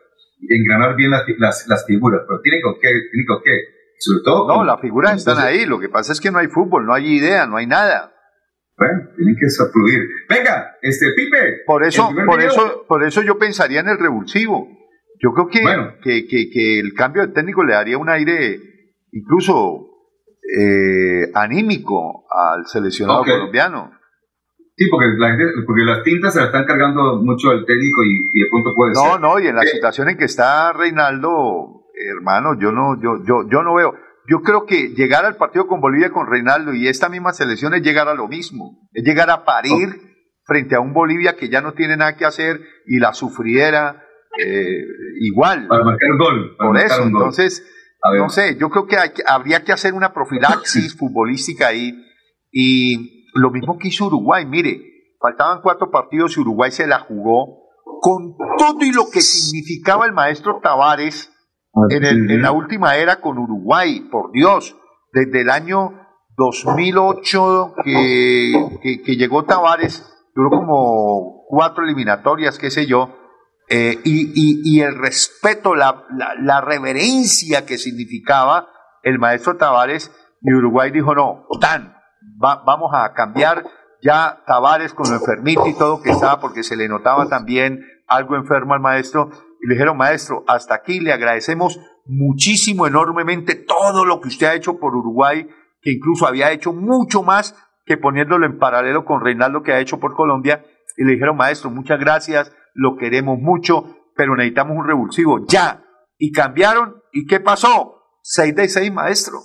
engranar 0.50 0.96
bien 0.96 1.12
las, 1.12 1.24
las, 1.38 1.68
las 1.68 1.86
figuras. 1.86 2.22
Pero 2.28 2.42
¿tiene 2.42 2.62
con 2.62 2.76
qué? 2.76 2.90
¿Tiene 3.12 3.26
con 3.28 3.42
qué? 3.44 3.52
Sobre 4.00 4.24
todo. 4.24 4.48
No, 4.48 4.64
las 4.64 4.82
figuras 4.82 5.16
están 5.16 5.40
ahí. 5.40 5.66
Lo 5.66 5.80
que 5.80 5.90
pasa 5.90 6.14
es 6.14 6.22
que 6.22 6.32
no 6.32 6.40
hay 6.40 6.48
fútbol, 6.48 6.86
no 6.86 6.94
hay 6.94 7.18
idea, 7.18 7.46
no 7.48 7.58
hay 7.58 7.68
nada. 7.68 8.14
Bueno, 8.78 9.10
tienen 9.16 9.36
que 9.36 9.48
fluir. 9.72 10.02
Venga, 10.30 10.78
este 10.82 11.08
Pipe. 11.16 11.64
Por 11.66 11.84
eso, 11.84 12.10
por 12.26 12.42
eso, 12.42 12.86
por 12.88 13.04
eso 13.04 13.24
yo 13.24 13.40
pensaría 13.40 13.80
en 13.80 13.90
el 13.90 13.98
revulsivo. 13.98 14.68
Yo 15.20 15.32
creo 15.34 15.48
que, 15.48 15.64
que, 16.04 16.28
que, 16.28 16.50
que, 16.52 16.80
el 16.80 16.94
cambio 16.94 17.26
de 17.26 17.34
técnico 17.34 17.64
le 17.64 17.74
daría 17.74 17.98
un 17.98 18.08
aire 18.08 18.60
incluso 19.12 19.87
eh, 20.48 21.32
anímico 21.34 22.26
al 22.30 22.66
seleccionado 22.68 23.24
colombiano. 23.24 23.92
Sí, 24.76 24.86
porque, 24.92 25.08
porque 25.66 25.82
las 25.84 26.04
tintas 26.04 26.34
se 26.34 26.40
la 26.40 26.46
están 26.46 26.66
cargando 26.66 27.18
mucho 27.24 27.50
al 27.50 27.66
técnico 27.66 28.04
y, 28.04 28.40
de 28.40 28.46
pronto 28.52 28.76
puede 28.76 28.94
no, 28.94 29.02
ser. 29.02 29.10
No, 29.20 29.34
no, 29.34 29.40
y 29.40 29.48
en 29.48 29.56
la 29.56 29.64
situación 29.64 30.10
en 30.10 30.18
que 30.18 30.26
está 30.26 30.72
Reinaldo, 30.72 31.82
hermano, 32.16 32.60
yo 32.60 32.72
no, 32.72 33.00
yo, 33.02 33.24
yo, 33.26 33.50
yo 33.50 33.64
no 33.64 33.74
veo. 33.76 33.96
Yo 34.30 34.42
creo 34.42 34.66
que 34.66 34.90
llegar 34.90 35.26
al 35.26 35.38
partido 35.38 35.68
con 35.68 35.82
Bolivia 35.82 36.12
con 36.12 36.28
Reinaldo 36.28 36.74
y 36.74 36.88
esta 36.88 37.10
misma 37.10 37.34
selección 37.34 37.74
es 37.74 37.82
llegar 37.82 38.08
a 38.08 38.14
lo 38.14 38.28
mismo, 38.28 38.78
es 38.94 39.04
llegar 39.04 39.30
a 39.30 39.46
parir 39.46 39.90
frente 40.44 40.76
a 40.76 40.80
un 40.80 40.94
Bolivia 40.94 41.36
que 41.36 41.50
ya 41.50 41.62
no 41.62 41.74
tiene 41.74 41.98
nada 41.98 42.16
que 42.16 42.26
hacer 42.26 42.62
y 42.86 43.00
la 43.00 43.14
sufriera 43.14 44.04
eh, 44.38 44.84
igual. 45.22 45.68
Para 45.68 45.84
marcar 45.84 46.12
un 46.12 46.18
gol. 46.18 46.56
Por 46.58 46.78
eso, 46.78 47.04
entonces, 47.04 47.66
no 48.04 48.30
sé, 48.30 48.58
yo 48.60 48.70
creo 48.70 48.88
que, 48.88 48.98
hay, 48.98 49.10
habría 49.26 49.64
que 49.64 49.72
hacer 49.72 49.94
una 49.94 50.14
profilaxis 50.14 50.96
futbolística 50.98 51.68
ahí. 51.68 51.94
Y 52.52 53.26
lo 53.34 53.52
mismo 53.52 53.78
que 53.78 53.90
hizo 53.90 54.06
Uruguay, 54.06 54.46
mire, 54.46 54.82
faltaban 55.20 55.62
cuatro 55.62 55.90
partidos 55.92 56.38
y 56.38 56.42
Uruguay 56.42 56.72
se 56.72 56.88
la 56.88 57.00
jugó 57.00 57.68
con 58.02 58.36
todo 58.58 58.84
y 58.84 58.92
lo 58.92 59.10
que 59.10 59.22
significaba 59.22 60.06
el 60.06 60.14
maestro 60.14 60.60
Tavares 60.62 61.32
en, 61.90 62.04
en 62.06 62.42
la 62.42 62.52
última 62.52 62.96
era 62.96 63.20
con 63.22 63.38
Uruguay, 63.38 64.08
por 64.12 64.32
Dios, 64.32 64.76
desde 65.12 65.42
el 65.42 65.50
año 65.50 65.94
2008 66.38 67.74
que, 67.84 68.80
que, 68.82 69.02
que 69.02 69.16
llegó 69.16 69.46
Tavares, 69.46 70.04
duró 70.36 70.50
como 70.52 71.44
cuatro 71.48 71.84
eliminatorias, 71.84 72.60
qué 72.60 72.70
sé 72.70 72.86
yo, 72.86 73.16
eh, 73.70 74.00
y, 74.04 74.62
y, 74.64 74.82
el 74.82 74.98
respeto, 74.98 75.76
la, 75.76 76.06
la, 76.16 76.36
la, 76.40 76.62
reverencia 76.62 77.66
que 77.66 77.78
significaba 77.78 78.70
el 79.04 79.20
maestro 79.20 79.58
Tavares, 79.58 80.12
y 80.42 80.54
Uruguay 80.54 80.90
dijo, 80.92 81.14
no, 81.14 81.46
tan, 81.60 81.98
va, 82.42 82.64
vamos 82.66 82.92
a 82.94 83.14
cambiar 83.14 83.66
ya 84.02 84.44
Tavares 84.46 84.94
con 84.94 85.10
lo 85.10 85.18
enfermito 85.18 85.68
y 85.68 85.74
todo 85.74 86.02
que 86.02 86.12
estaba, 86.12 86.40
porque 86.40 86.64
se 86.64 86.78
le 86.78 86.88
notaba 86.88 87.28
también 87.28 87.84
algo 88.08 88.38
enfermo 88.38 88.74
al 88.74 88.80
maestro, 88.80 89.32
y 89.62 89.68
le 89.68 89.74
dijeron, 89.74 89.98
maestro, 89.98 90.46
hasta 90.48 90.76
aquí 90.76 91.02
le 91.02 91.12
agradecemos 91.12 91.80
muchísimo, 92.06 92.88
enormemente 92.88 93.56
todo 93.56 94.06
lo 94.06 94.22
que 94.22 94.30
usted 94.30 94.48
ha 94.48 94.56
hecho 94.56 94.80
por 94.80 94.96
Uruguay, 94.96 95.50
que 95.82 95.92
incluso 95.92 96.26
había 96.26 96.52
hecho 96.52 96.72
mucho 96.72 97.22
más 97.22 97.56
que 97.86 97.98
poniéndolo 97.98 98.46
en 98.46 98.60
paralelo 98.60 99.04
con 99.04 99.22
Reinaldo 99.22 99.62
que 99.62 99.74
ha 99.74 99.80
hecho 99.80 100.00
por 100.00 100.16
Colombia, 100.16 100.64
y 100.96 101.04
le 101.04 101.14
dijeron, 101.14 101.36
maestro, 101.36 101.70
muchas 101.70 102.00
gracias, 102.00 102.54
lo 102.78 102.96
queremos 102.96 103.40
mucho, 103.40 103.84
pero 104.16 104.36
necesitamos 104.36 104.78
un 104.78 104.88
revulsivo, 104.88 105.46
ya. 105.48 105.84
Y 106.18 106.32
cambiaron, 106.32 106.96
¿y 107.12 107.26
qué 107.26 107.40
pasó? 107.40 107.96
6 108.24 108.56
de 108.56 108.70
6, 108.70 108.92
maestro. 108.94 109.40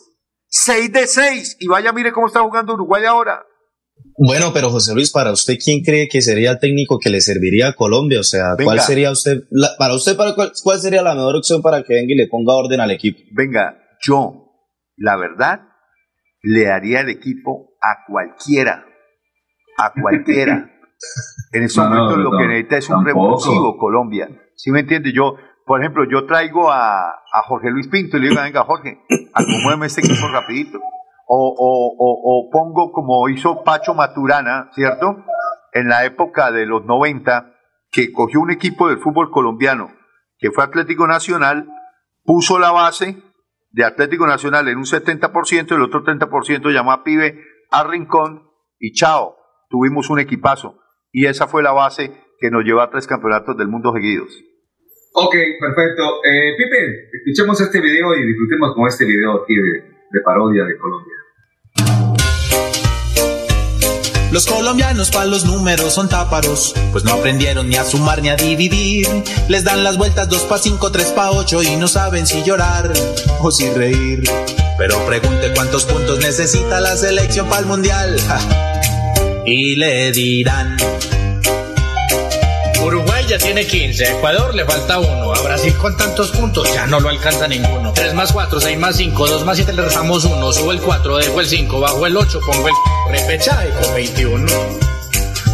6 0.48 0.92
de 0.92 1.06
6. 1.06 1.56
Y 1.60 1.66
vaya, 1.66 1.92
mire 1.92 2.12
cómo 2.12 2.26
está 2.26 2.40
jugando 2.40 2.74
Uruguay 2.74 3.04
ahora. 3.06 3.42
Bueno, 4.18 4.52
pero 4.52 4.68
José 4.70 4.94
Luis, 4.94 5.10
para 5.10 5.32
usted, 5.32 5.54
¿quién 5.62 5.82
cree 5.82 6.09
que 6.10 6.20
sería 6.20 6.50
el 6.50 6.59
técnico 6.59 6.98
que 6.98 7.09
le 7.10 7.20
serviría 7.20 7.68
a 7.68 7.74
Colombia? 7.74 8.20
O 8.20 8.24
sea, 8.24 8.56
¿cuál 8.62 8.80
sería 8.80 9.10
usted, 9.10 9.42
la- 9.50 9.70
para 9.78 9.94
usted, 9.94 10.16
para 10.16 10.34
cuál, 10.34 10.52
cuál 10.62 10.78
sería 10.80 11.02
la 11.02 11.14
mejor 11.14 11.36
opción 11.36 11.62
para 11.62 11.82
que 11.82 11.94
venga 11.94 12.12
y 12.12 12.16
le 12.16 12.26
ponga 12.28 12.54
orden 12.54 12.80
al 12.80 12.90
equipo? 12.90 13.18
Venga, 13.32 13.78
yo, 14.06 14.50
la 14.96 15.16
verdad, 15.16 15.60
le 16.42 16.64
daría 16.64 17.00
el 17.00 17.09
equipo 17.10 17.70
a 17.80 18.04
cualquiera. 18.06 18.84
A 19.78 19.92
cualquiera. 20.00 20.68
En 21.53 21.62
estos 21.65 21.85
No, 21.85 21.91
no, 21.91 22.03
momentos 22.05 22.19
lo 22.33 22.39
que 22.39 22.47
necesita 22.47 22.77
es 22.79 22.89
un 22.91 23.05
tampoco. 23.05 23.27
revulsivo 23.27 23.77
Colombia. 23.79 24.29
¿Sí 24.57 24.70
me 24.70 24.81
entiende? 24.81 25.12
Yo, 25.12 25.35
por 25.66 25.81
ejemplo, 25.81 26.05
yo 26.11 26.27
traigo 26.27 26.70
a, 26.70 27.01
a 27.11 27.43
Jorge 27.47 27.70
Luis 27.70 27.89
Pinto 27.89 28.16
y 28.16 28.20
le 28.20 28.29
digo, 28.31 28.41
venga 28.43 28.65
Jorge, 28.65 29.01
acomódeme 29.35 29.87
este 29.87 30.01
equipo 30.01 30.29
rapidito. 30.29 30.79
O, 31.27 31.55
o, 31.57 31.95
o, 31.99 32.47
o 32.47 32.51
pongo 32.51 32.93
como 32.93 33.29
hizo 33.29 33.62
Pacho 33.65 33.95
Maturana, 33.95 34.69
¿cierto? 34.74 35.24
En 35.73 35.89
la 35.89 36.05
época 36.05 36.51
de 36.51 36.66
los 36.66 36.85
90, 36.85 37.53
que 37.91 38.12
cogió 38.12 38.41
un 38.41 38.51
equipo 38.51 38.89
del 38.89 38.99
fútbol 38.99 39.31
colombiano, 39.31 39.91
que 40.39 40.51
fue 40.51 40.65
Atlético 40.65 41.07
Nacional, 41.07 41.69
puso 42.24 42.59
la 42.59 42.70
base 42.73 43.23
de 43.70 43.85
Atlético 43.85 44.27
Nacional 44.27 44.69
en 44.69 44.77
un 44.79 44.85
70% 44.85 45.70
y 45.70 45.74
el 45.74 45.83
otro 45.83 46.05
30% 46.05 46.70
llamó 46.73 46.93
a 46.93 47.03
Pibe 47.05 47.39
a 47.70 47.85
Rincón 47.85 48.43
y 48.79 48.93
chao, 48.93 49.37
tuvimos 49.70 50.11
un 50.11 50.19
equipazo. 50.20 50.79
Y 51.12 51.26
esa 51.26 51.47
fue 51.47 51.62
la 51.62 51.72
base 51.72 52.10
que 52.40 52.51
nos 52.51 52.64
llevó 52.64 52.80
a 52.80 52.90
tres 52.90 53.06
campeonatos 53.06 53.56
del 53.56 53.68
mundo 53.68 53.93
seguidos. 53.93 54.32
Ok, 55.14 55.34
perfecto. 55.60 56.02
Eh, 56.24 56.55
Pipe, 56.56 57.10
escuchemos 57.12 57.60
este 57.60 57.80
video 57.80 58.14
y 58.14 58.26
disfrutemos 58.26 58.74
con 58.74 58.89
este 58.89 59.05
video 59.05 59.43
aquí 59.43 59.55
de, 59.55 59.72
de 60.10 60.20
parodia 60.24 60.64
de 60.64 60.78
Colombia. 60.78 61.12
Los 64.32 64.47
colombianos 64.47 65.10
para 65.10 65.26
los 65.26 65.44
números 65.44 65.93
son 65.93 66.09
táparos, 66.09 66.74
pues 66.90 67.05
no 67.05 67.12
aprendieron 67.12 67.68
ni 67.68 67.76
a 67.76 67.84
sumar 67.84 68.22
ni 68.22 68.30
a 68.30 68.36
dividir. 68.36 69.06
Les 69.51 69.62
dan 69.62 69.84
las 69.84 69.98
vueltas 69.98 70.30
2 70.30 70.43
pa 70.44 70.56
5, 70.56 70.90
3 70.90 71.12
pa 71.12 71.32
8 71.32 71.62
y 71.62 71.76
no 71.76 71.86
saben 71.86 72.26
si 72.26 72.43
llorar 72.43 72.90
o 73.43 73.51
si 73.51 73.68
reír. 73.68 74.22
Pero 74.78 75.05
pregunte 75.05 75.52
cuántos 75.55 75.84
puntos 75.84 76.20
necesita 76.20 76.80
la 76.80 76.97
selección 76.97 77.47
para 77.51 77.60
el 77.60 77.66
mundial. 77.66 78.16
ja, 78.26 78.72
Y 79.44 79.74
le 79.74 80.12
dirán. 80.12 80.77
Uruguay 82.81 83.24
ya 83.28 83.39
tiene 83.39 83.66
15, 83.66 84.06
a 84.06 84.12
Ecuador 84.19 84.55
le 84.55 84.64
falta 84.64 84.98
uno, 84.98 85.32
a 85.32 85.40
Brasil 85.40 85.74
con 85.77 85.97
tantos 85.97 86.31
puntos 86.31 86.73
ya 86.74 86.86
no 86.86 87.01
lo 87.01 87.09
alcanza 87.09 87.48
ninguno. 87.48 87.93
3 87.93 88.14
más 88.14 88.32
4, 88.32 88.60
6 88.60 88.78
más 88.78 88.97
5, 88.97 89.27
2 89.27 89.44
más 89.44 89.56
7 89.56 89.73
le 89.73 89.82
restamos 89.82 90.24
1, 90.24 90.52
subo 90.52 90.73
el 90.73 90.81
4, 90.81 91.19
dejo 91.19 91.40
el 91.40 91.47
5, 91.47 91.81
bajo 91.81 92.06
el 92.06 92.16
8, 92.16 92.40
pongo 92.47 92.69
el 92.69 92.74
repechaje 93.10 93.70
con 93.70 93.94
21. 93.94 94.47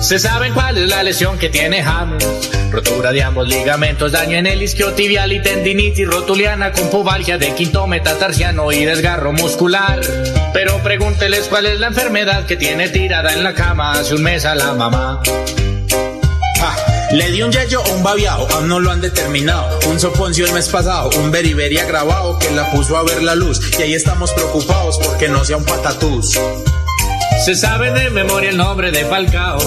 Se 0.01 0.19
saben 0.19 0.55
cuál 0.55 0.79
es 0.79 0.89
la 0.89 1.03
lesión 1.03 1.39
que 1.39 1.49
tiene 1.49 1.83
James. 1.83 2.25
Rotura 2.71 3.13
de 3.13 3.23
ambos 3.23 3.49
ligamentos, 3.49 4.13
daño 4.13 4.37
en 4.37 4.47
el 4.47 4.63
isquiotibial 4.63 5.33
y 5.33 5.43
tendinitis 5.43 6.07
rotuliana 6.07 6.73
con 6.73 6.89
pubalgia 6.89 7.37
de 7.37 7.55
quinto 7.55 7.87
metatarsiano 7.87 8.71
y 8.73 8.85
desgarro 8.85 9.33
muscular. 9.33 10.01
Pero 10.53 10.79
pregúnteles 10.83 11.49
cuál 11.49 11.67
es 11.67 11.81
la 11.81 11.89
enfermedad 11.89 12.47
que 12.47 12.57
tiene 12.57 12.89
tirada 12.89 13.33
en 13.33 13.43
la 13.43 13.55
cama 13.55 13.93
hace 13.93 14.15
un 14.15 14.23
mes 14.23 14.45
a 14.45 14.55
la 14.55 14.73
mamá. 14.73 15.21
Ja, 16.61 16.77
Le 17.13 17.31
di 17.31 17.43
un 17.43 17.51
yeyo 17.51 17.83
o 17.83 17.95
un 17.95 18.03
babiao, 18.03 18.47
aún 18.53 18.69
no 18.69 18.81
lo 18.81 18.91
han 18.91 19.01
determinado. 19.01 19.79
Un 19.89 19.99
soponcio 19.99 20.47
el 20.47 20.53
mes 20.53 20.69
pasado, 20.69 21.11
un 21.19 21.31
beriberi 21.31 21.79
agravado 21.79 22.39
que 22.39 22.51
la 22.51 22.71
puso 22.71 22.97
a 22.97 23.03
ver 23.03 23.23
la 23.23 23.35
luz. 23.35 23.61
Y 23.79 23.83
ahí 23.83 23.95
estamos 23.95 24.33
preocupados 24.33 24.99
porque 25.03 25.29
no 25.29 25.45
sea 25.45 25.57
un 25.57 25.65
patatús. 25.65 26.39
Se 27.45 27.55
sabe 27.55 27.93
de 27.93 28.11
memoria 28.11 28.51
el 28.51 28.57
nombre 28.57 28.91
de 28.91 29.05
Falcao 29.05 29.59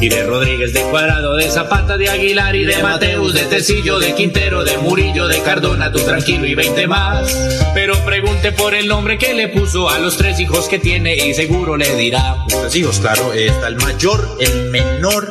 y 0.00 0.08
de 0.08 0.24
Rodríguez, 0.24 0.72
de 0.72 0.82
Cuadrado, 0.82 1.36
de 1.36 1.50
Zapata, 1.50 1.96
de 1.96 2.08
Aguilar 2.08 2.54
y 2.54 2.64
de 2.64 2.82
Mateus, 2.82 3.34
de 3.34 3.44
Tecillo, 3.46 3.98
de 3.98 4.14
Quintero, 4.14 4.64
de 4.64 4.78
Murillo, 4.78 5.26
de 5.26 5.42
Cardona, 5.42 5.90
tú 5.90 5.98
tranquilo 6.00 6.46
y 6.46 6.54
20 6.54 6.86
más. 6.86 7.70
Pero 7.74 7.94
pregunte 8.04 8.52
por 8.52 8.74
el 8.74 8.86
nombre 8.88 9.18
que 9.18 9.34
le 9.34 9.48
puso 9.48 9.88
a 9.88 9.98
los 9.98 10.16
tres 10.16 10.38
hijos 10.40 10.68
que 10.68 10.78
tiene 10.78 11.16
y 11.16 11.34
seguro 11.34 11.76
le 11.76 11.94
dirá. 11.96 12.36
Los 12.50 12.74
hijos, 12.76 13.00
claro, 13.00 13.32
está 13.32 13.68
el 13.68 13.76
mayor, 13.76 14.28
el 14.40 14.70
menor 14.70 15.26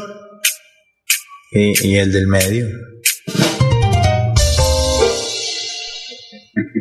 y, 1.52 1.88
y 1.88 1.98
el 1.98 2.12
del 2.12 2.28
medio. 2.28 2.66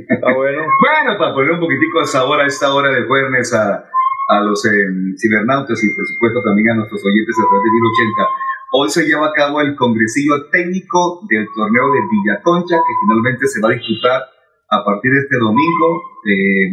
Está 0.08 0.34
bueno. 0.34 0.62
Bueno, 0.80 1.18
para 1.18 1.34
poner 1.34 1.52
un 1.52 1.60
poquitico 1.60 2.00
de 2.00 2.06
sabor 2.06 2.40
a 2.40 2.46
esta 2.46 2.72
hora 2.72 2.90
de 2.90 3.06
jueves 3.06 3.52
a, 3.52 3.84
a 4.32 4.40
los 4.42 4.64
eh, 4.66 4.70
cibernautas 5.18 5.82
y 5.84 5.88
por 5.94 6.04
supuesto 6.06 6.42
también 6.42 6.70
a 6.70 6.74
nuestros 6.76 7.04
oyentes 7.04 7.36
a 7.38 7.44
través 7.48 7.62
de 7.64 7.70
1080. 7.70 8.28
Hoy 8.74 8.88
se 8.88 9.04
lleva 9.04 9.26
a 9.28 9.32
cabo 9.32 9.60
el 9.60 9.76
congresillo 9.76 10.48
técnico 10.50 11.20
del 11.28 11.46
torneo 11.54 11.92
de 11.92 12.00
Villaconcha 12.10 12.76
que 12.80 12.94
finalmente 13.04 13.46
se 13.46 13.60
va 13.60 13.68
a 13.68 13.76
disputar 13.76 14.22
a 14.70 14.84
partir 14.84 15.12
de 15.12 15.20
este 15.28 15.36
domingo 15.38 15.86
eh, 16.24 16.72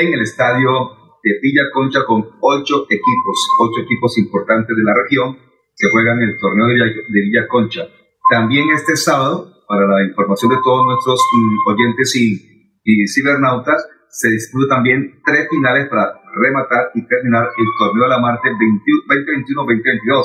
en 0.00 0.14
el 0.14 0.22
estadio 0.22 0.70
de 1.24 1.30
Villaconcha 1.42 2.06
con 2.06 2.22
ocho 2.40 2.86
equipos, 2.88 3.36
ocho 3.58 3.80
equipos 3.82 4.16
importantes 4.18 4.76
de 4.76 4.84
la 4.84 4.94
región 4.94 5.34
que 5.76 5.90
juegan 5.90 6.22
el 6.22 6.38
torneo 6.38 6.66
de, 6.66 6.74
Villa- 6.74 7.02
de 7.08 7.20
Villaconcha. 7.22 7.82
También 8.30 8.70
este 8.70 8.94
sábado, 8.96 9.50
para 9.66 9.86
la 9.86 10.04
información 10.06 10.50
de 10.50 10.58
todos 10.62 10.86
nuestros 10.86 11.18
mm, 11.34 11.70
oyentes 11.74 12.14
y, 12.14 12.38
y 12.84 13.06
cibernautas, 13.08 13.88
se 14.10 14.30
disputan 14.30 14.78
también 14.78 15.20
tres 15.24 15.48
finales 15.50 15.88
para 15.88 16.14
rematar 16.38 16.90
y 16.94 17.06
terminar 17.06 17.48
el 17.56 17.66
torneo 17.78 18.04
de 18.04 18.10
la 18.10 18.20
Marte 18.20 18.48
20 18.48 18.84
2021-2022. 19.08 20.24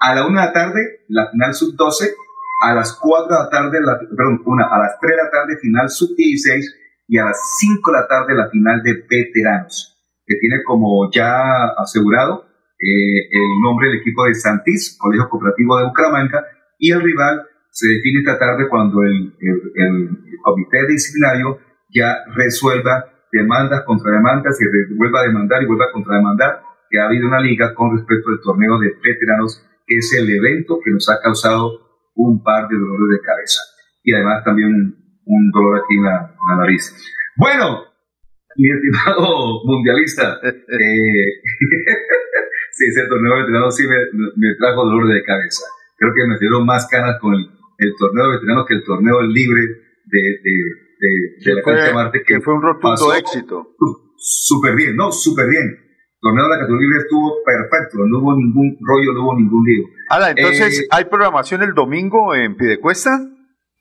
A 0.00 0.14
la 0.14 0.26
una 0.26 0.40
de 0.40 0.46
la 0.46 0.52
tarde, 0.52 0.80
la 1.08 1.30
final 1.30 1.54
sub-12. 1.54 2.14
A 2.62 2.74
las 2.74 2.98
4 3.00 3.28
de 3.28 3.42
la 3.42 3.50
tarde, 3.50 3.80
la, 3.82 3.98
perdón, 3.98 4.42
una, 4.46 4.66
a 4.66 4.78
las 4.78 4.98
3 5.00 5.10
de 5.10 5.22
la 5.22 5.30
tarde, 5.30 5.58
final 5.60 5.88
sub-16. 5.88 6.64
Y 7.08 7.18
a 7.18 7.24
las 7.26 7.38
5 7.58 7.90
de 7.90 7.98
la 7.98 8.06
tarde, 8.06 8.34
la 8.34 8.48
final 8.48 8.82
de 8.82 9.04
veteranos, 9.08 9.96
que 10.26 10.36
tiene 10.36 10.62
como 10.64 11.10
ya 11.12 11.66
asegurado 11.76 12.46
eh, 12.80 13.28
el 13.30 13.60
nombre 13.62 13.88
del 13.88 13.98
equipo 13.98 14.24
de 14.24 14.34
Santís, 14.34 14.96
Colegio 14.98 15.28
Cooperativo 15.28 15.78
de 15.78 15.84
Bucaramanga, 15.84 16.44
y 16.78 16.92
el 16.92 17.02
rival 17.02 17.46
se 17.70 17.88
define 17.88 18.20
esta 18.20 18.38
tarde 18.38 18.68
cuando 18.68 19.02
el, 19.02 19.34
el, 19.40 19.62
el 19.74 20.18
comité 20.42 20.86
disciplinario 20.86 21.58
ya 21.92 22.24
resuelva 22.34 23.13
demandas 23.34 23.82
contra 23.84 24.12
demandas 24.12 24.56
y 24.60 24.64
vuelva 24.94 25.20
a 25.20 25.24
demandar 25.24 25.62
y 25.62 25.66
vuelva 25.66 25.86
a 25.86 25.92
contrademandar 25.92 26.62
que 26.88 27.00
ha 27.00 27.06
habido 27.06 27.26
una 27.26 27.40
liga 27.40 27.74
con 27.74 27.96
respecto 27.96 28.30
al 28.30 28.40
torneo 28.40 28.78
de 28.78 28.94
veteranos, 29.02 29.66
que 29.86 29.96
es 29.96 30.14
el 30.14 30.30
evento 30.30 30.78
que 30.82 30.92
nos 30.92 31.10
ha 31.10 31.20
causado 31.20 31.80
un 32.14 32.42
par 32.42 32.68
de 32.68 32.76
dolores 32.76 33.18
de 33.18 33.26
cabeza. 33.26 33.60
Y 34.04 34.14
además 34.14 34.44
también 34.44 34.70
un, 35.24 35.50
dolor 35.50 35.82
aquí 35.82 35.96
en 35.96 36.04
la, 36.04 36.36
nariz. 36.56 36.94
Bueno, 37.36 37.86
mi 38.56 38.70
estimado 38.70 39.64
mundialista, 39.64 40.38
eh, 40.44 40.54
sí, 42.70 42.84
ese 42.88 43.08
torneo 43.08 43.34
de 43.34 43.40
veteranos 43.42 43.76
sí 43.76 43.88
me, 43.88 43.96
me, 44.36 44.54
trajo 44.54 44.84
dolor 44.84 45.08
de 45.08 45.24
cabeza. 45.24 45.66
Creo 45.96 46.14
que 46.14 46.24
me 46.28 46.38
dieron 46.38 46.64
más 46.64 46.86
canas 46.88 47.18
con 47.20 47.34
el, 47.34 47.50
el 47.78 47.94
torneo 47.98 48.26
de 48.26 48.32
veteranos 48.36 48.66
que 48.66 48.74
el 48.74 48.84
torneo 48.84 49.22
libre 49.22 49.62
de, 50.04 50.20
de, 50.42 50.83
de, 51.44 51.54
la 51.54 51.62
fue, 51.62 51.92
Marte. 51.92 52.22
Que, 52.26 52.40
fue 52.40 52.54
un 52.54 52.62
rotundo 52.62 53.14
éxito. 53.14 53.76
Súper 54.16 54.74
bien, 54.74 54.96
no, 54.96 55.12
súper 55.12 55.48
bien 55.48 55.84
torneo 56.24 56.44
de 56.44 56.50
la 56.56 56.60
categoría 56.60 56.88
libre 56.88 57.04
estuvo 57.04 57.44
perfecto, 57.44 57.98
no 58.06 58.18
hubo 58.18 58.34
ningún 58.34 58.78
rollo, 58.80 59.12
no 59.12 59.24
hubo 59.24 59.36
ningún 59.36 59.62
lío. 59.62 59.84
Ahora, 60.08 60.30
entonces, 60.30 60.80
eh, 60.80 60.86
¿hay 60.90 61.04
programación 61.04 61.62
el 61.62 61.74
domingo 61.74 62.34
en 62.34 62.56
Pidecuesta? 62.56 63.10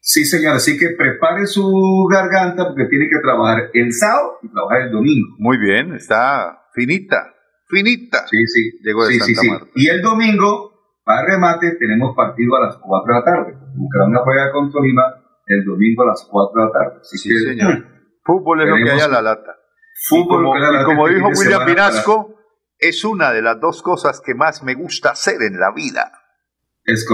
Sí, 0.02 0.26
señor, 0.26 0.58
así 0.58 0.78
que 0.78 0.90
prepare 0.98 1.48
su 1.48 1.64
garganta 2.12 2.68
porque 2.68 2.86
tiene 2.90 3.08
que 3.08 3.22
trabajar 3.24 3.72
el 3.74 3.94
sábado 3.94 4.40
y 4.44 4.52
trabajar 4.52 4.82
el 4.82 4.92
domingo. 4.92 5.36
Muy 5.40 5.58
bien, 5.58 5.94
está 5.94 6.68
finita, 6.76 7.34
finita. 7.70 8.28
Sí, 8.28 8.46
sí. 8.46 8.80
Llegó 8.84 9.08
de 9.08 9.14
sí, 9.14 9.36
Santa 9.36 9.66
sí, 9.66 9.72
Y 9.76 9.88
el 9.88 10.02
domingo, 10.02 10.74
para 11.06 11.26
remate, 11.26 11.78
tenemos 11.80 12.14
partido 12.14 12.58
a 12.58 12.66
las 12.66 12.76
4 12.76 13.14
de 13.14 13.20
la 13.20 13.26
tarde. 13.26 13.54
Bucaramanga 13.74 14.22
juega 14.26 14.52
con 14.52 14.70
Tolima 14.70 15.04
el 15.46 15.66
domingo 15.66 16.04
a 16.04 16.08
las 16.08 16.28
4 16.30 16.52
de 16.56 16.66
la 16.66 16.72
tarde. 16.72 17.00
sí, 17.04 17.18
señor. 17.18 17.86
Fútbol 18.24 18.62
es 18.62 18.70
lo 18.70 18.76
que 18.76 18.92
hay 18.92 19.00
a 19.00 19.08
la 19.08 19.22
lata. 19.22 19.58
Fútbol, 20.08 20.46
y 20.46 20.86
como, 20.86 21.08
dijo 21.08 21.28
William 21.38 21.66
Pinasco, 21.66 22.36
es 22.78 23.04
una 23.04 23.32
de 23.32 23.42
las 23.42 23.60
dos 23.60 23.82
cosas 23.82 24.22
que 24.26 24.34
más 24.34 24.64
me 24.64 24.76
gusta 24.76 25.12
hacer 25.12 25.42
en 25.42 25.60
la 25.60 25.72
vida. 25.76 26.12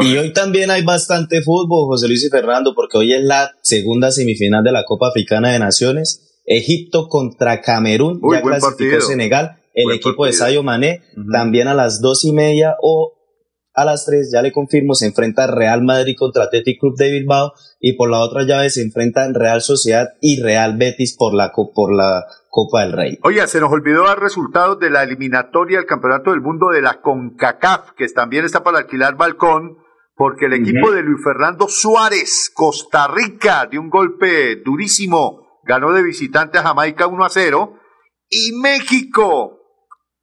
y 0.01 0.17
hoy 0.17 0.33
también 0.33 0.71
hay 0.71 0.83
bastante 0.83 1.41
fútbol, 1.41 1.87
José 1.87 2.07
Luis 2.07 2.25
y 2.25 2.29
Fernando, 2.29 2.73
porque 2.75 2.97
hoy 2.97 3.13
es 3.13 3.23
la 3.23 3.51
segunda 3.61 4.11
semifinal 4.11 4.63
de 4.63 4.71
la 4.71 4.85
Copa 4.85 5.09
Africana 5.09 5.51
de 5.51 5.59
Naciones. 5.59 6.41
Egipto 6.45 7.07
contra 7.09 7.61
Camerún, 7.61 8.21
ya 8.31 8.41
clasificó 8.41 9.01
Senegal, 9.01 9.61
el 9.73 9.91
equipo 9.91 10.25
de 10.25 10.33
Sayo 10.33 10.63
Mané, 10.63 11.03
también 11.31 11.67
a 11.67 11.75
las 11.75 12.01
dos 12.01 12.25
y 12.25 12.33
media 12.33 12.75
o 12.81 13.13
a 13.73 13.85
las 13.85 14.05
3, 14.05 14.31
ya 14.33 14.41
le 14.41 14.51
confirmo, 14.51 14.93
se 14.93 15.05
enfrenta 15.05 15.47
Real 15.47 15.83
Madrid 15.83 16.15
contra 16.17 16.45
Athletic 16.45 16.79
Club 16.79 16.97
de 16.97 17.11
Bilbao 17.11 17.53
y 17.79 17.95
por 17.95 18.09
la 18.09 18.19
otra 18.19 18.43
llave 18.43 18.69
se 18.69 18.81
enfrentan 18.81 19.33
Real 19.33 19.61
Sociedad 19.61 20.09
y 20.21 20.41
Real 20.41 20.77
Betis 20.77 21.15
por 21.17 21.33
la, 21.33 21.51
por 21.53 21.95
la 21.95 22.25
Copa 22.49 22.81
del 22.81 22.91
Rey. 22.91 23.19
Oye, 23.23 23.45
se 23.47 23.61
nos 23.61 23.71
olvidó 23.71 24.05
dar 24.05 24.19
resultados 24.19 24.79
de 24.79 24.89
la 24.89 25.03
eliminatoria 25.03 25.77
del 25.77 25.87
Campeonato 25.87 26.31
del 26.31 26.41
Mundo 26.41 26.69
de 26.69 26.81
la 26.81 27.01
CONCACAF, 27.01 27.91
que 27.91 28.07
también 28.09 28.43
está 28.43 28.63
para 28.63 28.79
alquilar 28.79 29.15
balcón, 29.15 29.77
porque 30.15 30.47
el 30.47 30.53
equipo 30.53 30.91
de 30.91 31.01
Luis 31.01 31.23
Fernando 31.23 31.69
Suárez, 31.69 32.51
Costa 32.53 33.07
Rica, 33.07 33.65
de 33.67 33.79
un 33.79 33.89
golpe 33.89 34.57
durísimo, 34.57 35.61
ganó 35.63 35.93
de 35.93 36.03
visitante 36.03 36.57
a 36.57 36.63
Jamaica 36.63 37.07
1 37.07 37.23
a 37.23 37.29
0, 37.29 37.75
y 38.29 38.51
México, 38.61 39.59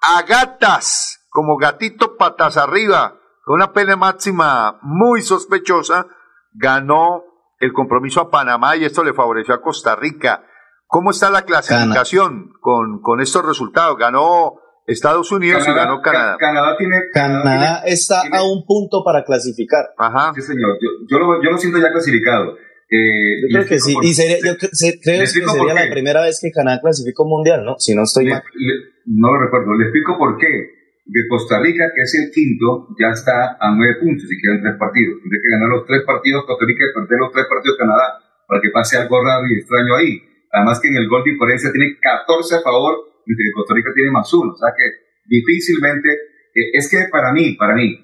a 0.00 0.22
gatas, 0.22 1.26
como 1.30 1.56
gatito 1.56 2.18
patas 2.18 2.58
arriba, 2.58 3.18
con 3.42 3.54
una 3.54 3.72
pena 3.72 3.96
máxima 3.96 4.78
muy 4.82 5.22
sospechosa, 5.22 6.08
ganó 6.52 7.22
el 7.58 7.72
compromiso 7.72 8.20
a 8.20 8.30
Panamá 8.30 8.76
y 8.76 8.84
esto 8.84 9.02
le 9.04 9.14
favoreció 9.14 9.54
a 9.54 9.62
Costa 9.62 9.96
Rica. 9.96 10.44
¿Cómo 10.86 11.10
está 11.10 11.30
la 11.30 11.42
clasificación 11.42 12.52
con, 12.60 13.00
con 13.00 13.20
estos 13.20 13.44
resultados? 13.44 13.96
Ganó 13.98 14.60
Estados 14.86 15.32
Unidos 15.32 15.66
y 15.66 15.72
ganó 15.72 16.00
Canadá. 16.00 16.36
Canadá 16.38 16.76
tiene. 16.78 16.96
Canadá, 17.12 17.82
está 17.84 18.22
a 18.32 18.42
un 18.44 18.64
punto 18.66 19.02
para 19.04 19.24
clasificar. 19.24 19.86
Ajá. 19.98 20.32
Sí, 20.34 20.42
señor. 20.42 20.78
Yo, 21.08 21.18
lo, 21.18 21.42
yo 21.42 21.50
lo 21.50 21.58
siento 21.58 21.78
ya 21.78 21.90
clasificado. 21.90 22.56
Eh, 22.88 23.50
yo 23.50 23.58
creo 23.58 23.66
que 23.66 23.80
sí. 23.80 23.96
y 24.00 24.14
sería, 24.14 24.36
yo 24.38 24.56
creo 24.56 24.70
que 24.70 25.26
sería 25.26 25.74
la 25.74 25.90
primera 25.90 26.22
vez 26.22 26.38
que 26.40 26.52
Canadá 26.52 26.80
clasifica 26.80 27.22
un 27.24 27.30
mundial, 27.30 27.64
¿no? 27.64 27.74
Si 27.78 27.96
no 27.96 28.04
estoy 28.04 28.26
mal. 28.26 28.42
no 29.06 29.32
lo 29.32 29.40
recuerdo. 29.40 29.74
Le 29.74 29.84
explico 29.84 30.16
por 30.16 30.36
qué. 30.38 30.75
De 31.06 31.22
Costa 31.30 31.62
Rica, 31.62 31.86
que 31.94 32.02
es 32.02 32.12
el 32.18 32.34
quinto, 32.34 32.90
ya 32.98 33.14
está 33.14 33.56
a 33.60 33.70
nueve 33.70 34.02
puntos 34.02 34.26
y 34.26 34.36
quedan 34.42 34.60
tres 34.60 34.74
partidos. 34.74 35.22
Tiene 35.22 35.38
que 35.38 35.50
ganar 35.54 35.68
los 35.70 35.86
tres 35.86 36.02
partidos 36.02 36.44
Costa 36.44 36.66
Rica 36.66 36.82
y 36.82 36.94
perder 36.98 37.18
los 37.22 37.32
tres 37.32 37.46
partidos 37.46 37.78
Canadá 37.78 38.18
para 38.46 38.60
que 38.60 38.70
pase 38.70 38.98
algo 38.98 39.22
raro 39.22 39.46
y 39.46 39.54
extraño 39.54 39.94
ahí. 39.94 40.18
Además 40.50 40.80
que 40.80 40.88
en 40.88 40.96
el 40.96 41.08
gol 41.08 41.22
diferencia 41.22 41.70
tiene 41.70 41.98
14 42.00 42.56
a 42.56 42.60
favor, 42.62 43.22
mientras 43.26 43.44
que 43.46 43.54
Costa 43.54 43.74
Rica 43.74 43.90
tiene 43.94 44.10
más 44.10 44.32
uno. 44.34 44.52
O 44.52 44.56
sea 44.56 44.74
que 44.74 44.86
difícilmente, 45.26 46.10
eh, 46.54 46.70
es 46.74 46.90
que 46.90 47.06
para 47.10 47.32
mí, 47.32 47.54
para 47.54 47.74
mí, 47.74 48.02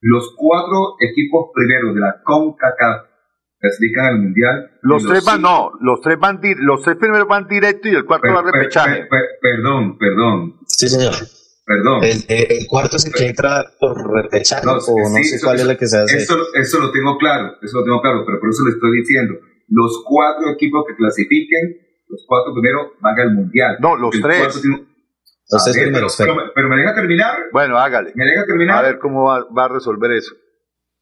los 0.00 0.34
cuatro 0.36 0.94
equipos 1.00 1.50
primeros 1.54 1.94
de 1.94 2.00
la 2.00 2.22
CONCACAF 2.22 3.14
clasifican 3.58 4.06
al 4.06 4.18
Mundial. 4.20 4.70
Los, 4.82 5.06
tres 5.06 5.24
van, 5.24 5.40
no, 5.40 5.72
los 5.80 6.00
tres 6.02 6.18
van, 6.18 6.40
los 6.58 6.82
tres 6.82 6.96
primeros 6.96 7.26
van 7.26 7.48
directo 7.48 7.88
y 7.88 7.94
el 7.94 8.04
cuarto 8.04 8.28
va 8.32 8.40
a 8.40 8.52
repechaje. 8.52 9.08
perdón, 9.40 9.96
perdón. 9.98 10.56
Sí, 10.66 10.88
señor. 10.88 11.14
Perdón. 11.66 12.04
El, 12.04 12.66
cuarto 12.68 12.96
es 12.96 13.06
el 13.06 13.12
que 13.12 13.26
entra 13.26 13.64
por 13.80 13.96
repechaje, 13.96 14.66
no, 14.66 14.72
o 14.72 14.76
no 14.76 15.22
sé 15.22 15.40
cuál 15.42 15.56
es 15.60 15.66
la 15.66 15.76
que 15.76 15.86
se 15.86 15.96
hace. 15.96 16.18
Eso, 16.18 16.36
eso 16.54 16.80
lo 16.80 16.92
tengo 16.92 17.16
claro, 17.16 17.56
eso 17.62 17.78
lo 17.78 17.84
tengo 17.84 18.02
claro, 18.02 18.24
pero 18.26 18.38
por 18.38 18.50
eso 18.50 18.64
le 18.64 18.72
estoy 18.72 18.98
diciendo, 18.98 19.34
los 19.68 20.02
cuatro 20.04 20.50
equipos 20.50 20.84
que 20.86 20.94
clasifiquen 20.94 21.84
los 22.08 22.24
cuatro 22.26 22.52
primeros 22.52 22.92
van 23.00 23.18
al 23.18 23.34
mundial. 23.34 23.76
No, 23.80 23.96
los 23.96 24.10
tres. 24.20 24.62
Los 25.50 25.64
tres 25.64 25.76
primeros. 25.82 26.16
Pero, 26.54 26.68
me 26.68 26.76
deja 26.76 26.94
terminar. 26.94 27.48
Bueno, 27.52 27.78
hágale. 27.78 28.12
Me 28.14 28.24
deja 28.24 28.46
terminar. 28.46 28.78
A 28.78 28.88
ver 28.88 28.98
cómo 28.98 29.24
va, 29.24 29.64
a 29.64 29.68
resolver 29.68 30.12
eso. 30.12 30.34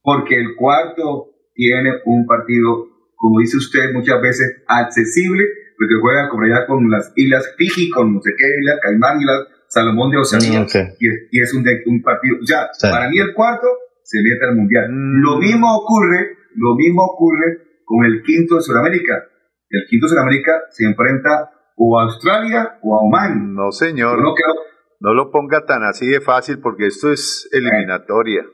Porque 0.03 0.37
el 0.37 0.57
cuarto 0.57 1.31
tiene 1.55 2.01
un 2.07 2.27
partido, 2.27 2.89
como 3.15 3.41
dice 3.41 3.57
usted, 3.57 3.93
muchas 3.93 4.21
veces 4.21 4.63
accesible, 4.67 5.45
porque 5.77 5.95
juega 6.01 6.29
como 6.29 6.45
allá 6.45 6.67
con 6.67 6.91
las 6.91 7.13
islas 7.15 7.55
Fiji, 7.57 7.91
con 7.91 8.15
no 8.15 8.21
sé 8.21 8.31
qué, 8.37 8.45
islas 8.45 8.81
Caimán 8.83 9.21
y 9.21 9.25
las 9.25 9.47
Salomón 9.73 10.11
de 10.11 10.19
Oceanía. 10.19 10.61
Mm, 10.61 10.67
y, 11.01 11.41
es, 11.41 11.55
un, 11.55 11.65
un 11.87 12.03
partido. 12.03 12.37
Ya, 12.47 12.69
para 12.91 13.09
mí 13.09 13.19
el 13.19 13.33
cuarto 13.33 13.67
se 14.03 14.19
mete 14.23 14.45
al 14.45 14.57
mundial. 14.57 14.91
Mm. 14.91 15.23
Lo 15.23 15.39
mismo 15.39 15.67
ocurre, 15.75 16.37
lo 16.57 16.75
mismo 16.75 17.03
ocurre 17.05 17.81
con 17.85 18.05
el 18.05 18.23
quinto 18.23 18.57
de 18.57 18.61
Sudamérica 18.63 19.29
el 19.73 19.87
quinto 19.89 20.07
Sudamérica 20.07 20.53
se 20.71 20.85
enfrenta 20.85 21.51
o 21.77 21.99
a 21.99 22.05
Australia 22.05 22.79
o 22.83 22.95
a 22.95 23.01
Oman. 23.01 23.55
No, 23.55 23.73
señor. 23.73 24.19
No, 25.01 25.15
lo 25.15 25.31
ponga 25.31 25.65
tan 25.65 25.83
así 25.83 26.07
de 26.07 26.21
fácil 26.21 26.61
porque 26.61 26.87
esto 26.87 27.11
es 27.11 27.49
eliminatoria. 27.53 28.45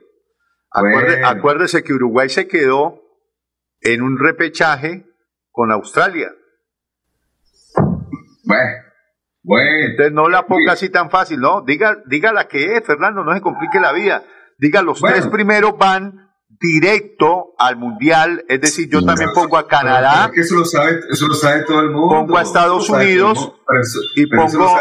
Acuérdese 1.25 1.83
que 1.83 1.93
Uruguay 1.93 2.29
se 2.29 2.47
quedó 2.47 3.03
en 3.81 4.03
un 4.03 4.19
repechaje 4.19 5.07
con 5.51 5.73
Australia. 5.73 6.31
Bueno, 8.45 8.71
bueno. 9.49 9.87
Entonces 9.87 10.13
no 10.13 10.29
la 10.29 10.47
ponga 10.47 10.73
así 10.73 10.91
tan 10.91 11.11
fácil, 11.11 11.41
¿no? 11.41 11.63
Diga, 11.63 11.99
diga 12.07 12.33
la 12.33 12.47
que 12.47 12.77
es, 12.77 12.85
Fernando, 12.85 13.25
no 13.25 13.33
se 13.35 13.41
complique 13.41 13.81
la 13.81 13.93
vida. 13.93 14.23
Diga, 14.59 14.83
los 14.83 15.01
tres 15.01 15.27
primeros 15.29 15.79
van 15.79 16.29
directo 16.61 17.55
al 17.59 17.77
mundial, 17.77 18.45
es 18.49 18.61
decir, 18.61 18.91
yo 18.91 19.05
también 19.05 19.31
pongo 19.33 19.57
a 19.57 19.67
Canadá. 19.69 20.31
eso 20.35 20.57
lo 20.57 20.65
sabe, 20.65 21.01
eso 21.11 21.29
lo 21.29 21.35
sabe 21.35 21.63
todo 21.63 21.81
el 21.81 21.91
mundo. 21.91 22.09
Pongo 22.09 22.37
a 22.37 22.43
Estados 22.43 22.91
Unidos 22.91 23.55
y 24.17 24.27
pongo. 24.27 24.77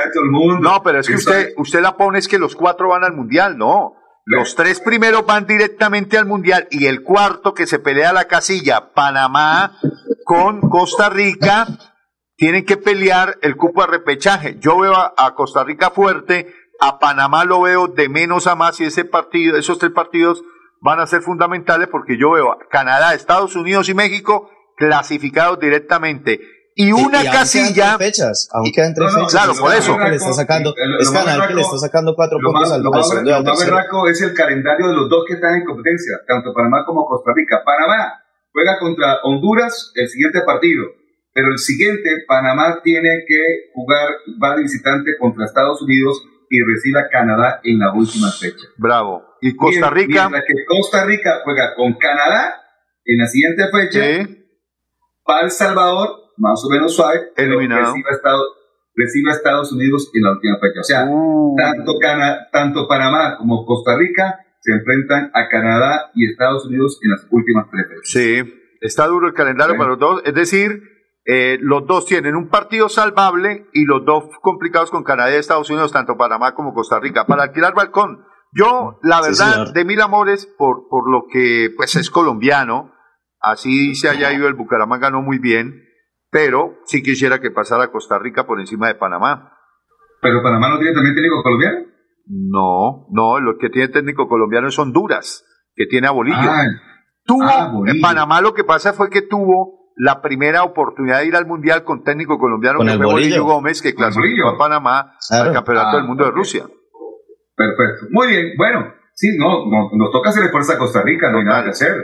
No, 0.59 0.83
pero 0.83 0.99
es 0.99 1.07
que 1.07 1.15
usted, 1.15 1.53
usted 1.57 1.81
la 1.81 1.95
pone 1.95 2.19
es 2.19 2.27
que 2.27 2.39
los 2.39 2.55
cuatro 2.55 2.89
van 2.89 3.03
al 3.03 3.13
mundial, 3.13 3.57
no. 3.57 3.93
Los 4.25 4.55
tres 4.55 4.81
primeros 4.81 5.25
van 5.25 5.47
directamente 5.47 6.17
al 6.17 6.25
mundial 6.25 6.67
y 6.69 6.87
el 6.87 7.03
cuarto 7.03 7.53
que 7.53 7.65
se 7.65 7.79
pelea 7.79 8.11
la 8.11 8.25
casilla, 8.25 8.91
Panamá 8.93 9.77
con 10.25 10.59
Costa 10.59 11.09
Rica, 11.09 11.65
tienen 12.37 12.65
que 12.65 12.77
pelear 12.77 13.37
el 13.41 13.55
cupo 13.57 13.81
de 13.81 13.87
repechaje. 13.87 14.57
Yo 14.59 14.79
veo 14.79 14.93
a, 14.95 15.13
a 15.17 15.35
Costa 15.35 15.63
Rica 15.63 15.89
fuerte, 15.89 16.53
a 16.79 16.99
Panamá 16.99 17.43
lo 17.45 17.61
veo 17.61 17.87
de 17.87 18.07
menos 18.09 18.47
a 18.47 18.55
más 18.55 18.79
y 18.79 18.85
ese 18.85 19.03
partido, 19.05 19.57
esos 19.57 19.79
tres 19.79 19.91
partidos 19.91 20.43
van 20.79 20.99
a 20.99 21.07
ser 21.07 21.21
fundamentales 21.23 21.87
porque 21.91 22.17
yo 22.19 22.31
veo 22.31 22.51
a 22.51 22.57
Canadá, 22.69 23.13
Estados 23.15 23.55
Unidos 23.55 23.89
y 23.89 23.95
México 23.95 24.49
clasificados 24.77 25.59
directamente 25.59 26.39
y 26.75 26.91
una 26.91 27.21
aún 27.21 27.29
casilla. 27.31 27.73
quedan 27.73 27.97
tres 27.97 28.07
fechas, 28.13 28.49
aún 28.53 28.71
quedan 28.71 28.93
tres 28.93 29.11
No, 29.11 29.17
no, 29.17 29.25
fechas. 29.27 29.31
claro, 29.43 29.59
por 29.59 29.73
eso. 29.73 29.97
que 29.97 30.09
le 30.09 30.15
está 30.17 30.33
sacando, 30.33 30.75
es 30.99 31.09
Canal 31.09 31.47
que 31.47 31.55
le 31.55 31.61
está 31.61 31.77
sacando 31.79 32.13
cuatro 32.15 32.37
puntos 32.37 32.61
más, 32.61 32.71
al 32.71 32.83
lo 32.83 32.91
más- 32.91 33.11
y 33.11 33.25
lo 33.27 33.43
más 33.43 33.65
berraco 33.65 34.07
es 34.07 34.21
el 34.21 34.35
calendario 34.35 34.87
de 34.89 34.93
los 34.93 35.09
dos 35.09 35.25
que 35.27 35.33
están 35.33 35.55
en 35.55 35.65
competencia, 35.65 36.13
tanto 36.27 36.53
Panamá 36.53 36.85
como 36.85 37.07
Costa 37.07 37.31
Rica. 37.35 37.63
Panamá 37.65 38.21
juega 38.53 38.77
contra 38.79 39.17
Honduras 39.23 39.91
el 39.95 40.07
siguiente 40.07 40.41
partido, 40.45 40.85
pero 41.37 41.49
el 41.51 41.59
siguiente, 41.59 42.09
Panamá 42.27 42.79
tiene 42.83 43.09
que 43.27 43.69
jugar, 43.75 44.07
va 44.43 44.55
visitante 44.55 45.11
contra 45.19 45.45
Estados 45.45 45.79
Unidos 45.83 46.25
y 46.49 46.57
recibe 46.63 46.99
a 46.99 47.09
Canadá 47.09 47.59
en 47.63 47.77
la 47.77 47.93
última 47.93 48.31
fecha. 48.31 48.65
Bravo. 48.77 49.23
Y 49.41 49.55
Costa 49.55 49.91
Rica. 49.91 50.29
Mientras 50.29 50.45
que 50.47 50.65
Costa 50.65 51.05
Rica 51.05 51.41
juega 51.43 51.75
con 51.75 51.93
Canadá 51.99 52.55
en 53.05 53.17
la 53.19 53.27
siguiente 53.27 53.63
fecha, 53.71 54.29
para 55.23 55.41
El 55.45 55.51
Salvador, 55.51 56.09
más 56.37 56.59
o 56.65 56.69
menos 56.71 56.95
suave, 56.95 57.19
Eliminado. 57.35 57.81
Recibe 57.93 58.09
a, 58.09 58.15
Estados, 58.15 58.47
recibe 58.95 59.29
a 59.29 59.33
Estados 59.33 59.71
Unidos 59.73 60.09
en 60.15 60.23
la 60.23 60.31
última 60.31 60.55
fecha. 60.59 60.79
O 60.79 60.83
sea, 60.83 61.05
Uh. 61.07 61.55
tanto, 61.55 61.99
Cana- 62.01 62.47
tanto 62.51 62.87
Panamá 62.87 63.37
como 63.37 63.63
Costa 63.63 63.95
Rica 63.95 64.39
se 64.61 64.71
enfrentan 64.73 65.29
a 65.35 65.47
Canadá 65.49 66.09
y 66.15 66.31
Estados 66.31 66.65
Unidos 66.65 66.99
en 67.03 67.11
las 67.11 67.27
últimas 67.29 67.67
tres 67.69 67.85
fechas. 67.89 68.09
Sí, 68.09 68.53
está 68.81 69.05
duro 69.05 69.27
el 69.27 69.33
calendario 69.35 69.77
para 69.77 69.91
los 69.91 69.99
dos. 69.99 70.21
Es 70.25 70.33
decir, 70.33 70.81
eh, 71.29 71.57
los 71.59 71.85
dos 71.85 72.05
tienen 72.05 72.37
un 72.37 72.47
partido 72.47 72.87
salvable 72.87 73.67
y 73.73 73.83
los 73.83 74.05
dos 74.05 74.29
complicados 74.41 74.89
con 74.89 75.03
Canadá 75.03 75.31
y 75.31 75.35
Estados 75.35 75.69
Unidos, 75.69 75.91
tanto 75.91 76.15
Panamá 76.15 76.55
como 76.55 76.73
Costa 76.73 77.01
Rica. 77.01 77.25
Para 77.25 77.43
alquilar 77.43 77.75
balcón, 77.75 78.23
yo, 78.53 78.97
la 79.03 79.19
verdad, 79.19 79.73
de 79.73 79.83
mil 79.83 79.99
amores, 79.99 80.45
por, 80.57 80.87
por 80.89 81.11
lo 81.11 81.25
que 81.29 81.69
pues 81.75 81.97
es 81.97 82.09
colombiano, 82.09 82.93
así 83.41 83.93
se 83.95 84.07
haya 84.07 84.31
ido 84.31 84.47
el 84.47 84.53
Bucaramanga 84.53 85.09
no 85.09 85.21
muy 85.21 85.37
bien, 85.37 85.83
pero 86.31 86.77
sí 86.85 87.03
quisiera 87.03 87.41
que 87.41 87.51
pasara 87.51 87.91
Costa 87.91 88.17
Rica 88.17 88.47
por 88.47 88.61
encima 88.61 88.87
de 88.87 88.95
Panamá. 88.95 89.51
¿Pero 90.21 90.41
Panamá 90.41 90.69
no 90.69 90.79
tiene 90.79 90.93
también 90.93 91.13
técnico 91.13 91.43
colombiano? 91.43 91.79
No, 92.25 93.07
no, 93.11 93.41
lo 93.41 93.57
que 93.57 93.69
tiene 93.69 93.89
técnico 93.89 94.29
colombiano 94.29 94.69
es 94.69 94.79
Honduras, 94.79 95.43
que 95.75 95.87
tiene 95.87 96.07
a 96.07 96.11
Bolillo. 96.11 96.37
Ah, 96.39 96.63
tuvo, 97.25 97.43
ah, 97.43 97.69
Bolillo. 97.73 97.95
en 97.95 98.01
Panamá 98.01 98.39
lo 98.39 98.53
que 98.53 98.63
pasa 98.63 98.93
fue 98.93 99.09
que 99.09 99.23
tuvo 99.23 99.76
la 99.99 100.21
primera 100.21 100.63
oportunidad 100.63 101.19
de 101.21 101.27
ir 101.27 101.35
al 101.35 101.45
Mundial 101.47 101.83
con 101.83 102.03
técnico 102.03 102.37
colombiano, 102.37 102.77
Con 102.77 102.87
que 102.87 102.93
el 102.93 102.99
fue 102.99 103.05
Bolillo. 103.07 103.43
Gómez, 103.43 103.81
que 103.81 103.95
clasificó 103.95 104.49
a 104.49 104.57
Panamá 104.57 105.13
Claro. 105.27 105.49
al 105.49 105.53
Campeonato 105.55 105.89
Ah, 105.89 105.95
del 105.97 106.05
Mundo 106.07 106.23
de 106.23 106.29
ok. 106.29 106.35
Rusia. 106.35 106.63
Perfecto. 107.55 108.07
Muy 108.11 108.27
bien. 108.27 108.51
Bueno, 108.57 108.93
sí, 109.15 109.35
no, 109.37 109.65
no- 109.69 109.89
nos 109.93 110.11
toca 110.11 110.29
hacer 110.29 110.49
fuerza 110.51 110.73
a 110.73 110.77
Costa 110.77 111.01
Rica, 111.03 111.31
no 111.31 111.39
hay 111.39 111.45
nada 111.45 111.63
que 111.63 111.69
hacer. 111.71 111.95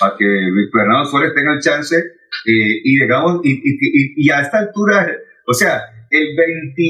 Para 0.00 0.16
que 0.16 0.24
Luis 0.24 0.70
Fernando 0.72 1.04
Suárez 1.04 1.34
tenga 1.34 1.52
el 1.52 1.60
chance 1.60 1.94
eh, 1.96 2.80
y 2.82 2.98
digamos, 3.00 3.40
y, 3.44 3.50
y- 3.52 3.60
y- 3.62 4.26
y 4.26 4.30
a 4.30 4.40
esta 4.40 4.58
altura, 4.60 5.06
o 5.46 5.52
sea, 5.52 5.82
el 6.10 6.34
20, 6.36 6.82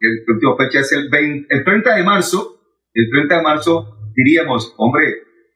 el 0.00 0.24
último 0.34 0.56
fecha 0.56 0.80
es 0.80 0.92
el 0.92 1.08
20, 1.10 1.46
el 1.48 1.64
30 1.64 1.96
de 1.96 2.02
marzo, 2.04 2.60
el 2.94 3.08
30 3.10 3.36
de 3.38 3.42
marzo 3.42 3.96
diríamos, 4.14 4.74
hombre, 4.76 5.04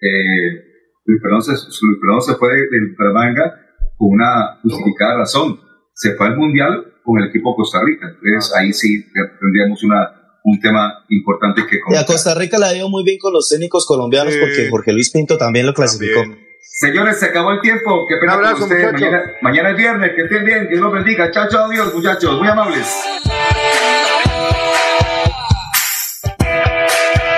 eh, 0.00 0.64
Luis, 1.04 1.20
Fernando 1.22 1.42
se, 1.42 1.52
Luis 1.52 1.98
Fernando 2.00 2.20
se 2.22 2.34
fue 2.36 2.48
de- 2.54 2.68
del 2.70 2.90
Bucaramanga 2.90 3.60
con 3.96 4.08
una 4.12 4.58
justificada 4.62 5.18
razón. 5.18 5.60
Se 5.94 6.14
fue 6.14 6.26
al 6.26 6.36
Mundial 6.36 6.92
con 7.02 7.18
el 7.22 7.28
equipo 7.28 7.54
Costa 7.56 7.78
Rica. 7.84 8.06
Entonces 8.08 8.52
ahí 8.58 8.72
sí 8.72 9.04
tendríamos 9.40 9.82
una, 9.84 10.10
un 10.44 10.60
tema 10.60 11.04
importante 11.08 11.62
que 11.66 11.76
Y 11.76 11.78
a 11.78 11.82
comentar. 11.82 12.06
Costa 12.06 12.34
Rica 12.34 12.58
ha 12.62 12.74
ido 12.76 12.88
muy 12.90 13.04
bien 13.04 13.18
con 13.18 13.32
los 13.32 13.48
técnicos 13.48 13.86
colombianos 13.86 14.34
Sí. 14.34 14.40
porque 14.40 14.68
Jorge 14.70 14.92
Luis 14.92 15.10
Pinto 15.10 15.38
también 15.38 15.66
lo 15.66 15.72
clasificó. 15.74 16.20
Señores, 16.60 17.18
se 17.18 17.26
acabó 17.26 17.52
el 17.52 17.60
tiempo. 17.62 18.04
Qué 18.08 18.16
pena 18.20 18.34
Un 18.34 18.38
abrazo, 18.44 18.54
con 18.60 18.62
ustedes. 18.64 18.92
muchachos. 18.92 19.08
Mañana, 19.10 19.32
mañana 19.40 19.70
es 19.70 19.76
viernes. 19.78 20.10
Que 20.14 20.22
estén 20.22 20.44
bien. 20.44 20.68
Dios 20.68 20.80
los 20.82 20.92
bendiga. 20.92 21.30
Chao, 21.30 21.48
chao. 21.48 21.70
Adiós, 21.70 21.94
muchachos. 21.94 22.38
Muy 22.38 22.48
amables. 22.48 22.86